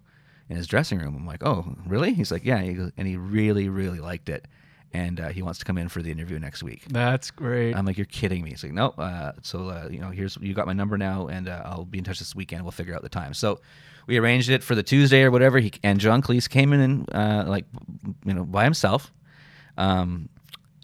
in 0.50 0.56
his 0.56 0.68
dressing 0.68 1.00
room." 1.00 1.16
I'm 1.16 1.26
like, 1.26 1.44
"Oh, 1.44 1.76
really?" 1.88 2.14
He's 2.14 2.32
like, 2.32 2.46
"Yeah," 2.46 2.58
and 2.58 3.08
he 3.08 3.18
really, 3.18 3.70
really 3.70 4.00
liked 4.00 4.30
it, 4.30 4.48
and 4.94 5.20
uh, 5.20 5.30
he 5.30 5.42
wants 5.42 5.60
to 5.60 5.66
come 5.66 5.78
in 5.78 5.89
for 5.89 6.02
the 6.02 6.12
interview 6.12 6.39
next 6.39 6.64
week. 6.64 6.84
That's 6.89 7.32
great. 7.32 7.76
I'm 7.76 7.86
like, 7.86 7.98
"You're 7.98 8.06
kidding 8.06 8.44
me?" 8.44 8.52
He's 8.52 8.64
like, 8.64 8.74
"No." 8.74 8.89
Uh, 8.89 9.34
so 9.42 9.70
uh, 9.70 9.88
you 9.89 10.00
know, 10.00 10.10
here's 10.10 10.38
you 10.42 10.54
got 10.54 10.68
my 10.68 10.74
number 10.74 10.98
now, 10.98 11.28
and 11.28 11.48
uh, 11.48 11.62
I'll 11.66 11.86
be 11.86 11.98
in 11.98 12.04
touch 12.04 12.20
this 12.20 12.36
weekend. 12.36 12.64
We'll 12.64 12.72
figure 12.72 12.96
out 12.96 13.02
the 13.02 13.10
time. 13.10 13.34
So. 13.34 13.60
We 14.08 14.18
arranged 14.18 14.50
it 14.50 14.64
for 14.64 14.74
the 14.74 14.82
Tuesday 14.82 15.22
or 15.22 15.30
whatever. 15.30 15.60
He 15.60 15.72
and 15.84 16.00
John 16.00 16.24
Cleese 16.24 16.50
came 16.50 16.74
in 16.74 17.06
uh, 17.14 17.46
like, 17.48 17.66
you 18.26 18.34
know, 18.34 18.44
by 18.46 18.64
himself 18.64 19.14
um, 19.78 20.28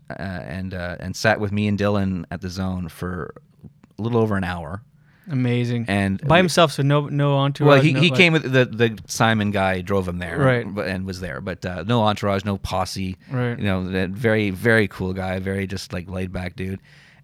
uh, 0.10 0.14
and 0.22 0.74
uh, 0.74 0.97
and 0.99 1.16
sat 1.16 1.39
with 1.39 1.51
me 1.51 1.68
and 1.68 1.78
Dylan 1.78 2.26
at 2.32 2.41
the 2.41 2.49
zone 2.49 2.89
for 2.89 3.34
a 3.97 4.01
little 4.01 4.22
over 4.22 4.38
an 4.38 4.43
hour. 4.43 4.84
Amazing. 5.30 5.86
And 5.88 6.21
by 6.28 6.38
himself, 6.38 6.71
so 6.71 6.84
no 6.84 7.07
no 7.07 7.36
entourage. 7.38 7.67
Well, 7.67 7.82
he, 7.82 7.93
no, 7.93 7.99
he 8.01 8.09
like- 8.09 8.17
came 8.17 8.34
with 8.34 8.43
the 8.43 8.65
the 8.65 8.97
Simon 9.07 9.51
guy 9.51 9.82
drove 9.82 10.07
him 10.07 10.19
there, 10.19 10.38
Right. 10.39 10.65
And 10.65 11.05
was 11.05 11.19
there, 11.19 11.41
but 11.41 11.65
uh, 11.65 11.84
no 11.86 12.01
entourage, 12.03 12.45
no 12.45 12.57
posse. 12.57 13.17
Right. 13.30 13.57
You 13.57 13.65
know, 13.65 14.07
very 14.11 14.49
very 14.51 14.88
cool 14.88 15.13
guy, 15.13 15.39
very 15.39 15.67
just 15.67 15.91
like 15.93 16.09
laid 16.09 16.32
back 16.32 16.55
dude. 16.55 16.80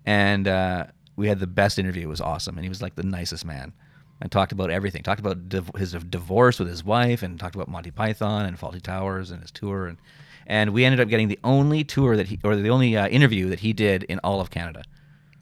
And 0.05 0.47
uh, 0.47 0.87
we 1.15 1.27
had 1.29 1.39
the 1.39 1.47
best 1.47 1.79
interview. 1.79 2.03
It 2.03 2.09
was 2.09 2.21
awesome, 2.21 2.57
and 2.57 2.65
he 2.65 2.69
was 2.69 2.81
like 2.81 2.95
the 2.95 3.03
nicest 3.03 3.45
man. 3.45 3.73
And 4.21 4.31
talked 4.31 4.51
about 4.53 4.69
everything. 4.69 5.03
Talked 5.03 5.19
about 5.19 5.49
div- 5.49 5.71
his 5.75 5.91
divorce 5.93 6.59
with 6.59 6.67
his 6.69 6.83
wife, 6.83 7.23
and 7.23 7.39
talked 7.39 7.55
about 7.55 7.67
Monty 7.67 7.91
Python 7.91 8.45
and 8.45 8.57
Fawlty 8.57 8.81
Towers 8.81 9.31
and 9.31 9.41
his 9.41 9.51
tour, 9.51 9.87
and 9.87 9.97
and 10.45 10.71
we 10.73 10.83
ended 10.85 10.99
up 10.99 11.07
getting 11.07 11.29
the 11.29 11.39
only 11.43 11.83
tour 11.85 12.17
that 12.17 12.27
he 12.27 12.39
or 12.43 12.55
the 12.55 12.69
only 12.69 12.95
uh, 12.97 13.07
interview 13.07 13.49
that 13.49 13.61
he 13.61 13.71
did 13.73 14.03
in 14.03 14.19
all 14.19 14.41
of 14.41 14.49
Canada. 14.49 14.83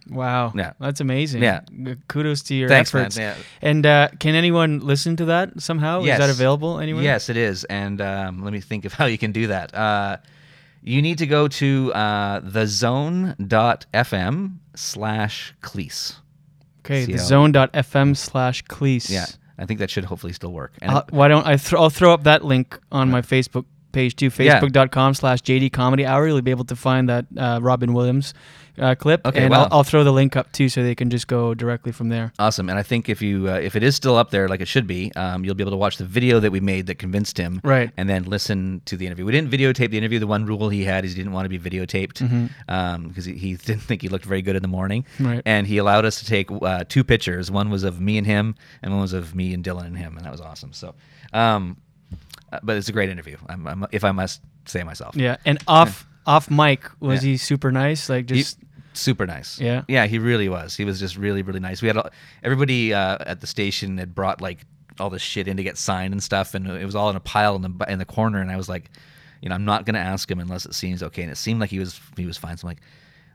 Wow. 0.09 0.51
Yeah. 0.55 0.73
That's 0.79 0.99
amazing. 0.99 1.43
Yeah. 1.43 1.61
Kudos 2.07 2.41
to 2.43 2.55
your 2.55 2.67
Thanks, 2.69 2.93
man. 2.93 3.09
Yeah. 3.15 3.35
And 3.61 3.85
uh, 3.85 4.09
can 4.19 4.35
anyone 4.35 4.79
listen 4.79 5.15
to 5.17 5.25
that 5.25 5.61
somehow? 5.61 6.01
Is 6.01 6.17
that 6.17 6.29
available 6.29 6.79
anywhere? 6.79 7.03
Yes, 7.03 7.29
it 7.29 7.37
is. 7.37 7.63
And 7.65 8.01
um, 8.01 8.43
let 8.43 8.51
me 8.53 8.59
think 8.61 8.85
of 8.85 8.93
how 8.99 9.05
you 9.05 9.17
can 9.17 9.31
do 9.31 9.47
that. 9.47 9.73
Uh, 9.75 10.17
you 10.83 11.01
need 11.01 11.19
to 11.19 11.27
go 11.27 11.47
to 11.47 11.91
uh, 11.93 12.41
thezone.fm 13.41 14.51
slash 14.75 15.53
Cleese. 15.61 16.15
Okay, 16.83 17.05
See 17.05 17.11
the 17.13 17.19
how- 17.19 17.25
zone.fm 17.25 18.17
slash 18.17 18.63
Cleese. 18.65 19.09
Yeah, 19.09 19.25
I 19.57 19.65
think 19.65 19.79
that 19.79 19.89
should 19.89 20.05
hopefully 20.05 20.33
still 20.33 20.51
work. 20.51 20.73
And 20.81 20.91
Uh, 20.91 21.03
why 21.11 21.27
don't 21.27 21.45
I? 21.45 21.55
Th- 21.57 21.73
I'll 21.75 21.89
throw 21.91 22.13
up 22.13 22.23
that 22.23 22.43
link 22.43 22.79
on 22.91 23.09
my 23.11 23.21
Facebook 23.21 23.65
page 23.91 24.15
too. 24.15 24.29
Facebook.com 24.29 25.13
slash 25.13 25.41
JD 25.41 25.71
Comedy 25.71 26.05
Hour. 26.05 26.27
You'll 26.27 26.41
be 26.41 26.51
able 26.51 26.65
to 26.65 26.75
find 26.75 27.09
that 27.09 27.25
uh, 27.37 27.59
Robin 27.61 27.93
Williams 27.93 28.33
uh, 28.79 28.95
clip. 28.95 29.25
Okay, 29.25 29.43
and 29.43 29.51
wow. 29.51 29.63
I'll, 29.63 29.67
I'll 29.71 29.83
throw 29.83 30.03
the 30.03 30.11
link 30.11 30.35
up 30.35 30.51
too, 30.51 30.69
so 30.69 30.83
they 30.83 30.95
can 30.95 31.09
just 31.09 31.27
go 31.27 31.53
directly 31.53 31.91
from 31.91 32.09
there. 32.09 32.33
Awesome, 32.39 32.69
and 32.69 32.77
I 32.79 32.83
think 32.83 33.09
if 33.09 33.21
you 33.21 33.49
uh, 33.49 33.53
if 33.53 33.75
it 33.75 33.83
is 33.83 33.95
still 33.95 34.17
up 34.17 34.31
there 34.31 34.47
like 34.47 34.61
it 34.61 34.67
should 34.67 34.87
be, 34.87 35.11
um, 35.15 35.45
you'll 35.45 35.55
be 35.55 35.63
able 35.63 35.71
to 35.71 35.77
watch 35.77 35.97
the 35.97 36.05
video 36.05 36.39
that 36.39 36.51
we 36.51 36.59
made 36.59 36.87
that 36.87 36.95
convinced 36.95 37.37
him, 37.37 37.61
Right. 37.63 37.91
And 37.97 38.09
then 38.09 38.23
listen 38.23 38.81
to 38.85 38.97
the 38.97 39.05
interview. 39.05 39.25
We 39.25 39.31
didn't 39.31 39.51
videotape 39.51 39.91
the 39.91 39.97
interview. 39.97 40.19
The 40.19 40.27
one 40.27 40.45
rule 40.45 40.69
he 40.69 40.83
had 40.83 41.05
is 41.05 41.11
he 41.11 41.17
didn't 41.17 41.33
want 41.33 41.45
to 41.45 41.49
be 41.49 41.59
videotaped 41.59 42.49
because 43.07 43.25
he, 43.25 43.33
he 43.33 43.53
didn't 43.65 43.81
think 43.83 44.01
he 44.01 44.09
looked 44.09 44.25
very 44.25 44.41
good 44.41 44.55
in 44.55 44.61
the 44.61 44.67
morning, 44.67 45.05
Right. 45.19 45.41
And 45.45 45.67
he 45.67 45.77
allowed 45.77 46.05
us 46.05 46.19
to 46.19 46.25
take 46.25 46.49
uh, 46.51 46.83
two 46.87 47.03
pictures. 47.03 47.51
One 47.51 47.69
was 47.69 47.83
of 47.83 47.99
me 47.99 48.17
and 48.17 48.25
him, 48.25 48.55
and 48.81 48.91
one 48.91 49.01
was 49.01 49.13
of 49.13 49.35
me 49.35 49.53
and 49.53 49.63
Dylan 49.63 49.85
and 49.85 49.97
him, 49.97 50.17
and 50.17 50.25
that 50.25 50.31
was 50.31 50.41
awesome. 50.41 50.73
So, 50.73 50.95
um, 51.33 51.77
but 52.63 52.77
it's 52.77 52.89
a 52.89 52.91
great 52.91 53.09
interview. 53.09 53.37
I'm, 53.47 53.67
I'm, 53.67 53.85
if 53.91 54.03
I 54.03 54.11
must 54.11 54.41
say 54.65 54.83
myself, 54.83 55.15
Yeah, 55.15 55.37
and 55.45 55.57
off 55.67 56.07
off 56.25 56.51
mic 56.51 56.81
was 56.99 57.23
Yeah. 57.23 57.31
he 57.31 57.37
super 57.37 57.71
nice? 57.71 58.09
Like 58.09 58.29
He- 58.29 58.37
just 58.39 58.59
super 58.93 59.25
nice. 59.25 59.59
Yeah. 59.59 59.83
yeah, 59.87 60.05
he 60.05 60.19
really 60.19 60.49
was. 60.49 60.75
He 60.75 60.85
was 60.85 60.99
just 60.99 61.15
really, 61.17 61.41
really 61.41 61.59
nice. 61.61 61.81
We 61.81 61.87
had 61.87 61.97
everybody 62.43 62.93
uh, 62.93 63.17
at 63.21 63.39
the 63.41 63.47
station 63.47 63.97
had 63.97 64.13
brought 64.13 64.41
like 64.41 64.65
all 64.99 65.09
this 65.09 65.21
shit 65.21 65.47
in 65.47 65.57
to 65.57 65.63
get 65.63 65.77
signed 65.77 66.13
and 66.13 66.21
stuff, 66.21 66.53
and 66.53 66.67
it 66.67 66.85
was 66.85 66.95
all 66.95 67.09
in 67.09 67.15
a 67.15 67.21
pile 67.21 67.55
in 67.55 67.61
the 67.61 67.85
in 67.91 67.99
the 67.99 68.05
corner. 68.05 68.41
And 68.41 68.51
I 68.51 68.57
was 68.57 68.67
like, 68.69 68.91
you 69.41 69.49
know, 69.49 69.55
I'm 69.55 69.65
not 69.65 69.85
gonna 69.85 69.99
ask 69.99 70.29
him 70.29 70.39
unless 70.39 70.65
it 70.65 70.73
seems 70.75 71.01
okay. 71.01 71.23
And 71.23 71.31
it 71.31 71.37
seemed 71.37 71.59
like 71.59 71.69
he 71.69 71.79
was 71.79 71.99
he 72.17 72.25
was 72.25 72.37
fine. 72.37 72.57
So 72.57 72.67
I'm 72.67 72.71
like, 72.71 72.81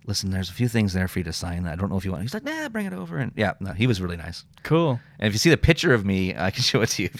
listen, 0.07 0.30
there's 0.30 0.48
a 0.48 0.52
few 0.52 0.68
things 0.68 0.92
there 0.92 1.09
for 1.09 1.18
you 1.18 1.24
to 1.24 1.32
sign. 1.32 1.66
I 1.66 1.74
don't 1.74 1.90
know 1.90 1.96
if 1.96 2.04
you 2.04 2.12
want. 2.12 2.22
He's 2.22 2.32
like, 2.34 2.44
nah, 2.44 2.68
bring 2.68 2.86
it 2.86 2.92
over. 2.92 3.18
And 3.18 3.32
yeah, 3.36 3.54
no, 3.61 3.72
he 3.72 3.86
was 3.86 4.00
really 4.00 4.16
nice. 4.16 4.44
cool. 4.62 5.00
And 5.18 5.26
if 5.26 5.32
you 5.32 5.38
see 5.38 5.50
the 5.50 5.57
picture 5.57 5.92
of 5.92 6.04
me, 6.04 6.34
I 6.36 6.50
can 6.50 6.62
show 6.70 6.80
it 6.82 6.90
to 6.90 7.02
you. 7.04 7.11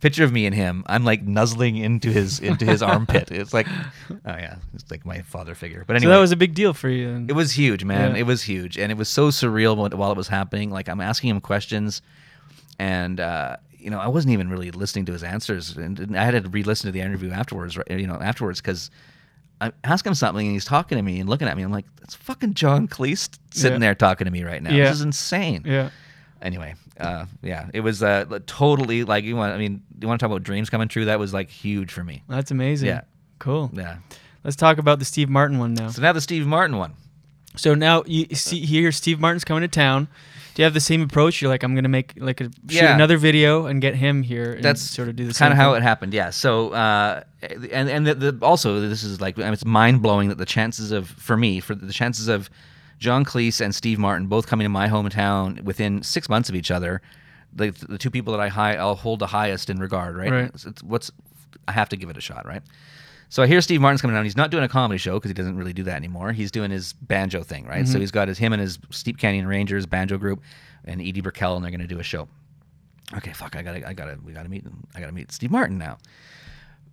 Picture 0.00 0.24
of 0.24 0.32
me 0.32 0.46
and 0.46 0.54
him, 0.54 0.82
I'm 0.86 1.04
like 1.04 1.22
nuzzling 1.22 1.76
into 1.76 2.10
his 2.10 2.40
into 2.40 2.64
his 2.64 2.82
armpit. 2.82 3.30
It's 3.42 3.54
like, 3.54 3.68
oh 4.10 4.16
yeah, 4.24 4.56
it's 4.74 4.90
like 4.90 5.06
my 5.06 5.22
father 5.22 5.54
figure. 5.54 5.84
But 5.86 5.96
anyway, 5.96 6.10
So 6.10 6.16
that 6.16 6.20
was 6.20 6.32
a 6.32 6.36
big 6.36 6.54
deal 6.54 6.72
for 6.74 6.88
you. 6.88 7.24
it 7.28 7.32
was 7.34 7.52
huge, 7.52 7.84
man. 7.84 8.12
Yeah. 8.12 8.20
It 8.20 8.26
was 8.26 8.42
huge, 8.42 8.76
and 8.78 8.90
it 8.90 8.98
was 8.98 9.08
so 9.08 9.28
surreal 9.28 9.76
while 9.96 10.10
it 10.10 10.16
was 10.16 10.28
happening. 10.28 10.70
Like 10.70 10.88
I'm 10.88 11.00
asking 11.00 11.30
him 11.30 11.40
questions, 11.40 12.02
and 12.78 13.20
uh, 13.20 13.56
you 13.78 13.90
know 13.90 13.98
I 14.00 14.08
wasn't 14.08 14.32
even 14.32 14.48
really 14.50 14.70
listening 14.70 15.04
to 15.06 15.12
his 15.12 15.22
answers, 15.22 15.76
and, 15.76 15.98
and 16.00 16.18
I 16.18 16.24
had 16.24 16.42
to 16.42 16.48
re-listen 16.48 16.88
to 16.88 16.92
the 16.92 17.00
interview 17.00 17.30
afterwards. 17.30 17.78
You 17.88 18.06
know, 18.06 18.14
afterwards 18.20 18.60
because 18.60 18.90
I 19.68 19.72
ask 19.84 20.04
him 20.06 20.14
something 20.14 20.44
and 20.46 20.54
he's 20.54 20.64
talking 20.64 20.96
to 20.96 21.02
me 21.02 21.20
and 21.20 21.28
looking 21.28 21.46
at 21.48 21.56
me. 21.56 21.62
I'm 21.62 21.70
like, 21.72 21.86
that's 22.00 22.14
fucking 22.14 22.54
John 22.54 22.88
Cleese 22.88 23.28
sitting 23.52 23.74
Yeah. 23.74 23.78
there 23.78 23.94
talking 23.94 24.24
to 24.24 24.30
me 24.30 24.42
right 24.44 24.62
now. 24.62 24.72
Yeah. 24.74 24.84
This 24.84 24.96
is 24.96 25.02
insane. 25.02 25.62
Yeah. 25.64 25.90
Anyway, 26.40 26.74
uh, 26.98 27.26
yeah, 27.42 27.68
it 27.72 27.80
was 27.80 28.02
uh, 28.02 28.24
totally 28.46 29.04
like 29.04 29.22
you 29.24 29.36
want. 29.36 29.54
I 29.54 29.58
mean, 29.58 29.82
you 30.00 30.08
want 30.08 30.18
to 30.18 30.24
talk 30.24 30.30
about 30.32 30.42
dreams 30.42 30.68
coming 30.70 30.88
true? 30.88 31.04
That 31.04 31.20
was 31.20 31.32
like 31.32 31.50
huge 31.50 31.92
for 31.92 32.02
me. 32.02 32.24
That's 32.28 32.50
amazing. 32.50 32.88
Yeah. 32.88 33.02
Cool. 33.38 33.70
Yeah. 33.72 33.98
Let's 34.42 34.56
talk 34.56 34.78
about 34.78 34.98
the 34.98 35.04
Steve 35.04 35.28
Martin 35.28 35.58
one 35.60 35.74
now. 35.74 35.90
So 35.90 36.02
now 36.02 36.12
the 36.12 36.20
Steve 36.20 36.46
Martin 36.46 36.76
one. 36.76 36.94
So 37.56 37.74
now 37.74 38.02
you 38.06 38.26
see 38.34 38.64
here, 38.66 38.90
Steve 38.90 39.20
Martin's 39.20 39.44
coming 39.44 39.60
to 39.60 39.68
town. 39.68 40.08
Do 40.54 40.62
you 40.62 40.64
have 40.64 40.74
the 40.74 40.80
same 40.80 41.02
approach? 41.02 41.40
You're 41.40 41.48
like, 41.50 41.62
I'm 41.62 41.74
gonna 41.74 41.88
make 41.88 42.14
like 42.16 42.40
a 42.40 42.44
shoot 42.44 42.52
Yeah. 42.68 42.94
another 42.94 43.16
video 43.16 43.66
and 43.66 43.80
get 43.80 43.94
him 43.94 44.22
here. 44.22 44.52
And 44.54 44.62
that's 44.64 44.82
sort 44.82 45.08
of 45.08 45.16
do 45.16 45.26
the 45.26 45.34
kind 45.34 45.52
of 45.52 45.56
how 45.56 45.72
thing. 45.72 45.82
it 45.82 45.82
happened. 45.82 46.12
Yeah. 46.12 46.30
So 46.30 46.70
uh, 46.70 47.22
and 47.70 47.88
and 47.88 48.06
the, 48.06 48.14
the, 48.14 48.38
also 48.46 48.80
this 48.80 49.02
is 49.02 49.20
like 49.20 49.38
I 49.38 49.44
mean, 49.44 49.52
it's 49.52 49.64
mind 49.64 50.02
blowing 50.02 50.28
that 50.28 50.38
the 50.38 50.44
chances 50.44 50.92
of 50.92 51.08
for 51.08 51.36
me 51.36 51.60
for 51.60 51.74
the 51.74 51.92
chances 51.92 52.28
of 52.28 52.50
John 52.98 53.24
Cleese 53.24 53.60
and 53.60 53.74
Steve 53.74 53.98
Martin 53.98 54.26
both 54.26 54.46
coming 54.46 54.64
to 54.64 54.68
my 54.68 54.88
hometown 54.88 55.62
within 55.62 56.02
six 56.02 56.28
months 56.28 56.48
of 56.48 56.54
each 56.54 56.70
other, 56.70 57.00
the, 57.52 57.70
the 57.88 57.98
two 57.98 58.10
people 58.10 58.32
that 58.32 58.40
I 58.40 58.48
high 58.48 58.76
I'll 58.76 58.94
hold 58.94 59.18
the 59.20 59.26
highest 59.28 59.70
in 59.70 59.78
regard. 59.78 60.16
Right. 60.16 60.30
Right. 60.30 60.50
It's, 60.54 60.66
it's 60.66 60.82
what's 60.82 61.10
I 61.66 61.72
have 61.72 61.88
to 61.90 61.96
give 61.96 62.10
it 62.10 62.16
a 62.16 62.20
shot. 62.20 62.46
Right. 62.46 62.62
So 63.32 63.42
I 63.42 63.46
hear 63.46 63.62
Steve 63.62 63.80
Martin's 63.80 64.02
coming 64.02 64.14
down. 64.14 64.24
He's 64.24 64.36
not 64.36 64.50
doing 64.50 64.62
a 64.62 64.68
comedy 64.68 64.98
show 64.98 65.14
because 65.14 65.30
he 65.30 65.34
doesn't 65.34 65.56
really 65.56 65.72
do 65.72 65.84
that 65.84 65.96
anymore. 65.96 66.32
He's 66.32 66.50
doing 66.50 66.70
his 66.70 66.92
banjo 66.92 67.42
thing, 67.42 67.64
right? 67.64 67.88
So 67.88 67.96
Mhm. 67.96 68.00
he's 68.00 68.10
got 68.10 68.28
his 68.28 68.36
him 68.36 68.52
and 68.52 68.60
his 68.60 68.78
Steep 68.90 69.16
Canyon 69.16 69.46
Rangers 69.46 69.86
banjo 69.86 70.18
group 70.18 70.42
and 70.84 71.00
Edie 71.00 71.22
Brickell, 71.22 71.56
and 71.56 71.64
they're 71.64 71.70
going 71.70 71.80
to 71.80 71.86
do 71.86 71.98
a 71.98 72.02
show. 72.02 72.28
Okay, 73.14 73.32
fuck, 73.32 73.56
I 73.56 73.62
gotta, 73.62 73.88
I 73.88 73.94
gotta, 73.94 74.18
we 74.22 74.34
gotta 74.34 74.50
meet, 74.50 74.66
I 74.94 75.00
gotta 75.00 75.12
meet 75.12 75.32
Steve 75.32 75.50
Martin 75.50 75.78
now. 75.78 75.96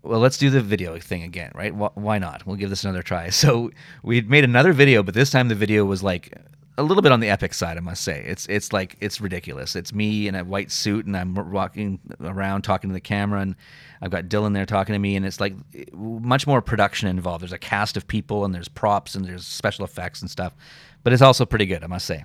Well, 0.01 0.21
let's 0.21 0.37
do 0.37 0.49
the 0.49 0.61
video 0.61 0.97
thing 0.97 1.23
again, 1.23 1.51
right? 1.55 1.73
Wh- 1.73 1.97
Why 1.97 2.19
not? 2.19 2.47
We'll 2.47 2.55
give 2.55 2.69
this 2.69 2.85
another 2.85 3.03
try. 3.03 3.29
So 3.31 3.71
we 4.01 4.21
made 4.21 4.45
another 4.45 4.71
video, 4.71 5.03
but 5.03 5.15
this 5.15 5.29
time 5.31 5.49
the 5.49 5.55
video 5.55 5.83
was 5.83 6.03
like 6.03 6.33
a 6.79 6.83
little 6.83 7.03
bit 7.03 7.11
on 7.11 7.19
the 7.19 7.29
epic 7.29 7.53
side, 7.53 7.77
I 7.77 7.81
must 7.81 8.03
say. 8.03 8.23
It's 8.25 8.45
it's 8.47 8.71
like 8.71 8.95
it's 9.01 9.19
ridiculous. 9.19 9.75
It's 9.75 9.93
me 9.93 10.27
in 10.27 10.35
a 10.35 10.43
white 10.45 10.71
suit, 10.71 11.05
and 11.05 11.15
I'm 11.15 11.35
walking 11.51 11.99
around 12.21 12.61
talking 12.61 12.89
to 12.89 12.93
the 12.93 13.01
camera, 13.01 13.41
and 13.41 13.55
I've 14.01 14.11
got 14.11 14.25
Dylan 14.25 14.53
there 14.53 14.65
talking 14.65 14.93
to 14.93 14.99
me, 14.99 15.17
and 15.17 15.25
it's 15.25 15.41
like 15.41 15.53
much 15.93 16.47
more 16.47 16.61
production 16.61 17.09
involved. 17.09 17.41
There's 17.41 17.51
a 17.51 17.59
cast 17.59 17.97
of 17.97 18.07
people, 18.07 18.45
and 18.45 18.55
there's 18.55 18.69
props, 18.69 19.13
and 19.13 19.25
there's 19.25 19.45
special 19.45 19.83
effects 19.83 20.21
and 20.21 20.31
stuff, 20.31 20.55
but 21.03 21.11
it's 21.11 21.21
also 21.21 21.45
pretty 21.45 21.65
good, 21.65 21.83
I 21.83 21.87
must 21.87 22.05
say. 22.05 22.23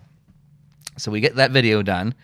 So 0.96 1.10
we 1.10 1.18
get 1.20 1.34
that 1.34 1.50
video 1.50 1.82
done, 1.82 2.14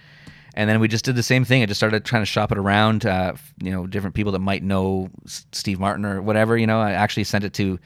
and 0.54 0.70
then 0.70 0.78
we 0.78 0.86
just 0.86 1.04
did 1.04 1.16
the 1.16 1.24
same 1.24 1.44
thing. 1.44 1.64
I 1.64 1.66
just 1.66 1.80
started 1.80 2.04
trying 2.04 2.22
to 2.22 2.26
shop 2.26 2.52
it 2.52 2.58
around, 2.58 3.06
uh, 3.06 3.32
you 3.60 3.72
know, 3.72 3.88
different 3.88 4.14
people 4.14 4.30
that 4.32 4.38
might 4.38 4.62
know 4.62 5.10
Steve 5.26 5.80
Martin 5.80 6.04
or 6.04 6.22
whatever. 6.22 6.56
You 6.56 6.68
know, 6.68 6.80
I 6.80 6.92
actually 6.92 7.24
sent 7.24 7.42
it 7.42 7.52
to 7.54 7.80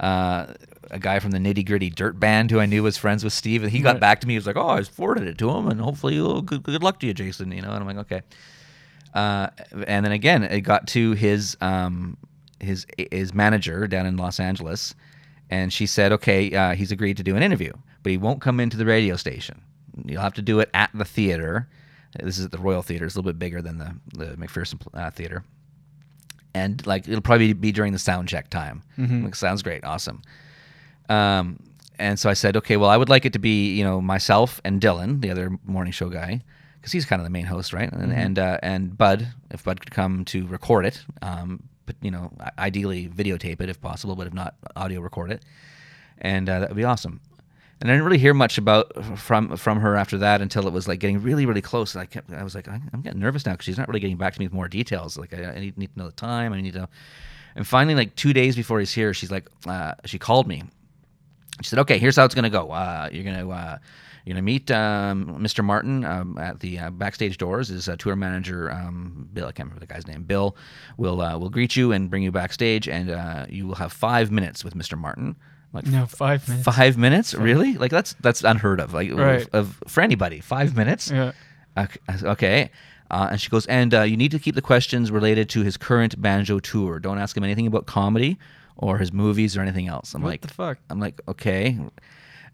uh, 0.00 0.52
a 0.90 0.98
guy 0.98 1.18
from 1.18 1.30
the 1.32 1.38
Nitty 1.38 1.66
Gritty 1.66 1.90
Dirt 1.90 2.18
Band 2.20 2.50
who 2.50 2.60
I 2.60 2.66
knew 2.66 2.82
was 2.82 2.96
friends 2.96 3.22
with 3.24 3.32
Steve, 3.32 3.62
and 3.62 3.72
he 3.72 3.80
got 3.80 3.94
Right. 3.94 4.00
back 4.00 4.20
to 4.20 4.26
me. 4.26 4.34
He 4.34 4.38
was 4.38 4.46
like, 4.46 4.56
"Oh, 4.56 4.68
I 4.68 4.82
forwarded 4.82 5.26
it 5.26 5.38
to 5.38 5.50
him, 5.50 5.68
and 5.68 5.80
hopefully, 5.80 6.18
oh, 6.18 6.40
good, 6.42 6.62
good 6.62 6.82
luck 6.82 7.00
to 7.00 7.06
you, 7.06 7.14
Jason." 7.14 7.50
You 7.52 7.62
know, 7.62 7.70
and 7.72 7.80
I'm 7.80 7.86
like, 7.86 8.06
"Okay." 8.06 8.22
Uh, 9.14 9.48
and 9.86 10.04
then 10.04 10.12
again, 10.12 10.42
it 10.42 10.60
got 10.60 10.86
to 10.88 11.12
his 11.12 11.56
um, 11.60 12.16
his 12.60 12.86
his 13.10 13.32
manager 13.34 13.86
down 13.86 14.06
in 14.06 14.16
Los 14.16 14.38
Angeles, 14.40 14.94
and 15.50 15.72
she 15.72 15.86
said, 15.86 16.12
"Okay, 16.12 16.52
uh, 16.54 16.74
he's 16.74 16.92
agreed 16.92 17.16
to 17.16 17.22
do 17.22 17.36
an 17.36 17.42
interview." 17.42 17.72
but 18.02 18.10
he 18.12 18.18
won't 18.18 18.40
come 18.40 18.60
into 18.60 18.76
the 18.76 18.86
radio 18.86 19.16
station. 19.16 19.60
You'll 20.04 20.20
have 20.22 20.34
to 20.34 20.42
do 20.42 20.60
it 20.60 20.70
at 20.72 20.90
the 20.94 21.04
theater. 21.04 21.68
This 22.22 22.38
is 22.38 22.44
at 22.44 22.52
the 22.52 22.58
Royal 22.58 22.80
Theater. 22.82 23.04
It's 23.04 23.16
a 23.16 23.18
little 23.18 23.32
bit 23.32 23.38
bigger 23.40 23.60
than 23.60 23.78
the 23.78 23.96
the 24.16 24.26
McPherson 24.36 24.80
uh, 24.94 25.10
Theater, 25.10 25.42
and 26.54 26.86
like 26.86 27.08
it'll 27.08 27.20
probably 27.20 27.52
be 27.52 27.72
during 27.72 27.92
the 27.92 27.98
sound 27.98 28.28
check 28.28 28.48
time. 28.48 28.82
Mhm. 28.98 29.24
Like, 29.24 29.34
sounds 29.34 29.62
great, 29.62 29.84
awesome. 29.84 30.22
Um, 31.08 31.58
and 31.98 32.18
so 32.18 32.28
I 32.28 32.34
said, 32.34 32.56
okay, 32.58 32.76
well, 32.76 32.90
I 32.90 32.96
would 32.96 33.08
like 33.08 33.24
it 33.24 33.32
to 33.32 33.38
be, 33.38 33.74
you 33.74 33.84
know, 33.84 34.00
myself 34.00 34.60
and 34.64 34.80
Dylan, 34.80 35.20
the 35.22 35.30
other 35.30 35.50
morning 35.64 35.92
show 35.92 36.08
guy, 36.10 36.42
because 36.78 36.92
he's 36.92 37.06
kind 37.06 37.20
of 37.20 37.24
the 37.24 37.30
main 37.30 37.46
host, 37.46 37.72
right? 37.72 37.90
And 37.90 38.12
Mhm. 38.12 38.16
and, 38.16 38.38
uh, 38.38 38.58
and 38.62 38.96
Bud, 38.98 39.28
if 39.50 39.64
Bud 39.64 39.80
could 39.80 39.90
come 39.92 40.24
to 40.26 40.46
record 40.46 40.84
it, 40.84 41.04
um, 41.22 41.62
but 41.86 41.96
you 42.02 42.10
know, 42.10 42.32
ideally 42.58 43.08
videotape 43.08 43.60
it 43.60 43.68
if 43.70 43.80
possible, 43.80 44.14
but 44.16 44.26
if 44.26 44.34
not, 44.34 44.56
audio 44.74 45.00
record 45.00 45.30
it, 45.30 45.42
and 46.18 46.48
uh, 46.48 46.60
that 46.60 46.68
would 46.70 46.76
be 46.76 46.84
awesome. 46.84 47.20
And 47.80 47.90
I 47.90 47.94
didn't 47.94 48.04
really 48.06 48.18
hear 48.18 48.34
much 48.34 48.56
about 48.58 48.92
from 49.18 49.56
from 49.56 49.80
her 49.80 49.96
after 49.96 50.16
that 50.18 50.40
until 50.40 50.66
it 50.66 50.72
was 50.72 50.88
like 50.88 50.98
getting 50.98 51.22
really 51.22 51.44
really 51.46 51.60
close. 51.62 51.94
And 51.94 52.02
I 52.02 52.06
kept 52.06 52.32
I 52.32 52.42
was 52.42 52.54
like 52.54 52.68
I'm 52.68 53.02
getting 53.02 53.20
nervous 53.20 53.44
now 53.46 53.52
because 53.52 53.66
she's 53.66 53.76
not 53.78 53.86
really 53.88 54.00
getting 54.00 54.16
back 54.16 54.32
to 54.34 54.40
me 54.40 54.46
with 54.46 54.52
more 54.54 54.66
details. 54.68 55.16
Like 55.18 55.32
I, 55.34 55.44
I 55.52 55.58
need, 55.60 55.76
need 55.78 55.92
to 55.92 55.98
know 55.98 56.06
the 56.06 56.12
time. 56.12 56.52
I 56.54 56.60
need 56.60 56.72
to. 56.74 56.88
And 57.54 57.66
finally, 57.66 57.94
like 57.94 58.16
two 58.16 58.32
days 58.32 58.56
before 58.56 58.80
he's 58.80 58.92
here, 58.94 59.12
she's 59.14 59.30
like 59.30 59.46
uh, 59.66 59.92
she 60.06 60.18
called 60.18 60.46
me. 60.48 60.62
She 61.62 61.68
said, 61.70 61.78
"Okay, 61.80 61.98
here's 61.98 62.16
how 62.16 62.24
it's 62.24 62.34
gonna 62.34 62.50
go. 62.50 62.70
Uh, 62.70 63.08
you're 63.12 63.24
gonna 63.24 63.48
uh, 63.48 63.78
you're 64.24 64.34
gonna 64.34 64.42
meet 64.42 64.70
um, 64.70 65.38
Mr. 65.40 65.64
Martin 65.64 66.04
um, 66.04 66.36
at 66.38 66.60
the 66.60 66.78
uh, 66.78 66.90
backstage 66.90 67.38
doors. 67.38 67.68
His 67.68 67.88
uh, 67.88 67.96
tour 67.96 68.14
manager 68.16 68.70
um, 68.70 69.28
Bill, 69.32 69.46
I 69.46 69.52
can't 69.52 69.68
remember 69.70 69.80
the 69.80 69.92
guy's 69.92 70.06
name. 70.06 70.24
Bill 70.24 70.56
will 70.96 71.20
uh, 71.22 71.38
will 71.38 71.48
greet 71.50 71.74
you 71.76 71.92
and 71.92 72.10
bring 72.10 72.22
you 72.22 72.30
backstage, 72.32 72.88
and 72.88 73.10
uh, 73.10 73.46
you 73.48 73.66
will 73.66 73.76
have 73.76 73.92
five 73.92 74.30
minutes 74.30 74.64
with 74.64 74.74
Mr. 74.74 74.98
Martin. 74.98 75.36
Like 75.72 75.86
No, 75.86 76.06
five 76.06 76.46
minutes. 76.48 76.64
Five 76.76 76.96
minutes, 76.98 77.34
really? 77.34 77.74
Like 77.76 77.90
that's 77.90 78.14
that's 78.20 78.42
unheard 78.44 78.80
of. 78.80 78.92
Like 78.94 79.10
Right. 79.12 79.42
of, 79.52 79.80
of- 79.80 79.82
for 79.88 80.02
anybody, 80.02 80.40
five 80.40 80.76
minutes. 80.76 81.10
Yeah. 81.10 81.32
Okay. 81.78 81.98
okay. 82.22 82.70
Uh, 83.10 83.28
and 83.30 83.40
she 83.40 83.48
goes, 83.50 83.66
and 83.66 83.94
uh, 83.94 84.02
you 84.02 84.16
need 84.16 84.32
to 84.32 84.38
keep 84.38 84.54
the 84.56 84.62
questions 84.62 85.10
related 85.12 85.48
to 85.50 85.62
his 85.62 85.76
current 85.76 86.20
banjo 86.20 86.58
tour. 86.58 86.98
Don't 86.98 87.18
ask 87.18 87.36
him 87.36 87.44
anything 87.44 87.66
about 87.66 87.86
comedy 87.86 88.36
or 88.76 88.98
his 88.98 89.12
movies 89.12 89.56
or 89.56 89.60
anything 89.62 89.88
else. 89.88 90.14
I'm 90.14 90.22
What 90.22 90.30
like, 90.30 90.40
the 90.42 90.48
fuck? 90.48 90.78
I'm 90.90 91.00
like, 91.00 91.20
okay. 91.28 91.78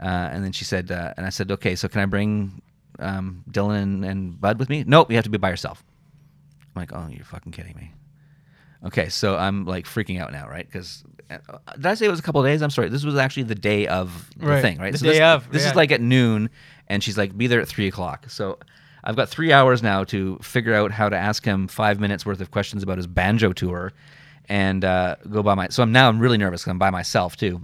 Uh, 0.00 0.06
and 0.06 0.44
then 0.44 0.52
she 0.52 0.64
said, 0.64 0.90
uh, 0.90 1.14
and 1.16 1.26
I 1.26 1.30
said, 1.30 1.50
okay, 1.52 1.74
so 1.76 1.88
can 1.88 2.00
I 2.00 2.06
bring 2.06 2.60
um, 2.98 3.44
Dylan 3.50 3.82
and, 3.82 4.04
and 4.04 4.40
Bud 4.40 4.58
with 4.58 4.68
me? 4.68 4.84
Nope, 4.86 5.10
you 5.10 5.16
have 5.16 5.24
to 5.24 5.30
be 5.30 5.38
by 5.38 5.50
yourself. 5.50 5.82
I'm 6.74 6.80
like, 6.80 6.92
oh, 6.92 7.06
you're 7.10 7.24
fucking 7.24 7.52
kidding 7.52 7.76
me. 7.76 7.92
Okay, 8.84 9.08
so 9.08 9.36
I'm 9.36 9.64
like 9.64 9.84
freaking 9.84 10.20
out 10.20 10.32
now, 10.32 10.48
right? 10.48 10.66
Because 10.66 11.04
did 11.28 11.86
I 11.86 11.94
say 11.94 12.06
it 12.06 12.10
was 12.10 12.18
a 12.18 12.22
couple 12.22 12.40
of 12.40 12.46
days? 12.46 12.62
I'm 12.62 12.70
sorry. 12.70 12.88
This 12.88 13.04
was 13.04 13.16
actually 13.16 13.44
the 13.44 13.54
day 13.54 13.86
of 13.86 14.28
the 14.36 14.46
Right, 14.46 14.60
thing, 14.62 14.78
right? 14.78 14.92
the 14.92 14.98
so 14.98 15.06
day 15.06 15.12
this, 15.12 15.20
of, 15.20 15.50
This 15.52 15.62
yeah. 15.62 15.70
is 15.70 15.76
like 15.76 15.92
at 15.92 16.00
noon, 16.00 16.50
and 16.88 17.02
she's 17.02 17.16
like, 17.16 17.36
"Be 17.38 17.46
there 17.46 17.60
at 17.60 17.68
three 17.68 17.86
o'clock." 17.86 18.28
So 18.28 18.58
I've 19.04 19.14
got 19.16 19.28
three 19.28 19.52
hours 19.52 19.82
now 19.84 20.02
to 20.04 20.36
figure 20.42 20.74
out 20.74 20.90
how 20.90 21.08
to 21.08 21.16
ask 21.16 21.44
him 21.44 21.68
five 21.68 22.00
minutes 22.00 22.26
worth 22.26 22.40
of 22.40 22.50
questions 22.50 22.82
about 22.82 22.96
his 22.96 23.06
banjo 23.06 23.52
tour, 23.52 23.92
and 24.49 24.84
uh, 24.84 25.16
go 25.30 25.43
by 25.43 25.55
my. 25.55 25.68
So 25.68 25.82
I'm 25.82 25.93
now 25.93 26.09
I'm 26.09 26.18
really 26.20 26.38
nervous 26.38 26.62
because 26.62 26.70
I'm 26.70 26.78
by 26.78 26.90
myself 26.90 27.36
too. 27.36 27.61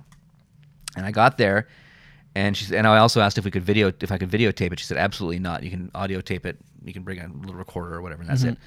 And 0.96 1.04
I 1.06 1.10
got 1.10 1.38
there, 1.38 1.68
and 2.34 2.56
she 2.56 2.74
and 2.76 2.86
I 2.86 2.98
also 2.98 3.20
asked 3.20 3.38
if 3.38 3.44
we 3.44 3.50
could 3.50 3.62
video 3.64 3.92
if 4.00 4.10
I 4.12 4.18
could 4.18 4.30
videotape 4.30 4.72
it. 4.72 4.78
She 4.80 4.86
said 4.86 4.96
absolutely 4.98 5.38
not. 5.38 5.62
You 5.62 5.70
can 5.70 5.90
audio 5.94 6.20
tape 6.20 6.46
it. 6.46 6.58
You 6.84 6.92
can 6.92 7.02
bring 7.02 7.18
a 7.20 7.28
little 7.28 7.54
recorder 7.54 7.94
or 7.94 8.02
whatever, 8.02 8.22
and 8.22 8.30
that's 8.30 8.42
Mhm. 8.44 8.52
it. 8.52 8.58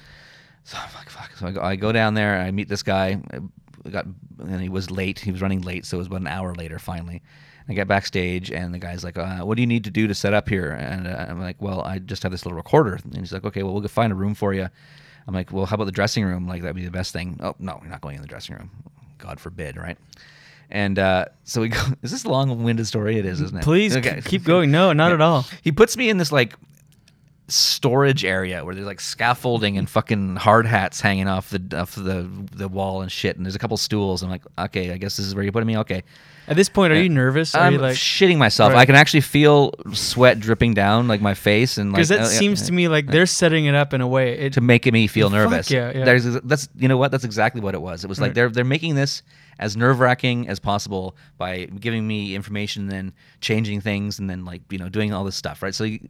So 0.64 0.76
I'm 0.78 0.94
like, 0.94 1.10
fuck. 1.10 1.32
So 1.36 1.46
I 1.48 1.50
go, 1.50 1.60
I 1.60 1.76
go 1.76 1.90
down 1.92 2.14
there. 2.14 2.40
I 2.40 2.50
meet 2.52 2.68
this 2.68 2.82
guy. 2.84 3.20
I 3.84 3.88
got 3.90 4.06
and 4.38 4.60
he 4.60 4.68
was 4.68 4.90
late. 4.90 5.18
He 5.18 5.32
was 5.32 5.42
running 5.42 5.60
late, 5.62 5.84
so 5.84 5.96
it 5.96 5.98
was 5.98 6.06
about 6.06 6.20
an 6.20 6.28
hour 6.28 6.54
later. 6.54 6.78
Finally, 6.78 7.20
I 7.68 7.72
get 7.74 7.88
backstage, 7.88 8.50
and 8.52 8.72
the 8.72 8.78
guy's 8.78 9.02
like, 9.02 9.18
uh, 9.18 9.38
"What 9.40 9.56
do 9.56 9.62
you 9.62 9.66
need 9.66 9.82
to 9.84 9.90
do 9.90 10.06
to 10.06 10.14
set 10.14 10.32
up 10.34 10.48
here?" 10.48 10.70
And 10.70 11.08
uh, 11.08 11.26
I'm 11.28 11.40
like, 11.40 11.60
"Well, 11.60 11.80
I 11.82 11.98
just 11.98 12.22
have 12.22 12.30
this 12.30 12.44
little 12.46 12.56
recorder." 12.56 13.00
And 13.02 13.16
he's 13.16 13.32
like, 13.32 13.44
"Okay, 13.44 13.62
well, 13.64 13.72
we'll 13.72 13.82
go 13.82 13.88
find 13.88 14.12
a 14.12 14.16
room 14.16 14.34
for 14.34 14.54
you." 14.54 14.68
I'm 15.26 15.34
like, 15.34 15.52
"Well, 15.52 15.66
how 15.66 15.74
about 15.74 15.84
the 15.84 15.92
dressing 15.92 16.24
room? 16.24 16.46
Like 16.46 16.62
that'd 16.62 16.76
be 16.76 16.84
the 16.84 16.90
best 16.90 17.12
thing." 17.12 17.38
Oh 17.42 17.54
no, 17.58 17.78
you're 17.82 17.90
not 17.90 18.00
going 18.00 18.16
in 18.16 18.22
the 18.22 18.28
dressing 18.28 18.56
room. 18.56 18.70
God 19.18 19.38
forbid, 19.40 19.76
right? 19.76 19.96
And 20.70 20.98
uh, 20.98 21.26
so 21.44 21.60
we 21.60 21.68
go. 21.68 21.80
Is 22.02 22.10
this 22.10 22.24
a 22.24 22.28
long-winded 22.30 22.86
story? 22.86 23.18
It 23.18 23.26
is, 23.26 23.40
isn't 23.40 23.58
it? 23.58 23.62
Please 23.64 23.94
k- 23.96 24.22
keep 24.24 24.42
going. 24.44 24.70
No, 24.70 24.92
not 24.92 25.12
at 25.12 25.20
all. 25.20 25.44
He 25.62 25.70
puts 25.70 25.96
me 25.96 26.08
in 26.08 26.16
this 26.18 26.32
like 26.32 26.54
storage 27.52 28.24
area 28.24 28.64
where 28.64 28.74
there's 28.74 28.86
like 28.86 29.00
scaffolding 29.00 29.78
and 29.78 29.88
fucking 29.88 30.36
hard 30.36 30.66
hats 30.66 31.00
hanging 31.00 31.28
off 31.28 31.50
the 31.50 31.78
off 31.78 31.94
the 31.94 32.28
the 32.52 32.68
wall 32.68 33.02
and 33.02 33.12
shit. 33.12 33.36
And 33.36 33.44
there's 33.46 33.54
a 33.54 33.58
couple 33.58 33.76
stools. 33.76 34.22
I'm 34.22 34.30
like, 34.30 34.42
okay, 34.58 34.92
I 34.92 34.96
guess 34.96 35.16
this 35.16 35.26
is 35.26 35.34
where 35.34 35.44
you're 35.44 35.52
putting 35.52 35.66
me. 35.66 35.78
Okay. 35.78 36.02
At 36.48 36.56
this 36.56 36.68
point, 36.68 36.92
are 36.92 37.00
you 37.00 37.08
nervous? 37.08 37.54
Are 37.54 37.62
I'm 37.62 37.74
you 37.74 37.78
like 37.78 37.94
shitting 37.94 38.36
myself. 38.36 38.72
Right. 38.72 38.80
I 38.80 38.86
can 38.86 38.96
actually 38.96 39.20
feel 39.20 39.72
sweat 39.92 40.40
dripping 40.40 40.74
down 40.74 41.06
like 41.06 41.20
my 41.20 41.34
face 41.34 41.78
and 41.78 41.92
like 41.92 41.98
because 41.98 42.08
that 42.08 42.20
uh, 42.20 42.24
seems 42.24 42.62
to 42.62 42.72
me 42.72 42.88
like 42.88 43.06
they're 43.06 43.26
setting 43.26 43.66
it 43.66 43.76
up 43.76 43.94
in 43.94 44.00
a 44.00 44.08
way 44.08 44.32
it, 44.32 44.54
to 44.54 44.60
make 44.60 44.90
me 44.92 45.06
feel 45.06 45.30
nervous. 45.30 45.70
yeah, 45.70 45.92
yeah. 45.94 46.04
There's 46.04 46.24
that's 46.40 46.68
you 46.76 46.88
know 46.88 46.96
what 46.96 47.12
that's 47.12 47.22
exactly 47.24 47.60
what 47.60 47.74
it 47.74 47.80
was. 47.80 48.02
It 48.02 48.08
was 48.08 48.20
like 48.20 48.30
Right. 48.30 48.34
they're 48.34 48.48
they're 48.48 48.64
making 48.64 48.96
this 48.96 49.22
as 49.60 49.76
nerve 49.76 50.00
wracking 50.00 50.48
as 50.48 50.58
possible 50.58 51.16
by 51.38 51.66
giving 51.66 52.06
me 52.08 52.34
information 52.34 52.82
and 52.82 52.90
then 52.90 53.12
changing 53.40 53.80
things 53.80 54.18
and 54.18 54.28
then 54.28 54.44
like 54.44 54.62
you 54.68 54.78
know 54.78 54.88
doing 54.88 55.12
all 55.12 55.22
this 55.22 55.36
stuff 55.36 55.62
right. 55.62 55.74
So 55.74 55.84
you, 55.84 56.08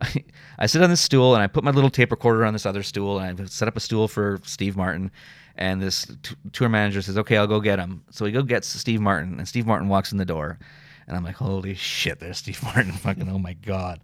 I, 0.00 0.24
I 0.58 0.66
sit 0.66 0.82
on 0.82 0.90
this 0.90 1.00
stool 1.00 1.34
and 1.34 1.42
I 1.42 1.46
put 1.46 1.64
my 1.64 1.70
little 1.70 1.90
tape 1.90 2.10
recorder 2.10 2.44
on 2.44 2.52
this 2.52 2.66
other 2.66 2.82
stool 2.82 3.18
and 3.18 3.40
I 3.40 3.44
set 3.46 3.68
up 3.68 3.76
a 3.76 3.80
stool 3.80 4.08
for 4.08 4.38
Steve 4.44 4.76
Martin. 4.76 5.10
And 5.56 5.80
this 5.80 6.06
t- 6.22 6.34
tour 6.52 6.68
manager 6.68 7.00
says, 7.00 7.16
"Okay, 7.16 7.36
I'll 7.36 7.46
go 7.46 7.60
get 7.60 7.78
him." 7.78 8.02
So 8.10 8.24
he 8.24 8.32
go 8.32 8.42
gets 8.42 8.66
Steve 8.66 9.00
Martin, 9.00 9.38
and 9.38 9.46
Steve 9.46 9.66
Martin 9.66 9.86
walks 9.86 10.10
in 10.10 10.18
the 10.18 10.24
door, 10.24 10.58
and 11.06 11.16
I'm 11.16 11.22
like, 11.22 11.36
"Holy 11.36 11.74
shit, 11.74 12.18
there's 12.18 12.38
Steve 12.38 12.60
Martin! 12.64 12.90
Fucking 13.04 13.28
oh 13.28 13.38
my 13.38 13.52
god!" 13.52 14.00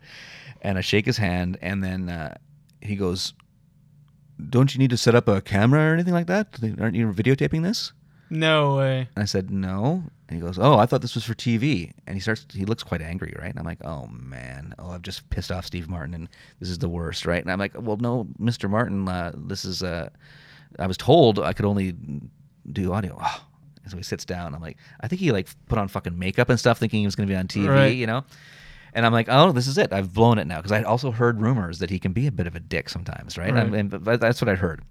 And 0.63 0.79
I 0.79 0.81
shake 0.81 1.07
his 1.07 1.17
hand, 1.17 1.59
and 1.61 1.83
then 1.83 2.09
uh, 2.09 2.37
he 2.81 2.95
goes, 2.95 3.35
don't 4.49 4.75
you 4.75 4.79
need 4.79 4.91
to 4.91 4.97
set 4.97 5.15
up 5.15 5.29
a 5.29 5.41
camera 5.41 5.91
or 5.91 5.95
anything 5.95 6.15
like 6.15 6.27
that? 6.29 6.59
Aren't 6.81 6.97
you 6.97 7.13
videotaping 7.13 7.63
this? 7.63 7.93
no 8.33 8.77
way 8.77 9.09
And 9.17 9.23
I 9.23 9.27
said, 9.27 9.51
no. 9.51 10.05
And 10.31 10.39
he 10.39 10.47
goes, 10.47 10.61
oh, 10.61 10.79
I 10.79 10.87
thought 10.87 11.03
this 11.03 11.17
was 11.17 11.25
for 11.25 11.35
TV. 11.35 11.93
And 12.07 12.15
he 12.17 12.21
starts, 12.21 12.47
he 12.55 12.65
looks 12.65 12.85
quite 12.85 13.03
angry, 13.03 13.35
right? 13.37 13.51
And 13.51 13.59
I'm 13.59 13.65
like, 13.65 13.85
oh 13.85 14.07
man, 14.07 14.75
oh, 14.79 14.91
I've 14.91 15.03
just 15.03 15.29
pissed 15.29 15.51
off 15.51 15.67
Steve 15.67 15.89
Martin 15.89 16.15
and 16.15 16.29
this 16.61 16.69
is 16.69 16.79
the 16.79 16.89
worst, 16.89 17.27
right? 17.27 17.43
And 17.43 17.51
I'm 17.51 17.59
like, 17.59 17.73
well, 17.77 17.97
no, 17.97 18.29
Mr. 18.41 18.71
Martin, 18.71 19.09
uh, 19.09 19.33
this 19.35 19.65
is, 19.65 19.83
uh, 19.83 20.09
I 20.79 20.87
was 20.87 20.97
told 20.97 21.41
I 21.41 21.53
could 21.53 21.65
only 21.65 21.95
do 22.71 22.93
audio. 22.93 23.19
Oh. 23.21 23.45
And 23.83 23.91
so 23.91 23.97
he 23.97 24.05
sits 24.05 24.25
down. 24.25 24.55
I'm 24.55 24.63
like, 24.63 24.77
I 25.01 25.09
think 25.09 25.21
he 25.21 25.33
like 25.33 25.49
put 25.67 25.79
on 25.79 25.89
fucking 25.89 26.17
makeup 26.17 26.49
and 26.49 26.61
stuff 26.61 26.79
thinking 26.79 27.01
he 27.01 27.07
was 27.07 27.17
going 27.17 27.29
to 27.29 27.33
be 27.33 27.37
on 27.37 27.49
TV, 27.49 27.69
Right. 27.69 27.97
you 27.97 28.07
know? 28.07 28.25
And 28.95 29.05
I'm 29.05 29.13
like, 29.13 29.27
oh, 29.29 29.51
this 29.53 29.67
is 29.67 29.79
it. 29.79 29.93
I've 29.93 30.13
blown 30.13 30.39
it 30.39 30.47
now 30.47 30.57
because 30.59 30.73
I 30.73 30.83
also 30.83 31.11
heard 31.11 31.41
rumors 31.41 31.79
that 31.81 31.91
he 31.91 31.99
can 31.99 32.13
be 32.13 32.27
a 32.29 32.33
bit 32.33 32.47
of 32.47 32.55
a 32.55 32.61
dick 32.61 32.89
sometimes, 32.89 33.37
right? 33.39 33.53
Right. 33.53 33.73
And 33.73 33.91
but 34.05 34.21
that's 34.21 34.41
what 34.41 34.49
I'd 34.49 34.59
heard. 34.59 34.83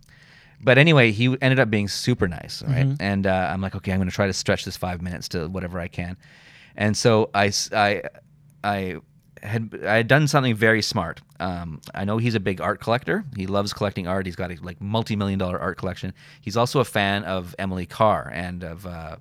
But 0.62 0.78
anyway, 0.78 1.12
he 1.12 1.36
ended 1.42 1.60
up 1.60 1.70
being 1.70 1.88
super 1.88 2.28
nice, 2.28 2.62
right? 2.64 2.86
Mhm. 2.88 2.98
And 3.00 3.26
uh, 3.28 3.50
I'm 3.52 3.62
like, 3.62 3.76
okay, 3.76 3.92
I'm 3.94 4.00
going 4.00 4.10
to 4.10 4.16
try 4.16 4.28
to 4.28 4.34
stretch 4.34 4.66
this 4.66 4.76
five 4.78 5.02
minutes 5.02 5.30
to 5.30 5.48
whatever 5.48 5.80
I 5.80 5.88
can. 5.88 6.18
And 6.76 6.96
so 6.98 7.30
I, 7.34 7.52
I, 7.74 8.04
I 8.64 8.98
had 9.42 9.80
I 9.86 9.96
had 9.96 10.08
done 10.10 10.28
something 10.28 10.54
very 10.54 10.82
smart. 10.82 11.22
Um, 11.40 11.80
I 11.96 12.04
know 12.04 12.18
he's 12.18 12.36
a 12.36 12.42
big 12.42 12.60
art 12.60 12.82
collector. 12.82 13.24
He 13.38 13.48
loves 13.48 13.72
collecting 13.72 14.06
art. 14.06 14.26
He's 14.26 14.36
got 14.36 14.52
a 14.52 14.58
like 14.62 14.82
multi-million 14.82 15.40
dollar 15.40 15.58
art 15.60 15.78
collection. 15.78 16.14
He's 16.42 16.58
also 16.58 16.82
a 16.82 16.86
fan 16.86 17.24
of 17.24 17.56
Emily 17.58 17.86
Carr 17.86 18.30
and 18.34 18.64
of 18.64 18.86
uh, 18.86 19.16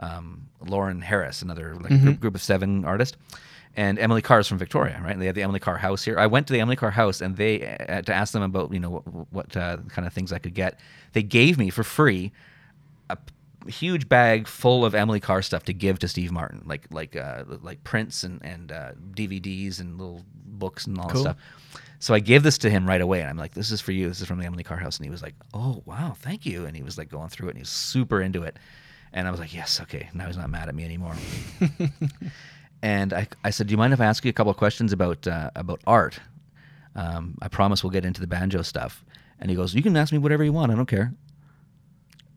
um, 0.00 0.48
Lawren 0.64 1.02
Harris, 1.02 1.42
another 1.42 1.74
like 1.76 1.92
Mhm. 1.92 2.02
group, 2.02 2.20
group 2.20 2.34
of 2.34 2.42
seven 2.42 2.84
artist. 2.86 3.16
And 3.78 3.96
Emily 4.00 4.22
Carr 4.22 4.40
is 4.40 4.48
from 4.48 4.58
Victoria, 4.58 5.00
right? 5.04 5.12
And 5.12 5.22
They 5.22 5.26
have 5.26 5.36
the 5.36 5.42
Emily 5.44 5.60
Carr 5.60 5.76
house 5.78 6.02
here. 6.02 6.18
I 6.18 6.26
went 6.26 6.48
to 6.48 6.52
the 6.52 6.58
Emily 6.60 6.74
Carr 6.74 6.90
house 6.90 7.20
and 7.20 7.36
they 7.36 7.76
uh, 7.88 8.02
to 8.02 8.12
ask 8.12 8.32
them 8.32 8.42
about 8.42 8.72
you 8.72 8.80
know 8.80 8.90
what, 8.90 9.32
what 9.32 9.56
uh, 9.56 9.76
kind 9.88 10.04
of 10.04 10.12
things 10.12 10.32
I 10.32 10.38
could 10.40 10.54
get. 10.54 10.80
They 11.12 11.22
gave 11.22 11.58
me 11.58 11.70
for 11.70 11.84
free 11.84 12.32
a 13.08 13.14
p- 13.16 13.70
huge 13.70 14.08
bag 14.08 14.48
full 14.48 14.84
of 14.84 14.96
Emily 14.96 15.20
Carr 15.20 15.42
stuff 15.42 15.62
to 15.66 15.72
give 15.72 16.00
to 16.00 16.08
Steve 16.08 16.32
Martin, 16.32 16.62
like 16.66 16.88
like 16.90 17.14
uh, 17.14 17.44
like 17.62 17.84
prints 17.84 18.24
and 18.24 18.44
and 18.44 18.72
uh, 18.72 18.92
DVDs 19.12 19.78
and 19.78 19.96
little 19.96 20.24
books 20.44 20.86
and 20.88 20.98
all 20.98 21.08
Cool. 21.10 21.22
that 21.22 21.36
stuff. 21.36 21.80
So 22.00 22.14
I 22.14 22.18
gave 22.20 22.42
this 22.42 22.58
to 22.58 22.70
him 22.70 22.84
right 22.84 23.00
away, 23.00 23.20
and 23.20 23.30
I'm 23.30 23.36
like, 23.38 23.54
"This 23.54 23.70
is 23.70 23.80
for 23.80 23.92
you. 23.92 24.08
This 24.08 24.20
is 24.20 24.26
from 24.26 24.40
the 24.40 24.46
Emily 24.46 24.64
Carr 24.64 24.78
house." 24.78 24.96
And 24.96 25.04
he 25.04 25.10
was 25.10 25.22
like, 25.22 25.34
"Oh 25.54 25.82
wow, 25.84 26.14
thank 26.18 26.44
you." 26.44 26.66
And 26.66 26.74
he 26.76 26.82
was 26.82 26.98
like 26.98 27.08
going 27.10 27.28
through 27.28 27.46
it, 27.46 27.50
and 27.52 27.58
he 27.58 27.62
was 27.62 27.70
super 27.70 28.20
into 28.20 28.42
it. 28.42 28.56
And 29.12 29.28
I 29.28 29.30
was 29.30 29.38
like, 29.38 29.54
"Yes, 29.54 29.80
okay." 29.82 30.08
Now 30.14 30.26
he's 30.26 30.36
not 30.36 30.50
mad 30.50 30.68
at 30.68 30.74
me 30.74 30.84
anymore. 30.84 31.14
and 32.82 33.12
I, 33.12 33.28
I 33.44 33.50
said, 33.50 33.66
"Do 33.66 33.72
you 33.72 33.78
mind 33.78 33.92
if 33.92 34.00
I 34.00 34.06
ask 34.06 34.24
you 34.24 34.30
a 34.30 34.32
couple 34.32 34.50
of 34.50 34.56
questions 34.56 34.92
about 34.92 35.26
uh, 35.26 35.50
about 35.54 35.80
art?" 35.86 36.20
Um, 36.94 37.36
I 37.42 37.48
promise 37.48 37.84
we'll 37.84 37.90
get 37.92 38.04
into 38.04 38.20
the 38.20 38.26
banjo 38.26 38.62
stuff. 38.62 39.04
And 39.40 39.50
he 39.50 39.56
goes, 39.56 39.74
"You 39.74 39.82
can 39.82 39.96
ask 39.96 40.12
me 40.12 40.18
whatever 40.18 40.44
you 40.44 40.52
want. 40.52 40.72
I 40.72 40.74
don't 40.74 40.86
care." 40.86 41.12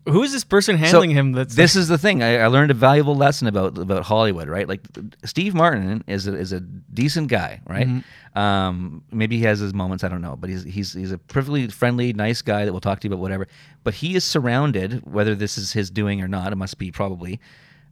who 0.07 0.23
is 0.23 0.31
this 0.31 0.43
person 0.43 0.77
So, 0.77 0.81
handling 0.81 1.11
him 1.11 1.31
that's 1.33 1.53
this 1.53 1.75
is 1.75 1.87
the 1.87 1.97
thing. 1.97 2.23
I, 2.23 2.39
I 2.39 2.47
learned 2.47 2.71
a 2.71 2.73
valuable 2.73 3.15
lesson 3.15 3.47
about 3.47 3.77
about 3.77 4.03
Hollywood, 4.03 4.47
right? 4.47 4.67
Like 4.67 4.81
Steve 5.25 5.53
Martin 5.53 6.03
is 6.07 6.27
a, 6.27 6.35
is 6.35 6.51
a 6.51 6.59
decent 6.59 7.27
guy, 7.27 7.61
right? 7.67 7.87
Mhm. 7.87 8.03
Um, 8.35 9.03
maybe 9.11 9.37
he 9.37 9.43
has 9.43 9.59
his 9.59 9.73
moments, 9.73 10.03
I 10.03 10.07
don't 10.07 10.21
know, 10.21 10.35
but 10.35 10.49
he's 10.49 10.63
he's 10.63 10.93
he's 10.93 11.11
a 11.11 11.17
perfectly 11.17 11.67
friendly, 11.67 12.13
nice 12.13 12.41
guy 12.41 12.65
that 12.65 12.73
will 12.73 12.81
talk 12.81 12.99
to 13.01 13.07
you 13.07 13.13
about 13.13 13.21
whatever. 13.21 13.47
But 13.83 13.93
he 13.93 14.15
is 14.15 14.23
surrounded, 14.23 15.05
whether 15.05 15.35
this 15.35 15.57
is 15.57 15.73
his 15.73 15.91
doing 15.91 16.21
or 16.21 16.27
not, 16.27 16.51
it 16.51 16.55
must 16.55 16.77
be 16.79 16.91
probably, 16.91 17.39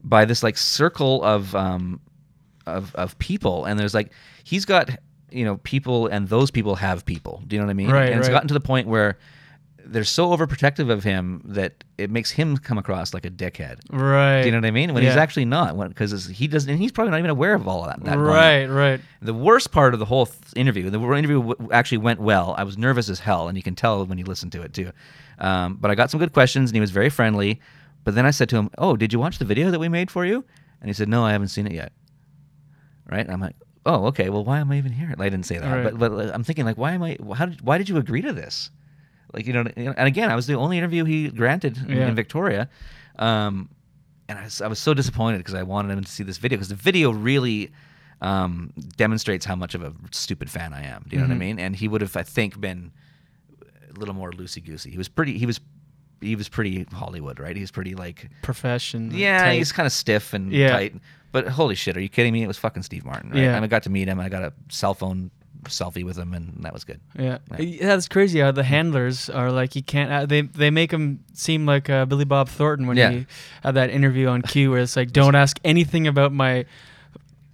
by 0.04 0.26
this 0.26 0.42
like 0.42 0.58
circle 0.58 1.24
of 1.24 1.54
um, 1.56 2.00
of 2.78 2.96
of 2.96 3.18
people, 3.20 3.66
and 3.66 3.80
there's 3.80 3.94
like 3.94 4.12
he's 4.44 4.66
got 4.66 4.90
you 5.32 5.46
know 5.46 5.58
people, 5.58 6.08
and 6.08 6.28
those 6.30 6.52
people 6.52 6.76
have 6.76 7.06
people. 7.06 7.44
Do 7.48 7.56
you 7.56 7.62
know 7.62 7.66
what 7.68 7.72
I 7.72 7.76
mean? 7.76 7.92
Right, 7.92 8.10
And 8.12 8.20
it's 8.20 8.30
gotten 8.30 8.48
to 8.48 8.54
the 8.54 8.60
point 8.60 8.88
where 8.88 9.18
they're 9.86 10.04
so 10.04 10.30
overprotective 10.36 10.92
of 10.92 11.04
him 11.04 11.42
that 11.46 11.84
it 11.98 12.12
makes 12.12 12.30
him 12.30 12.58
come 12.58 12.78
across 12.78 13.12
like 13.14 13.26
a 13.26 13.30
dickhead. 13.32 13.80
Right. 13.92 14.42
Do 14.42 14.48
you 14.48 14.52
know 14.52 14.60
what 14.60 14.66
I 14.66 14.72
mean? 14.72 14.94
When 14.94 15.02
he's 15.04 15.16
actually 15.16 15.46
not, 15.46 15.76
because 15.90 16.28
he 16.28 16.48
doesn't, 16.48 16.70
and 16.70 16.80
he's 16.80 16.92
probably 16.92 17.10
not 17.12 17.18
even 17.18 17.32
aware 17.32 17.56
of 17.56 17.68
all 17.68 17.86
of 17.86 17.90
that. 17.90 18.04
that. 18.04 18.18
Right, 18.18 18.66
right. 18.68 19.02
The 19.22 19.34
worst 19.34 19.72
part 19.72 19.94
of 19.96 20.00
the 20.00 20.06
whole 20.06 20.28
th- 20.28 20.38
interview, 20.56 20.90
the 20.92 21.00
interview 21.00 21.42
w- 21.42 21.70
actually 21.72 22.00
went 22.00 22.20
well. 22.20 22.54
I 22.58 22.64
was 22.66 22.78
nervous 22.78 23.10
as 23.10 23.20
hell, 23.20 23.48
and 23.48 23.58
you 23.58 23.64
can 23.64 23.74
tell 23.74 24.06
when 24.06 24.18
you 24.20 24.26
listen 24.26 24.52
to 24.52 24.62
it 24.62 24.74
too. 24.74 24.92
Um, 25.40 25.78
but 25.82 25.90
I 25.90 25.96
got 25.96 26.12
some 26.12 26.20
good 26.20 26.34
questions, 26.34 26.70
and 26.70 26.76
he 26.76 26.82
was 26.82 26.92
very 26.92 27.10
friendly. 27.10 27.60
But 28.04 28.14
then 28.16 28.26
I 28.26 28.32
said 28.32 28.50
to 28.50 28.58
him, 28.58 28.70
"Oh, 28.78 28.96
did 28.96 29.12
you 29.12 29.20
watch 29.20 29.40
the 29.40 29.46
video 29.46 29.72
that 29.72 29.80
we 29.80 29.90
made 29.90 30.12
for 30.12 30.26
you?" 30.26 30.46
And 30.82 30.90
he 30.90 30.94
said, 30.94 31.10
"No, 31.10 31.26
I 31.26 31.32
haven't 31.32 31.50
seen 31.50 31.66
it 31.66 31.74
yet." 31.74 31.92
Right? 33.10 33.22
And 33.26 33.32
I'm 33.32 33.42
like, 33.42 33.56
"Oh, 33.86 34.06
okay. 34.08 34.30
Well, 34.30 34.44
why 34.46 34.60
am 34.60 34.72
I 34.72 34.78
even 34.78 34.92
here?" 34.92 35.14
I 35.18 35.30
didn't 35.30 35.46
say 35.46 35.58
that, 35.58 35.72
Right. 35.72 35.98
but 35.98 35.98
but 36.16 36.34
I'm 36.34 36.44
thinking 36.44 36.66
like, 36.66 36.78
why 36.78 36.92
am 36.94 37.02
I? 37.04 37.18
How 37.36 37.46
did 37.48 37.62
why 37.62 37.78
did 37.78 37.90
you 37.90 37.98
agree 37.98 38.22
to 38.22 38.34
this? 38.34 38.70
Like 39.34 39.46
you 39.48 39.54
know, 39.54 39.62
and 39.76 40.08
again, 40.08 40.30
I 40.32 40.36
was 40.36 40.48
the 40.48 40.56
only 40.56 40.78
interview 40.78 41.06
he 41.06 41.30
granted 41.30 41.78
in- 41.78 41.90
Yeah. 41.98 42.08
in 42.08 42.16
Victoria. 42.16 42.70
Um, 43.18 43.70
and 44.28 44.38
I 44.40 44.44
was, 44.44 44.62
I 44.62 44.68
was 44.68 44.80
so 44.80 44.94
disappointed 44.94 45.40
because 45.40 45.54
I 45.56 45.64
wanted 45.64 45.92
him 45.98 46.04
to 46.04 46.12
see 46.12 46.24
this 46.24 46.38
video 46.38 46.58
because 46.58 46.70
the 46.70 46.76
video 46.76 47.12
really 47.12 47.72
um, 48.22 48.74
demonstrates 48.98 49.46
how 49.46 49.56
much 49.56 49.76
of 49.76 49.82
a 49.82 49.94
stupid 50.12 50.50
fan 50.50 50.74
I 50.74 50.84
am. 50.84 51.06
Do 51.08 51.16
you 51.16 51.22
know 51.22 51.28
what 51.28 51.34
I 51.34 51.38
Mhm. 51.38 51.40
mean? 51.40 51.60
And 51.60 51.76
he 51.76 51.88
would 51.88 52.02
have, 52.02 52.16
I 52.18 52.24
think, 52.24 52.60
been 52.60 52.92
a 53.90 53.98
little 54.00 54.14
more 54.14 54.32
loosey 54.32 54.64
goosey. 54.64 54.92
He 54.92 54.98
was 54.98 55.08
pretty. 55.10 55.38
He 55.38 55.46
was. 55.46 55.60
He 56.22 56.36
was 56.36 56.50
pretty 56.50 56.84
Hollywood, 56.92 57.40
right? 57.40 57.56
He's 57.56 57.72
pretty 57.72 57.96
like 57.96 58.30
Profession. 58.42 59.12
yeah, 59.14 59.44
type. 59.44 59.58
he's 59.58 59.72
kind 59.72 59.88
of 59.88 59.94
stiff 59.94 60.34
and 60.34 60.52
Yeah. 60.52 60.72
tight. 60.72 60.96
But 61.32 61.48
holy 61.50 61.76
shit, 61.76 61.96
are 61.96 62.02
you 62.02 62.10
kidding 62.10 62.34
me? 62.34 62.44
It 62.44 62.48
was 62.48 62.58
fucking 62.58 62.84
Steve 62.84 63.06
Martin. 63.06 63.30
Right? 63.32 63.40
Yeah. 63.42 63.56
And 63.56 63.64
I 63.64 63.68
got 63.68 63.84
to 63.84 63.90
meet 63.90 64.08
him. 64.08 64.20
I 64.20 64.30
got 64.30 64.44
a 64.44 64.54
cell 64.70 64.94
phone 64.94 65.30
selfie 65.66 66.04
with 66.06 66.18
him, 66.18 66.34
and 66.34 66.64
that 66.64 66.72
was 66.74 66.84
good. 66.86 67.02
Yeah. 67.18 67.40
yeah, 67.60 67.88
that's 67.88 68.08
crazy. 68.08 68.40
How 68.40 68.52
the 68.52 68.64
handlers 68.64 69.30
are 69.30 69.52
like 69.52 69.76
you 69.76 69.84
can't. 69.84 70.12
Uh, 70.12 70.26
they 70.26 70.42
they 70.42 70.70
make 70.72 70.92
him 70.92 71.24
seem 71.34 71.66
like 71.66 71.90
uh, 71.90 72.06
Billy 72.06 72.26
Bob 72.26 72.48
Thornton 72.50 72.88
when 72.88 72.98
Yeah. 72.98 73.12
he 73.12 73.28
had 73.62 73.76
that 73.76 73.90
interview 73.90 74.28
on 74.28 74.42
Q, 74.42 74.72
where 74.72 74.80
it's 74.80 74.96
like, 74.96 75.12
don't 75.12 75.36
ask 75.36 75.60
anything 75.66 76.08
about 76.08 76.32
my 76.32 76.66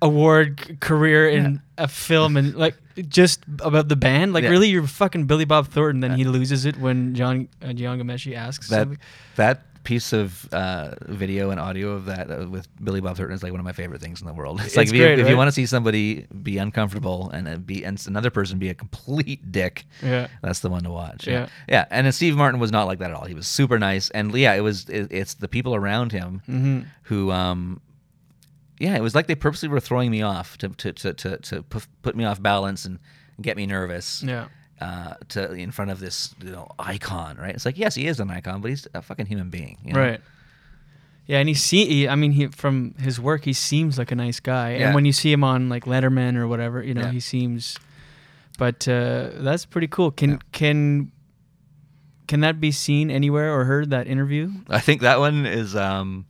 award 0.02 0.62
c- 0.68 0.76
career 0.76 1.28
in 1.30 1.62
a 1.78 1.88
film 1.88 2.38
and 2.38 2.54
like 2.56 2.76
just 3.10 3.42
about 3.60 3.88
the 3.88 3.96
band. 3.96 4.34
Like 4.34 4.44
Yeah. 4.44 4.50
really, 4.52 4.70
you're 4.70 4.88
fucking 4.88 5.26
Billy 5.26 5.46
Bob 5.46 5.68
Thornton. 5.68 6.02
Then 6.02 6.16
he 6.18 6.24
loses 6.26 6.66
it 6.66 6.78
when 6.78 7.16
John 7.16 7.48
uh, 7.62 7.74
John 7.74 8.00
Ghomeshi 8.00 8.36
asks 8.36 8.70
That 8.70 8.82
something. 8.82 9.00
that 9.36 9.62
piece 9.86 10.12
of 10.12 10.52
uh, 10.54 10.96
video 11.06 11.50
and 11.52 11.60
audio 11.60 11.92
of 11.92 12.06
that 12.06 12.30
uh, 12.30 12.46
with 12.50 12.68
Billy 12.84 13.00
Bob 13.00 13.16
Thornton 13.16 13.34
is 13.36 13.42
like 13.44 13.54
one 13.54 13.62
of 13.62 13.66
my 13.66 13.72
favorite 13.72 14.02
things 14.02 14.20
in 14.20 14.28
the 14.28 14.34
world. 14.34 14.60
It's, 14.62 14.76
like 14.76 14.84
It's 14.88 14.92
if, 14.92 14.98
you, 14.98 15.04
great, 15.06 15.20
if 15.20 15.30
you 15.30 15.38
want 15.38 15.48
to 15.48 15.54
see 15.54 15.66
somebody 15.66 16.28
be 16.44 16.58
uncomfortable 16.58 17.30
and 17.30 17.48
uh, 17.48 17.58
be 17.58 17.84
and 17.86 18.04
another 18.08 18.30
person 18.32 18.60
be 18.60 18.68
a 18.70 18.74
complete 18.74 19.52
dick, 19.52 19.86
Yeah. 20.04 20.28
that's 20.42 20.60
the 20.60 20.70
one 20.70 20.84
to 20.84 20.92
watch. 20.92 21.26
Yeah. 21.28 21.48
yeah. 21.70 21.86
And 21.90 22.06
then 22.06 22.12
Steve 22.12 22.36
Martin 22.36 22.60
was 22.60 22.72
not 22.72 22.86
like 22.88 23.00
that 23.00 23.12
at 23.12 23.16
all. 23.16 23.26
He 23.26 23.34
was 23.36 23.48
super 23.48 23.80
nice, 23.80 24.10
and 24.10 24.34
yeah, 24.36 24.54
it 24.54 24.62
was 24.62 24.90
it, 24.90 25.08
it's 25.12 25.36
the 25.36 25.48
people 25.48 25.74
around 25.74 26.12
him 26.12 26.42
Mhm. 26.50 26.86
who 27.04 27.32
um. 27.32 27.80
Yeah, 28.78 28.96
it 28.98 29.02
was 29.02 29.16
like 29.16 29.28
they 29.28 29.36
purposely 29.36 29.70
were 29.70 29.80
throwing 29.80 30.12
me 30.12 30.22
off 30.22 30.58
to 30.58 30.68
to 30.70 30.92
to 30.92 31.14
to, 31.14 31.38
to 31.38 31.64
put, 31.64 31.88
put 32.02 32.16
me 32.16 32.26
off 32.26 32.42
balance 32.42 32.84
and 32.84 33.00
get 33.42 33.56
me 33.56 33.66
nervous 33.66 34.22
Yeah. 34.22 34.48
Uh, 34.82 35.14
to 35.30 35.52
in 35.54 35.72
front 35.72 35.92
of 35.92 36.00
this 36.00 36.36
you 36.44 36.52
know 36.52 36.68
icon, 36.80 37.38
right? 37.38 37.56
It's 37.56 37.66
like 37.66 37.78
yes, 37.78 37.96
he 37.96 38.08
is 38.08 38.20
an 38.20 38.30
icon, 38.30 38.62
but 38.62 38.70
he's 38.70 38.88
a 38.94 39.02
fucking 39.02 39.26
human 39.28 39.50
being, 39.50 39.78
you 39.84 39.94
know? 39.94 40.00
Right. 40.00 40.22
Yeah, 41.28 41.40
and 41.40 41.50
he 41.50 41.56
see. 41.56 41.86
He, 41.88 42.08
I 42.08 42.14
mean, 42.14 42.32
he 42.34 42.48
from 42.48 42.94
his 43.00 43.20
work, 43.20 43.46
he 43.46 43.54
seems 43.54 43.98
like 43.98 44.12
a 44.12 44.16
nice 44.16 44.40
guy. 44.40 44.76
Yeah. 44.76 44.86
And 44.88 44.96
when 44.96 45.06
you 45.06 45.12
see 45.12 45.32
him 45.32 45.44
on 45.44 45.70
like 45.70 45.86
Letterman 45.86 46.36
or 46.36 46.48
whatever, 46.48 46.84
you 46.84 46.94
know, 46.94 47.02
Yeah. 47.02 47.12
he 47.12 47.20
seems. 47.20 47.78
But 48.60 48.88
uh, 48.88 49.32
that's 49.38 49.66
pretty 49.66 49.88
cool. 49.88 50.12
Can 50.12 50.40
can 50.52 51.12
can 52.28 52.42
that 52.42 52.60
be 52.62 52.72
seen 52.72 53.10
anywhere 53.10 53.54
or 53.58 53.66
heard 53.66 53.90
that 53.90 54.08
interview? 54.08 54.52
I 54.70 54.80
think 54.80 55.02
that 55.02 55.20
one 55.20 55.46
is 55.48 55.76
um, 55.76 56.26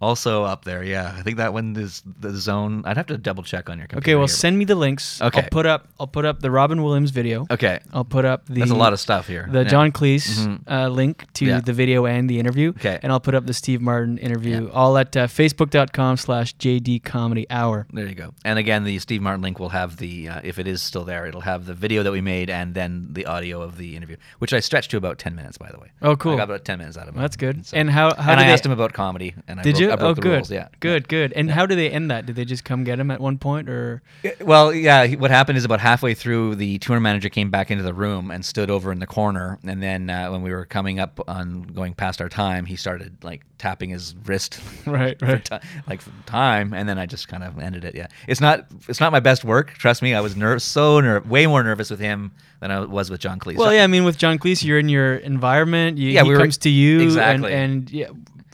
also 0.00 0.44
up 0.44 0.64
there. 0.64 0.82
Yeah, 0.84 1.14
I 1.16 1.22
think 1.22 1.36
that 1.38 1.52
one 1.52 1.76
is 1.76 2.02
the 2.20 2.32
zone. 2.34 2.82
I'd 2.84 2.96
have 2.96 3.06
to 3.06 3.18
double 3.18 3.42
check 3.42 3.70
on 3.70 3.78
your 3.78 3.86
computer. 3.86 4.04
Okay, 4.10 4.14
well, 4.14 4.26
here. 4.26 4.34
send 4.34 4.58
me 4.58 4.64
the 4.64 4.74
links. 4.74 5.20
Okay. 5.22 5.42
I'll 5.42 5.48
put 5.48 5.66
up. 5.66 5.88
I'll 5.98 6.06
put 6.06 6.24
up 6.24 6.40
the 6.40 6.50
Robin 6.50 6.82
Williams 6.82 7.10
video. 7.10 7.46
Okay. 7.50 7.80
I'll 7.92 8.04
put 8.04 8.24
up 8.24 8.46
the. 8.46 8.60
That's 8.60 8.70
a 8.70 8.74
lot 8.74 8.92
of 8.92 9.00
stuff 9.00 9.26
here. 9.26 9.48
The 9.50 9.62
Yeah. 9.62 9.68
John 9.68 9.92
Cleese 9.92 10.46
Mhm. 10.46 10.60
uh, 10.70 10.88
link 10.88 11.24
to 11.34 11.44
Yeah. 11.46 11.60
the 11.60 11.72
video 11.72 12.06
and 12.06 12.28
the 12.28 12.38
interview. 12.38 12.70
Okay. 12.70 12.98
And 13.02 13.10
I'll 13.12 13.20
put 13.20 13.34
up 13.34 13.46
the 13.46 13.54
Steve 13.54 13.80
Martin 13.80 14.18
interview. 14.18 14.68
All 14.72 14.96
at 14.98 15.16
uh, 15.16 15.26
Facebook.com/slash 15.26 16.54
JD 16.56 16.98
Comedy 17.02 17.46
Hour. 17.50 17.86
There 17.92 18.06
you 18.06 18.14
go. 18.14 18.32
And 18.44 18.58
again, 18.58 18.84
the 18.84 18.98
Steve 18.98 19.22
Martin 19.22 19.42
link 19.42 19.58
will 19.58 19.70
have 19.70 19.96
the, 19.96 20.28
uh, 20.28 20.40
if 20.44 20.58
it 20.58 20.66
is 20.66 20.82
still 20.82 21.04
there, 21.04 21.26
it'll 21.26 21.40
have 21.42 21.66
the 21.66 21.74
video 21.74 22.02
that 22.02 22.12
we 22.12 22.20
made 22.20 22.50
and 22.50 22.74
then 22.74 23.08
the 23.12 23.26
audio 23.26 23.62
of 23.62 23.76
the 23.78 23.96
interview, 23.96 24.16
which 24.38 24.52
I 24.52 24.60
stretched 24.60 24.90
to 24.92 24.96
about 24.96 25.18
ten 25.18 25.34
minutes, 25.34 25.58
by 25.58 25.70
the 25.70 25.78
way. 25.78 25.90
Oh, 26.02 26.16
cool. 26.16 26.34
I 26.34 26.36
got 26.36 26.44
about 26.44 26.64
ten 26.64 26.78
minutes 26.78 26.96
out 26.96 27.08
of 27.08 27.16
it. 27.16 27.18
That's 27.18 27.36
good. 27.36 27.66
So- 27.66 27.76
And 27.76 27.90
how? 27.90 28.14
How 28.14 28.32
and 28.32 28.38
did 28.38 28.44
I 28.44 28.46
they- 28.48 28.52
asked 28.52 28.66
him 28.66 28.72
about 28.72 28.92
comedy, 28.92 29.34
and 29.48 29.60
I 29.60 29.62
did 29.62 29.78
you? 29.78 29.85
I 29.92 29.96
broke 29.96 30.10
oh, 30.10 30.14
the 30.14 30.20
good. 30.20 30.34
rules. 30.36 30.50
Yeah. 30.50 30.68
Good, 30.80 31.08
good. 31.08 31.32
And 31.32 31.50
how 31.50 31.66
do 31.66 31.74
they 31.74 31.90
end 31.90 32.10
that? 32.10 32.26
Did 32.26 32.36
they 32.36 32.44
just 32.44 32.64
come 32.64 32.84
get 32.84 32.98
him 32.98 33.10
at 33.10 33.20
one 33.20 33.38
point, 33.38 33.68
or? 33.68 34.02
Well, 34.40 34.72
yeah. 34.74 35.06
What 35.14 35.30
happened 35.30 35.58
is 35.58 35.64
about 35.64 35.80
halfway 35.80 36.14
through, 36.14 36.56
the 36.56 36.78
tour 36.78 37.00
manager 37.00 37.28
came 37.28 37.50
back 37.50 37.70
into 37.70 37.82
the 37.82 37.94
room 37.94 38.30
and 38.30 38.44
stood 38.44 38.70
over 38.70 38.92
in 38.92 38.98
the 38.98 39.06
corner. 39.06 39.58
And 39.64 39.82
then 39.82 40.10
uh, 40.10 40.30
when 40.30 40.42
we 40.42 40.52
were 40.52 40.64
coming 40.66 40.98
up 41.00 41.20
on 41.28 41.62
going 41.62 41.94
past 41.94 42.20
our 42.20 42.28
time, 42.28 42.66
he 42.66 42.76
started 42.76 43.22
like 43.24 43.42
tapping 43.58 43.90
his 43.90 44.14
wrist, 44.24 44.60
Right, 44.86 45.18
for 45.18 45.26
right. 45.26 45.44
ti- 45.44 45.58
like 45.88 46.00
for 46.00 46.10
time. 46.26 46.72
And 46.74 46.88
then 46.88 46.98
I 46.98 47.06
just 47.06 47.28
kind 47.28 47.42
of 47.44 47.58
ended 47.58 47.84
it. 47.84 47.94
Yeah, 47.94 48.06
it's 48.28 48.40
not 48.40 48.66
it's 48.88 49.00
not 49.00 49.12
my 49.12 49.20
best 49.20 49.44
work. 49.44 49.70
Trust 49.72 50.02
me, 50.02 50.14
I 50.14 50.20
was 50.20 50.36
nervous, 50.36 50.64
so 50.64 51.00
ner- 51.00 51.20
way 51.20 51.46
more 51.46 51.62
nervous 51.62 51.90
with 51.90 52.00
him 52.00 52.32
than 52.60 52.70
I 52.70 52.80
was 52.80 53.10
with 53.10 53.20
John 53.20 53.38
Cleese. 53.38 53.56
Well, 53.56 53.72
yeah. 53.72 53.84
I 53.84 53.86
mean, 53.86 54.04
with 54.04 54.16
John 54.16 54.38
Cleese, 54.38 54.64
you're 54.64 54.78
in 54.78 54.88
your 54.88 55.16
environment. 55.16 55.98
You, 55.98 56.10
Yeah, 56.10 56.22
he 56.22 56.28
we 56.30 56.34
were- 56.34 56.40
comes 56.40 56.56
to 56.58 56.70
you, 56.70 57.00
exactly. 57.00 57.52
and, 57.52 57.72
and 57.82 57.90
yeah, 57.90 58.06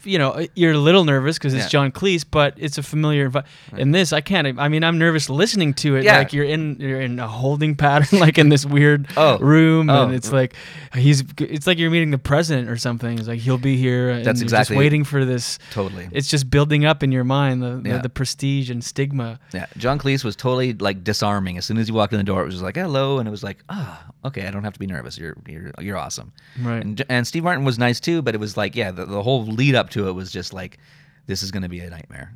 you 0.04 0.18
know, 0.18 0.46
you're 0.54 0.72
a 0.72 0.78
little 0.78 1.04
nervous 1.04 1.38
because 1.38 1.54
it's 1.54 1.64
Yeah. 1.64 1.68
John 1.68 1.92
Cleese, 1.92 2.24
but 2.28 2.54
it's 2.56 2.78
a 2.78 2.82
familiar. 2.82 3.30
envi- 3.30 3.44
In 3.76 3.90
this, 3.92 4.12
I 4.12 4.20
can't. 4.20 4.58
I 4.58 4.68
mean, 4.68 4.84
I'm 4.84 4.98
nervous 4.98 5.28
listening 5.30 5.74
to 5.74 5.96
it. 5.96 6.04
Yeah. 6.04 6.18
Like 6.18 6.32
you're 6.32 6.44
in, 6.44 6.76
you're 6.80 7.00
in 7.00 7.18
a 7.18 7.28
holding 7.28 7.74
pattern, 7.76 8.18
like 8.20 8.38
in 8.38 8.48
this 8.48 8.64
weird 8.66 9.06
Oh. 9.16 9.38
room, 9.38 9.88
Oh. 9.90 10.04
and 10.04 10.14
it's 10.14 10.32
like 10.32 10.54
he's. 10.94 11.22
It's 11.38 11.66
like 11.66 11.78
you're 11.78 11.90
meeting 11.90 12.10
the 12.10 12.18
president 12.18 12.68
or 12.68 12.76
something. 12.76 13.18
It's 13.18 13.28
like 13.28 13.40
he'll 13.40 13.58
be 13.58 13.76
here, 13.76 14.10
and 14.10 14.24
That's 14.24 14.40
exactly 14.42 14.74
just 14.74 14.78
waiting 14.78 15.04
for 15.04 15.24
this. 15.24 15.58
Totally. 15.72 16.08
It's 16.12 16.28
just 16.28 16.50
building 16.50 16.84
up 16.84 17.02
in 17.02 17.12
your 17.12 17.24
mind 17.24 17.62
the, 17.62 17.80
the, 17.82 17.88
Yeah. 17.90 17.98
the 17.98 18.08
prestige 18.08 18.70
and 18.70 18.82
stigma. 18.82 19.38
Yeah, 19.52 19.66
John 19.76 19.98
Cleese 19.98 20.24
was 20.24 20.36
totally 20.36 20.72
like 20.74 21.04
disarming. 21.04 21.58
As 21.58 21.64
soon 21.66 21.78
as 21.78 21.86
he 21.86 21.92
walked 21.92 22.12
in 22.12 22.18
the 22.18 22.24
door, 22.24 22.42
it 22.42 22.46
was 22.46 22.54
just 22.54 22.64
like 22.64 22.76
hello, 22.76 23.18
and 23.18 23.28
it 23.28 23.30
was 23.30 23.42
like, 23.42 23.62
ah, 23.68 24.04
okay, 24.24 24.46
I 24.46 24.50
don't 24.50 24.64
have 24.64 24.72
to 24.74 24.80
be 24.80 24.86
nervous. 24.86 25.18
You're 25.18 25.36
you're 25.46 25.70
you're 25.80 25.96
awesome. 25.98 26.32
Right. 26.60 26.82
And, 26.84 27.02
and 27.08 27.26
Steve 27.26 27.44
Martin 27.44 27.64
was 27.64 27.78
nice 27.78 28.00
too, 28.00 28.22
but 28.22 28.34
it 28.34 28.38
was 28.38 28.56
like, 28.56 28.76
yeah, 28.76 28.90
the, 28.90 29.04
the 29.06 29.22
whole 29.22 29.44
lead 29.46 29.74
up 29.74 29.90
to 29.92 30.08
it 30.08 30.12
was 30.12 30.30
just 30.30 30.52
like, 30.52 30.78
this 31.26 31.42
is 31.42 31.50
going 31.50 31.62
to 31.62 31.68
be 31.68 31.80
a 31.80 31.90
nightmare. 31.90 32.34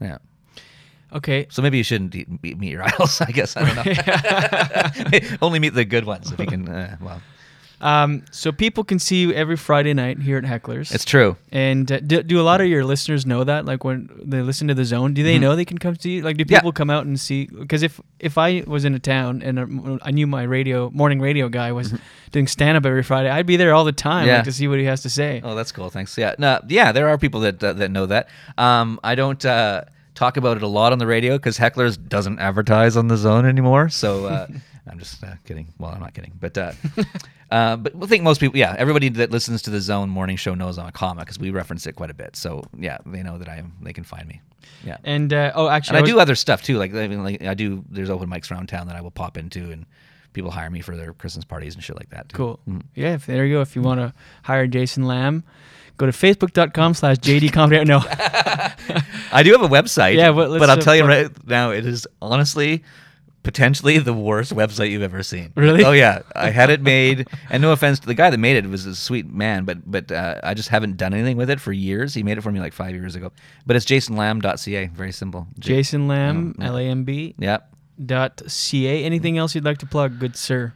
Yeah. 0.00 0.18
Okay. 1.12 1.46
So 1.50 1.62
maybe 1.62 1.78
you 1.78 1.84
shouldn't 1.84 2.14
eat, 2.14 2.28
meet 2.42 2.70
your 2.70 2.82
idols. 2.86 3.20
I 3.20 3.30
guess 3.32 3.56
I 3.56 3.64
don't 3.64 3.76
know. 5.20 5.38
Only 5.42 5.58
meet 5.58 5.74
the 5.74 5.84
good 5.84 6.04
ones 6.04 6.30
if 6.30 6.38
you 6.38 6.46
can. 6.46 6.68
Uh, 6.68 6.96
well, 7.00 7.22
Um, 7.80 8.24
so 8.32 8.50
people 8.50 8.82
can 8.82 8.98
see 8.98 9.20
you 9.20 9.32
every 9.32 9.56
Friday 9.56 9.94
night 9.94 10.18
here 10.18 10.36
at 10.36 10.44
Heckler's. 10.44 10.90
It's 10.92 11.04
true. 11.04 11.36
And 11.52 11.90
uh, 11.92 12.00
do, 12.00 12.22
do 12.22 12.40
a 12.40 12.42
lot 12.42 12.60
of 12.60 12.66
your 12.66 12.84
listeners 12.84 13.24
know 13.24 13.44
that? 13.44 13.64
Like 13.66 13.84
when 13.84 14.08
they 14.24 14.42
listen 14.42 14.66
to 14.68 14.74
the 14.74 14.84
Zone, 14.84 15.14
do 15.14 15.22
they 15.22 15.36
Mhm. 15.36 15.40
know 15.42 15.56
they 15.56 15.64
can 15.64 15.78
come 15.78 15.94
see 15.96 16.16
you? 16.16 16.22
Like, 16.22 16.36
do 16.36 16.44
Yeah. 16.48 16.58
people 16.58 16.72
come 16.72 16.90
out 16.90 17.06
and 17.06 17.18
see? 17.20 17.46
Because 17.46 17.82
if 17.84 18.00
if 18.18 18.36
I 18.36 18.64
was 18.66 18.84
in 18.84 18.94
a 18.94 18.98
town 18.98 19.42
and 19.42 19.58
uh, 19.58 19.98
I 20.02 20.10
knew 20.10 20.26
my 20.26 20.42
radio 20.42 20.90
morning 20.90 21.20
radio 21.20 21.48
guy 21.48 21.70
was 21.70 21.94
doing 22.32 22.48
stand 22.48 22.76
up 22.76 22.84
every 22.84 23.02
Friday, 23.04 23.30
I'd 23.30 23.46
be 23.46 23.56
there 23.56 23.72
all 23.74 23.84
the 23.84 23.92
time 23.92 24.22
Mm-hmm. 24.22 24.28
Yeah. 24.28 24.34
like, 24.36 24.44
to 24.44 24.52
see 24.52 24.66
what 24.68 24.78
he 24.80 24.84
has 24.86 25.02
to 25.02 25.10
say. 25.10 25.40
Oh, 25.44 25.54
that's 25.54 25.70
cool. 25.70 25.88
Thanks. 25.90 26.18
Yeah. 26.18 26.34
No, 26.38 26.60
yeah, 26.68 26.90
there 26.92 27.08
are 27.08 27.16
people 27.18 27.40
that 27.40 27.62
uh, 27.62 27.72
that 27.74 27.90
know 27.92 28.06
that. 28.06 28.28
Um, 28.58 28.98
I 29.04 29.14
don't 29.14 29.44
uh, 29.44 29.82
talk 30.16 30.36
about 30.36 30.56
it 30.56 30.64
a 30.64 30.68
lot 30.68 30.92
on 30.92 30.98
the 30.98 31.06
radio 31.06 31.36
because 31.38 31.56
Hecklers 31.58 31.96
doesn't 32.08 32.40
advertise 32.40 32.96
on 32.96 33.06
the 33.06 33.16
zone 33.16 33.46
anymore. 33.46 33.88
So 33.88 34.26
uh, 34.26 34.46
I'm 34.90 34.98
just 34.98 35.22
uh, 35.22 35.34
kidding. 35.44 35.68
Well, 35.78 35.92
I'm 35.92 36.00
not 36.00 36.12
kidding, 36.14 36.32
but. 36.40 36.58
Uh, 36.58 36.72
Uh, 37.50 37.76
but 37.76 37.94
I 38.02 38.06
think 38.06 38.22
most 38.24 38.40
people, 38.40 38.58
yeah, 38.58 38.74
everybody 38.78 39.08
that 39.08 39.30
listens 39.30 39.62
to 39.62 39.70
the 39.70 39.80
Zone 39.80 40.10
morning 40.10 40.36
show 40.36 40.54
knows 40.54 40.78
I'm 40.78 40.86
a 40.86 40.92
comic 40.92 41.24
because 41.24 41.38
we 41.38 41.50
reference 41.50 41.86
it 41.86 41.92
quite 41.96 42.10
a 42.10 42.14
bit. 42.14 42.36
So 42.36 42.62
yeah, 42.78 42.98
they 43.06 43.22
know 43.22 43.38
that 43.38 43.48
I 43.48 43.56
am. 43.56 43.72
They 43.80 43.92
can 43.92 44.04
find 44.04 44.28
me. 44.28 44.40
Yeah. 44.84 44.98
And 45.04 45.32
uh, 45.32 45.52
oh, 45.54 45.68
actually, 45.68 45.96
and 45.96 45.98
I, 45.98 46.00
was- 46.02 46.10
do 46.10 46.20
other 46.20 46.34
stuff 46.34 46.62
too. 46.62 46.76
Like 46.78 46.94
I 46.94 47.08
mean, 47.08 47.24
like 47.24 47.42
I 47.42 47.54
do. 47.54 47.84
There's 47.88 48.10
open 48.10 48.28
mics 48.28 48.50
around 48.50 48.68
town 48.68 48.86
that 48.88 48.96
I 48.96 49.00
will 49.00 49.10
pop 49.10 49.38
into, 49.38 49.70
and 49.70 49.86
people 50.34 50.50
hire 50.50 50.68
me 50.70 50.80
for 50.82 50.94
their 50.96 51.12
Christmas 51.14 51.44
parties 51.44 51.74
and 51.74 51.82
shit 51.82 51.96
like 51.96 52.10
that. 52.10 52.28
Too. 52.28 52.36
Cool. 52.36 52.60
Mhm. 52.68 52.82
Yeah, 52.94 53.14
if, 53.14 53.26
there 53.26 53.46
you 53.46 53.54
go. 53.56 53.60
If 53.62 53.74
you 53.74 53.82
want 53.82 54.00
to 54.00 54.12
hire 54.42 54.66
Jason 54.66 55.04
Lamb, 55.06 55.42
go 55.96 56.04
to 56.06 56.12
facebook.com 56.12 56.94
slash 56.94 57.16
JD 57.16 57.52
Comedy. 57.52 57.84
No. 57.86 58.00
I 59.32 59.42
do 59.42 59.52
have 59.52 59.62
a 59.62 59.68
website. 59.68 60.16
Yeah, 60.16 60.32
but 60.32 60.62
I'll 60.68 60.78
uh, 60.78 60.80
tell 60.80 60.96
you 60.96 61.04
right 61.04 61.30
now, 61.46 61.70
it 61.70 61.86
is 61.86 62.06
honestly 62.20 62.82
potentially 63.42 63.98
the 63.98 64.12
worst 64.12 64.54
website 64.54 64.90
you've 64.90 65.02
ever 65.02 65.22
seen. 65.22 65.52
Really? 65.56 65.84
Oh 65.84 65.92
yeah, 65.92 66.22
I 66.34 66.50
had 66.50 66.70
it 66.70 66.82
made, 66.82 67.28
and 67.50 67.62
no 67.62 67.72
offense 67.72 67.98
to 68.00 68.06
the 68.06 68.14
guy 68.14 68.30
that 68.30 68.38
made 68.38 68.56
it, 68.56 68.66
was 68.68 68.84
a 68.86 68.94
sweet 68.94 69.26
man, 69.26 69.64
but 69.64 69.90
but 69.90 70.10
uh, 70.12 70.40
I 70.42 70.54
just 70.54 70.68
haven't 70.68 70.96
done 70.96 71.14
anything 71.14 71.36
with 71.36 71.48
it 71.50 71.60
for 71.60 71.72
years. 71.72 72.14
He 72.14 72.22
made 72.22 72.36
it 72.38 72.42
for 72.42 72.52
me 72.52 72.60
like 72.60 72.72
five 72.72 72.94
years 72.94 73.14
ago. 73.14 73.32
But 73.66 73.76
it's 73.76 73.84
jasonlamb.ca, 73.86 74.86
very 74.88 75.12
simple. 75.12 75.46
J- 75.58 75.74
Jason 75.76 76.08
Lamb, 76.08 76.54
yeah. 76.58 76.66
L 76.66 76.76
A 76.76 76.82
M 76.82 77.04
B 77.04 77.34
Yep. 77.38 77.74
dot 78.04 78.42
C 78.46 78.86
A. 78.86 79.04
Anything 79.04 79.38
else 79.38 79.54
you'd 79.54 79.64
like 79.64 79.78
to 79.78 79.86
plug, 79.86 80.18
good 80.18 80.36
sir? 80.36 80.72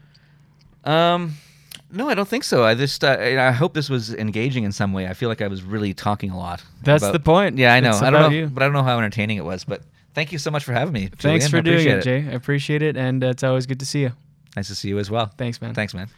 Um, 0.84 1.34
no, 1.90 2.08
I 2.08 2.14
don't 2.14 2.28
think 2.28 2.44
so. 2.44 2.64
I 2.64 2.74
just 2.74 3.04
uh, 3.04 3.16
I 3.20 3.50
hope 3.50 3.74
this 3.74 3.90
was 3.90 4.14
engaging 4.14 4.64
in 4.64 4.72
some 4.72 4.92
way. 4.92 5.06
I 5.06 5.14
feel 5.14 5.28
like 5.28 5.42
I 5.42 5.48
was 5.48 5.62
really 5.62 5.92
talking 5.94 6.30
a 6.30 6.38
lot. 6.38 6.62
That's 6.82 7.02
about- 7.02 7.12
the 7.12 7.20
point. 7.20 7.58
Yeah, 7.58 7.74
I 7.74 7.80
know. 7.80 7.90
It's 7.90 8.02
I 8.02 8.10
don't 8.10 8.22
know, 8.22 8.28
you. 8.30 8.46
but 8.46 8.62
I 8.62 8.66
don't 8.66 8.72
know 8.72 8.82
how 8.82 8.96
entertaining 8.98 9.36
it 9.36 9.44
was. 9.44 9.64
But 9.64 9.82
thank 10.14 10.32
you 10.32 10.38
so 10.38 10.50
much 10.50 10.64
for 10.64 10.72
having 10.72 10.92
me. 10.92 11.08
Thanks 11.08 11.48
Julien. 11.48 11.50
for 11.50 11.62
doing 11.62 11.76
appreciate 11.76 11.98
it, 11.98 12.04
Jay. 12.04 12.30
I 12.30 12.32
appreciate 12.34 12.82
it, 12.82 12.96
and 12.96 13.24
uh, 13.24 13.28
it's 13.28 13.42
always 13.42 13.66
good 13.66 13.80
to 13.80 13.86
see 13.86 14.02
you. 14.02 14.12
Nice 14.56 14.68
to 14.68 14.74
see 14.74 14.88
you 14.88 14.98
as 14.98 15.10
well. 15.10 15.26
Thanks, 15.38 15.60
man. 15.60 15.74
Thanks, 15.74 15.94
man. 15.94 16.08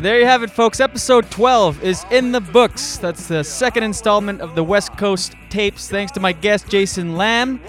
There 0.00 0.18
you 0.18 0.26
have 0.26 0.42
it, 0.42 0.50
folks. 0.50 0.80
Episode 0.80 1.30
12 1.30 1.84
is 1.84 2.04
in 2.10 2.32
the 2.32 2.40
books. 2.40 2.98
That's 2.98 3.28
the 3.28 3.44
second 3.44 3.84
installment 3.84 4.40
of 4.40 4.56
the 4.56 4.64
West 4.64 4.98
Coast 4.98 5.34
tapes. 5.50 5.88
Thanks 5.88 6.10
to 6.12 6.20
my 6.20 6.32
guest, 6.32 6.68
Jason 6.68 7.16
Lamb. 7.16 7.60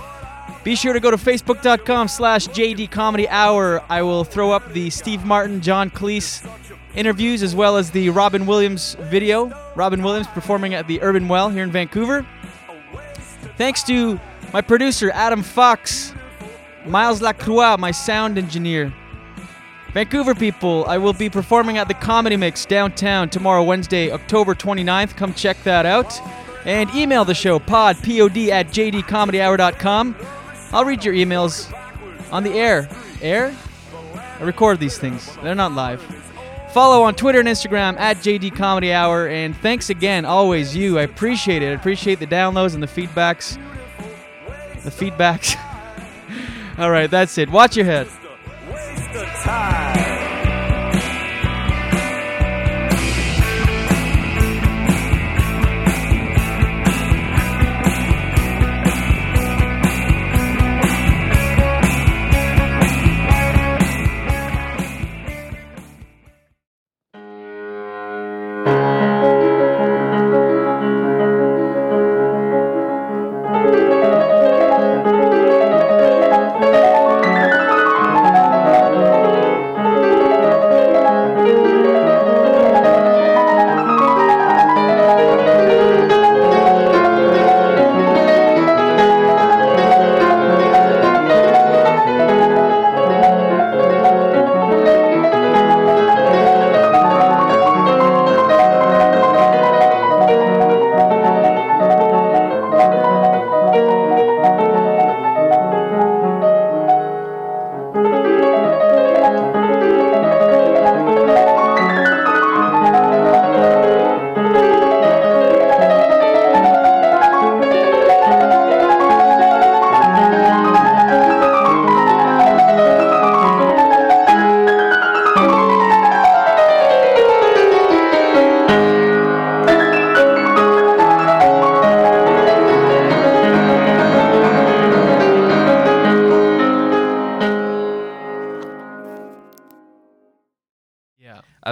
Be 0.63 0.75
sure 0.75 0.93
to 0.93 0.99
go 0.99 1.11
to 1.11 1.17
facebook.com 1.17 2.07
slash 2.07 2.47
JD 2.47 2.89
Comedy 2.89 3.29
Hour. 3.29 3.83
I 3.89 4.01
will 4.01 4.23
throw 4.23 4.51
up 4.51 4.73
the 4.73 4.89
Steve 4.89 5.23
Martin, 5.23 5.61
John 5.61 5.91
Cleese 5.91 6.43
interviews 6.95 7.43
as 7.43 7.55
well 7.55 7.77
as 7.77 7.91
the 7.91 8.09
Robin 8.09 8.45
Williams 8.45 8.95
video. 9.01 9.51
Robin 9.75 10.01
Williams 10.01 10.27
performing 10.27 10.73
at 10.73 10.87
the 10.87 11.01
Urban 11.01 11.27
Well 11.27 11.49
here 11.49 11.63
in 11.63 11.71
Vancouver. 11.71 12.25
Thanks 13.57 13.83
to 13.83 14.19
my 14.53 14.61
producer, 14.61 15.11
Adam 15.11 15.43
Fox, 15.43 16.13
Miles 16.85 17.21
Lacroix, 17.21 17.77
my 17.77 17.91
sound 17.91 18.37
engineer. 18.37 18.93
Vancouver 19.93 20.35
people, 20.35 20.83
I 20.87 20.97
will 20.97 21.13
be 21.13 21.29
performing 21.29 21.77
at 21.77 21.87
the 21.87 21.93
Comedy 21.93 22.35
Mix 22.35 22.65
downtown 22.65 23.29
tomorrow, 23.29 23.63
Wednesday, 23.63 24.11
October 24.11 24.53
29th. 24.53 25.15
Come 25.15 25.33
check 25.33 25.61
that 25.63 25.85
out. 25.85 26.19
And 26.65 26.93
email 26.93 27.23
the 27.23 27.33
show, 27.33 27.59
pod, 27.59 27.97
P-O-D, 28.03 28.51
at 28.51 28.67
jdcomedyhour.com. 28.67 30.15
I'll 30.73 30.83
read 30.83 31.05
your 31.05 31.13
emails 31.13 31.71
on 32.31 32.43
the 32.43 32.53
air. 32.53 32.89
Air? 33.21 33.55
I 34.13 34.43
record 34.43 34.79
these 34.79 34.97
things. 34.97 35.33
They're 35.37 35.55
not 35.55 35.71
live. 35.71 36.03
Follow 36.75 37.03
on 37.03 37.15
Twitter 37.15 37.39
and 37.39 37.47
Instagram 37.47 37.97
at 37.97 38.17
JD 38.17 38.53
Comedy 38.57 38.91
Hour. 38.91 39.29
And 39.29 39.55
thanks 39.55 39.89
again, 39.89 40.25
always 40.25 40.75
you. 40.75 40.99
I 40.99 41.03
appreciate 41.03 41.63
it. 41.63 41.67
I 41.67 41.69
appreciate 41.69 42.19
the 42.19 42.27
downloads 42.27 42.73
and 42.73 42.83
the 42.83 42.87
feedbacks. 42.87 43.57
The 44.83 44.89
feedbacks. 44.89 45.55
All 46.77 46.91
right, 46.91 47.09
that's 47.09 47.37
it. 47.37 47.49
Watch 47.49 47.77
your 47.77 47.85
head. 47.85 48.09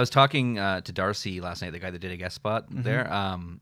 Was 0.04 0.10
talking 0.10 0.58
uh, 0.58 0.80
to 0.82 0.92
Darcy 0.92 1.40
last 1.40 1.62
night, 1.62 1.72
the 1.72 1.78
guy 1.78 1.90
that 1.90 1.98
did 1.98 2.12
a 2.12 2.16
guest 2.16 2.34
spot 2.36 2.70
Mhm. 2.70 2.84
there. 2.84 3.10
Um, 3.12 3.60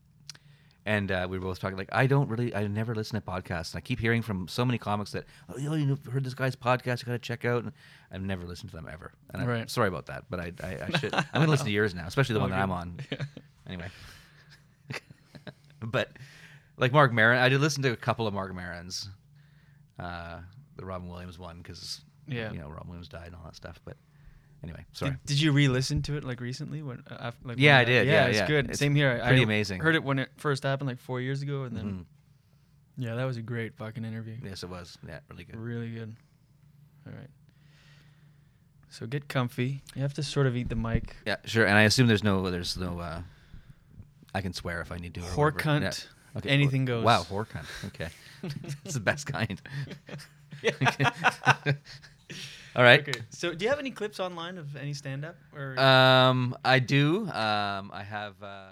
and 0.85 1.09
uh, 1.11 1.25
we 1.29 1.39
were 1.39 1.45
both 1.45 1.59
talking 1.59 1.77
like 1.77 1.87
I 1.93 2.05
don't 2.07 2.27
really, 2.27 2.53
I 2.53 2.67
never 2.67 2.93
listen 2.93 3.19
to 3.21 3.25
podcasts. 3.25 3.73
And 3.73 3.77
I 3.77 3.81
keep 3.81 3.99
hearing 3.99 4.21
from 4.21 4.49
so 4.49 4.65
many 4.65 4.77
comics 4.77 5.11
that 5.13 5.23
oh, 5.49 5.57
you 5.57 5.69
know, 5.69 5.75
you 5.75 5.97
heard 6.11 6.25
this 6.25 6.33
guy's 6.33 6.57
podcast, 6.57 6.99
you 6.99 7.05
got 7.05 7.13
to 7.13 7.19
check 7.19 7.45
out. 7.45 7.63
And 7.63 7.71
I've 8.11 8.21
never 8.21 8.43
listened 8.43 8.69
to 8.71 8.75
them 8.75 8.89
ever. 8.91 9.13
And 9.33 9.41
I'm 9.49 9.67
sorry 9.69 9.87
about 9.87 10.07
that, 10.07 10.25
but 10.29 10.41
I, 10.41 10.51
I, 10.61 10.77
I 10.93 10.97
should. 10.97 11.13
I'm 11.15 11.23
gonna 11.33 11.47
listen 11.47 11.65
to 11.67 11.71
yours 11.71 11.95
now, 11.95 12.05
especially 12.07 12.33
the 12.33 12.41
one 12.41 12.49
that 12.49 12.59
I'm 12.59 12.71
on. 12.71 12.99
Anyway, 13.65 13.87
but 15.79 16.09
like 16.77 16.91
Marc 16.91 17.13
Maron, 17.13 17.39
I 17.39 17.47
did 17.49 17.61
listen 17.61 17.81
to 17.83 17.91
a 17.93 17.95
couple 17.95 18.27
of 18.27 18.33
Marc 18.33 18.53
Maron's, 18.53 19.09
uh, 19.99 20.39
the 20.75 20.85
Robin 20.85 21.07
Williams 21.07 21.39
one 21.39 21.59
because 21.59 22.01
Yeah. 22.27 22.51
you 22.51 22.59
know 22.59 22.67
Robin 22.67 22.89
Williams 22.89 23.07
died 23.07 23.27
and 23.27 23.35
all 23.35 23.43
that 23.45 23.55
stuff. 23.55 23.79
But 23.85 23.95
sorry. 24.93 25.11
Did, 25.11 25.25
did 25.25 25.41
you 25.41 25.51
re-listen 25.51 26.01
to 26.03 26.15
it 26.17 26.23
like 26.23 26.39
recently? 26.41 26.81
When 26.81 27.03
uh, 27.09 27.17
af- 27.19 27.35
like 27.43 27.57
Yeah, 27.59 27.73
when 27.73 27.81
I 27.81 27.85
did, 27.85 28.07
Yeah, 28.07 28.13
yeah, 28.13 28.25
it's 28.27 28.37
yeah. 28.39 28.47
good. 28.47 28.69
It's 28.69 28.79
Same 28.79 28.95
here. 28.95 29.11
I- 29.21 29.27
pretty 29.27 29.41
I 29.41 29.45
amazing. 29.45 29.81
Heard 29.81 29.95
it 29.95 30.03
when 30.03 30.19
it 30.19 30.29
first 30.37 30.63
happened, 30.63 30.87
like 30.89 30.99
four 30.99 31.19
years 31.21 31.41
ago, 31.41 31.63
and 31.63 31.75
then 31.75 31.85
Mhm. 31.85 32.05
yeah, 32.97 33.15
that 33.15 33.25
was 33.25 33.37
a 33.37 33.41
great 33.41 33.75
fucking 33.75 34.05
interview. 34.05 34.37
Yes, 34.43 34.63
it 34.63 34.69
was. 34.69 34.97
Yeah, 35.07 35.19
really 35.29 35.43
good. 35.43 35.55
Really 35.57 35.91
good. 35.91 36.15
All 37.05 37.13
right. 37.13 37.29
So 38.89 39.07
get 39.07 39.27
comfy. 39.27 39.81
You 39.95 40.03
have 40.03 40.13
to 40.13 40.23
sort 40.23 40.45
of 40.47 40.55
eat 40.55 40.69
the 40.69 40.75
mic. 40.75 41.15
Yeah, 41.25 41.37
sure. 41.45 41.65
And 41.65 41.75
I 41.75 41.81
assume 41.81 42.07
there's 42.07 42.23
no, 42.23 42.49
there's 42.51 42.77
no. 42.77 42.99
uh 42.99 43.21
I 44.35 44.41
can 44.41 44.53
swear 44.53 44.81
if 44.81 44.91
I 44.91 44.97
need 44.97 45.13
to. 45.15 45.21
or 45.21 45.23
Whore 45.51 45.53
whatever. 45.53 45.85
cunt, 45.87 46.07
anything 46.45 46.85
goes. 46.85 47.03
Wow, 47.03 47.23
whore 47.23 47.47
cunt. 47.47 47.65
Okay, 47.87 48.09
it's 48.85 48.93
the 48.93 48.99
best 48.99 49.25
kind. 49.27 49.61
All 52.75 52.83
right. 52.83 53.07
Okay. 53.07 53.19
So 53.29 53.53
do 53.53 53.63
you 53.63 53.69
have 53.69 53.79
any 53.79 53.91
clips 53.91 54.19
online 54.19 54.57
of 54.57 54.75
any 54.75 54.93
stand-up 54.93 55.35
or? 55.55 55.79
Um, 55.79 56.57
I 56.65 56.79
do. 56.79 57.27
Um, 57.29 57.91
I 57.93 58.03
have. 58.03 58.41
Uh, 58.41 58.65